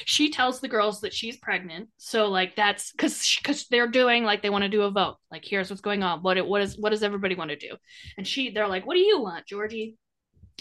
she 0.05 0.31
tells 0.31 0.59
the 0.59 0.67
girls 0.67 1.01
that 1.01 1.13
she's 1.13 1.37
pregnant. 1.37 1.89
So 1.97 2.27
like 2.27 2.55
that's 2.55 2.91
because 2.91 3.37
because 3.41 3.67
they're 3.67 3.87
doing 3.87 4.23
like 4.23 4.41
they 4.41 4.49
want 4.49 4.63
to 4.63 4.69
do 4.69 4.83
a 4.83 4.91
vote. 4.91 5.17
Like 5.31 5.45
here's 5.45 5.69
what's 5.69 5.81
going 5.81 6.03
on. 6.03 6.21
What 6.21 6.37
it 6.37 6.45
what 6.45 6.61
is 6.61 6.77
what 6.77 6.89
does 6.89 7.03
everybody 7.03 7.35
want 7.35 7.51
to 7.51 7.57
do? 7.57 7.75
And 8.17 8.27
she 8.27 8.51
they're 8.51 8.67
like, 8.67 8.85
what 8.85 8.95
do 8.95 9.01
you 9.01 9.21
want, 9.21 9.45
Georgie? 9.45 9.97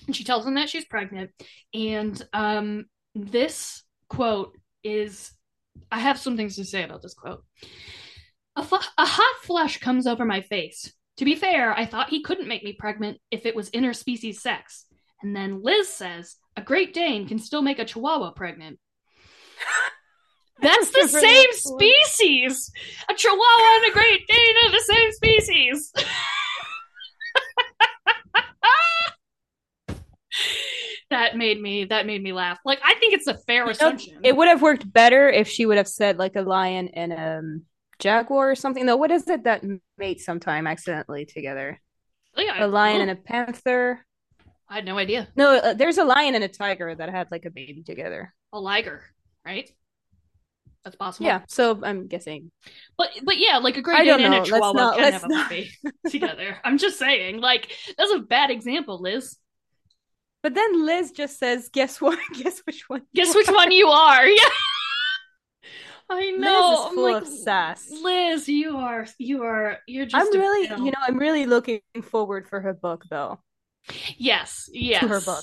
And 0.07 0.15
she 0.15 0.25
tells 0.25 0.45
them 0.45 0.55
that 0.55 0.69
she's 0.69 0.85
pregnant. 0.85 1.31
And 1.75 2.21
um, 2.33 2.87
this 3.15 3.83
quote 4.09 4.57
is 4.87 5.33
I 5.91 6.01
have 6.01 6.19
some 6.19 6.37
things 6.37 6.57
to 6.57 6.65
say 6.65 6.83
about 6.83 7.03
this 7.03 7.15
quote. 7.15 7.45
A, 8.57 8.63
fu- 8.63 8.77
a 8.77 9.07
hot 9.07 9.45
flush 9.45 9.79
comes 9.79 10.07
over 10.07 10.25
my 10.25 10.41
face. 10.41 10.93
To 11.19 11.25
be 11.25 11.35
fair, 11.35 11.73
I 11.73 11.87
thought 11.87 12.11
he 12.11 12.23
couldn't 12.23 12.49
make 12.49 12.65
me 12.65 12.75
pregnant 12.79 13.19
if 13.31 13.47
it 13.47 13.55
was 13.55 13.71
interspecies 13.71 14.37
sex. 14.37 14.87
And 15.23 15.35
then 15.35 15.63
Liz 15.63 15.89
says, 15.89 16.37
a 16.57 16.63
Great 16.63 16.95
Dane 16.95 17.27
can 17.27 17.39
still 17.39 17.63
make 17.63 17.79
a 17.79 17.85
Chihuahua 17.85 18.33
pregnant. 18.33 18.79
That's 20.61 20.91
the 20.91 21.09
same 21.09 21.53
species. 21.53 22.71
A 23.11 23.15
Chihuahua 23.15 23.77
and 23.77 23.91
a 23.91 23.93
Great 23.93 24.27
Dane 24.27 24.55
are 24.65 24.71
the 24.71 24.85
same 24.95 25.13
species. 25.13 25.93
that 31.17 31.37
made 31.37 31.61
me 31.61 31.85
that 31.85 32.07
made 32.07 32.23
me 32.23 32.33
laugh. 32.33 32.59
Like 32.65 32.81
I 32.85 32.95
think 33.01 33.15
it's 33.15 33.27
a 33.27 33.35
fair 33.35 33.65
know, 33.65 33.71
assumption. 33.71 34.21
It 34.23 34.37
would 34.37 34.49
have 34.49 34.63
worked 34.63 34.91
better 34.93 35.29
if 35.29 35.49
she 35.49 35.67
would 35.67 35.77
have 35.79 35.89
said 35.89 36.19
like 36.19 36.37
a 36.37 36.43
lion 36.43 36.89
and 36.89 37.13
a 37.13 37.39
um, 37.39 37.63
jaguar 37.99 38.51
or 38.51 38.55
something. 38.55 38.87
Though, 38.87 38.97
what 38.97 39.11
is 39.11 39.29
it 39.29 39.45
that 39.45 39.65
mate 39.97 40.21
sometime 40.21 40.67
accidentally 40.67 41.25
together? 41.25 41.81
Yeah, 42.37 42.65
A 42.65 42.69
lion 42.69 42.99
oh, 42.99 43.03
and 43.03 43.11
a 43.11 43.17
panther. 43.17 44.05
I 44.69 44.77
had 44.77 44.85
no 44.85 44.99
idea. 44.99 45.29
No, 45.37 45.57
uh, 45.57 45.75
there's 45.75 45.97
a 45.97 46.05
lion 46.05 46.35
and 46.35 46.45
a 46.45 46.49
tiger 46.49 46.95
that 46.95 47.09
had 47.09 47.31
like 47.31 47.47
a 47.47 47.51
baby 47.51 47.83
together. 47.83 48.35
A 48.53 48.61
liger, 48.61 49.03
right? 49.45 49.71
That's 50.85 50.97
possible. 50.97 51.27
Yeah, 51.27 51.41
so 51.49 51.81
I'm 51.83 52.07
guessing. 52.07 52.51
But 52.99 53.09
but 53.25 53.39
yeah, 53.39 53.59
like 53.59 53.77
a 53.77 53.83
Great 53.83 54.05
Dane 54.05 54.21
and 54.21 54.27
a 54.27 54.29
know. 54.29 54.37
Let's 54.37 54.51
Chihuahua 54.51 54.73
not- 54.73 54.97
can 54.97 55.13
have 55.13 55.25
a 55.25 55.29
not- 55.29 55.51
baby 55.51 55.71
together. 56.11 56.59
I'm 56.63 56.79
just 56.79 56.99
saying, 56.99 57.41
like 57.41 57.73
that's 57.97 58.13
a 58.13 58.19
bad 58.21 58.51
example, 58.51 59.01
Liz. 59.01 59.37
But 60.47 60.55
then 60.55 60.87
Liz 60.87 61.11
just 61.11 61.41
says, 61.41 61.69
"Guess 61.73 62.01
what? 62.01 62.21
Guess 62.35 62.61
which 62.61 62.89
one? 62.89 63.03
Guess 63.17 63.35
are." 63.35 63.39
which 63.39 63.49
one 63.49 63.73
you 63.73 63.89
are? 63.89 64.29
Yeah. 64.29 64.49
I 66.09 66.31
know. 66.31 66.87
is 66.87 66.95
full 66.95 67.03
like, 67.03 67.23
of 67.23 67.29
sass. 67.29 67.91
Liz, 67.91 68.49
you 68.49 68.77
are 68.77 69.09
you 69.19 69.43
are 69.43 69.79
you're 69.89 70.07
just 70.07 70.15
I'm 70.15 70.41
really, 70.41 70.69
you 70.69 70.93
know, 70.93 71.01
I'm 71.03 71.19
really 71.19 71.47
looking 71.47 71.81
forward 72.01 72.49
for 72.49 72.61
her 72.61 72.73
book 72.73 73.03
though. 73.11 73.41
Yes, 74.17 74.71
yes. 74.73 75.01
To 75.01 75.09
her 75.09 75.21
book. 75.21 75.43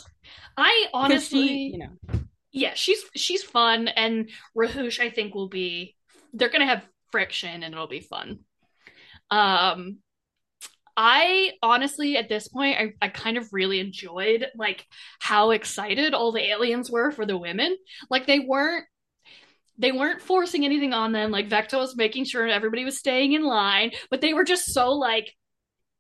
I 0.56 0.86
honestly 0.93 1.47
she, 1.49 1.70
you 1.74 1.78
know, 1.80 2.20
yeah, 2.54 2.72
she's 2.74 3.04
she's 3.14 3.43
fun, 3.43 3.89
and 3.89 4.30
Raahosh 4.58 5.01
I 5.01 5.10
think 5.10 5.36
will 5.36 5.49
be. 5.49 5.97
They're 6.32 6.47
gonna 6.47 6.66
have 6.66 6.88
friction, 7.12 7.62
and 7.62 7.74
it'll 7.74 7.88
be 7.88 7.99
fun. 7.99 8.39
Um, 9.30 9.97
I 10.96 11.52
honestly 11.62 12.18
at 12.18 12.30
this 12.30 12.48
point 12.48 12.78
I, 12.80 12.94
I 13.02 13.10
kind 13.10 13.38
of 13.38 13.52
really 13.52 13.80
enjoyed 13.80 14.46
like 14.56 14.86
how 15.20 15.52
excited 15.52 16.14
all 16.14 16.32
the 16.32 16.48
aliens 16.48 16.91
were 16.91 17.12
for 17.12 17.26
the 17.26 17.38
women. 17.38 17.76
Like 18.10 18.28
they 18.28 18.39
weren't 18.39 18.86
they 19.78 19.91
weren't 19.91 20.22
forcing 20.22 20.66
anything 20.66 20.94
on 20.94 21.12
them. 21.12 21.32
Like 21.32 21.48
Vector 21.48 21.78
was 21.78 21.96
making 21.96 22.26
sure 22.26 22.48
everybody 22.48 22.86
was 22.86 23.00
staying 23.00 23.34
in 23.34 23.44
line, 23.44 23.91
but 24.12 24.22
they 24.22 24.34
were 24.34 24.44
just 24.44 24.72
so 24.72 24.91
like 24.91 25.34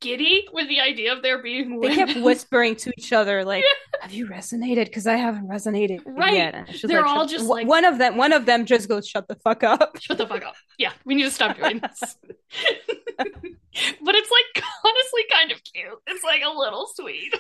giddy 0.03 0.45
with 0.53 0.67
the 0.67 0.79
idea 0.81 1.13
of 1.13 1.23
there 1.23 1.41
being 1.41 1.79
they 1.79 1.95
kept 1.95 2.15
whispering 2.17 2.75
to 2.75 2.91
each 2.97 3.11
other, 3.13 3.43
like, 3.45 3.63
"Have 4.01 4.11
you 4.13 4.27
resonated? 4.27 4.85
Because 4.85 5.07
I 5.07 5.15
haven't 5.15 5.47
resonated 5.47 6.01
Right. 6.05 6.33
yet." 6.33 6.69
They're 6.83 7.01
like, 7.01 7.09
all 7.09 7.25
just 7.25 7.45
like- 7.45 7.67
one 7.67 7.85
of 7.85 7.97
them. 7.97 8.17
One 8.17 8.33
of 8.33 8.45
them 8.45 8.65
just 8.65 8.87
goes, 8.89 9.07
"Shut 9.07 9.27
the 9.27 9.35
fuck 9.35 9.63
up." 9.63 9.97
Shut 10.01 10.17
the 10.17 10.27
fuck 10.27 10.43
up. 10.43 10.55
Yeah, 10.77 10.91
we 11.05 11.15
need 11.15 11.23
to 11.23 11.31
stop 11.31 11.57
doing 11.57 11.79
this. 11.79 12.15
but 13.17 14.15
it's 14.15 14.31
like 14.31 14.63
honestly 14.85 15.21
kind 15.31 15.51
of 15.51 15.61
cute. 15.63 15.99
It's 16.07 16.23
like 16.23 16.41
a 16.45 16.49
little 16.57 16.87
sweet. 16.93 17.33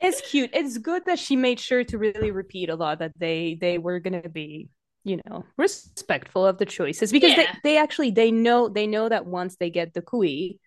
It's 0.00 0.20
cute. 0.30 0.50
It's 0.54 0.78
good 0.78 1.04
that 1.06 1.18
she 1.18 1.36
made 1.36 1.60
sure 1.60 1.84
to 1.84 1.98
really 1.98 2.30
repeat 2.30 2.70
a 2.70 2.74
lot 2.76 3.00
that 3.00 3.12
they 3.18 3.58
they 3.60 3.76
were 3.78 4.00
gonna 4.00 4.28
be, 4.30 4.68
you 5.04 5.20
know, 5.26 5.44
respectful 5.58 6.46
of 6.46 6.56
the 6.58 6.64
choices 6.66 7.12
because 7.12 7.32
Yeah. 7.32 7.36
they 7.36 7.72
they 7.72 7.76
actually 7.78 8.10
they 8.10 8.30
know 8.30 8.68
they 8.68 8.86
know 8.86 9.08
that 9.10 9.26
once 9.26 9.56
they 9.56 9.68
get 9.70 9.92
the 9.92 10.00
khui 10.00 10.58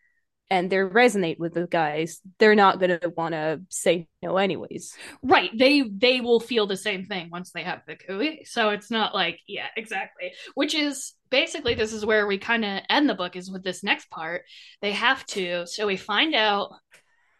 and 0.49 0.69
they 0.69 0.77
resonate 0.77 1.39
with 1.39 1.53
the 1.53 1.65
guys, 1.67 2.21
they're 2.37 2.55
not 2.55 2.79
gonna 2.79 2.99
want 3.17 3.33
to 3.33 3.61
say 3.69 4.07
no 4.21 4.37
anyways. 4.37 4.93
Right. 5.23 5.49
They 5.57 5.81
they 5.81 6.21
will 6.21 6.39
feel 6.39 6.67
the 6.67 6.77
same 6.77 7.05
thing 7.05 7.29
once 7.31 7.51
they 7.51 7.63
have 7.63 7.81
the 7.87 7.95
khui. 7.95 8.45
So 8.45 8.69
it's 8.69 8.91
not 8.91 9.15
like, 9.15 9.39
yeah, 9.47 9.67
exactly. 9.75 10.33
Which 10.53 10.75
is 10.75 11.13
basically 11.29 11.73
this 11.73 11.93
is 11.93 12.05
where 12.05 12.27
we 12.27 12.37
kind 12.37 12.63
of 12.65 12.81
end 12.89 13.09
the 13.09 13.15
book 13.15 13.35
is 13.35 13.49
with 13.51 13.63
this 13.63 13.83
next 13.83 14.09
part. 14.09 14.43
They 14.81 14.91
have 14.91 15.25
to 15.27 15.65
so 15.65 15.87
we 15.87 15.97
find 15.97 16.35
out 16.35 16.69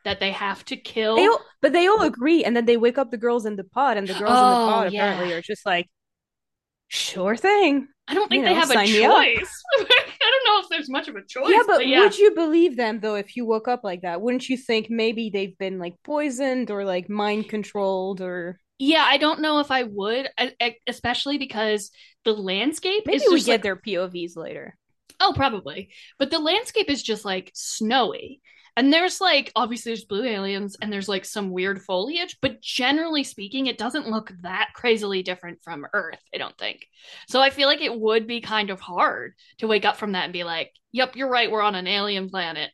that 0.05 0.19
they 0.19 0.31
have 0.31 0.65
to 0.65 0.75
kill 0.75 1.15
They 1.15 1.27
all, 1.27 1.39
but 1.61 1.71
they 1.71 1.87
all 1.87 2.01
agree, 2.01 2.43
and 2.43 2.55
then 2.57 2.65
they 2.65 2.75
wake 2.77 2.97
up 2.97 3.09
the 3.11 3.17
girls 3.17 3.45
in 3.45 3.55
the 3.55 3.63
pod, 3.63 3.95
and 3.97 4.05
the 4.07 4.13
girls 4.13 4.31
in 4.31 4.35
Oh, 4.37 4.65
the 4.65 4.71
pod 4.71 4.93
yeah. 4.93 5.05
apparently 5.05 5.33
are 5.33 5.41
just 5.41 5.65
like, 5.65 5.87
sure 6.87 7.35
thing. 7.35 7.87
I 8.07 8.13
don't 8.13 8.27
think 8.27 8.41
you 8.41 8.49
they 8.49 8.53
know, 8.53 8.59
have 8.59 8.69
a 8.69 8.73
sign 8.73 8.91
me 8.91 9.05
up. 9.05 9.15
choice. 9.15 9.51
I 9.79 9.85
don't 10.19 10.45
know 10.45 10.59
if 10.61 10.62
there's 10.74 10.89
much 10.89 11.07
of 11.07 11.15
a 11.15 11.21
choice. 11.26 11.49
yeah, 11.49 11.63
but 11.65 11.88
yeah. 11.88 11.99
would 11.99 12.17
you 12.17 12.32
believe 12.36 12.76
them 12.76 12.99
though 12.99 13.15
if 13.15 13.36
you 13.36 13.45
woke 13.45 13.67
up 13.67 13.84
like 13.84 14.01
that? 14.01 14.21
Wouldn't 14.21 14.49
you 14.49 14.57
think 14.57 14.89
maybe 14.89 15.30
they've 15.30 15.57
been 15.57 15.80
like 15.80 15.95
poisoned 16.03 16.71
or 16.71 16.84
like 16.84 17.09
mind 17.09 17.47
controlled 17.49 18.21
or 18.21 18.59
Yeah, 18.80 19.05
I 19.07 19.17
don't 19.17 19.41
know 19.41 19.59
if 19.59 19.71
I 19.71 19.84
would, 19.84 20.30
especially 20.88 21.38
because 21.38 21.91
the 22.26 22.34
landscape 22.34 23.03
maybe 23.05 23.24
is 23.24 23.32
we 23.32 23.41
get 23.41 23.53
like, 23.53 23.63
their 23.63 23.76
POVs 23.76 24.36
later? 24.36 24.78
oh, 25.19 25.34
probably, 25.36 25.89
but 26.19 26.32
the 26.32 26.39
landscape 26.39 26.89
is 26.89 27.01
just 27.01 27.26
like 27.26 27.51
snowy, 27.53 28.41
and 28.76 28.91
there's 28.91 29.21
like 29.21 29.51
obviously 29.55 29.91
there's 29.91 30.05
blue 30.05 30.24
aliens 30.24 30.76
and 30.82 30.91
there's 30.91 31.09
like 31.09 31.26
some 31.26 31.51
weird 31.51 31.82
foliage, 31.82 32.38
but 32.41 32.61
generally 32.61 33.24
speaking, 33.24 33.67
it 33.67 33.78
doesn't 33.78 34.09
look 34.09 34.32
that 34.41 34.69
crazily 34.74 35.21
different 35.21 35.63
from 35.63 35.86
Earth. 35.93 36.19
I 36.34 36.38
don't 36.38 36.57
think. 36.57 36.88
So 37.28 37.39
I 37.39 37.51
feel 37.51 37.67
like 37.67 37.82
it 37.82 37.99
would 37.99 38.28
be 38.28 38.41
kind 38.41 38.71
of 38.71 38.80
hard 38.80 39.34
to 39.59 39.67
wake 39.67 39.86
up 39.86 39.97
from 39.97 40.13
that 40.13 40.24
and 40.26 40.34
be 40.34 40.43
like, 40.43 40.71
"Yep, 40.91 41.15
you're 41.15 41.30
right, 41.30 41.51
we're 41.51 41.61
on 41.61 41.76
an 41.76 41.88
alien 41.88 42.30
planet." 42.30 42.71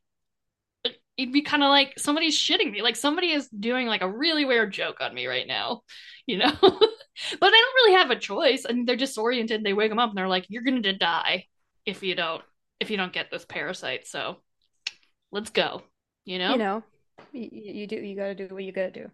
It'd 1.18 1.34
be 1.34 1.41
kind 1.41 1.64
of 1.64 1.70
like 1.70 2.00
somebody's 2.00 2.38
shitting 2.38 2.72
me, 2.72 2.82
like 2.82 2.95
somebody 2.95 3.32
is 3.32 3.50
doing 3.50 3.88
like 3.88 4.02
a 4.02 4.10
really 4.10 4.45
weird 4.45 4.72
joke 4.72 5.02
on 5.02 5.14
me 5.14 5.28
right 5.28 5.47
now, 5.47 5.82
you 6.26 6.38
know. 6.38 6.52
but 6.62 6.62
they 6.62 7.39
don't 7.39 7.76
really 7.76 7.93
have 7.95 8.12
a 8.12 8.16
choice, 8.16 8.64
and 8.65 8.88
they're 8.88 8.95
disoriented. 8.95 9.64
They 9.64 9.73
wake 9.73 9.90
them 9.90 9.99
up 9.99 10.10
and 10.10 10.18
they're 10.18 10.30
like, 10.30 10.45
"You're 10.49 10.64
going 10.64 10.84
to 10.84 10.98
die 10.98 11.45
if 11.86 12.03
you 12.03 12.15
don't 12.15 12.44
if 12.80 12.90
you 12.90 12.95
don't 12.98 13.14
get 13.14 13.30
this 13.32 13.45
parasite." 13.45 14.07
So 14.07 14.38
let's 15.32 15.49
go, 15.49 15.84
you 16.26 16.40
know. 16.40 16.52
You 16.52 16.58
know, 16.58 16.84
you, 17.34 17.50
you 17.52 17.88
do 17.88 17.96
you 17.98 18.16
got 18.16 18.28
to 18.28 18.36
do 18.36 18.54
what 18.54 18.64
you 18.64 18.72
got 18.72 18.94
to 18.94 19.04
do. 19.04 19.12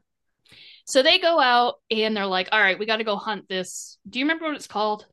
So 0.85 1.01
they 1.01 1.17
go 1.19 1.39
out 1.39 1.75
and 1.89 2.15
they're 2.15 2.25
like, 2.25 2.49
"All 2.51 2.59
right, 2.61 2.77
we 2.77 2.85
got 2.85 2.97
to 2.97 3.03
go 3.03 3.15
hunt 3.15 3.47
this." 3.49 3.97
Do 4.09 4.19
you 4.19 4.25
remember 4.25 4.45
what 4.45 4.55
it's 4.55 4.67
called? 4.67 5.05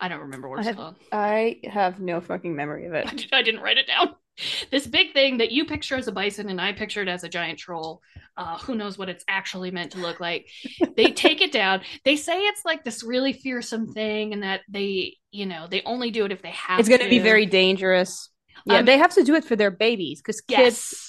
I 0.00 0.08
don't 0.08 0.20
remember 0.20 0.48
what 0.48 0.58
I 0.58 0.60
it's 0.62 0.66
have- 0.68 0.76
called. 0.76 0.96
I 1.12 1.60
have 1.64 2.00
no 2.00 2.20
fucking 2.20 2.54
memory 2.56 2.86
of 2.86 2.94
I, 2.94 2.98
it. 3.00 3.16
did, 3.16 3.28
I 3.32 3.42
didn't 3.42 3.60
write 3.60 3.78
it 3.78 3.86
down. 3.86 4.14
This 4.70 4.86
big 4.86 5.12
thing 5.12 5.38
that 5.38 5.52
you 5.52 5.66
picture 5.66 5.94
as 5.94 6.08
a 6.08 6.12
bison 6.12 6.48
and 6.48 6.58
I 6.58 6.72
pictured 6.72 7.06
as 7.06 7.22
a 7.22 7.28
giant 7.28 7.58
troll. 7.58 8.00
Uh, 8.34 8.56
who 8.60 8.74
knows 8.74 8.96
what 8.96 9.10
it's 9.10 9.22
actually 9.28 9.70
meant 9.70 9.92
to 9.92 9.98
look 9.98 10.20
like? 10.20 10.48
they 10.96 11.12
take 11.12 11.42
it 11.42 11.52
down. 11.52 11.82
They 12.06 12.16
say 12.16 12.38
it's 12.38 12.64
like 12.64 12.82
this 12.82 13.02
really 13.04 13.34
fearsome 13.34 13.92
thing, 13.92 14.32
and 14.32 14.42
that 14.42 14.62
they, 14.70 15.18
you 15.32 15.44
know, 15.44 15.66
they 15.70 15.82
only 15.84 16.10
do 16.10 16.24
it 16.24 16.32
if 16.32 16.40
they 16.40 16.50
have. 16.52 16.80
It's 16.80 16.88
going 16.88 17.02
to 17.02 17.10
be 17.10 17.18
very 17.18 17.44
dangerous. 17.44 18.30
Yeah, 18.66 18.78
Um, 18.78 18.84
they 18.84 18.98
have 18.98 19.12
to 19.14 19.24
do 19.24 19.34
it 19.34 19.44
for 19.44 19.56
their 19.56 19.70
babies 19.70 20.20
because 20.20 20.40
kids, 20.40 20.58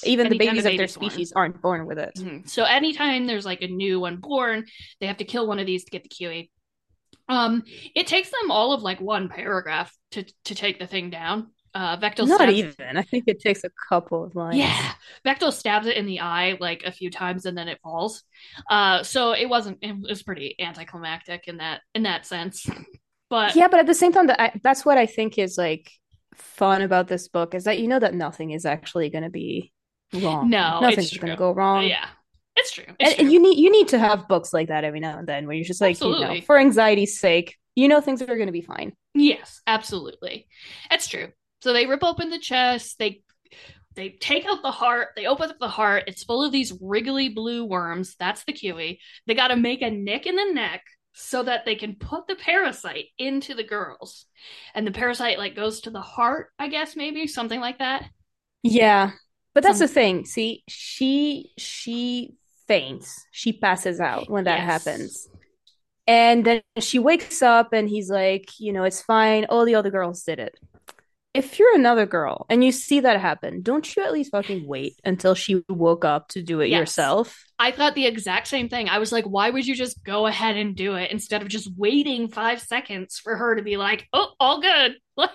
Yes. 0.01 0.03
even 0.05 0.29
the 0.29 0.37
babies 0.37 0.65
a 0.65 0.69
of 0.69 0.77
their 0.77 0.87
baby's 0.87 0.97
born. 0.97 1.09
species, 1.11 1.33
aren't 1.35 1.61
born 1.61 1.85
with 1.85 1.99
it. 1.99 2.13
Mhm. 2.17 2.49
So 2.49 2.63
anytime 2.63 3.27
there's 3.27 3.45
like 3.45 3.61
a 3.61 3.67
new 3.67 3.99
one 3.99 4.17
born, 4.17 4.65
they 4.99 5.07
have 5.07 5.17
to 5.17 5.25
kill 5.25 5.47
one 5.47 5.59
of 5.59 5.65
these 5.65 5.83
to 5.85 5.91
get 5.91 6.03
the 6.03 6.09
khui. 6.09 6.49
Um, 7.29 7.63
it 7.95 8.07
takes 8.07 8.29
them 8.29 8.51
all 8.51 8.73
of 8.73 8.81
like 8.81 8.99
one 8.99 9.29
paragraph 9.29 9.95
to 10.11 10.23
to 10.45 10.55
take 10.55 10.79
the 10.79 10.87
thing 10.87 11.09
down. 11.09 11.51
Uh, 11.75 11.97
Vektal 11.97 12.27
Not 12.27 12.37
stabs, 12.41 12.53
even. 12.53 12.97
I 12.97 13.01
think 13.01 13.23
it 13.25 13.39
takes 13.39 13.63
a 13.63 13.69
couple 13.89 14.23
of 14.23 14.35
lines. 14.35 14.57
yeah, 14.57 14.93
Vektal 15.25 15.51
stabs 15.51 15.87
it 15.87 15.97
in 15.97 16.05
the 16.05 16.19
eye 16.19 16.55
like 16.59 16.83
a 16.83 16.91
few 16.91 17.09
times 17.09 17.45
and 17.45 17.57
then 17.57 17.67
it 17.67 17.79
falls. 17.81 18.23
Uh, 18.69 19.01
so 19.03 19.31
it 19.31 19.47
wasn't. 19.49 19.79
It 19.81 19.95
was 20.07 20.21
pretty 20.21 20.55
anticlimactic 20.59 21.47
in 21.47 21.57
that 21.57 21.81
in 21.95 22.03
that 22.03 22.25
sense. 22.25 22.65
But 23.29 23.55
Yeah, 23.55 23.67
but 23.67 23.79
at 23.79 23.87
the 23.87 23.95
same 23.95 24.11
time, 24.11 24.27
that 24.27 24.39
I, 24.39 24.51
that's 24.61 24.85
what 24.85 24.99
I 24.99 25.07
think 25.07 25.39
is 25.39 25.57
like 25.57 25.89
fun 26.35 26.81
about 26.81 27.07
this 27.07 27.27
book 27.27 27.53
is 27.53 27.65
that 27.65 27.79
you 27.79 27.87
know 27.87 27.99
that 27.99 28.13
nothing 28.13 28.51
is 28.51 28.65
actually 28.65 29.09
going 29.09 29.23
to 29.23 29.29
be 29.29 29.71
wrong. 30.13 30.49
No, 30.49 30.79
nothing's 30.81 31.17
going 31.17 31.31
to 31.31 31.37
go 31.37 31.51
wrong. 31.51 31.85
yeah, 31.85 32.07
it's 32.55 32.71
true. 32.71 32.85
It's 32.99 33.09
and, 33.11 33.15
true. 33.15 33.23
and 33.25 33.33
you 33.33 33.41
need 33.41 33.57
you 33.57 33.71
need 33.71 33.89
to 33.89 33.99
have 33.99 34.27
books 34.27 34.53
like 34.53 34.67
that 34.67 34.83
every 34.83 34.99
now 34.99 35.17
and 35.17 35.27
then 35.27 35.47
where 35.47 35.55
you're 35.55 35.65
just 35.65 35.81
like 35.81 35.99
you 36.01 36.19
know 36.19 36.41
for 36.41 36.57
anxiety's 36.57 37.19
sake 37.19 37.57
you 37.75 37.87
know 37.87 38.01
things 38.01 38.21
are 38.21 38.25
going 38.25 38.47
to 38.47 38.51
be 38.51 38.61
fine 38.61 38.93
Yes, 39.13 39.61
absolutely. 39.67 40.47
It's 40.89 41.07
true. 41.07 41.27
So 41.61 41.73
they 41.73 41.85
rip 41.85 42.03
open 42.03 42.29
the 42.29 42.39
chest, 42.39 42.97
they 42.99 43.21
they 43.95 44.09
take 44.09 44.45
out 44.45 44.63
the 44.63 44.71
heart, 44.71 45.09
they 45.15 45.27
open 45.27 45.51
up 45.51 45.59
the 45.59 45.67
heart, 45.67 46.05
it's 46.07 46.23
full 46.23 46.43
of 46.43 46.51
these 46.51 46.73
wriggly 46.81 47.29
blue 47.29 47.63
worms. 47.63 48.15
That's 48.19 48.43
the 48.43 48.53
khui. 48.53 48.99
They 49.27 49.35
gotta 49.35 49.55
make 49.55 49.81
a 49.81 49.91
nick 49.91 50.25
in 50.25 50.35
the 50.35 50.51
neck 50.51 50.83
so 51.13 51.43
that 51.43 51.65
they 51.65 51.75
can 51.75 51.95
put 51.95 52.27
the 52.27 52.35
parasite 52.35 53.05
into 53.17 53.53
the 53.53 53.63
girls. 53.63 54.25
And 54.75 54.85
the 54.87 54.91
parasite 54.91 55.37
like 55.37 55.55
goes 55.55 55.81
to 55.81 55.89
the 55.91 56.01
heart, 56.01 56.49
I 56.59 56.67
guess, 56.67 56.95
maybe, 56.95 57.27
something 57.27 57.59
like 57.59 57.79
that. 57.79 58.05
yeah 58.63 59.11
but 59.53 59.61
that's 59.63 59.79
Some- 59.79 59.87
the 59.87 59.93
thing 59.93 60.25
see 60.25 60.63
she 60.67 61.51
she 61.57 62.33
faints 62.67 63.25
she 63.31 63.51
passes 63.53 63.99
out 63.99 64.29
when 64.29 64.45
that 64.45 64.59
Yes. 64.59 64.65
happens 64.65 65.27
and 66.07 66.45
then 66.45 66.61
she 66.79 66.99
wakes 66.99 67.41
up 67.41 67.73
and 67.73 67.89
he's 67.89 68.09
like 68.09 68.49
you 68.59 68.73
know 68.73 68.83
it's 68.83 69.01
fine 69.01 69.45
all 69.45 69.65
the 69.65 69.75
other 69.75 69.91
girls 69.91 70.23
did 70.23 70.39
it 70.39 70.55
if 71.33 71.57
you're 71.57 71.75
another 71.75 72.05
girl 72.05 72.45
and 72.49 72.63
you 72.63 72.71
see 72.71 72.99
that 72.99 73.19
happen 73.19 73.61
don't 73.61 73.95
you 73.95 74.03
at 74.03 74.13
least 74.13 74.31
fucking 74.31 74.65
wait 74.67 74.99
until 75.03 75.33
she 75.35 75.63
woke 75.69 76.05
up 76.05 76.27
to 76.27 76.41
do 76.41 76.59
it 76.61 76.69
Yes. 76.69 76.79
yourself 76.79 77.43
I 77.59 77.71
thought 77.71 77.95
the 77.95 78.07
exact 78.07 78.47
same 78.47 78.67
thing. 78.67 78.89
I 78.89 78.97
was 78.97 79.13
like, 79.13 79.23
why 79.23 79.49
would 79.49 79.65
you 79.65 79.73
just 79.73 80.03
go 80.03 80.25
ahead 80.27 80.57
and 80.57 80.75
do 80.75 80.95
it 80.95 81.11
instead 81.11 81.41
of 81.41 81.47
just 81.47 81.69
waiting 81.77 82.27
five 82.27 82.59
seconds 82.59 83.19
for 83.19 83.37
her 83.37 83.55
to 83.55 83.61
be 83.61 83.77
like, 83.77 84.05
oh, 84.11 84.33
all 84.39 84.59
good? 84.59 84.95
Like, 85.15 85.31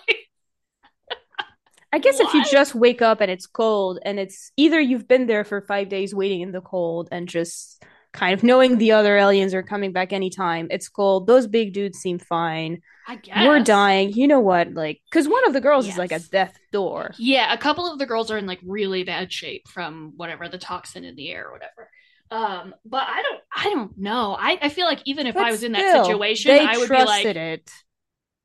I 1.92 1.98
guess 1.98 2.20
if 2.20 2.34
you 2.34 2.44
just 2.44 2.74
wake 2.74 3.00
up 3.00 3.20
and 3.22 3.30
it's 3.30 3.46
cold 3.46 3.98
and 4.04 4.18
it's 4.18 4.52
either 4.58 4.78
you've 4.78 5.08
been 5.08 5.26
there 5.26 5.44
for 5.44 5.62
five 5.62 5.88
days 5.88 6.14
waiting 6.14 6.42
in 6.42 6.52
the 6.52 6.60
cold 6.60 7.08
and 7.10 7.26
just 7.26 7.82
kind 8.12 8.34
of 8.34 8.42
knowing 8.42 8.78
the 8.78 8.92
other 8.92 9.16
aliens 9.16 9.54
are 9.54 9.62
coming 9.62 9.92
back 9.92 10.12
anytime, 10.12 10.68
it's 10.70 10.88
cold. 10.88 11.26
Those 11.26 11.46
big 11.46 11.72
dudes 11.72 11.98
seem 11.98 12.18
fine. 12.18 12.80
I 13.06 13.16
guess. 13.16 13.46
We're 13.46 13.62
dying. 13.62 14.12
You 14.12 14.28
know 14.28 14.40
what? 14.40 14.74
Like, 14.74 15.00
because 15.10 15.26
one 15.28 15.46
of 15.46 15.52
the 15.54 15.60
girls 15.60 15.88
is 15.88 15.96
like 15.96 16.12
a 16.12 16.18
death 16.18 16.58
door. 16.72 17.12
Yeah, 17.18 17.52
a 17.52 17.58
couple 17.58 17.90
of 17.90 17.98
the 17.98 18.06
girls 18.06 18.30
are 18.30 18.36
in 18.38 18.46
like 18.46 18.60
really 18.64 19.02
bad 19.04 19.32
shape 19.32 19.66
from 19.68 20.12
whatever 20.16 20.48
the 20.48 20.58
toxin 20.58 21.04
in 21.04 21.16
the 21.16 21.30
air 21.30 21.48
or 21.48 21.52
whatever. 21.52 21.90
Um, 22.30 22.74
but 22.84 23.04
I 23.06 23.22
don't, 23.22 23.40
I 23.56 23.64
don't 23.74 23.96
know. 23.96 24.36
I, 24.38 24.58
I 24.60 24.68
feel 24.68 24.84
like 24.84 25.00
even 25.06 25.26
if 25.26 25.34
But 25.34 25.44
I 25.46 25.50
was 25.50 25.62
in 25.62 25.72
that 25.72 26.04
situation, 26.04 26.50
I 26.52 26.76
would 26.76 26.88
be 26.90 26.94
like, 26.94 27.24
it. 27.24 27.70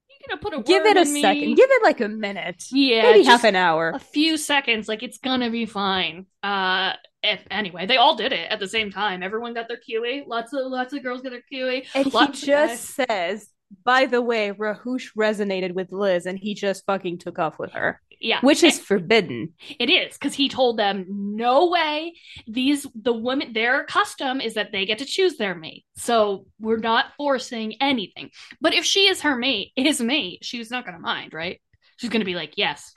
You're 0.10 0.38
gonna 0.38 0.41
put 0.41 0.53
a 0.53 0.64
Give 0.64 0.85
it 0.85 0.95
a 0.95 1.02
in 1.02 1.14
me?" 1.14 1.22
second. 1.22 1.56
Give 1.56 1.69
it 1.69 1.84
like 1.84 1.99
a 1.99 2.07
minute. 2.07 2.64
yeah, 2.72 3.02
Maybe 3.02 3.26
half 3.26 3.44
an 3.44 3.57
hour. 3.57 3.91
a 3.94 3.99
few 3.99 4.38
seconds. 4.38 4.88
Like 4.88 5.03
it's 5.03 5.18
gonna 5.18 5.49
be 5.49 5.65
fine. 5.65 6.27
Uh, 6.41 6.94
if, 7.23 7.41
anyway, 7.49 7.85
they 7.85 7.97
all 7.97 8.15
did 8.15 8.33
it 8.33 8.51
at 8.51 8.59
the 8.59 8.67
same 8.67 8.91
time. 8.91 9.23
Everyone 9.23 9.53
got 9.53 9.67
their 9.67 9.77
khui. 9.77 10.23
Lots 10.27 10.53
of 10.53 10.71
lots 10.71 10.93
of 10.93 11.01
girls 11.03 11.21
got 11.21 11.31
their 11.31 11.43
khui. 11.51 11.85
And 11.95 12.05
he 12.05 12.11
Lots 12.11 12.41
of 12.41 12.47
just 12.47 12.83
says, 12.83 13.49
by 13.83 14.05
the 14.05 14.21
way, 14.21 14.51
Raahosh 14.51 15.07
resonated 15.17 15.73
with 15.73 15.91
Liz 15.91 16.25
and 16.25 16.37
he 16.37 16.53
just 16.53 16.85
fucking 16.85 17.17
took 17.17 17.39
off 17.39 17.57
with 17.57 17.71
her, 17.71 17.99
Yeah, 18.19 18.39
which 18.41 18.63
is 18.63 18.79
forbidden. 18.79 19.53
It 19.79 19.89
is 19.89 20.13
because 20.13 20.33
he 20.33 20.47
told 20.47 20.77
them, 20.77 21.05
no 21.07 21.69
way. 21.69 22.13
These 22.47 22.85
the 22.93 23.13
women 23.13 23.53
their 23.53 23.85
custom 23.85 24.41
is 24.41 24.53
that 24.55 24.71
they 24.71 24.85
get 24.85 24.99
to 24.99 25.05
choose 25.05 25.37
their 25.37 25.55
mate. 25.55 25.85
So 25.97 26.45
we're 26.59 26.77
not 26.77 27.13
forcing 27.17 27.81
anything. 27.81 28.29
But 28.61 28.73
if 28.73 28.85
she 28.85 29.07
is 29.07 29.21
her 29.21 29.35
mate, 29.35 29.71
his 29.75 29.99
mate, 29.99 30.39
she's 30.43 30.69
not 30.69 30.85
gonna 30.85 30.99
mind, 30.99 31.33
right? 31.33 31.59
She's 31.97 32.09
gonna 32.09 32.25
be 32.25 32.35
like, 32.35 32.53
yes, 32.57 32.93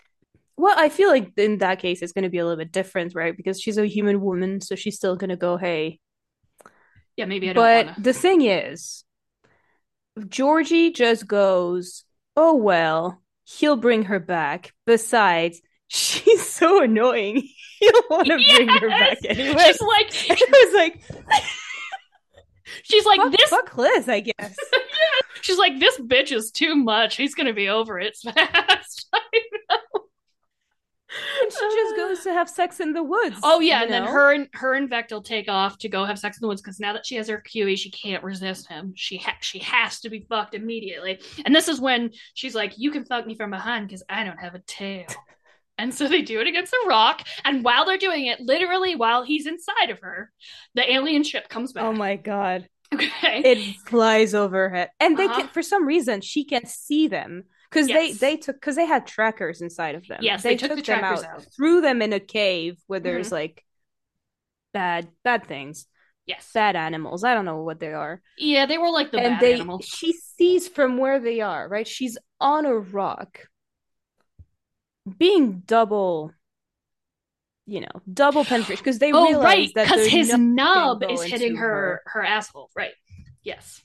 Well, 0.57 0.75
I 0.77 0.89
feel 0.89 1.09
like 1.11 1.33
in 1.37 1.59
that 1.59 1.81
case, 1.81 2.01
it's 2.03 2.13
going 2.13 2.25
to 2.25 2.31
be 2.31 2.39
a 2.39 2.45
little 2.45 2.57
bit 2.59 2.73
different, 2.73 3.15
right? 3.15 3.37
Because 3.37 3.61
she's 3.61 3.79
a 3.79 3.87
human 3.87 4.21
woman, 4.21 4.61
so 4.61 4.75
she's 4.75 4.97
still 4.97 5.17
going 5.17 5.31
to 5.31 5.37
go, 5.37 5.57
hey. 5.57 6.01
yeah, 7.17 7.25
maybe 7.27 7.51
I 7.51 7.53
don't 7.53 7.63
But 7.63 7.87
wanna. 7.87 7.97
the 7.99 8.13
thing 8.13 8.43
is, 8.43 9.05
Georgie 10.29 10.93
just 10.93 11.27
goes, 11.27 12.05
oh, 12.37 12.55
well, 12.55 13.23
he'll 13.45 13.77
bring 13.77 14.05
her 14.05 14.19
back. 14.21 14.73
Besides, 14.87 15.61
she's 15.89 16.47
so 16.47 16.83
annoying. 16.83 17.49
He'll 17.81 18.03
want 18.11 18.29
to 18.29 18.37
bring 18.57 18.69
her 18.69 18.89
back 18.89 19.19
anyway. 19.25 19.73
She's 19.73 19.81
like, 19.83 20.31
And 20.31 20.39
I 20.41 20.65
was 20.65 20.75
like, 20.75 21.03
she's 22.83 23.05
like 23.05 23.21
fuck, 23.21 23.33
this. 23.33 23.51
fuck 23.51 23.77
Liz, 23.77 24.09
I 24.09 24.21
guess. 24.21 24.35
yeah. 24.73 25.21
She's 25.43 25.59
like, 25.59 25.79
this 25.79 25.99
bitch 25.99 26.33
is 26.33 26.51
too 26.51 26.75
much. 26.75 27.17
He's 27.17 27.35
gonna 27.35 27.53
be 27.53 27.69
over 27.69 28.01
it 28.01 28.17
fast. 28.17 28.86
And 31.43 31.53
she 31.53 31.59
just 31.59 31.97
goes 31.97 32.21
to 32.25 32.33
have 32.33 32.49
sex 32.49 32.81
in 32.81 32.93
the 32.93 33.03
woods. 33.03 33.37
Oh 33.43 33.61
yeah, 33.61 33.83
and 33.83 33.93
then 33.93 34.05
her 34.05 34.33
and 34.33 34.49
her 34.55 34.75
and 34.75 34.91
Vektal 34.91 35.25
take 35.25 35.49
off 35.49 35.79
to 35.79 35.89
go 35.89 36.05
have 36.05 36.19
sex 36.19 36.37
in 36.39 36.41
the 36.43 36.49
woods 36.49 36.63
because 36.63 36.81
now 36.81 36.93
that 36.95 37.07
she 37.07 37.17
has 37.17 37.29
her 37.29 37.43
khui, 37.43 37.77
she 37.77 37.91
can't 37.91 38.23
resist 38.25 38.69
him. 38.69 38.93
She 38.97 39.19
ha- 39.19 39.37
she 39.41 39.59
has 39.61 40.01
to 40.01 40.11
be 40.11 40.27
fucked 40.29 40.55
immediately. 40.55 41.21
And 41.45 41.55
this 41.55 41.69
is 41.69 41.81
when 41.81 42.11
she's 42.35 42.55
like, 42.55 42.75
"You 42.79 42.91
can 42.91 43.05
fuck 43.05 43.27
me 43.27 43.35
from 43.37 43.51
behind 43.51 43.87
because 43.89 44.03
I 44.09 44.25
don't 44.25 44.39
have 44.39 44.55
a 44.55 44.61
tail." 44.61 45.07
And 45.79 45.93
so 45.93 46.09
they 46.09 46.23
do 46.23 46.41
it 46.41 46.47
against 46.47 46.73
a 46.73 46.87
rock. 46.89 47.21
And 47.45 47.63
while 47.63 47.85
they're 47.85 47.99
doing 47.99 48.25
it, 48.25 48.41
literally 48.41 48.95
while 48.97 49.23
he's 49.25 49.47
inside 49.47 49.91
of 49.91 49.99
her, 50.01 50.33
the 50.75 50.91
alien 50.91 51.23
ship 51.23 51.51
comes 51.51 51.75
back. 51.75 51.85
Oh 51.85 51.93
my 51.93 52.17
god. 52.17 52.67
Okay. 52.95 53.43
It 53.45 53.77
flies 53.87 54.33
overhead. 54.33 54.89
And 55.01 55.19
they 55.19 55.27
Uh-huh. 55.27 55.41
can, 55.41 55.49
for 55.49 55.61
some 55.61 55.85
reason 55.85 56.23
she 56.23 56.45
can 56.45 56.65
see 56.65 57.09
them. 57.09 57.45
Because 57.71 57.89
Yes. 57.89 58.19
they, 58.19 58.33
they 58.33 58.37
took 58.37 58.57
because 58.57 58.77
they 58.77 58.87
had 58.87 59.07
trackers 59.07 59.61
inside 59.61 59.95
of 59.97 60.07
them. 60.07 60.19
Yes, 60.23 60.43
they 60.43 60.57
took 60.57 60.75
the 60.77 60.83
them 60.83 61.05
out, 61.05 61.25
out. 61.25 61.39
Mm-hmm. 61.41 61.51
threw 61.57 61.81
them 61.81 62.01
in 62.03 62.13
a 62.13 62.21
cave 62.21 62.79
where 62.87 63.01
there's 63.01 63.33
like 63.33 63.65
bad 64.73 65.09
bad 65.25 65.47
things. 65.47 65.87
yes. 66.27 66.51
Bad 66.53 66.77
animals. 66.77 67.25
I 67.25 67.35
don't 67.35 67.45
know 67.45 67.63
what 67.63 67.81
they 67.81 67.93
are. 67.93 68.21
yeah, 68.39 68.67
they 68.67 68.79
were 68.79 68.91
like 68.91 69.11
the 69.11 69.19
and 69.19 69.35
bad 69.35 69.41
they 69.43 69.55
animals. 69.55 69.85
she 69.87 70.13
sees 70.13 70.69
from 70.69 70.99
where 70.99 71.19
they 71.21 71.41
are, 71.41 71.69
right? 71.69 71.87
She's 71.87 72.19
on 72.41 72.67
a 72.67 72.75
rock. 72.77 73.41
Being 75.19 75.63
double 75.67 76.33
you 77.69 77.81
know, 77.81 78.01
double 78.13 78.45
penetration 78.53 78.81
because 78.83 78.99
they 79.01 79.13
Oh 79.13 79.27
realize 79.27 79.45
right, 79.45 79.71
that 79.75 79.85
because 79.89 80.07
his 80.07 80.29
nub 80.31 80.41
nub 80.41 81.01
can 81.01 81.09
go 81.09 81.15
is 81.15 81.23
hitting 81.25 81.49
into 81.51 81.61
her 81.61 82.03
her 82.07 82.25
asshole. 82.25 82.71
Right. 82.77 82.93
Yes. 83.43 83.83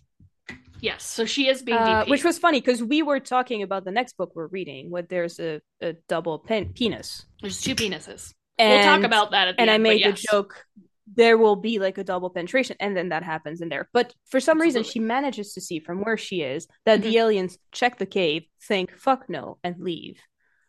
Yes. 0.82 1.04
So 1.04 1.26
she 1.26 1.48
is 1.48 1.62
being 1.62 1.78
Uh, 1.78 2.06
which 2.06 2.24
was 2.24 2.38
funny 2.38 2.60
because 2.60 2.84
we 2.84 3.04
were 3.04 3.20
talking 3.20 3.64
about 3.64 3.86
the 3.86 3.92
next 3.92 4.18
book 4.18 4.32
we're 4.36 4.48
reading, 4.48 4.90
where 4.90 5.04
there's 5.04 5.40
a, 5.40 5.62
a 5.82 5.94
double 6.10 6.40
pen- 6.40 6.74
penis. 6.74 7.26
There's 7.42 7.62
two 7.62 7.76
penises. 7.76 8.34
And, 8.58 8.74
we'll 8.74 8.98
talk 8.98 9.06
about 9.06 9.32
that 9.32 9.48
at 9.48 9.56
the 9.56 9.62
And 9.62 9.70
I 9.70 9.76
end, 9.76 9.84
but 9.84 9.90
made 9.90 10.02
yes. 10.02 10.22
the 10.22 10.28
joke 10.32 10.66
there 11.14 11.38
will 11.38 11.56
be 11.56 11.80
like 11.80 11.98
a 11.98 12.04
double 12.04 12.30
penetration, 12.30 12.78
and 12.80 12.96
then 12.96 13.10
that 13.10 13.24
happens 13.24 13.62
in 13.62 13.70
there. 13.70 13.90
But 13.94 14.14
for 14.30 14.40
some 14.40 14.60
reason, 14.60 14.84
she 14.84 15.00
manages 15.00 15.54
to 15.54 15.62
see 15.62 15.80
from 15.80 16.02
where 16.02 16.18
she 16.18 16.42
is 16.42 16.68
that 16.86 17.02
the 17.02 17.18
aliens 17.18 17.58
check 17.72 17.98
the 17.98 18.06
cave, 18.06 18.44
think 18.68 18.96
"fuck 18.98 19.30
no" 19.30 19.58
and 19.64 19.76
leave. 19.80 20.20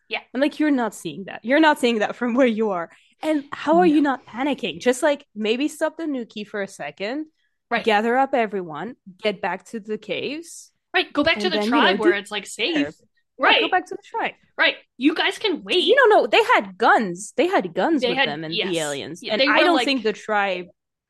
Yeah. 0.09 0.21
I'm 0.35 0.41
like, 0.41 0.59
you're 0.59 0.71
not 0.71 0.95
seeing 0.95 1.25
that. 1.25 1.41
You're 1.43 1.61
not 1.61 1.79
seeing 1.79 2.01
that 2.01 2.17
from 2.17 2.35
where 2.35 2.47
you 2.47 2.71
are. 2.71 2.91
And 3.23 3.45
how 3.53 3.79
are 3.79 3.87
you 3.87 4.03
not 4.03 4.27
panicking? 4.27 4.81
Just 4.81 5.03
like 5.03 5.25
maybe 5.35 5.69
stop 5.69 5.97
the 5.97 6.05
Nuki 6.05 6.47
for 6.47 6.61
a 6.61 6.69
second, 6.69 7.27
Right. 7.73 7.85
gather 7.85 8.17
up 8.17 8.35
everyone, 8.35 8.97
get 9.23 9.41
back 9.41 9.65
to 9.67 9.81
the 9.81 9.99
caves. 9.99 10.71
Right. 10.95 11.13
Go 11.13 11.25
back 11.25 11.39
to 11.39 11.45
the 11.51 11.57
then, 11.57 11.65
you 11.65 11.71
know, 11.71 11.81
tribe 11.81 11.99
where 12.01 12.13
it's 12.15 12.31
like 12.31 12.47
safe. 12.47 12.75
there. 12.75 12.85
Yeah, 12.85 12.91
Right. 13.39 13.61
Go 13.63 13.69
back 13.69 13.87
to 13.87 13.95
the 13.95 14.03
tribe. 14.05 14.35
Right. 14.59 14.77
You 14.99 15.15
guys 15.15 15.39
can 15.39 15.63
wait. 15.65 15.83
You 15.83 15.97
don't 15.97 16.11
know. 16.11 16.27
They 16.27 16.43
had 16.55 16.77
guns. 16.77 17.33
They 17.37 17.47
had 17.47 17.75
guns 17.75 18.03
They 18.03 18.11
with 18.11 18.19
had- 18.19 18.29
them 18.29 18.45
and 18.45 18.55
yes. 18.55 18.69
the 18.69 18.79
aliens. 18.79 19.21
Yeah, 19.23 19.35
and 19.35 19.43
I 19.51 19.61
don't 19.61 19.75
like- 19.77 19.85
think 19.87 20.03
the 20.03 20.13
tribe 20.13 20.67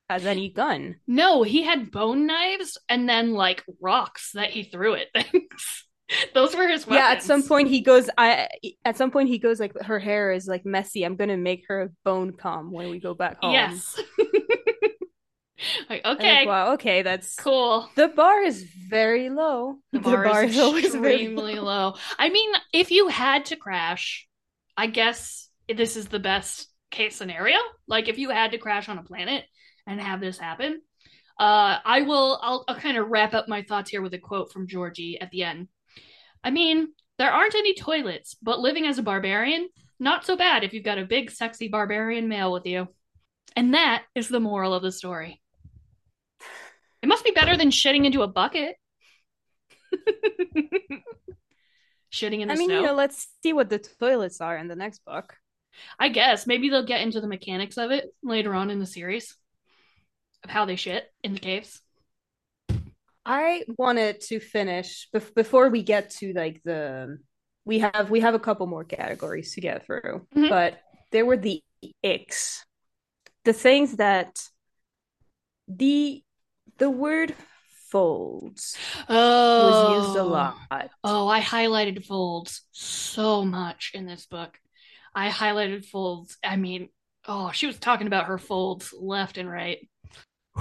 has 0.09 0.24
any 0.24 0.51
gun. 0.51 0.97
No, 1.06 1.43
he 1.43 1.62
had 1.62 1.90
bone 1.90 2.26
knives 2.26 2.78
and 2.89 3.09
then 3.09 3.32
like 3.34 3.64
rocks 3.80 4.32
that 4.34 4.51
he 4.51 4.62
threw 4.62 4.94
at 4.94 5.09
things. 5.12 5.84
Those 6.34 6.55
were 6.55 6.68
his 6.68 6.86
weapons. 6.86 7.02
Yeah, 7.06 7.12
at 7.12 7.22
some 7.22 7.43
point 7.43 7.68
he 7.68 7.80
goes. 7.80 8.10
I 8.18 8.48
at 8.84 8.98
some 8.98 9.10
point 9.10 9.28
he 9.30 9.39
goes 9.39 9.59
like 9.59 9.72
her 9.82 9.98
hair 9.98 10.30
is 10.32 10.47
like 10.47 10.66
messy. 10.66 11.05
I'm 11.05 11.16
gonna 11.16 11.39
make 11.39 11.64
her 11.68 11.82
a 11.82 11.89
bone 12.05 12.32
comb 12.34 12.70
when 12.70 12.90
we 12.90 13.01
go 13.01 13.14
back 13.14 13.39
home. 13.40 13.52
Yes. 13.55 13.98
like, 15.90 16.05
okay. 16.05 16.39
like, 16.40 16.48
wow. 16.48 16.72
Okay, 16.74 17.02
that's 17.02 17.34
Cool. 17.36 17.89
the 17.97 18.09
bar 18.09 18.43
is 18.43 18.62
very 18.62 19.30
low. 19.30 19.78
The 19.93 20.01
bar, 20.01 20.44
is, 20.44 20.56
extremely 20.56 21.59
low. 21.59 21.94
I 22.18 22.28
mean, 22.30 22.52
if 22.72 22.90
you 22.90 23.09
had 23.09 23.47
to 23.47 23.56
crash, 23.56 24.28
I 24.76 24.86
guess 24.86 25.48
this 25.68 25.97
is 25.97 26.09
the 26.09 26.18
best 26.18 26.68
case 26.90 27.16
scenario. 27.16 27.59
Like 27.86 28.09
if 28.09 28.18
you 28.18 28.30
had 28.30 28.52
to 28.52 28.59
crash 28.59 28.89
on 28.89 28.98
a 28.98 29.02
planet 29.02 29.44
and 29.86 30.01
have 30.01 30.20
this 30.20 30.39
happen, 30.39 30.80
Uh, 31.39 31.78
I 31.84 32.02
will. 32.02 32.39
I'll, 32.43 32.64
I'll 32.68 32.76
kind 32.76 32.97
of 32.98 33.09
wrap 33.09 33.34
up 33.34 33.48
my 33.48 33.62
thoughts 33.62 33.90
here 33.90 34.02
with 34.02 34.14
a 34.14 34.18
quote 34.18 34.52
from 34.52 34.68
Georgie 34.68 35.18
at 35.20 35.30
the 35.30 35.43
end. 35.44 35.68
I 36.44 36.51
mean, 36.51 36.89
there 37.18 37.30
aren't 37.32 37.55
any 37.55 37.74
toilets, 37.74 38.36
but 38.43 38.60
living 38.60 38.86
as 38.86 38.98
a 38.98 39.02
barbarian, 39.02 39.68
not 39.98 40.24
so 40.24 40.36
bad 40.36 40.64
if 40.64 40.72
you've 40.72 40.84
got 40.84 40.98
a 40.98 41.05
big, 41.06 41.30
sexy 41.30 41.68
barbarian 41.68 42.28
male 42.28 42.52
with 42.52 42.66
you. 42.66 42.89
And 43.56 43.74
that 43.74 44.05
is 44.14 44.28
the 44.28 44.40
moral 44.40 44.72
of 44.74 44.82
the 44.82 44.93
story. 44.93 45.41
It 47.03 47.09
must 47.09 47.24
be 47.24 47.33
better 47.33 47.57
than 47.57 47.70
shitting 47.70 48.05
into 48.05 48.23
a 48.23 48.29
bucket. 48.29 48.77
shitting 52.12 52.41
in 52.41 52.49
the 52.49 52.55
I 52.55 52.57
mean, 52.57 52.69
snow. 52.69 52.81
you 52.81 52.87
know, 52.87 52.95
let's 52.95 53.27
see 53.43 53.53
what 53.53 53.70
the 53.70 53.79
toilets 53.79 54.41
are 54.41 54.57
in 54.57 54.69
the 54.69 54.77
next 54.77 55.05
book. 55.05 55.37
I 55.99 56.09
guess 56.11 56.47
maybe 56.47 56.69
they'll 56.69 56.85
get 56.87 57.01
into 57.01 57.20
the 57.20 57.27
mechanics 57.27 57.79
of 57.79 57.91
it 57.91 58.15
later 58.23 58.55
on 58.55 58.70
in 58.70 58.79
the 58.79 58.87
series 58.87 59.35
of 60.45 60.51
how 60.51 60.65
they 60.66 60.77
shit 60.77 61.05
in 61.24 61.35
the 61.35 61.41
caves. 61.41 61.81
I 63.24 63.65
wanted 63.79 64.20
to 64.23 64.41
finish 64.41 65.09
bef- 65.15 65.35
before 65.35 65.70
we 65.70 65.83
get 65.83 66.11
to 66.19 66.33
like 66.35 66.61
the 66.65 67.19
we 67.65 67.79
have 67.79 68.11
we 68.11 68.20
have 68.20 68.35
a 68.35 68.41
couple 68.41 68.66
more 68.66 68.85
categories 68.85 69.55
to 69.55 69.61
get 69.61 69.87
through, 69.87 70.27
Mhm. 70.35 70.49
but 70.51 70.81
there 71.12 71.24
were 71.24 71.37
the 71.37 71.62
icks, 72.05 72.65
the 73.45 73.53
things 73.53 73.97
that 73.97 74.43
the 75.69 76.23
the 76.82 76.90
word 76.90 77.32
folds 77.90 78.76
Oh, 79.09 79.94
was 79.94 80.04
used 80.04 80.18
a 80.18 80.24
lot. 80.24 80.56
Oh, 81.04 81.28
I 81.28 81.40
highlighted 81.40 82.04
folds 82.04 82.62
so 82.72 83.44
much 83.44 83.92
in 83.94 84.04
this 84.04 84.26
book. 84.26 84.59
I 85.14 85.28
highlighted 85.28 85.84
folds. 85.84 86.38
I 86.42 86.56
mean, 86.56 86.88
oh, 87.28 87.52
she 87.52 87.68
was 87.68 87.78
talking 87.78 88.09
about 88.09 88.24
her 88.24 88.38
folds 88.38 88.92
left 88.98 89.38
and 89.38 89.48
right. 89.48 89.88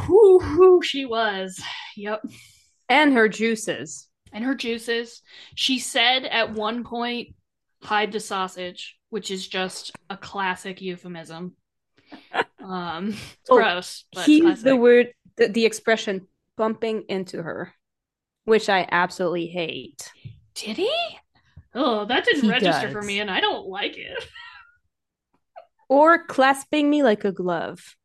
Whoo, 0.07 0.37
whoo, 0.37 0.81
she 0.83 1.05
was. 1.05 1.59
Yep. 1.97 2.23
And 2.87 3.13
her 3.13 3.27
juices. 3.27 4.07
And 4.31 4.43
her 4.43 4.53
juices. 4.53 5.23
She 5.55 5.79
said 5.79 6.25
at 6.25 6.53
one 6.53 6.83
point, 6.83 7.29
hide 7.81 8.11
the 8.11 8.19
sausage, 8.19 8.95
which 9.09 9.31
is 9.31 9.47
just 9.47 9.91
a 10.07 10.17
classic 10.17 10.83
euphemism. 10.83 11.55
Um, 12.63 13.09
it's 13.09 13.49
Oh, 13.49 13.55
gross. 13.57 14.05
But 14.13 14.25
he 14.25 14.37
it's 14.37 14.45
used 14.45 14.63
the 14.63 14.75
word 14.75 15.13
the, 15.37 15.47
the 15.47 15.65
expression 15.65 16.27
bumping 16.57 17.03
into 17.09 17.41
her, 17.41 17.73
which 18.45 18.69
I 18.69 18.87
absolutely 18.91 19.47
hate. 19.47 20.11
Did 20.55 20.77
he? 20.77 20.93
Oh, 21.73 22.05
that 22.05 22.25
didn't 22.25 22.43
He 22.43 22.49
register 22.49 22.87
does. 22.87 22.91
for 22.93 23.01
me, 23.01 23.19
and 23.19 23.31
I 23.31 23.39
don't 23.39 23.67
like 23.67 23.97
it. 23.97 24.25
Or 25.89 26.23
clasping 26.25 26.89
me 26.89 27.03
like 27.03 27.25
a 27.25 27.33
glove. 27.33 27.97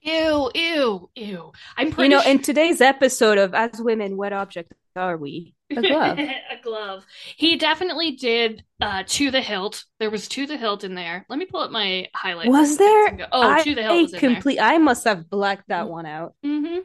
Ew, 0.00 0.50
ew, 0.54 1.10
ew. 1.14 1.52
I'm 1.76 1.92
pretty 1.92 2.04
You 2.10 2.16
know, 2.16 2.22
sure- 2.22 2.32
in 2.32 2.38
today's 2.40 2.80
episode 2.80 3.36
of 3.36 3.52
As 3.54 3.72
Women, 3.78 4.16
What 4.16 4.32
Object 4.32 4.72
Are 4.96 5.16
We? 5.16 5.54
A 5.70 5.80
glove. 5.80 6.18
a 6.18 6.60
glove. 6.64 7.04
He 7.36 7.56
definitely 7.56 8.12
did 8.12 8.64
uh 8.80 9.04
to 9.06 9.30
the 9.30 9.40
hilt. 9.40 9.84
There 10.00 10.10
was 10.10 10.26
to 10.28 10.46
the 10.46 10.56
hilt 10.56 10.82
in 10.82 10.94
there. 10.96 11.24
Let 11.28 11.38
me 11.38 11.46
pull 11.46 11.60
up 11.60 11.70
my 11.70 12.08
highlight. 12.14 12.48
Was 12.48 12.76
there? 12.76 13.28
Oh, 13.30 13.50
I, 13.50 13.62
to 13.62 13.74
the 13.74 13.82
hilt 13.82 14.12
complete. 14.14 14.58
I 14.58 14.78
must 14.78 15.04
have 15.04 15.30
blacked 15.30 15.68
that 15.68 15.88
one 15.88 16.06
out. 16.06 16.34
Mm-hmm. 16.44 16.80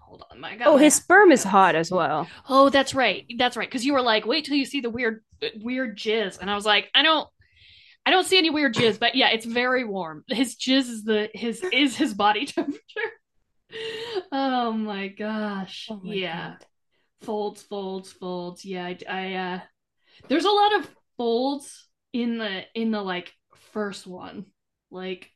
Hold 0.00 0.24
on, 0.30 0.40
my 0.40 0.56
God. 0.56 0.66
Oh, 0.66 0.76
his 0.76 0.94
sperm 0.94 1.32
is 1.32 1.44
hot 1.44 1.76
as 1.76 1.90
well. 1.90 2.28
Oh, 2.48 2.68
that's 2.68 2.94
right. 2.94 3.24
That's 3.38 3.56
right. 3.56 3.68
Because 3.68 3.86
you 3.86 3.92
were 3.92 4.02
like, 4.02 4.26
wait 4.26 4.44
till 4.44 4.56
you 4.56 4.66
see 4.66 4.80
the 4.80 4.90
weird, 4.90 5.22
weird 5.54 5.96
jizz, 5.96 6.40
and 6.40 6.50
I 6.50 6.56
was 6.56 6.66
like, 6.66 6.90
I 6.94 7.02
don't, 7.02 7.28
I 8.04 8.10
don't 8.10 8.26
see 8.26 8.36
any 8.36 8.50
weird 8.50 8.74
jizz, 8.74 8.98
but 8.98 9.14
yeah, 9.14 9.30
it's 9.30 9.46
very 9.46 9.84
warm. 9.84 10.24
His 10.28 10.56
jizz 10.56 10.90
is 10.90 11.04
the 11.04 11.30
his 11.32 11.62
is 11.72 11.96
his 11.96 12.12
body 12.12 12.44
temperature. 12.46 12.80
Oh 14.32 14.72
my 14.72 15.08
gosh. 15.08 15.86
Oh 15.90 16.00
my 16.02 16.14
yeah. 16.14 16.50
God. 16.50 16.66
Folds 17.22 17.62
folds 17.62 18.12
folds 18.12 18.64
yeah 18.64 18.86
I, 18.86 18.98
I 19.08 19.32
uh 19.34 19.60
there's 20.28 20.44
a 20.44 20.50
lot 20.50 20.78
of 20.80 20.90
folds 21.16 21.88
in 22.12 22.38
the 22.38 22.62
in 22.74 22.90
the 22.90 23.02
like 23.02 23.32
first 23.72 24.06
one 24.06 24.46
like 24.90 25.30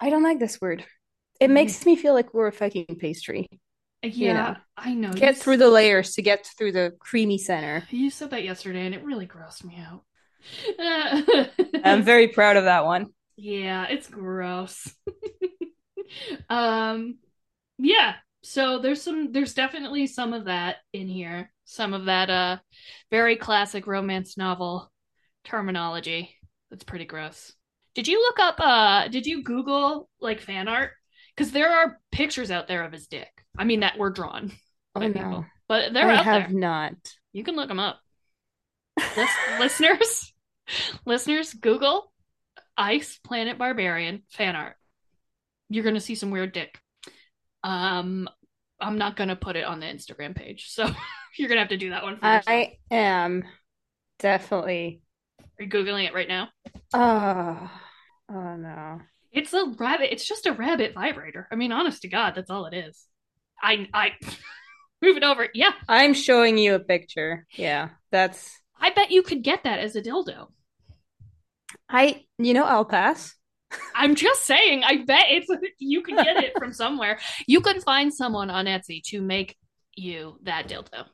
I 0.00 0.10
don't 0.10 0.22
like 0.22 0.38
this 0.38 0.60
word. 0.60 0.84
It 1.40 1.48
Mhm. 1.48 1.54
makes 1.54 1.86
me 1.86 1.96
feel 1.96 2.14
like 2.14 2.34
we're 2.34 2.48
a 2.48 2.52
fucking 2.52 2.96
pastry. 2.98 3.48
yeah 4.02 4.32
know, 4.52 4.56
i 4.76 4.92
know 4.94 5.12
Get 5.14 5.36
you 5.36 5.40
through 5.40 5.56
the 5.58 5.70
layers 5.70 6.12
to 6.14 6.22
get 6.22 6.46
through 6.58 6.72
the 6.72 6.92
creamy 6.98 7.38
center. 7.38 7.84
you 7.90 8.10
said 8.10 8.30
that 8.30 8.44
yesterday 8.44 8.84
and 8.86 8.94
it 8.94 9.02
really 9.04 9.26
grossed 9.26 9.64
me 9.64 9.78
out 9.78 10.02
I'm 11.84 12.02
very 12.02 12.28
proud 12.28 12.56
of 12.58 12.64
that 12.64 12.84
one. 12.84 13.06
yeah 13.36 13.86
it's 13.88 14.08
gross 14.08 14.92
um 16.48 17.16
yeah 17.78 18.14
so 18.44 18.78
there's 18.78 19.02
some 19.02 19.32
there's 19.32 19.54
definitely 19.54 20.06
some 20.06 20.32
of 20.32 20.44
that 20.44 20.76
in 20.92 21.08
here. 21.08 21.50
Some 21.64 21.94
of 21.94 22.06
that 22.06 22.30
uh 22.30 22.58
very 23.10 23.36
classic 23.36 23.86
romance 23.86 24.36
novel 24.36 24.92
terminology. 25.44 26.36
That's 26.70 26.84
pretty 26.84 27.06
gross. 27.06 27.52
Did 27.94 28.08
you 28.08 28.20
look 28.20 28.38
up 28.40 28.60
uh 28.60 29.08
did 29.08 29.26
you 29.26 29.42
google 29.42 30.08
like 30.20 30.40
fan 30.40 30.68
art? 30.68 30.92
Because 31.36 31.52
there 31.52 31.72
are 31.72 32.00
pictures 32.12 32.50
out 32.50 32.68
there 32.68 32.84
of 32.84 32.92
his 32.92 33.06
dick. 33.06 33.30
I 33.58 33.64
mean 33.64 33.80
that 33.80 33.98
were 33.98 34.10
drawn 34.10 34.52
Oh 34.96 35.00
by 35.00 35.08
no, 35.08 35.12
people 35.12 35.46
but 35.68 35.92
they're 35.92 36.10
I 36.10 36.16
out 36.16 36.24
have 36.24 36.50
there 36.50 36.52
not. 36.52 36.94
you 37.32 37.44
can 37.44 37.56
look 37.56 37.68
them 37.68 37.80
up. 37.80 38.00
Lis- 39.16 39.38
listeners 39.58 40.32
listeners 41.06 41.54
google 41.54 42.12
ice 42.76 43.18
planet 43.24 43.58
barbarian 43.58 44.22
fan 44.30 44.56
art. 44.56 44.76
You're 45.68 45.84
gonna 45.84 46.00
see 46.00 46.14
some 46.14 46.30
weird 46.30 46.52
dick 46.52 46.78
um 47.64 48.28
i'm 48.80 48.98
not 48.98 49.16
gonna 49.16 49.34
put 49.34 49.56
it 49.56 49.64
on 49.64 49.80
the 49.80 49.86
instagram 49.86 50.36
page 50.36 50.66
so 50.68 50.86
you're 51.38 51.48
gonna 51.48 51.60
have 51.60 51.70
to 51.70 51.76
do 51.76 51.90
that 51.90 52.02
one 52.04 52.16
for 52.18 52.26
yourself. 52.26 52.44
I 52.46 52.78
am 52.92 53.42
definitely. 54.20 55.00
are 55.58 55.64
you 55.64 55.68
googling 55.70 56.06
it 56.06 56.14
right 56.14 56.28
now 56.28 56.48
Oh, 56.92 57.70
oh 58.30 58.56
no. 58.56 59.00
it's 59.32 59.52
a 59.52 59.74
rabbit 59.78 60.12
it's 60.12 60.26
just 60.28 60.46
a 60.46 60.52
rabbit 60.52 60.94
vibrator 60.94 61.48
i 61.50 61.56
mean 61.56 61.72
honest 61.72 62.02
to 62.02 62.08
god 62.08 62.34
that's 62.36 62.50
all 62.50 62.66
it 62.66 62.74
is 62.74 63.06
i 63.62 63.88
i 63.92 64.10
move 65.02 65.16
it 65.16 65.24
over 65.24 65.48
yeah 65.54 65.72
I'm 65.88 66.14
showing 66.14 66.56
you 66.58 66.74
a 66.76 66.78
picture. 66.78 67.46
Yeah, 67.56 67.90
that's. 68.10 68.58
i 68.80 68.90
bet 68.90 69.10
you 69.10 69.22
could 69.22 69.42
get 69.42 69.64
that 69.64 69.78
as 69.80 69.96
a 69.96 70.02
dildo 70.02 70.48
I. 71.88 72.24
You 72.38 72.54
know, 72.54 72.64
I'll 72.64 72.84
pass. 72.84 73.34
I'm 73.94 74.14
just 74.14 74.44
saying, 74.44 74.84
I 74.84 75.04
bet 75.04 75.24
it's 75.28 75.48
you 75.78 76.02
can 76.02 76.16
get 76.16 76.42
it 76.42 76.52
from 76.58 76.72
somewhere. 76.72 77.18
You 77.46 77.60
can 77.60 77.80
find 77.80 78.12
someone 78.12 78.50
on 78.50 78.66
Etsy 78.66 79.02
to 79.04 79.22
make 79.22 79.56
you 79.96 80.38
that 80.42 80.68
dildo. 80.68 81.06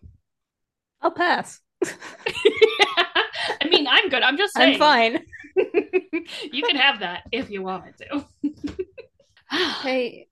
I'll 1.02 1.10
pass. 1.10 1.60
I 1.84 3.68
mean, 3.68 3.86
I'm 3.86 4.08
good. 4.08 4.22
I'm 4.22 4.36
just 4.36 4.54
saying. 4.54 4.74
I'm 4.74 4.78
fine. 4.78 5.24
you 6.52 6.62
can 6.62 6.76
have 6.76 7.00
that 7.00 7.24
if 7.32 7.50
you 7.50 7.62
wanted 7.62 7.94
to. 7.98 8.24
Hey, 9.82 10.28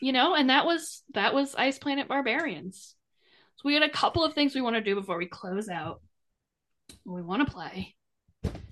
you 0.00 0.12
know, 0.12 0.34
and 0.34 0.48
that 0.48 0.64
was 0.64 1.02
that 1.12 1.34
was 1.34 1.54
Ice 1.54 1.78
Planet 1.78 2.08
Barbarians. 2.08 2.94
So 3.56 3.62
we 3.64 3.74
had 3.74 3.82
a 3.82 3.90
couple 3.90 4.24
of 4.24 4.32
things 4.32 4.54
we 4.54 4.62
want 4.62 4.76
to 4.76 4.80
do 4.80 4.94
before 4.94 5.18
we 5.18 5.26
close 5.26 5.68
out. 5.68 6.00
We 7.04 7.20
want 7.20 7.46
to 7.46 7.52
play, 7.52 7.94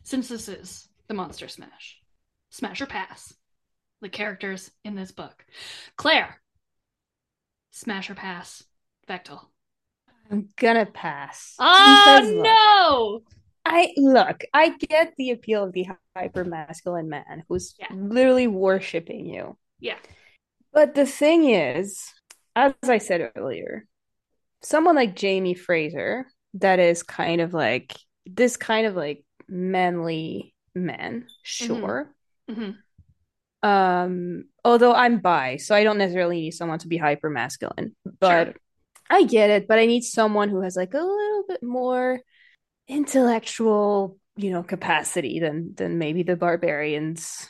since 0.03 0.29
this 0.29 0.49
is 0.49 0.89
the 1.09 1.15
Monster 1.15 1.49
Smash, 1.49 1.99
Smash 2.57 2.81
or 2.81 2.87
Pass, 2.87 3.35
the 4.01 4.09
characters 4.09 4.71
in 4.83 4.95
this 4.95 5.13
book. 5.13 5.45
Claire, 5.97 6.41
Smash 7.71 8.09
or 8.09 8.15
Pass, 8.15 8.65
Vektal. 9.07 9.41
I'm 10.31 10.49
gonna 10.57 10.87
pass. 10.87 11.55
Oh 11.59 12.23
Because, 12.23 12.33
look, 12.33 12.45
no! 12.45 13.21
I 13.67 13.93
look, 13.99 14.43
I 14.55 14.71
get 14.71 15.13
the 15.19 15.33
appeal 15.33 15.65
of 15.65 15.75
the 15.75 15.87
hyper 16.17 16.47
masculine 16.47 17.11
man 17.11 17.45
who's 17.47 17.75
Yeah. 17.79 17.89
literally 17.93 18.47
worshiping 18.47 19.27
you. 19.27 19.59
Yeah. 19.79 19.99
But 20.73 20.95
the 20.95 21.05
thing 21.05 21.51
is, 21.51 22.11
as 22.55 22.73
I 22.85 22.97
said 22.97 23.33
earlier, 23.37 23.87
someone 24.63 24.97
like 24.97 25.15
Jamie 25.15 25.53
Fraser, 25.55 26.27
that 26.55 26.79
is 26.79 27.03
kind 27.03 27.43
of 27.43 27.53
like 27.53 27.95
this 28.25 28.57
kind 28.57 28.87
of 28.87 28.97
like 28.97 29.25
manly 29.47 30.55
man, 30.75 31.21
mm-hmm. 31.21 31.27
sure. 31.43 32.16
Hmm 32.49 32.71
Um, 33.63 34.45
although 34.65 34.95
I'm 34.95 35.19
bi, 35.21 35.57
so 35.57 35.75
I 35.75 35.83
don't 35.85 35.99
necessarily 35.99 36.41
need 36.43 36.53
someone 36.53 36.79
to 36.81 36.89
be 36.89 36.97
hyper 36.99 37.31
masculine, 37.31 37.97
but 38.21 38.55
Sure. 38.55 38.55
I 39.11 39.25
get 39.25 39.51
it. 39.51 39.69
But 39.69 39.79
I 39.79 39.87
need 39.87 40.03
someone 40.03 40.49
who 40.51 40.61
has 40.63 40.77
like 40.77 40.95
a 40.95 40.99
little 40.99 41.45
bit 41.49 41.63
more 41.63 42.21
intellectual, 42.89 44.19
you 44.37 44.51
know, 44.51 44.63
capacity 44.65 45.41
than 45.41 45.75
than 45.77 45.99
maybe 45.99 46.23
the 46.25 46.37
barbarians. 46.37 47.49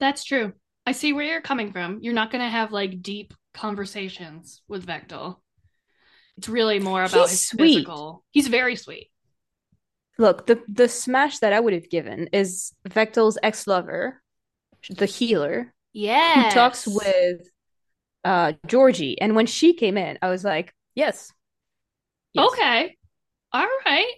That's 0.00 0.24
true. 0.24 0.52
I 0.86 0.92
see 0.92 1.12
where 1.12 1.24
you're 1.24 1.40
coming 1.40 1.72
from. 1.72 1.98
You're 2.02 2.14
not 2.14 2.30
going 2.30 2.42
to 2.42 2.48
have 2.50 2.72
like 2.72 3.02
deep 3.02 3.34
conversations 3.54 4.62
with 4.68 4.86
Vektal. 4.86 5.36
It's 6.36 6.48
really 6.48 6.78
more 6.78 7.04
about 7.04 7.30
He's 7.30 7.30
his 7.30 7.48
sweet. 7.48 7.74
physical. 7.74 8.24
He's 8.30 8.48
very 8.48 8.76
sweet. 8.76 9.10
Look, 10.18 10.46
the 10.46 10.60
the 10.68 10.88
smash 10.88 11.38
that 11.38 11.52
I 11.52 11.60
would 11.60 11.72
have 11.72 11.90
given 11.90 12.28
is 12.32 12.72
Vektal's 12.88 13.38
ex-lover, 13.42 14.20
the 14.90 15.06
healer, 15.06 15.72
Yeah. 15.92 16.44
who 16.48 16.50
talks 16.54 16.86
with 16.86 17.48
uh, 18.24 18.54
Georgie. 18.66 19.20
And 19.20 19.36
when 19.36 19.46
she 19.46 19.74
came 19.74 19.96
in, 19.96 20.18
I 20.20 20.28
was 20.28 20.42
like, 20.44 20.74
yes. 20.94 21.32
yes. 22.34 22.48
Okay. 22.52 22.96
All 23.52 23.66
right. 23.86 24.12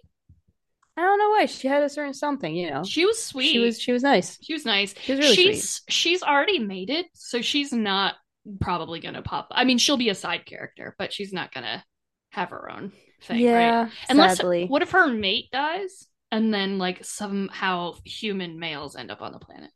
I 0.97 1.03
don't 1.03 1.19
know 1.19 1.31
why 1.31 1.47
she 1.47 1.69
had 1.69 1.83
a 1.83 1.89
certain 1.89 2.15
something, 2.15 2.55
you 2.55 2.71
know. 2.71 2.83
She 2.85 3.07
was 3.07 3.23
sweet. 3.23 3.53
She 3.53 3.59
was 3.59 3.81
she 3.81 3.93
was 3.93 4.03
nice. 4.03 4.39
She 4.43 4.53
was 4.53 4.67
nice. 4.67 4.95
She 5.01 5.13
was 5.13 5.21
really 5.21 5.35
she's 5.37 5.69
sweet. 5.71 5.93
she's 5.93 6.23
already 6.23 6.59
made 6.59 6.91
it, 6.91 7.07
so 7.15 7.41
she's 7.43 7.73
not 7.73 8.17
probably 8.61 9.01
gonna 9.01 9.23
pop. 9.23 9.49
I 9.51 9.65
mean, 9.65 9.79
she'll 9.79 9.97
be 9.97 10.09
a 10.09 10.15
side 10.15 10.45
character, 10.47 10.95
but 10.99 11.13
she's 11.13 11.33
not 11.33 11.53
gonna 11.55 11.85
have 12.31 12.51
her 12.51 12.71
own 12.71 12.93
thing, 13.23 13.41
yeah, 13.41 13.83
right? 13.83 13.93
Unless 14.09 14.39
sadly. 14.39 14.67
what 14.67 14.83
if 14.83 14.91
her 14.93 15.09
mate 15.09 15.51
dies 15.53 16.07
and 16.31 16.53
then 16.53 16.79
like 16.79 17.05
somehow 17.05 17.95
human 18.05 18.59
males 18.59 18.97
end 18.97 19.11
up 19.11 19.23
on 19.23 19.33
the 19.33 19.39
planet? 19.39 19.71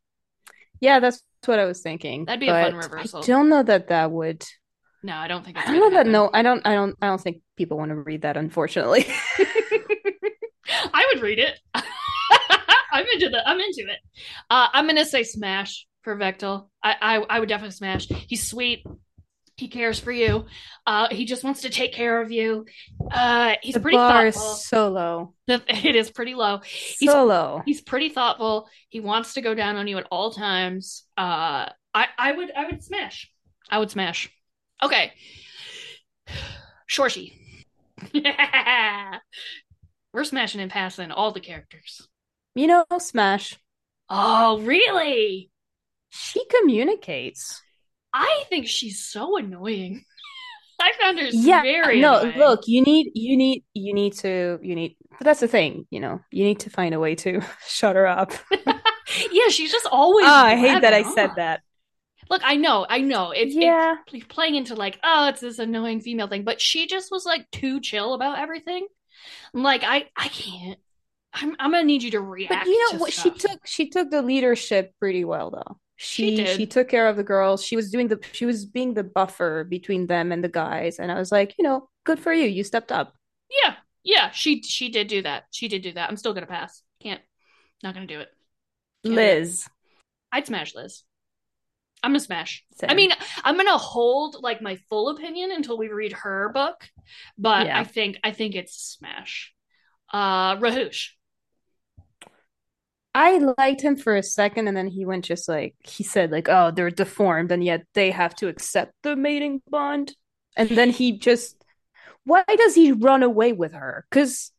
Yeah, 0.81 1.01
that's 1.01 1.23
what 1.47 1.59
I 1.59 1.65
was 1.65 1.81
thinking. 1.83 2.25
That'd 2.25 2.41
be 2.41 2.49
a 2.49 2.53
fun 2.53 2.75
reversal. 2.75 3.21
I 3.21 3.27
don't 3.27 3.49
know 3.49 3.63
that 3.63 3.89
that 3.89 4.11
would. 4.11 4.45
No, 5.03 5.15
I 5.15 5.29
don't 5.29 5.45
think. 5.45 5.59
I 5.59 5.67
don't 5.67 5.79
know 5.79 5.91
that. 5.91 6.07
No, 6.07 6.31
I 6.33 6.43
don't. 6.43 6.67
I 6.67 6.75
don't. 6.75 6.97
I 7.01 7.07
don't 7.07 7.21
think 7.21 7.43
people 7.57 7.77
want 7.77 7.91
to 7.91 7.97
read 7.97 8.23
that. 8.23 8.37
Unfortunately. 8.37 9.07
I 10.93 11.13
would 11.13 11.23
read 11.23 11.39
it. 11.39 11.59
I'm 11.75 13.05
into 13.13 13.29
the. 13.29 13.43
I'm 13.47 13.61
into 13.61 13.83
it. 13.91 13.99
Uh, 14.49 14.69
I'm 14.73 14.87
gonna 14.87 15.05
say 15.05 15.23
smash 15.23 15.87
for 16.03 16.17
Vektal. 16.17 16.69
I, 16.83 16.95
I 17.01 17.17
I 17.19 17.41
would 17.41 17.49
definitely 17.49 17.73
smash. 17.73 18.07
He's 18.07 18.49
sweet. 18.49 18.85
He 19.57 19.69
cares 19.69 20.01
for 20.01 20.11
you. 20.11 20.47
Uh, 20.85 21.09
he 21.11 21.25
just 21.25 21.45
wants 21.45 21.63
to 21.63 21.71
take 21.71 21.93
care 21.93 22.21
of 22.21 22.33
you. 22.33 22.67
Uh, 23.11 23.55
he's 23.63 23.75
the 23.75 23.81
pretty 23.81 23.97
bar 23.97 24.31
thoughtful. 24.31 24.55
Is 24.55 24.67
so 24.67 24.89
low. 24.91 25.35
It 25.49 25.95
is 25.95 26.11
pretty 26.11 26.35
low. 26.35 26.61
He's, 26.65 27.11
so 27.11 27.25
low. 27.25 27.63
He's 27.65 27.81
pretty 27.81 28.09
thoughtful. 28.09 28.69
He 28.89 28.99
wants 29.01 29.35
to 29.35 29.41
go 29.41 29.55
down 29.55 29.77
on 29.77 29.87
you 29.87 29.99
at 29.99 30.09
all 30.11 30.33
times. 30.33 31.05
Uh, 31.17 31.69
I 31.95 32.07
I 32.19 32.33
would 32.33 32.51
I 32.51 32.67
would 32.67 32.83
smash. 32.83 33.31
I 33.71 33.79
would 33.79 33.91
smash. 33.91 34.29
Okay. 34.83 35.13
Shorshie. 36.91 37.33
We're 40.13 40.25
smashing 40.25 40.61
and 40.61 40.71
passing 40.71 41.11
all 41.11 41.33
the 41.33 41.41
characters. 41.41 42.09
You 42.55 42.69
know, 42.69 42.85
Smash. 42.99 43.59
Oh, 44.09 44.61
really? 44.61 45.51
She 46.11 46.45
communicates. 46.47 47.61
I 48.15 48.45
think 48.49 48.69
she's 48.69 49.05
so 49.05 49.37
annoying. 49.37 50.05
I 50.81 50.93
found 51.01 51.19
her 51.19 51.27
yeah, 51.27 51.63
very 51.63 52.01
no, 52.01 52.21
annoying. 52.21 52.39
look, 52.39 52.63
you 52.67 52.83
need 52.83 53.11
you 53.15 53.37
need 53.37 53.65
you 53.75 53.93
need 53.93 54.15
to 54.19 54.59
you 54.63 54.75
need 54.75 54.97
but 55.19 55.25
that's 55.25 55.41
the 55.41 55.49
thing, 55.49 55.87
you 55.91 56.01
know, 56.01 56.21
you 56.31 56.45
need 56.45 56.61
to 56.61 56.71
find 56.71 56.95
a 56.95 57.01
way 57.01 57.15
to 57.17 57.41
shut 57.67 57.97
her 57.97 58.07
up. 58.07 58.33
yeah, 59.31 59.49
she's 59.49 59.71
just 59.71 59.87
always 59.91 60.27
Oh, 60.27 60.33
I 60.33 60.57
hate 60.57 60.83
that 60.83 60.95
I 60.95 61.03
said 61.15 61.31
that. 61.37 61.61
Look, 62.31 62.43
I 62.45 62.57
know, 62.57 62.87
I 62.89 63.01
know. 63.01 63.33
It's 63.33 63.55
yeah, 63.55 63.97
it's 64.13 64.25
playing 64.27 64.55
into 64.55 64.75
like, 64.75 64.99
oh, 65.05 65.29
it's 65.29 65.41
this 65.41 65.59
annoying 65.59 66.01
female 66.01 66.27
thing, 66.27 66.43
but 66.43 66.61
she 66.61 66.87
just 66.87 67.11
was 67.11 67.27
like 67.27 67.51
too 67.51 67.81
chill 67.81 68.15
about 68.15 68.39
everything. 68.39 68.87
Like, 69.53 69.85
I, 69.85 70.09
I 70.17 70.29
can't. 70.29 70.79
I'm, 71.35 71.55
I'm 71.59 71.73
gonna 71.73 71.85
need 71.85 72.03
you 72.03 72.13
to 72.13 72.21
react. 72.21 72.65
But 72.65 72.67
you 72.67 72.93
know 72.93 72.99
what? 72.99 73.13
stuff. 73.13 73.25
She 73.25 73.49
took 73.49 73.67
she 73.67 73.91
took 73.91 74.11
the 74.11 74.23
leadership 74.23 74.95
pretty 74.99 75.25
well, 75.25 75.51
though. 75.51 75.79
She 75.97 76.37
She 76.37 76.47
she 76.47 76.67
took 76.67 76.89
care 76.89 77.09
of 77.09 77.17
the 77.17 77.23
girls. 77.25 77.65
She 77.65 77.77
was 77.77 77.91
doing 77.91 78.09
the 78.09 78.19
she 78.33 78.47
was 78.47 78.65
being 78.67 78.95
the 78.95 79.05
buffer 79.05 79.65
between 79.65 80.07
them 80.07 80.33
and 80.33 80.43
the 80.43 80.49
guys, 80.49 80.99
and 80.99 81.11
I 81.11 81.19
was 81.19 81.31
like, 81.31 81.55
you 81.59 81.65
know, 81.65 81.89
good 82.05 82.19
for 82.19 82.33
you. 82.33 82.47
You 82.47 82.65
stepped 82.65 82.91
up. 82.91 83.15
Yeah, 83.63 83.75
yeah. 84.03 84.31
She 84.31 84.63
she 84.63 84.89
did 84.89 85.07
do 85.07 85.23
that. 85.23 85.45
She 85.53 85.69
did 85.69 85.83
do 85.83 85.93
that. 85.93 86.09
I'm 86.11 86.17
still 86.17 86.35
gonna 86.35 86.47
pass. 86.47 86.83
Can't. 87.01 87.21
Not 87.83 87.95
gonna 87.95 88.07
do 88.07 88.21
it. 88.21 88.29
Can't 89.05 89.15
do 89.17 89.21
it. 89.21 89.39
Liz, 89.39 89.69
I'd 90.33 90.47
smash 90.47 90.75
Liz. 90.75 91.03
I'm 92.03 92.11
gonna 92.11 92.21
smash. 92.21 92.65
Same. 92.75 92.91
I 92.91 92.95
mean, 92.95 93.13
I'm 93.45 93.57
gonna 93.57 93.79
hold 93.79 94.43
like 94.43 94.61
my 94.61 94.77
full 94.91 95.09
opinion 95.11 95.53
until 95.53 95.79
we 95.79 95.89
read 95.89 96.13
her 96.13 96.51
book, 96.53 96.89
but 97.39 97.67
Yeah. 97.67 97.79
I 97.79 97.85
think 97.85 98.19
I 98.25 98.33
think 98.33 98.55
it's 98.57 98.75
smash. 98.75 99.55
Uh, 100.13 100.57
Raahosh. 100.57 101.11
I 103.15 103.39
liked 103.59 103.81
him 103.81 103.97
for 103.97 104.17
a 104.17 104.23
second, 104.23 104.67
and 104.69 104.77
then 104.77 104.89
he 104.89 105.05
went 105.05 105.25
just 105.25 105.49
like 105.49 105.75
he 105.85 106.03
said, 106.03 106.33
like, 106.33 106.49
oh, 106.49 106.71
they're 106.73 106.91
deformed, 106.91 107.53
and 107.53 107.63
yet 107.63 107.87
they 107.95 108.11
have 108.11 108.35
to 108.37 108.49
accept 108.49 108.93
the 109.03 109.15
mating 109.17 109.63
bond. 109.71 110.15
And 110.57 110.69
then 110.69 110.91
he 110.91 111.19
just, 111.19 111.57
why 112.25 112.45
does 112.47 112.75
he 112.75 112.93
run 112.93 113.23
away 113.23 113.53
with 113.53 113.73
her? 113.73 114.07
Because 114.11 114.53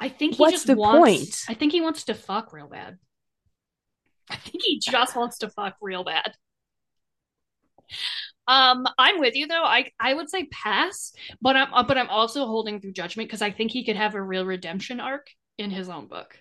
I 0.00 0.08
think 0.08 0.34
he 0.34 0.38
What's 0.42 0.52
just 0.52 0.66
the 0.66 0.76
wants. 0.76 1.08
point? 1.08 1.44
I 1.48 1.54
think 1.54 1.72
he 1.72 1.80
wants 1.80 2.04
to 2.04 2.14
fuck 2.14 2.52
real 2.52 2.68
bad. 2.68 2.98
I 4.30 4.36
think 4.36 4.62
he 4.62 4.78
just 4.80 5.16
wants 5.16 5.38
to 5.38 5.48
fuck 5.48 5.76
real 5.80 6.04
bad. 6.04 6.34
Um, 8.46 8.86
I'm 8.98 9.20
with 9.20 9.34
you 9.36 9.46
though. 9.46 9.64
I 9.64 9.90
I 9.98 10.12
would 10.14 10.28
say 10.28 10.44
pass, 10.46 11.12
but 11.40 11.56
I'm 11.56 11.86
but 11.86 11.96
I'm 11.96 12.10
also 12.10 12.46
holding 12.46 12.80
through 12.80 12.92
judgment 12.92 13.28
because 13.28 13.42
I 13.42 13.50
think 13.50 13.70
he 13.70 13.84
could 13.84 13.96
have 13.96 14.14
a 14.14 14.22
real 14.22 14.44
redemption 14.44 15.00
arc 15.00 15.28
in 15.56 15.70
his 15.70 15.88
own 15.88 16.08
book. 16.08 16.38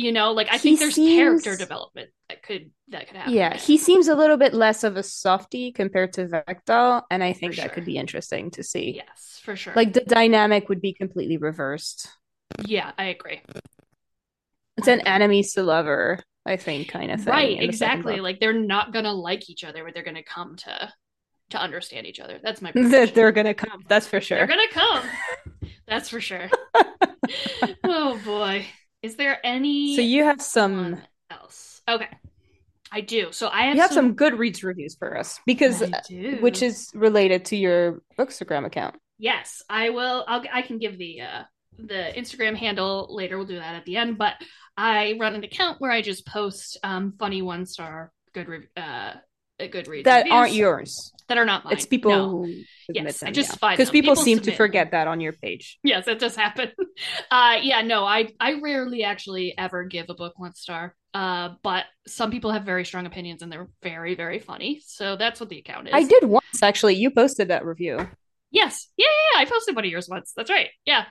You 0.00 0.12
know, 0.12 0.32
like 0.32 0.48
I 0.48 0.52
He 0.54 0.58
think 0.58 0.78
there's 0.78 0.94
seems- 0.94 1.14
character 1.18 1.56
development 1.56 2.10
that 2.28 2.42
could 2.42 2.70
that 2.88 3.06
could 3.08 3.16
happen. 3.18 3.34
yeah, 3.34 3.56
he 3.56 3.76
seems 3.76 4.08
a 4.08 4.14
little 4.14 4.36
bit 4.38 4.54
less 4.54 4.82
of 4.84 4.96
a 4.96 5.02
softie 5.02 5.72
compared 5.72 6.14
to 6.14 6.26
Vector, 6.26 7.02
and 7.10 7.22
I 7.22 7.32
think 7.34 7.52
For 7.52 7.56
that 7.56 7.62
sure. 7.66 7.74
could 7.74 7.84
be 7.84 7.96
interesting 7.98 8.50
to 8.52 8.62
see. 8.62 8.92
yes, 8.96 9.40
for 9.42 9.56
sure. 9.56 9.72
Like 9.76 9.92
the 9.92 10.00
dynamic 10.00 10.68
would 10.68 10.80
be 10.80 10.92
completely 10.94 11.36
reversed. 11.36 12.08
yeah, 12.64 12.92
I 12.98 13.04
agree. 13.04 13.42
It's 14.78 14.88
an 14.88 15.00
enemies 15.00 15.52
to 15.54 15.62
lover, 15.62 16.18
I 16.46 16.56
think, 16.56 16.88
kind 16.88 17.10
of 17.10 17.20
thing. 17.20 17.32
Right, 17.32 17.62
exactly. 17.62 18.20
Like 18.20 18.40
they're 18.40 18.54
not 18.54 18.92
gonna 18.94 19.12
like 19.12 19.50
each 19.50 19.64
other, 19.64 19.84
but 19.84 19.92
they're 19.92 20.02
gonna 20.02 20.22
come 20.22 20.56
to 20.56 20.92
to 21.50 21.58
understand 21.60 22.06
each 22.06 22.20
other. 22.20 22.38
That's 22.42 22.62
my 22.62 22.72
that 22.74 23.14
they're 23.14 23.32
gonna 23.32 23.52
come. 23.54 23.84
That's 23.88 24.06
for 24.06 24.20
sure. 24.20 24.38
They're 24.38 24.46
gonna 24.46 24.70
come. 24.72 25.04
That's 25.86 26.08
for 26.08 26.20
sure. 26.20 26.48
oh 27.84 28.18
boy. 28.24 28.64
Is 29.02 29.16
there 29.16 29.38
any 29.44 29.96
So 29.96 30.02
you 30.02 30.24
have 30.24 30.42
some 30.42 31.00
else? 31.30 31.82
Okay. 31.88 32.08
I 32.92 33.00
do. 33.00 33.28
So 33.30 33.48
I 33.48 33.66
have 33.66 33.76
you 33.76 33.82
have 33.82 33.92
some 33.92 34.16
Goodreads 34.16 34.64
reviews 34.64 34.96
for 34.96 35.16
us 35.16 35.38
because 35.46 35.82
do. 36.08 36.38
which 36.40 36.60
is 36.62 36.90
related 36.92 37.44
to 37.46 37.56
your 37.56 38.02
Bookstagram 38.18 38.66
account. 38.66 38.96
Yes, 39.18 39.62
I 39.70 39.90
will. 39.90 40.24
I'll, 40.26 40.42
I 40.52 40.62
can 40.62 40.78
give 40.78 40.98
the 40.98 41.20
uh, 41.20 41.42
the 41.78 42.12
Instagram 42.16 42.56
handle 42.56 43.06
later. 43.10 43.38
We'll 43.38 43.46
do 43.46 43.56
that 43.56 43.74
at 43.76 43.84
the 43.84 43.96
end. 43.96 44.18
But 44.18 44.34
I 44.76 45.16
run 45.20 45.34
an 45.34 45.44
account 45.44 45.80
where 45.80 45.90
I 45.90 46.02
just 46.02 46.26
post 46.26 46.78
um, 46.82 47.14
funny 47.18 47.42
one 47.42 47.64
star 47.66 48.12
good 48.32 48.48
re- 48.48 48.68
uh, 48.76 49.12
Goodreads 49.60 50.04
That 50.04 50.24
reviews 50.24 50.30
That 50.30 50.30
aren't 50.30 50.54
yours. 50.54 51.12
That 51.30 51.38
are 51.38 51.44
not 51.46 51.64
mine. 51.64 51.72
It's 51.74 51.86
people 51.86 52.10
No. 52.10 52.28
who 52.28 52.54
Yes, 52.92 53.22
I 53.22 53.30
just 53.30 53.50
yeah. 53.50 53.56
find 53.56 53.76
because 53.76 53.90
people, 53.90 54.14
People 54.14 54.22
seem 54.24 54.40
to 54.40 54.52
forget 54.52 54.90
that 54.90 55.06
on 55.06 55.20
your 55.20 55.32
page. 55.32 55.78
Yes, 55.84 56.06
it 56.08 56.18
does 56.18 56.36
happen. 56.36 56.72
Uh, 57.30 57.56
yeah, 57.62 57.80
no, 57.82 58.04
I 58.04 58.28
I 58.38 58.60
rarely 58.60 59.04
actually 59.04 59.54
ever 59.56 59.84
give 59.84 60.06
a 60.10 60.14
book 60.14 60.34
one 60.38 60.54
star. 60.54 60.94
Uh, 61.14 61.50
but 61.62 61.86
some 62.06 62.30
people 62.30 62.50
have 62.50 62.64
very 62.64 62.84
strong 62.84 63.06
opinions 63.06 63.42
and 63.42 63.50
they're 63.50 63.68
very 63.82 64.14
very 64.14 64.38
funny. 64.38 64.82
So 64.84 65.16
that's 65.16 65.40
what 65.40 65.48
the 65.48 65.58
account 65.58 65.88
is. 65.88 65.94
I 65.94 66.02
did 66.04 66.24
once 66.24 66.62
actually. 66.62 66.96
You 66.96 67.10
posted 67.10 67.48
that 67.48 67.64
review. 67.64 67.96
Yes. 68.50 68.88
Yeah, 68.96 69.06
yeah, 69.06 69.38
yeah. 69.38 69.46
I 69.46 69.50
posted 69.50 69.76
one 69.76 69.84
of 69.84 69.90
yours 69.90 70.08
once. 70.10 70.32
That's 70.36 70.50
right. 70.50 70.68
Yeah. 70.84 71.04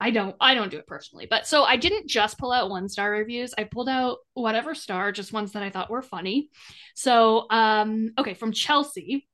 I 0.00 0.10
don't 0.10 0.34
I 0.40 0.54
don't 0.54 0.70
do 0.70 0.78
it 0.78 0.86
personally. 0.88 1.26
But 1.30 1.46
so 1.46 1.62
I 1.62 1.76
didn't 1.76 2.08
just 2.08 2.36
pull 2.36 2.50
out 2.50 2.68
one 2.70 2.88
star 2.88 3.08
reviews. 3.10 3.54
I 3.56 3.64
pulled 3.64 3.88
out 3.88 4.18
whatever 4.34 4.74
star, 4.74 5.12
just 5.12 5.32
ones 5.32 5.52
that 5.52 5.62
I 5.62 5.70
thought 5.70 5.90
were 5.90 6.02
funny. 6.02 6.50
So 6.96 7.46
um 7.50 8.10
okay, 8.18 8.34
from 8.34 8.50
Chelsea 8.52 9.28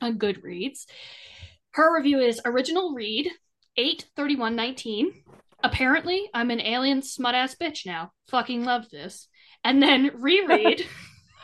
on 0.00 0.18
Goodreads. 0.18 0.86
Her 1.72 1.94
review 1.96 2.18
is 2.20 2.40
original 2.44 2.94
read 2.94 3.30
83119. 3.76 5.12
Apparently, 5.62 6.28
I'm 6.34 6.50
an 6.50 6.60
alien 6.60 7.02
smut 7.02 7.34
ass 7.34 7.54
bitch 7.54 7.86
now. 7.86 8.12
Fucking 8.30 8.64
love 8.64 8.88
this. 8.90 9.28
And 9.62 9.82
then 9.82 10.10
reread 10.14 10.86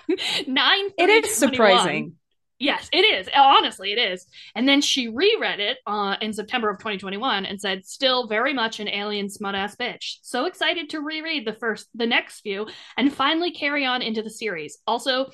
9 0.47 0.91
It 0.99 1.24
is 1.24 1.35
surprising. 1.35 2.16
Yes, 2.59 2.89
it 2.91 2.99
is. 2.99 3.28
Honestly, 3.37 3.93
it 3.93 3.99
is. 3.99 4.27
And 4.55 4.66
then 4.66 4.81
she 4.81 5.09
reread 5.09 5.61
it 5.61 5.77
uh, 5.87 6.16
in 6.23 6.33
September 6.33 6.70
of 6.70 6.78
2021 6.78 7.45
and 7.45 7.61
said, 7.61 7.85
"Still 7.85 8.28
very 8.28 8.55
much 8.55 8.81
an 8.81 8.89
alien 8.89 9.28
smut 9.28 9.55
ass 9.55 9.77
bitch. 9.77 10.16
So 10.23 10.47
excited 10.47 10.89
to 10.91 11.01
reread 11.01 11.47
the 11.47 11.53
first, 11.53 11.89
the 11.95 12.07
next 12.07 12.41
few, 12.41 12.66
and 12.97 13.12
finally 13.12 13.51
carry 13.51 13.85
on 13.85 14.01
into 14.01 14.23
the 14.23 14.31
series. 14.31 14.78
Also, 14.87 15.27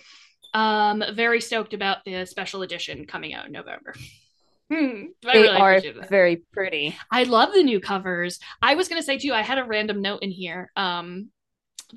um, 0.54 1.02
very 1.14 1.40
stoked 1.40 1.74
about 1.74 2.04
the 2.04 2.24
special 2.26 2.62
edition 2.62 3.06
coming 3.06 3.34
out 3.34 3.46
in 3.46 3.52
November. 3.52 3.94
Hmm, 4.70 5.04
They 5.22 5.42
really 5.42 5.48
are 5.48 5.80
very 6.08 6.42
pretty. 6.52 6.96
I 7.10 7.24
love 7.24 7.52
the 7.52 7.62
new 7.62 7.80
covers. 7.80 8.38
I 8.60 8.74
was 8.74 8.88
gonna 8.88 9.02
say 9.02 9.18
too. 9.18 9.32
I 9.32 9.42
had 9.42 9.58
a 9.58 9.64
random 9.64 10.00
note 10.02 10.22
in 10.22 10.30
here. 10.30 10.70
Um, 10.76 11.30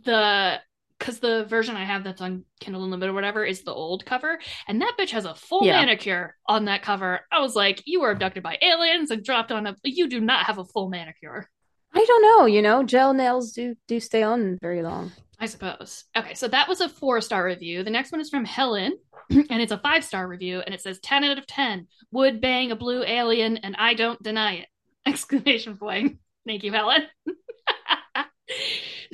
the 0.03 0.59
because 0.97 1.19
the 1.19 1.43
version 1.45 1.75
I 1.75 1.83
have 1.83 2.05
that's 2.05 2.21
on 2.21 2.45
Kindle 2.61 2.85
Unlimited 2.85 3.09
or 3.11 3.13
whatever 3.13 3.43
is 3.43 3.63
the 3.63 3.73
old 3.73 4.05
cover, 4.05 4.39
and 4.67 4.81
that 4.81 4.93
bitch 4.97 5.09
has 5.11 5.25
a 5.25 5.35
full 5.35 5.65
Yeah. 5.65 5.73
manicure 5.81 6.35
on 6.47 6.65
that 6.65 6.83
cover. 6.83 7.19
I 7.31 7.41
was 7.41 7.53
like, 7.55 7.83
you 7.85 7.99
were 8.01 8.11
abducted 8.11 8.43
by 8.43 8.57
aliens 8.61 9.11
and 9.11 9.21
dropped 9.23 9.51
on 9.51 9.67
a. 9.67 9.75
You 9.83 10.07
do 10.07 10.21
not 10.21 10.45
have 10.45 10.57
a 10.57 10.63
full 10.65 10.89
manicure. 10.89 11.49
I 11.95 12.03
don't 12.03 12.21
know, 12.21 12.45
you 12.45 12.61
know, 12.61 12.83
gel 12.83 13.13
nails 13.13 13.53
do 13.53 13.75
do 13.87 13.99
stay 13.99 14.21
on 14.21 14.57
very 14.61 14.83
long. 14.83 15.11
I 15.39 15.47
suppose. 15.47 16.05
Okay, 16.15 16.33
so 16.33 16.47
that 16.47 16.67
was 16.67 16.81
a 16.81 16.89
four 16.89 17.21
star 17.21 17.45
review. 17.45 17.83
The 17.83 17.89
next 17.89 18.11
one 18.11 18.21
is 18.21 18.29
from 18.29 18.45
Helen, 18.45 18.97
and 19.29 19.61
it's 19.61 19.71
a 19.71 19.77
five 19.77 20.03
star 20.03 20.27
review, 20.27 20.59
and 20.59 20.73
it 20.73 20.81
says 20.81 20.99
10 20.99 21.23
out 21.23 21.37
of 21.37 21.47
10. 21.47 21.87
Would 22.11 22.41
bang 22.41 22.71
a 22.71 22.75
blue 22.75 23.03
alien, 23.03 23.57
and 23.57 23.75
I 23.77 23.93
don't 23.93 24.21
deny 24.21 24.55
it. 24.55 24.67
Exclamation 25.05 25.77
point. 25.77 26.17
Thank 26.45 26.63
you, 26.63 26.71
Helen. 26.71 27.03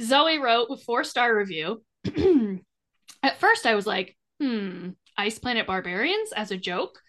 Zoe 0.02 0.40
wrote 0.40 0.68
a 0.70 0.78
four 0.78 1.04
star 1.04 1.36
review. 1.36 1.84
At 3.24 3.40
first, 3.40 3.66
I 3.66 3.76
was 3.76 3.86
like, 3.86 4.18
hmm, 4.40 4.90
Ice 5.18 5.38
Planet 5.38 5.68
Barbarians 5.68 6.32
as 6.32 6.50
a 6.52 6.58
joke. 6.58 7.00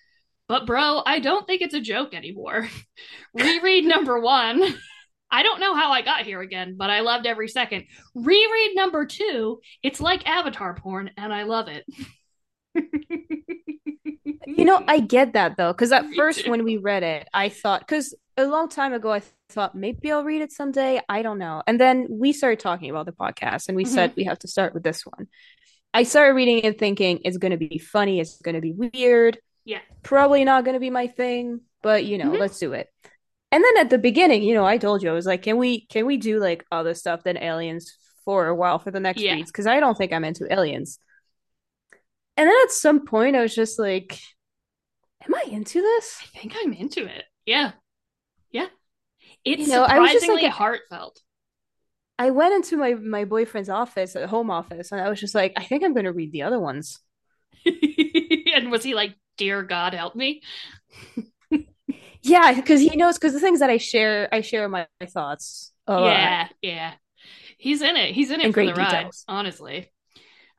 But, 0.48 0.66
bro, 0.66 1.02
I 1.06 1.20
don't 1.20 1.46
think 1.46 1.62
it's 1.62 1.74
a 1.74 1.80
joke 1.80 2.12
anymore. 2.12 2.68
Reread 3.34 3.84
number 3.84 4.20
one. 4.20 4.62
I 5.32 5.42
don't 5.42 5.58
know 5.60 5.74
how 5.74 5.90
I 5.90 6.02
got 6.02 6.24
here 6.26 6.40
again, 6.42 6.76
but 6.76 6.90
I 6.90 7.00
loved 7.00 7.26
every 7.26 7.48
second. 7.48 7.86
Reread 8.14 8.76
number 8.76 9.06
two. 9.06 9.60
It's 9.82 10.00
like 10.00 10.28
Avatar 10.28 10.74
porn, 10.74 11.10
and 11.16 11.32
I 11.32 11.44
love 11.44 11.68
it. 11.68 11.84
You 14.44 14.64
know, 14.64 14.82
I 14.86 15.00
get 15.00 15.32
that 15.32 15.56
though, 15.56 15.72
because 15.72 15.92
at 15.92 16.04
first 16.14 16.48
when 16.48 16.62
we 16.64 16.76
read 16.76 17.02
it, 17.02 17.28
I 17.32 17.48
thought, 17.48 17.80
because 17.80 18.14
a 18.36 18.44
long 18.44 18.68
time 18.68 18.92
ago, 18.92 19.10
I 19.12 19.22
thought 19.48 19.74
maybe 19.74 20.10
I'll 20.12 20.24
read 20.24 20.42
it 20.42 20.52
someday. 20.52 21.00
I 21.08 21.22
don't 21.22 21.38
know. 21.38 21.62
And 21.66 21.80
then 21.80 22.06
we 22.10 22.32
started 22.32 22.60
talking 22.60 22.90
about 22.90 23.06
the 23.06 23.12
podcast, 23.12 23.68
and 23.68 23.76
we 23.76 23.84
said 23.84 24.12
Mhm. 24.12 24.16
we 24.16 24.24
have 24.24 24.38
to 24.40 24.48
start 24.48 24.74
with 24.74 24.82
this 24.82 25.06
one. 25.06 25.28
I 25.94 26.02
started 26.02 26.34
reading 26.34 26.58
it 26.58 26.78
thinking 26.78 27.20
it's 27.24 27.38
going 27.38 27.52
to 27.52 27.56
be 27.56 27.78
funny, 27.78 28.20
it's 28.20 28.40
going 28.40 28.54
to 28.54 28.60
be 28.60 28.72
weird, 28.72 29.38
Yeah. 29.64 29.80
probably 30.02 30.44
not 30.44 30.64
going 30.64 30.74
to 30.74 30.80
be 30.80 30.90
my 30.90 31.06
thing, 31.06 31.60
but 31.82 32.04
you 32.04 32.18
know, 32.18 32.30
Mhm. 32.30 32.38
let's 32.38 32.58
do 32.58 32.72
it. 32.72 32.88
And 33.52 33.62
then 33.62 33.76
at 33.78 33.90
the 33.90 33.98
beginning, 33.98 34.42
you 34.42 34.54
know, 34.54 34.64
I 34.64 34.78
told 34.78 35.02
you 35.02 35.10
I 35.10 35.12
was 35.12 35.26
like, 35.26 35.42
can 35.42 35.58
we 35.58 35.86
can 35.86 36.06
we 36.06 36.16
do 36.16 36.40
like 36.40 36.64
other 36.72 36.94
stuff 36.94 37.22
than 37.22 37.36
aliens 37.36 37.94
for 38.24 38.46
a 38.46 38.54
while 38.54 38.78
for 38.78 38.90
the 38.90 38.98
next 39.00 39.20
Yeah. 39.20 39.36
Because 39.36 39.66
I 39.66 39.78
don't 39.78 39.96
think 39.96 40.12
I'm 40.12 40.24
into 40.24 40.50
aliens. 40.52 40.98
And 42.36 42.48
then 42.48 42.56
at 42.64 42.70
some 42.72 43.04
point, 43.04 43.36
I 43.36 43.42
was 43.42 43.54
just 43.54 43.78
like, 43.78 44.18
am 45.22 45.34
I 45.34 45.44
into 45.50 45.82
this? 45.82 46.18
I 46.34 46.38
think 46.38 46.54
I'm 46.58 46.72
into 46.72 47.04
it. 47.04 47.24
Yeah. 47.44 47.72
Yeah. 48.50 48.68
It's 49.44 49.62
You 49.62 49.68
know, 49.68 49.82
I 49.82 49.98
was 49.98 50.12
just 50.12 50.24
surprisingly 50.24 50.48
like- 50.48 50.52
heartfelt. 50.52 51.20
I 52.18 52.30
went 52.30 52.54
into 52.54 52.76
my 52.76 52.94
my 52.94 53.24
boyfriend's 53.24 53.68
office 53.68 54.14
at 54.16 54.28
home 54.28 54.50
office, 54.50 54.92
and 54.92 55.00
I 55.00 55.08
was 55.08 55.18
just 55.18 55.34
like, 55.34 55.54
I 55.56 55.64
think 55.64 55.82
I'm 55.82 55.92
going 55.92 56.04
to 56.04 56.12
read 56.12 56.30
the 56.30 56.42
other 56.42 56.60
ones. 56.60 57.00
and 57.66 58.70
was 58.70 58.82
he 58.84 58.94
like, 58.94 59.14
Dear 59.36 59.62
God, 59.62 59.92
help 59.92 60.14
me? 60.14 60.42
Yeah, 62.22 62.52
because 62.54 62.80
he 62.80 62.96
knows. 62.96 63.18
Because 63.18 63.32
the 63.32 63.40
things 63.40 63.60
that 63.60 63.70
I 63.70 63.78
share, 63.78 64.28
I 64.32 64.40
share 64.40 64.68
my, 64.68 64.86
my 65.00 65.06
thoughts. 65.06 65.72
lot. 65.88 66.04
yeah, 66.06 66.48
yeah. 66.62 66.92
He's 67.58 67.82
in 67.82 67.96
it. 67.96 68.12
He's 68.14 68.30
in 68.30 68.40
it 68.40 68.46
In 68.46 68.52
for 68.52 68.64
the 68.64 68.74
ride, 68.74 68.90
details. 68.90 69.24
honestly. 69.28 69.90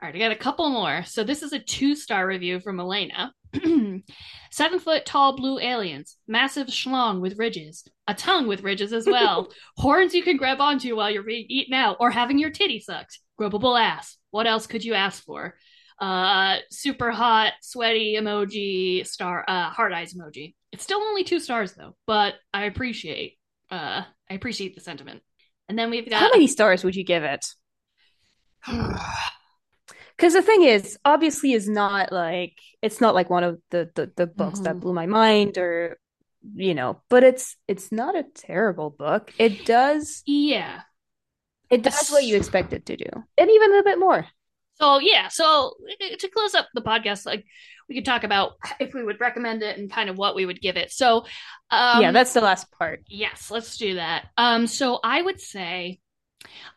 All 0.01 0.07
right, 0.07 0.15
I 0.15 0.19
got 0.19 0.31
a 0.31 0.35
couple 0.37 0.69
more. 0.69 1.03
So 1.05 1.23
this 1.23 1.43
is 1.43 1.53
a 1.53 1.59
two 1.59 1.95
star 1.95 2.27
review 2.27 2.59
from 2.59 2.79
Elena. 2.79 3.33
Seven 4.51 4.79
foot 4.79 5.05
tall 5.05 5.35
blue 5.35 5.59
aliens, 5.59 6.17
massive 6.27 6.67
schlong 6.67 7.21
with 7.21 7.37
ridges, 7.37 7.87
a 8.07 8.13
tongue 8.13 8.47
with 8.47 8.63
ridges 8.63 8.91
as 8.93 9.05
well, 9.05 9.49
horns 9.77 10.13
you 10.13 10.23
can 10.23 10.37
grab 10.37 10.59
onto 10.59 10.95
while 10.95 11.09
you're 11.09 11.23
being 11.23 11.45
eaten 11.49 11.73
out 11.73 11.97
or 11.99 12.09
having 12.11 12.37
your 12.37 12.49
titty 12.49 12.79
sucked, 12.79 13.19
grubbable 13.39 13.79
ass. 13.79 14.17
What 14.31 14.47
else 14.47 14.67
could 14.67 14.83
you 14.83 14.93
ask 14.93 15.23
for? 15.23 15.55
Uh, 15.99 16.57
super 16.71 17.11
hot, 17.11 17.53
sweaty 17.61 18.15
emoji, 18.19 19.05
star, 19.07 19.45
uh, 19.47 19.69
heart 19.69 19.93
eyes 19.93 20.13
emoji. 20.15 20.55
It's 20.73 20.83
still 20.83 20.99
only 20.99 21.23
two 21.23 21.39
stars 21.39 21.73
though, 21.73 21.95
but 22.07 22.33
I 22.53 22.65
appreciate, 22.65 23.37
uh, 23.71 24.01
I 24.29 24.33
appreciate 24.33 24.75
the 24.75 24.81
sentiment. 24.81 25.21
And 25.69 25.79
then 25.79 25.89
we've 25.89 26.09
got 26.09 26.19
How 26.19 26.29
many 26.31 26.47
stars 26.47 26.83
would 26.83 26.95
you 26.95 27.05
give 27.05 27.23
it? 27.23 27.45
Because 30.15 30.33
the 30.33 30.43
thing 30.43 30.61
is, 30.63 30.97
obviously, 31.03 31.53
is 31.53 31.67
not 31.67 32.11
like 32.11 32.53
it's 32.83 33.01
not 33.01 33.15
like 33.15 33.29
one 33.31 33.43
of 33.43 33.59
the 33.71 33.89
the, 33.95 34.11
the 34.15 34.27
books 34.27 34.59
that 34.59 34.75
Mhm. 34.75 34.79
blew 34.79 34.93
my 34.93 35.07
mind, 35.07 35.57
or 35.57 35.97
you 36.55 36.75
know. 36.75 37.01
But 37.09 37.23
it's 37.23 37.57
it's 37.67 37.91
not 37.91 38.15
a 38.15 38.23
terrible 38.23 38.91
book. 38.91 39.33
It 39.39 39.65
does 39.65 40.21
yeah. 40.25 40.81
it 41.69 41.81
does 41.81 42.09
what 42.09 42.25
you 42.25 42.37
expect 42.37 42.73
it 42.73 42.85
to 42.85 42.95
do, 42.95 43.09
and 43.37 43.49
even 43.49 43.75
a 43.75 43.83
bit 43.83 43.99
more. 43.99 44.27
So 44.75 44.99
yeah, 44.99 45.29
so 45.29 45.73
uh, 45.99 46.15
to 46.17 46.29
close 46.29 46.53
up 46.53 46.67
the 46.75 46.81
podcast, 46.81 47.25
like 47.25 47.43
we 47.93 47.99
could 47.99 48.05
talk 48.05 48.23
about 48.23 48.53
if 48.79 48.93
we 48.93 49.03
would 49.03 49.19
recommend 49.19 49.61
it 49.61 49.77
and 49.77 49.91
kind 49.91 50.09
of 50.09 50.17
what 50.17 50.35
we 50.35 50.45
would 50.45 50.61
give 50.61 50.77
it. 50.77 50.91
So 50.91 51.25
um 51.69 52.01
yeah, 52.01 52.11
that's 52.11 52.33
the 52.33 52.41
last 52.41 52.71
part. 52.71 53.03
yes, 53.07 53.51
let's 53.51 53.77
do 53.77 53.95
that. 53.95 54.25
Um 54.37 54.65
so 54.67 54.99
I 55.03 55.21
would 55.21 55.39
say 55.39 55.99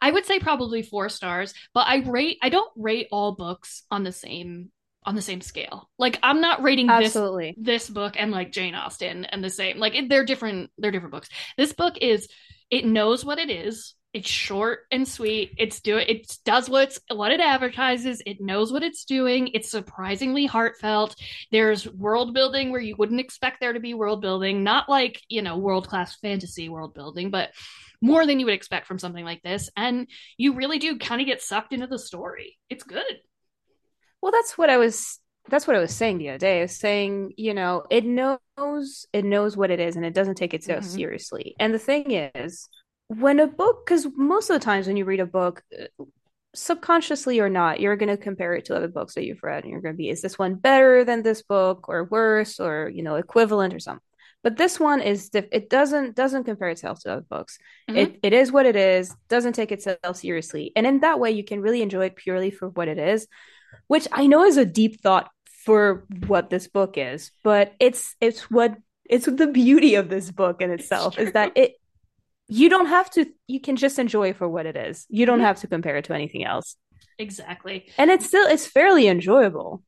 I 0.01 0.11
would 0.11 0.27
say 0.27 0.39
probably 0.39 0.83
4 0.83 1.09
stars, 1.09 1.55
but 1.75 1.87
I 1.89 1.97
rate 2.09 2.39
I 2.43 2.51
don't 2.51 2.71
rate 2.77 3.09
all 3.11 3.33
books 3.33 3.83
on 3.91 4.05
the 4.05 4.13
same 4.13 4.71
on 5.05 5.15
the 5.15 5.23
same 5.23 5.41
scale. 5.41 5.89
Like 5.99 6.19
I'm 6.23 6.41
not 6.41 6.63
rating 6.63 6.89
this 6.89 7.07
Absolutely. 7.07 7.55
this 7.59 7.89
book 7.89 8.15
and 8.19 8.31
like 8.31 8.53
Jane 8.53 8.75
Austen 8.75 9.25
and 9.25 9.43
the 9.43 9.51
same. 9.51 9.79
Like 9.79 9.95
it, 9.95 10.09
they're 10.09 10.25
different. 10.25 10.71
They're 10.79 10.91
different 10.91 11.13
books. 11.13 11.29
This 11.57 11.73
book 11.73 11.95
is 12.01 12.29
it 12.71 12.85
knows 12.85 13.25
what 13.25 13.39
it 13.39 13.51
is. 13.51 13.95
It's 14.17 14.31
short 14.31 14.87
and 14.91 15.07
sweet. 15.07 15.53
It's 15.59 15.81
do 15.81 15.99
it 15.99 16.39
does 16.47 16.71
what 16.71 16.85
it's 16.85 17.01
what 17.15 17.33
it 17.33 17.41
advertises. 17.41 18.23
It 18.25 18.41
knows 18.41 18.73
what 18.73 18.83
it's 18.83 19.05
doing. 19.05 19.49
It's 19.49 19.71
surprisingly 19.71 20.47
heartfelt. 20.47 21.17
There's 21.53 21.87
world 21.87 22.33
building 22.33 22.71
where 22.71 22.81
you 22.81 22.97
wouldn't 22.97 23.21
expect 23.21 23.61
there 23.61 23.75
to 23.75 23.79
be 23.79 23.93
world 23.93 24.23
building. 24.23 24.65
Not 24.65 24.89
like 24.89 25.21
you 25.29 25.43
know 25.43 25.59
world 25.59 25.87
class 25.87 26.17
fantasy 26.17 26.71
world 26.71 26.95
building, 26.95 27.31
but 27.31 27.51
more 28.01 28.25
than 28.25 28.41
you 28.41 28.47
would 28.47 28.55
expect 28.55 28.87
from 28.87 28.99
something 28.99 29.23
like 29.23 29.43
this. 29.43 29.69
And 29.77 30.09
you 30.39 30.55
really 30.55 30.79
do 30.79 30.99
kind 30.99 31.21
of 31.21 31.27
get 31.27 31.43
sucked 31.43 31.75
into 31.75 31.87
the 31.87 31.99
story. 31.99 32.57
It's 32.71 32.85
good. 32.85 33.21
Well, 34.23 34.33
that's 34.33 34.57
what 34.57 34.71
I 34.71 34.79
was 34.79 35.21
that's 35.51 35.67
what 35.67 35.77
I 35.77 35.81
was 35.81 35.95
saying 35.95 36.17
the 36.17 36.31
other 36.31 36.39
day. 36.39 36.61
I 36.61 36.63
was 36.63 36.75
saying, 36.75 37.35
you 37.37 37.53
know, 37.53 37.85
it 37.91 38.07
knows 38.07 39.05
it 39.13 39.27
knows 39.27 39.59
what 39.59 39.71
it 39.71 39.79
is 39.79 39.95
and 39.95 40.07
it 40.07 40.15
doesn't 40.15 40.37
take 40.37 40.55
itself 40.55 40.85
Mhm. 40.85 40.89
seriously. 40.89 41.55
And 41.61 41.75
the 41.75 41.79
thing 41.79 42.13
is, 42.13 42.67
when 43.09 43.41
a 43.41 43.47
book 43.47 43.85
because 43.87 44.07
most 44.17 44.51
of 44.51 44.55
the 44.59 44.65
times 44.65 44.87
when 44.87 44.97
you 44.97 45.05
read 45.05 45.21
a 45.21 45.27
book, 45.27 45.63
uh, 45.79 46.05
subconsciously 46.55 47.41
or 47.41 47.49
not, 47.49 47.81
you're 47.81 47.97
going 47.97 48.09
to 48.09 48.17
compare 48.17 48.55
it 48.55 48.67
to 48.67 48.77
other 48.77 48.89
books 48.89 49.15
that 49.15 49.25
you've 49.25 49.43
read 49.43 49.65
and 49.65 49.71
you're 49.71 49.83
going 49.83 49.95
to 49.95 49.99
be, 49.99 50.09
is 50.09 50.23
this 50.23 50.39
one 50.39 50.55
better 50.55 51.05
than 51.05 51.23
this 51.23 51.43
book 51.43 51.89
or 51.89 52.05
worse 52.05 52.59
or, 52.59 52.91
you 52.93 53.03
know, 53.03 53.17
equivalent 53.17 53.75
or 53.75 53.79
something. 53.79 54.01
But 54.43 54.57
this 54.57 54.79
one 54.79 55.01
is 55.01 55.29
diff- 55.31 55.49
it 55.51 55.69
doesn't 55.69 56.15
doesn't 56.15 56.45
compare 56.45 56.69
itself 56.69 57.01
to 57.01 57.13
other 57.13 57.27
books. 57.29 57.59
Mhm. 57.91 57.97
It 57.97 58.21
it 58.23 58.33
is 58.33 58.53
what 58.53 58.67
it 58.67 58.77
is, 58.77 59.15
doesn't 59.29 59.55
take 59.55 59.73
itself 59.73 60.17
seriously. 60.17 60.73
And 60.77 60.87
in 60.87 61.01
that 61.01 61.19
way 61.19 61.33
you 61.33 61.43
can 61.45 61.61
really 61.61 61.83
enjoy 61.83 62.07
it 62.07 62.17
purely 62.17 62.51
for 62.51 62.69
what 62.69 62.89
it 62.89 62.99
is 62.99 63.27
which 63.87 64.09
I 64.13 64.27
know 64.27 64.45
is 64.45 64.57
a 64.57 64.65
deep 64.65 65.01
thought 65.01 65.31
for 65.65 66.05
what 66.27 66.51
this 66.51 66.69
book 66.69 66.97
is, 66.97 67.31
but 67.43 67.75
it's 67.81 68.15
it's 68.21 68.51
what 68.51 68.77
it's 69.05 69.27
the 69.27 69.47
beauty 69.47 69.95
of 69.95 70.09
this 70.09 70.31
book 70.31 70.61
in 70.61 70.71
itself 70.71 71.19
is 71.19 71.33
that 71.33 71.53
it 71.57 71.75
you 72.49 72.69
don't 72.69 72.87
have 72.87 73.11
to 73.11 73.27
you 73.47 73.61
can 73.61 73.77
just 73.77 73.99
enjoy 73.99 74.33
for 74.33 74.49
what 74.49 74.67
it 74.67 74.77
is. 74.77 75.07
You 75.09 75.27
don't 75.27 75.41
have 75.41 75.61
to 75.61 75.67
compare 75.67 75.97
it 75.97 76.05
to 76.07 76.15
anything 76.15 76.45
else. 76.45 76.77
Exactly. 77.19 77.87
And 77.99 78.11
it's 78.11 78.27
still 78.27 78.47
it's 78.47 78.67
fairly 78.67 79.09
enjoyable. 79.09 79.83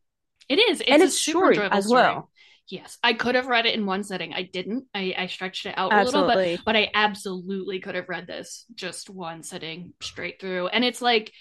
It 0.49 0.59
is. 0.59 0.81
It's 0.81 0.91
and 0.91 1.03
it's 1.03 1.19
super 1.19 1.39
short 1.39 1.55
enjoyable 1.55 1.77
as 1.77 1.87
story. 1.87 2.03
well. 2.03 2.31
Yes, 2.71 2.99
I 3.03 3.15
could 3.15 3.35
have 3.35 3.47
read 3.47 3.65
it 3.65 3.75
in 3.75 3.87
one 3.87 4.05
setting. 4.05 4.35
I 4.35 4.43
didn't. 4.43 4.85
I, 4.95 5.15
I 5.17 5.27
stretched 5.27 5.65
it 5.65 5.75
out 5.77 5.93
a 5.93 6.05
little, 6.05 6.27
but 6.27 6.61
but 6.65 6.77
I 6.77 6.91
absolutely 6.95 7.81
could 7.81 7.95
have 7.95 8.11
read 8.11 8.27
this 8.27 8.67
just 8.75 9.09
one 9.09 9.43
sitting 9.43 9.95
straight 10.03 10.39
through. 10.39 10.69
And 10.69 10.85
it's 10.85 11.01
like 11.01 11.33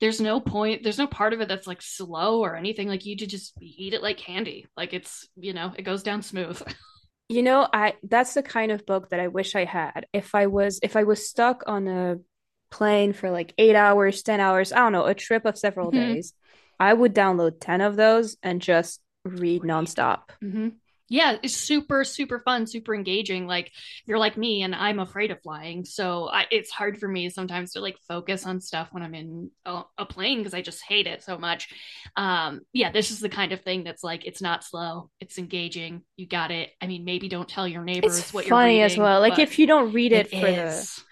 there's 0.00 0.20
no 0.20 0.40
point, 0.40 0.82
there's 0.82 0.98
no 0.98 1.06
part 1.06 1.32
of 1.32 1.40
it 1.40 1.46
that's 1.46 1.68
like 1.68 1.80
slow 1.80 2.40
or 2.40 2.56
anything. 2.56 2.88
Like 2.88 3.06
you 3.06 3.14
just 3.14 3.54
eat 3.60 3.94
it 3.94 4.02
like 4.02 4.16
candy. 4.16 4.66
Like 4.76 4.92
it's 4.92 5.28
you 5.36 5.52
know 5.52 5.72
it 5.76 5.82
goes 5.82 6.02
down 6.02 6.22
smooth. 6.22 6.60
You 7.32 7.42
know, 7.42 7.66
I 7.72 7.94
that's 8.02 8.34
the 8.34 8.42
kind 8.42 8.70
of 8.70 8.84
book 8.84 9.08
that 9.08 9.18
I 9.20 9.28
wish 9.28 9.54
I 9.54 9.64
had. 9.64 10.06
If 10.12 10.34
I 10.34 10.48
was 10.48 10.78
if 10.82 10.96
I 10.96 11.04
was 11.04 11.26
stuck 11.26 11.62
on 11.66 11.88
a 11.88 12.18
plane 12.70 13.14
for 13.14 13.30
like 13.30 13.54
8 13.56 13.74
hours, 13.74 14.22
10 14.22 14.38
hours, 14.38 14.70
I 14.70 14.80
don't 14.80 14.92
know, 14.92 15.06
a 15.06 15.14
trip 15.14 15.46
of 15.46 15.56
several 15.58 15.92
Mhm. 15.92 15.92
days, 15.92 16.34
I 16.78 16.92
would 16.92 17.14
download 17.14 17.54
10 17.58 17.80
of 17.80 17.96
those 17.96 18.36
and 18.42 18.60
just 18.60 19.00
read 19.24 19.62
nonstop. 19.62 20.24
hmm 20.42 20.81
Yeah, 21.12 21.36
it's 21.42 21.54
super 21.54 22.04
super 22.04 22.40
fun, 22.40 22.66
super 22.66 22.94
engaging. 22.94 23.46
Like 23.46 23.70
you're 24.06 24.18
like 24.18 24.38
me 24.38 24.62
and 24.62 24.74
I'm 24.74 24.98
afraid 24.98 25.30
of 25.30 25.42
flying, 25.42 25.84
so 25.84 26.30
I, 26.30 26.46
it's 26.50 26.70
hard 26.70 26.98
for 26.98 27.06
me 27.06 27.28
sometimes 27.28 27.72
to 27.72 27.80
like 27.80 27.98
focus 28.08 28.46
on 28.46 28.62
stuff 28.62 28.88
when 28.92 29.02
I'm 29.02 29.14
in 29.14 29.50
a, 29.66 29.82
a 29.98 30.06
plane 30.06 30.38
because 30.38 30.54
I 30.54 30.62
just 30.62 30.82
hate 30.82 31.06
it 31.06 31.22
so 31.22 31.36
much. 31.36 31.68
Um, 32.16 32.62
yeah, 32.72 32.90
this 32.90 33.10
is 33.10 33.20
the 33.20 33.28
kind 33.28 33.52
of 33.52 33.60
thing 33.60 33.84
that's 33.84 34.02
like 34.02 34.24
it's 34.24 34.40
not 34.40 34.64
slow, 34.64 35.10
it's 35.20 35.36
engaging. 35.36 36.02
You 36.16 36.26
got 36.26 36.50
it. 36.50 36.70
I 36.80 36.86
mean, 36.86 37.04
maybe 37.04 37.28
don't 37.28 37.48
tell 37.48 37.68
your 37.68 37.84
neighbors 37.84 38.18
It's 38.18 38.32
what 38.32 38.46
funny 38.46 38.78
you're 38.78 38.88
doing. 38.88 38.88
Funny 38.88 38.94
as 38.94 38.98
well. 38.98 39.20
Like 39.20 39.34
but 39.34 39.40
if 39.40 39.58
you 39.58 39.66
don't 39.66 39.92
read 39.92 40.12
it, 40.12 40.32
it 40.32 40.40
for 40.40 40.50
the 40.50 40.66
is. 40.66 41.04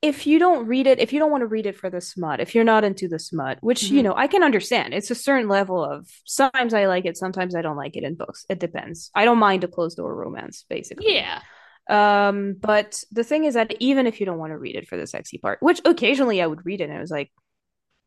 If 0.00 0.26
you 0.26 0.38
don't 0.38 0.66
read 0.66 0.86
it, 0.86 1.00
if 1.00 1.12
you 1.12 1.18
don't 1.18 1.30
want 1.30 1.42
to 1.42 1.46
read 1.46 1.66
it 1.66 1.76
for 1.76 1.90
the 1.90 2.00
smut, 2.00 2.40
if 2.40 2.54
you're 2.54 2.64
not 2.64 2.84
into 2.84 3.08
the 3.08 3.18
smut, 3.18 3.58
which 3.62 3.90
you 3.90 4.02
Mhm. 4.02 4.04
know, 4.04 4.14
I 4.16 4.28
can 4.28 4.44
understand. 4.44 4.94
It's 4.94 5.10
a 5.10 5.14
certain 5.14 5.48
level 5.48 5.82
of 5.84 6.08
sometimes 6.24 6.72
I 6.74 6.86
like 6.86 7.04
it, 7.04 7.16
sometimes 7.16 7.54
I 7.56 7.62
don't 7.62 7.76
like 7.76 7.96
it 7.96 8.04
in 8.04 8.14
books. 8.14 8.46
It 8.48 8.60
depends. 8.60 9.10
I 9.14 9.24
don't 9.24 9.38
mind 9.38 9.64
a 9.64 9.68
closed 9.68 9.96
door 9.96 10.14
romance, 10.14 10.64
basically. 10.68 11.14
Yeah, 11.14 11.42
Um, 11.88 12.56
but 12.60 13.02
the 13.12 13.24
thing 13.24 13.44
is 13.44 13.54
that 13.54 13.74
even 13.80 14.06
if 14.06 14.20
you 14.20 14.26
don't 14.26 14.38
want 14.38 14.52
to 14.52 14.58
read 14.58 14.76
it 14.76 14.88
for 14.88 14.96
the 14.96 15.06
sexy 15.06 15.38
part, 15.38 15.58
which 15.62 15.80
occasionally 15.84 16.42
I 16.42 16.46
would 16.46 16.66
read 16.66 16.80
it 16.80 16.90
and 16.90 16.94
it 16.98 17.00
was 17.00 17.10
like, 17.10 17.32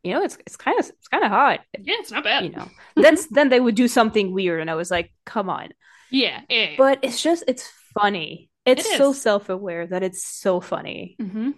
you 0.04 0.14
know, 0.14 0.24
it's 0.24 0.38
it's 0.48 0.58
kind 0.58 0.80
of 0.80 0.88
it's 0.90 1.08
kind 1.10 1.24
of 1.24 1.32
hot. 1.32 1.62
Yeah, 1.78 1.96
it's 2.00 2.12
not 2.12 2.24
bad. 2.24 2.46
You 2.46 2.52
know, 2.52 2.72
then 2.96 3.18
then 3.32 3.50
they 3.50 3.60
would 3.60 3.76
do 3.76 3.88
something 3.88 4.34
weird, 4.34 4.62
and 4.62 4.70
I 4.72 4.76
was 4.76 4.92
like, 4.92 5.14
come 5.26 5.50
on. 5.50 5.70
Yeah, 6.10 6.42
yeah, 6.50 6.70
yeah. 6.70 6.78
But 6.78 7.00
it's 7.04 7.22
just 7.22 7.44
it's 7.48 7.68
funny. 7.94 8.50
It's 8.66 8.86
It 8.86 8.86
so 8.86 9.14
self 9.14 9.50
aware 9.50 9.88
that 9.88 10.04
it's 10.04 10.24
so 10.26 10.60
funny. 10.62 11.20
hmm 11.20 11.52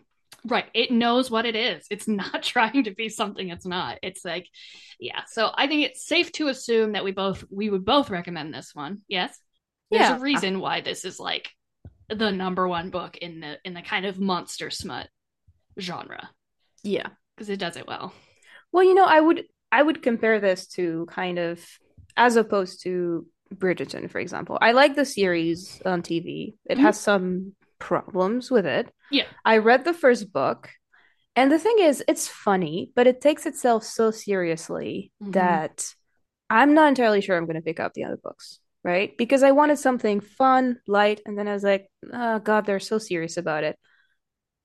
Right. 0.45 0.65
It 0.73 0.91
knows 0.91 1.31
what 1.31 1.45
it 1.45 1.55
is. 1.55 1.85
It's 1.89 2.07
not 2.21 2.43
trying 2.43 2.83
to 2.85 2.91
be 2.91 3.09
something 3.09 3.49
it's 3.49 3.65
not. 3.65 3.99
It's 4.03 4.25
like, 4.25 4.47
yeah. 4.99 5.23
So 5.27 5.51
I 5.53 5.67
think 5.67 5.83
it's 5.85 6.05
safe 6.05 6.31
to 6.33 6.47
assume 6.49 6.93
that 6.93 7.03
we 7.03 7.11
both 7.11 7.43
we 7.49 7.69
would 7.69 7.85
both 7.85 8.09
recommend 8.09 8.53
this 8.53 8.71
one. 8.73 9.01
Yes. 9.07 9.37
There's 9.89 10.01
Yeah. 10.09 10.17
a 10.17 10.19
reason 10.19 10.59
why 10.59 10.81
this 10.81 11.05
is 11.05 11.19
like 11.19 11.49
the 12.09 12.31
number 12.31 12.67
one 12.67 12.89
book 12.89 13.17
in 13.17 13.39
the 13.39 13.57
in 13.63 13.73
the 13.73 13.81
kind 13.81 14.05
of 14.05 14.19
monster 14.19 14.69
smut 14.69 15.07
genre 15.79 16.29
Yeah. 16.83 17.07
because 17.35 17.49
it 17.49 17.57
does 17.57 17.77
it 17.77 17.87
well. 17.87 18.13
Well, 18.71 18.83
you 18.83 18.93
know, 18.93 19.05
I 19.05 19.19
would 19.19 19.45
I 19.71 19.81
would 19.81 20.01
compare 20.03 20.39
this 20.39 20.67
to 20.75 21.07
kind 21.09 21.39
of 21.39 21.63
as 22.17 22.35
opposed 22.35 22.83
to 22.83 23.25
Bridgerton, 23.53 24.09
for 24.09 24.19
example. 24.19 24.57
I 24.61 24.71
like 24.73 24.95
the 24.95 25.05
series 25.05 25.81
on 25.85 26.01
TV. 26.01 26.55
It 26.65 26.77
Mhm. 26.77 26.81
has 26.81 26.99
some 26.99 27.55
problems 27.84 28.49
with 28.49 28.65
it. 28.65 28.85
Yeah. 29.11 29.26
I 29.45 29.57
read 29.57 29.84
the 29.84 29.93
first 29.93 30.31
book, 30.31 30.69
and 31.35 31.51
the 31.51 31.60
thing 31.60 31.77
is, 31.80 32.03
it's 32.07 32.27
funny, 32.27 32.91
but 32.95 33.07
it 33.07 33.19
takes 33.22 33.45
itself 33.45 33.84
so 33.84 34.11
seriously 34.11 35.11
Mhm. 35.22 35.34
that 35.34 35.93
I'm 36.49 36.73
not 36.73 36.88
entirely 36.89 37.22
sure 37.22 37.35
I'm 37.35 37.45
going 37.45 37.61
to 37.61 37.69
pick 37.69 37.80
up 37.80 37.93
the 37.93 38.05
other 38.05 38.19
books, 38.23 38.60
right? 38.84 39.10
Because 39.18 39.43
I 39.43 39.51
wanted 39.51 39.80
something 39.80 40.22
fun, 40.22 40.80
light, 40.88 41.19
and 41.26 41.38
then 41.38 41.47
I 41.47 41.53
was 41.53 41.64
like, 41.64 41.88
oh 42.14 42.39
God, 42.39 42.65
they're 42.65 42.80
so 42.91 42.97
serious 42.99 43.38
about 43.38 43.64
it. 43.64 43.76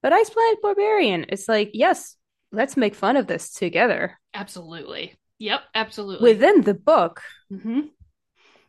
But 0.02 0.12
Ice 0.12 0.30
Planet 0.30 0.62
Barbarian, 0.62 1.26
it's 1.30 1.48
like, 1.48 1.70
yes, 1.74 2.16
let's 2.52 2.76
make 2.76 2.94
fun 2.94 3.16
of 3.16 3.26
this 3.26 3.52
together 3.52 4.18
Absolutely. 4.34 5.14
Yep. 5.38 5.60
Absolutely. 5.74 6.32
within 6.32 6.62
the 6.62 6.74
book. 6.74 7.22
hmm 7.50 7.80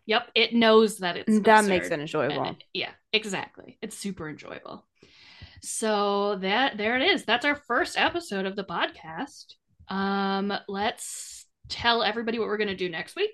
Yep. 0.05 0.23
It 0.33 0.53
knows 0.53 0.97
that 0.99 1.17
it's 1.17 1.39
that 1.41 1.59
absurd. 1.59 1.69
makes 1.69 1.87
it 1.93 1.99
enjoyable. 1.99 2.45
It- 2.51 2.63
yeah, 2.73 2.93
exactly. 3.13 3.77
It's 3.81 3.97
super 3.97 4.29
enjoyable. 4.29 4.85
So 5.61 6.37
that 6.37 6.77
there 6.77 6.95
it 6.95 7.03
is. 7.03 7.25
That's 7.25 7.45
our 7.45 7.55
first 7.55 7.97
episode 7.97 8.45
of 8.45 8.55
the 8.55 8.63
podcast. 8.63 9.55
Um, 9.87 10.53
let's 10.67 11.45
tell 11.67 12.03
everybody 12.03 12.39
what 12.39 12.47
we're 12.47 12.57
gonna 12.57 12.75
do 12.75 12.89
next 12.89 13.15
week. 13.15 13.31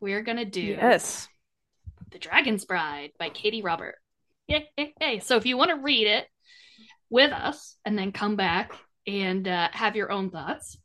We're 0.00 0.22
gonna 0.22 0.44
do 0.44 0.60
Yes. 0.60 1.28
The 2.10 2.18
Dragon's 2.18 2.64
Bride 2.64 3.12
by 3.18 3.30
Katee 3.30 3.64
Robert. 3.64 3.96
Yay, 4.46 4.68
yay, 4.76 4.94
yay. 5.00 5.18
So 5.20 5.36
if 5.36 5.46
you 5.46 5.56
want 5.56 5.70
to 5.70 5.76
read 5.82 6.06
it 6.06 6.26
with 7.10 7.32
us 7.32 7.76
and 7.84 7.98
then 7.98 8.12
come 8.12 8.36
back 8.36 8.72
and 9.06 9.48
uh, 9.48 9.68
have 9.72 9.96
your 9.96 10.12
own 10.12 10.30
thoughts, 10.30 10.78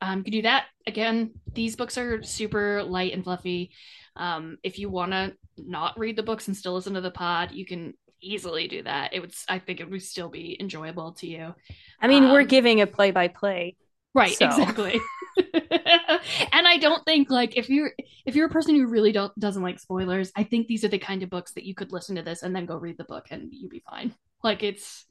um, 0.00 0.18
you 0.18 0.24
can 0.24 0.32
do 0.32 0.42
that. 0.42 0.66
Again, 0.86 1.32
these 1.52 1.76
books 1.76 1.98
are 1.98 2.22
super 2.22 2.82
light 2.82 3.12
and 3.12 3.24
fluffy. 3.24 3.72
Um, 4.16 4.58
if 4.62 4.78
you 4.78 4.90
want 4.90 5.12
to 5.12 5.34
not 5.56 5.98
read 5.98 6.16
the 6.16 6.22
books 6.22 6.48
and 6.48 6.56
still 6.56 6.74
listen 6.74 6.94
to 6.94 7.00
the 7.00 7.10
pod, 7.10 7.52
you 7.52 7.64
can 7.64 7.94
easily 8.20 8.68
do 8.68 8.82
that. 8.82 9.14
It 9.14 9.20
would, 9.20 9.32
I 9.48 9.58
think, 9.58 9.80
it 9.80 9.90
would 9.90 10.02
still 10.02 10.28
be 10.28 10.56
enjoyable 10.60 11.12
to 11.14 11.26
you. 11.26 11.54
I 12.00 12.08
mean, 12.08 12.24
we're 12.30 12.42
Um, 12.42 12.46
giving 12.48 12.80
a 12.80 12.86
play 12.86 13.10
by 13.12 13.28
play. 13.28 13.76
Right, 14.14 14.34
So. 14.34 14.46
exactly. 14.46 15.00
and 15.52 16.66
I 16.68 16.76
don't 16.80 17.04
think 17.04 17.30
like 17.30 17.56
if 17.56 17.70
you're 17.70 17.92
if 18.26 18.34
you're 18.34 18.46
a 18.46 18.50
person 18.50 18.74
who 18.74 18.86
really 18.88 19.12
don't 19.12 19.36
doesn't 19.38 19.62
like 19.62 19.78
spoilers, 19.78 20.32
I 20.36 20.42
think 20.44 20.66
these 20.66 20.84
are 20.84 20.88
the 20.88 20.98
kind 20.98 21.22
of 21.22 21.30
books 21.30 21.52
that 21.52 21.64
you 21.64 21.74
could 21.74 21.92
listen 21.92 22.16
to 22.16 22.22
this 22.22 22.42
and 22.42 22.54
then 22.54 22.66
go 22.66 22.76
read 22.76 22.98
the 22.98 23.04
book 23.04 23.26
and 23.30 23.48
you'd 23.52 23.70
be 23.70 23.82
fine. 23.88 24.14
Like 24.42 24.62
it's 24.62 25.06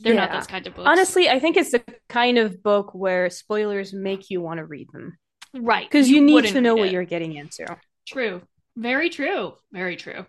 they're 0.00 0.14
not 0.14 0.30
those 0.32 0.46
kind 0.46 0.66
of 0.66 0.74
books. 0.74 0.88
Honestly, 0.88 1.28
I 1.30 1.38
think 1.38 1.56
it's 1.56 1.70
the 1.72 1.82
kind 2.08 2.36
of 2.38 2.62
book 2.62 2.94
where 2.94 3.30
spoilers 3.30 3.92
make 3.92 4.28
you 4.28 4.40
want 4.40 4.58
to 4.58 4.66
read 4.66 4.88
them 4.92 5.16
right. 5.54 5.88
because 5.88 6.10
you, 6.10 6.20
need 6.20 6.46
to 6.46 6.60
know 6.60 6.74
what 6.74 6.88
it. 6.88 6.92
you're 6.92 7.04
getting 7.04 7.34
into. 7.34 7.64
True. 8.06 8.42
Very 8.76 9.10
true. 9.10 9.54
Very 9.72 9.96
true. 9.96 10.26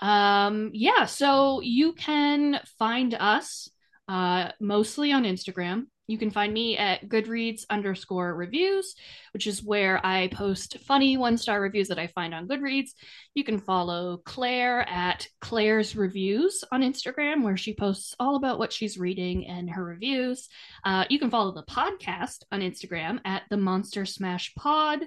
Um, 0.00 0.70
yeah, 0.72 1.04
so 1.04 1.60
you 1.60 1.92
can 1.92 2.60
find 2.78 3.14
us 3.14 3.68
uh, 4.08 4.50
mostly 4.60 5.12
on 5.12 5.24
Instagram. 5.24 5.86
You 6.08 6.18
can 6.18 6.32
find 6.32 6.52
me 6.52 6.76
at 6.76 7.08
Goodreads 7.08 7.62
underscore 7.70 8.34
reviews, 8.34 8.96
which 9.32 9.46
is 9.46 9.62
where 9.62 10.04
I 10.04 10.26
post 10.28 10.78
funny 10.80 11.16
one 11.16 11.38
star 11.38 11.60
reviews 11.60 11.86
that 11.86 12.00
I 12.00 12.08
find 12.08 12.34
on 12.34 12.48
Goodreads. 12.48 12.90
You 13.34 13.44
can 13.44 13.60
follow 13.60 14.20
Claire 14.24 14.80
at 14.88 15.28
Claire's 15.40 15.94
Reviews 15.94 16.64
on 16.72 16.82
Instagram, 16.82 17.44
where 17.44 17.56
she 17.56 17.74
posts 17.74 18.16
all 18.18 18.34
about 18.34 18.58
what 18.58 18.72
she's 18.72 18.98
reading 18.98 19.46
and 19.46 19.70
her 19.70 19.84
reviews. 19.84 20.48
Uh, 20.84 21.04
you 21.08 21.20
can 21.20 21.30
follow 21.30 21.52
the 21.52 21.62
podcast 21.62 22.42
on 22.50 22.60
Instagram 22.60 23.20
at 23.24 23.42
the 23.48 23.56
Monster 23.56 24.04
Smash 24.04 24.52
Pod, 24.56 25.02
uh, 25.02 25.04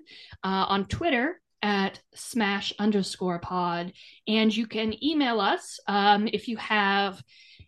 on 0.70 0.86
Twitter 0.86 1.42
at 1.64 2.00
smash 2.14 2.74
underscore 2.78 3.40
pod. 3.40 3.94
And 4.28 4.56
you 4.56 4.68
can 4.68 5.04
email 5.04 5.40
us 5.40 5.80
um, 5.88 6.28
if 6.32 6.48
you 6.48 6.58
have 6.58 7.24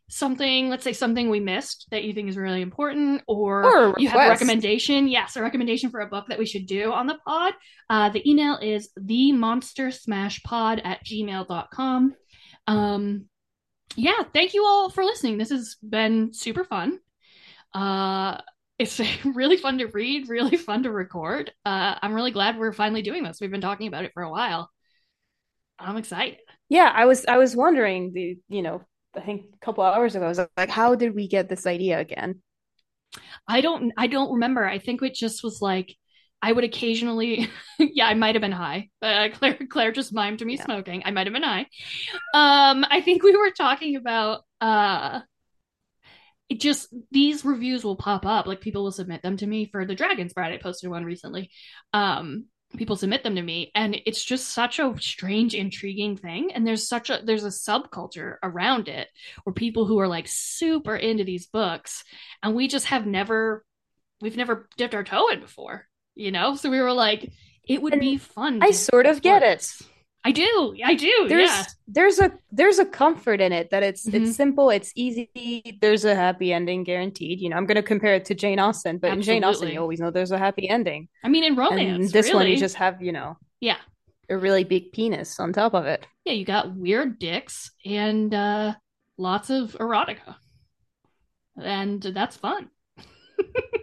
something, 0.08 0.70
let's 0.70 0.84
say 0.84 0.94
something 0.94 1.30
we 1.30 1.40
missed 1.40 1.88
that 1.90 2.04
you 2.04 2.14
think 2.14 2.30
is 2.30 2.38
really 2.38 2.62
important, 2.62 3.24
or, 3.28 3.64
Or 3.64 3.96
you 3.98 4.08
have 4.10 4.28
a 4.28 4.30
recommendation. 4.30 5.08
Yes, 5.08 5.36
a 5.36 5.42
recommendation 5.42 5.90
for 5.90 6.02
a 6.02 6.08
book 6.08 6.26
that 6.28 6.38
we 6.38 6.46
should 6.46 6.68
do 6.68 6.92
on 6.92 7.08
the 7.08 7.18
pod. 7.26 7.54
Uh, 7.90 8.10
the 8.10 8.30
email 8.30 8.58
is 8.62 8.90
the 8.98 9.32
monster 9.32 9.90
smash 9.90 10.44
pod 10.44 10.82
at 10.84 11.04
gmail.com. 11.04 12.16
Um, 12.68 13.26
yeah, 13.96 14.24
thank 14.34 14.54
you 14.54 14.66
all 14.66 14.90
for 14.90 15.04
listening. 15.04 15.38
This 15.38 15.50
has 15.50 15.78
been 15.82 16.34
super 16.34 16.66
fun. 16.66 17.00
Uh, 17.74 18.42
it's 18.78 19.00
really 19.26 19.58
fun 19.58 19.78
to 19.80 19.86
read, 19.88 20.30
really 20.30 20.58
fun 20.58 20.84
to 20.84 20.92
record. 20.92 21.52
Uh, 21.66 21.96
I'm 22.02 22.14
really 22.14 22.32
glad 22.32 22.58
we're 22.58 22.74
finally 22.74 23.02
doing 23.02 23.24
this. 23.24 23.40
We've 23.40 23.52
been 23.52 23.62
talking 23.62 23.88
about 23.88 24.06
it 24.06 24.12
for 24.14 24.24
a 24.24 24.30
while. 24.32 24.70
I'm 25.80 25.98
excited. 25.98 26.40
Yeah, 26.70 26.92
I 26.94 27.06
was 27.06 27.26
I 27.26 27.38
was 27.38 27.56
wondering 27.56 28.14
the 28.14 28.38
you 28.48 28.62
know 28.62 28.82
I 29.16 29.22
think 29.22 29.46
a 29.54 29.66
couple 29.66 29.84
hours 29.84 30.16
ago 30.16 30.26
I 30.26 30.30
was 30.30 30.40
like, 30.58 30.70
how 30.70 30.96
did 30.96 31.14
we 31.16 31.28
get 31.28 31.50
this 31.50 31.68
idea 31.68 32.00
again? 32.00 32.42
I 33.48 33.62
don't 33.62 33.92
I 33.98 34.08
don't 34.08 34.34
remember. 34.34 34.66
I 34.66 34.80
think 34.80 35.02
it 35.02 35.14
just 35.16 35.44
was 35.44 35.62
like 35.62 35.96
I 36.42 36.52
would 36.52 36.64
occasionally 36.64 37.50
yeah, 37.80 38.08
I 38.08 38.14
might 38.14 38.36
have 38.36 38.42
been 38.42 38.52
high. 38.52 38.90
Uh, 39.02 39.30
Claire 39.34 39.58
Claire 39.70 39.92
just 39.92 40.14
mimed 40.14 40.40
to 40.40 40.46
me 40.46 40.58
Yeah. 40.58 40.66
smoking. 40.66 41.02
I 41.06 41.12
might 41.12 41.28
have 41.28 41.34
been 41.34 41.44
high. 41.44 41.68
Um 42.34 42.86
I 42.90 43.02
think 43.04 43.24
we 43.24 43.36
were 43.36 43.52
talking 43.52 43.96
about 43.96 44.42
uh 44.62 45.22
it 46.50 46.60
just 46.60 46.94
these 47.12 47.44
reviews 47.44 47.84
will 47.84 47.96
pop 47.96 48.26
up 48.26 48.46
like 48.46 48.62
people 48.62 48.84
will 48.84 48.92
submit 48.92 49.22
them 49.22 49.38
to 49.38 49.48
me 49.48 49.66
for 49.66 49.86
the 49.86 49.96
Dragon's 49.96 50.34
Bride. 50.34 50.54
I 50.54 50.58
posted 50.58 50.90
one 50.90 51.06
recently. 51.06 51.50
Um 51.94 52.46
people 52.78 52.96
submit 52.96 53.24
them 53.24 53.36
to 53.36 53.42
me 53.42 53.72
and 53.74 53.96
it's 54.06 54.24
just 54.24 54.50
such 54.50 54.80
a 54.80 54.94
strange 55.00 55.54
intriguing 55.54 56.18
thing 56.18 56.52
and 56.52 56.68
there's 56.68 56.88
such 56.88 57.10
a 57.10 57.22
there's 57.24 57.46
a 57.46 57.50
subculture 57.50 58.36
around 58.44 58.88
it 58.88 59.08
where 59.44 59.54
people 59.54 59.86
who 59.86 60.00
are 60.00 60.08
like 60.08 60.28
super 60.28 60.96
into 60.96 61.24
these 61.24 61.48
books 61.48 62.04
and 62.44 62.56
we 62.56 62.68
just 62.68 62.88
have 62.88 63.06
never 63.06 63.64
we've 64.22 64.36
never 64.36 64.68
dipped 64.78 64.96
our 64.96 65.04
toe 65.04 65.30
in 65.30 65.40
before 65.40 65.86
you 66.16 66.32
know 66.32 66.56
so 66.56 66.70
we 66.70 66.82
were 66.82 66.92
like 66.92 67.32
it 67.68 67.82
would 67.82 67.94
And 67.94 68.02
be 68.02 68.18
fun 68.18 68.60
I 68.62 68.72
sort 68.72 69.06
of 69.06 69.22
get 69.22 69.44
it. 69.44 69.72
I 70.28 70.32
do 70.32 70.76
i 70.84 70.94
do 70.96 71.14
There's 71.30 71.50
yeah 71.50 71.64
there's 71.88 72.20
a 72.20 72.32
there's 72.52 72.80
a 72.80 72.86
comfort 72.86 73.40
in 73.40 73.52
it 73.54 73.70
that 73.70 73.84
it's 73.84 74.06
Mhm. 74.08 74.14
it's 74.18 74.36
simple, 74.36 74.68
it's 74.78 74.92
easy. 74.96 75.30
There's 75.82 76.04
a 76.04 76.16
happy 76.16 76.52
ending 76.52 76.84
guaranteed. 76.84 77.40
You 77.40 77.50
know, 77.50 77.58
I'm 77.58 77.68
going 77.68 77.76
to 77.84 77.84
compare 77.94 78.16
it 78.16 78.26
to 78.26 78.34
Jane 78.44 78.60
Austen, 78.60 78.98
but 78.98 79.12
in 79.14 79.22
Jane 79.22 79.44
Austen 79.44 79.70
you 79.70 79.80
always 79.80 80.00
know 80.00 80.10
there's 80.12 80.32
a 80.32 80.38
happy 80.48 80.68
ending. 80.68 81.08
i 81.24 81.28
mean 81.30 81.44
in 81.44 81.54
And 81.54 81.58
romance 81.66 82.12
this 82.12 82.34
one 82.34 82.48
you 82.48 82.58
just 82.58 82.76
have, 82.84 83.02
you 83.08 83.12
know, 83.18 83.38
yeah 83.62 83.78
a 84.30 84.36
really 84.46 84.64
big 84.64 84.92
penis 84.92 85.40
on 85.40 85.54
top 85.54 85.74
of 85.76 85.86
it. 85.86 86.02
yeah 86.26 86.34
you 86.34 86.44
got 86.46 86.76
weird 86.76 87.20
dicks 87.20 87.70
and 87.86 88.34
uh 88.34 88.74
lots 89.18 89.50
of 89.52 89.74
erotica 89.80 90.36
and 91.62 92.02
that's 92.02 92.36
fun 92.36 92.70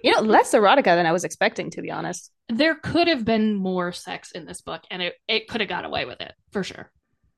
You 0.04 0.10
know, 0.12 0.20
less 0.20 0.52
erotica 0.52 0.96
than 0.96 1.06
I 1.06 1.12
was 1.12 1.22
expecting, 1.24 1.70
to 1.70 1.82
be 1.82 1.90
honest. 1.90 2.32
there 2.48 2.74
could 2.74 3.06
have 3.08 3.24
been 3.24 3.54
more 3.54 3.92
sex 3.92 4.32
in 4.32 4.44
this 4.46 4.60
book 4.60 4.82
and 4.90 5.00
it, 5.00 5.14
it 5.28 5.46
could 5.48 5.60
have 5.60 5.68
got 5.70 5.84
away 5.84 6.04
with 6.06 6.20
it 6.20 6.32
for 6.50 6.64
sure 6.64 6.90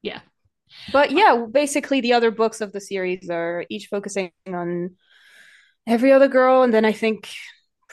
yeah 0.02 0.20
But 0.92 1.10
yeah, 1.10 1.44
basically 1.50 2.00
the 2.00 2.14
other 2.14 2.30
books 2.30 2.60
of 2.60 2.72
the 2.72 2.80
series 2.80 3.28
are 3.30 3.64
each 3.68 3.86
focusing 3.88 4.32
on 4.46 4.96
every 5.86 6.10
other 6.12 6.28
girl, 6.28 6.62
and 6.62 6.72
then 6.72 6.84
I 6.84 6.92
think 6.92 7.28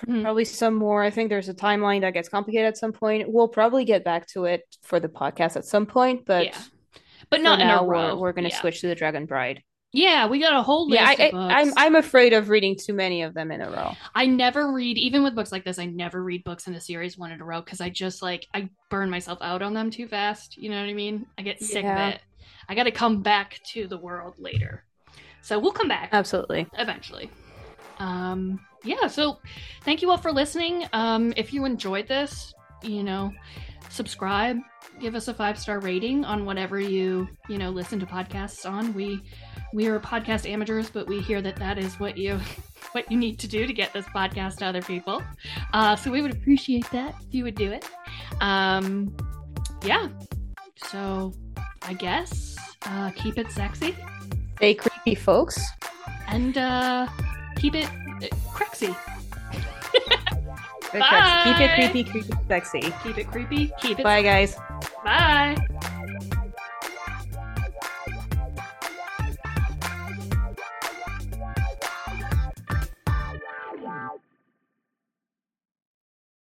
Mhm. 0.08 0.24
probably 0.24 0.46
some 0.46 0.74
more. 0.74 1.04
I 1.04 1.12
think 1.12 1.30
there's 1.30 1.50
a 1.50 1.54
timeline 1.54 2.02
that 2.02 2.14
gets 2.14 2.30
complicated 2.30 2.66
at 2.68 2.78
some 2.78 2.92
point. 2.94 3.30
We'll 3.32 3.50
probably 3.50 3.86
get 3.86 4.04
back 4.04 4.26
to 4.30 4.46
it 4.46 4.62
for 4.82 5.00
the 5.00 5.10
podcast 5.10 5.58
at 5.58 5.66
some 5.66 5.86
point, 5.86 6.26
but 6.26 6.46
yeah 6.46 6.62
but 7.30 7.42
not 7.42 7.62
in 7.62 7.68
now 7.68 7.84
we're 7.84 8.16
we're 8.16 8.34
gonna 8.34 8.50
yeah. 8.50 8.60
switch 8.62 8.82
to 8.82 8.88
the 8.88 8.96
Dragon 8.96 9.26
Bride. 9.26 9.62
Yeah 9.94 10.28
we 10.28 10.40
got 10.40 10.54
a 10.54 10.62
whole 10.62 10.88
list 10.88 11.02
Yeah, 11.02 11.26
I, 11.28 11.32
books. 11.32 11.54
I'm 11.56 11.74
I'm 11.78 11.96
afraid 11.96 12.34
of 12.34 12.50
reading 12.50 12.76
too 12.78 12.94
many 12.94 13.24
of 13.24 13.34
them 13.34 13.52
in 13.52 13.62
a 13.62 13.70
row. 13.70 13.92
I 14.16 14.26
never 14.26 14.72
read, 14.72 14.98
even 14.98 15.24
with 15.24 15.36
books 15.36 15.52
like 15.52 15.66
this, 15.66 15.80
I 15.80 15.86
never 15.86 16.24
read 16.24 16.44
books 16.44 16.68
in 16.68 16.74
a 16.76 16.82
series 16.82 17.18
one 17.18 17.32
in 17.32 17.42
a 17.42 17.46
row 17.46 17.62
because 17.62 17.82
I 17.82 17.90
just 17.90 18.22
like 18.22 18.48
I 18.54 18.70
burn 18.90 19.10
myself 19.10 19.40
out 19.42 19.62
on 19.62 19.74
them 19.74 19.90
too 19.92 20.08
fast. 20.08 20.58
You 20.58 20.70
know 20.70 20.80
what 20.80 20.90
I 20.90 20.94
mean? 20.94 21.26
I 21.38 21.42
get 21.42 21.60
sick 21.62 21.84
Yeah. 21.84 22.08
of 22.10 22.14
it. 22.16 22.22
I 22.70 22.76
got 22.76 22.84
to 22.84 22.92
come 22.92 23.22
back 23.22 23.60
to 23.74 23.88
the 23.88 23.98
world 23.98 24.36
later. 24.38 24.84
So 25.42 25.58
we'll 25.60 25.72
come 25.74 25.88
back 25.88 26.10
Absolutely. 26.14 26.68
eventually. 26.78 27.30
Um, 28.00 28.60
yeah, 28.84 29.08
so 29.08 29.40
thank 29.84 30.02
you 30.02 30.10
all 30.10 30.18
for 30.18 30.32
listening. 30.32 30.86
Um, 30.94 31.34
if 31.36 31.54
you 31.54 31.66
enjoyed 31.66 32.08
this, 32.08 32.54
you 32.84 33.04
know, 33.04 33.32
subscribe, 33.90 34.58
give 35.00 35.16
us 35.16 35.28
a 35.28 35.34
five 35.34 35.60
star 35.60 35.80
rating 35.80 36.26
on 36.26 36.46
whatever 36.46 36.80
you 36.80 37.28
you 37.50 37.58
know 37.58 37.70
listen 37.70 38.00
to 38.00 38.06
podcasts 38.06 38.70
on. 38.70 38.94
We 38.94 39.22
we 39.74 39.88
are 39.88 40.00
podcast 40.00 40.50
amateurs, 40.50 40.90
but 40.90 41.08
we 41.08 41.20
hear 41.22 41.42
that 41.42 41.56
that 41.58 41.78
is 41.78 42.00
what 42.00 42.18
you 42.18 42.40
what 42.92 43.10
you 43.12 43.18
need 43.18 43.40
to 43.40 43.48
do 43.48 43.66
to 43.66 43.74
get 43.74 43.94
this 43.94 44.06
podcast 44.08 44.58
to 44.58 44.66
other 44.66 44.82
people. 44.82 45.22
Uh, 45.74 45.96
so 45.96 46.12
we 46.12 46.22
would 46.22 46.32
appreciate 46.32 46.90
that 46.92 47.16
if 47.28 47.34
you 47.34 47.44
would 47.44 47.56
do 47.56 47.72
it. 47.72 47.88
Um, 48.42 49.16
yeah. 49.86 50.10
So 50.88 51.34
I 51.84 51.94
guess 51.94 52.58
uh, 52.86 53.12
keep 53.12 53.38
it 53.38 53.52
sexy 53.52 53.96
Stay 54.58 54.74
creepy, 54.76 55.16
folks. 55.16 55.60
and 56.28 56.58
uh, 56.58 57.08
keep 57.56 57.76
it 57.76 57.86
uh, 57.88 58.28
crexy. 58.54 58.96
Keep 60.92 60.96
it 60.96 61.00
Bye. 61.00 61.90
creepy, 61.92 62.04
creepy, 62.04 62.34
sexy. 62.48 62.82
Keep 63.04 63.18
it 63.18 63.28
creepy. 63.32 63.72
Keep 63.80 64.00
it. 64.00 64.04
Bye, 64.04 64.22
guys. 64.22 64.58
Bye. 65.06 65.56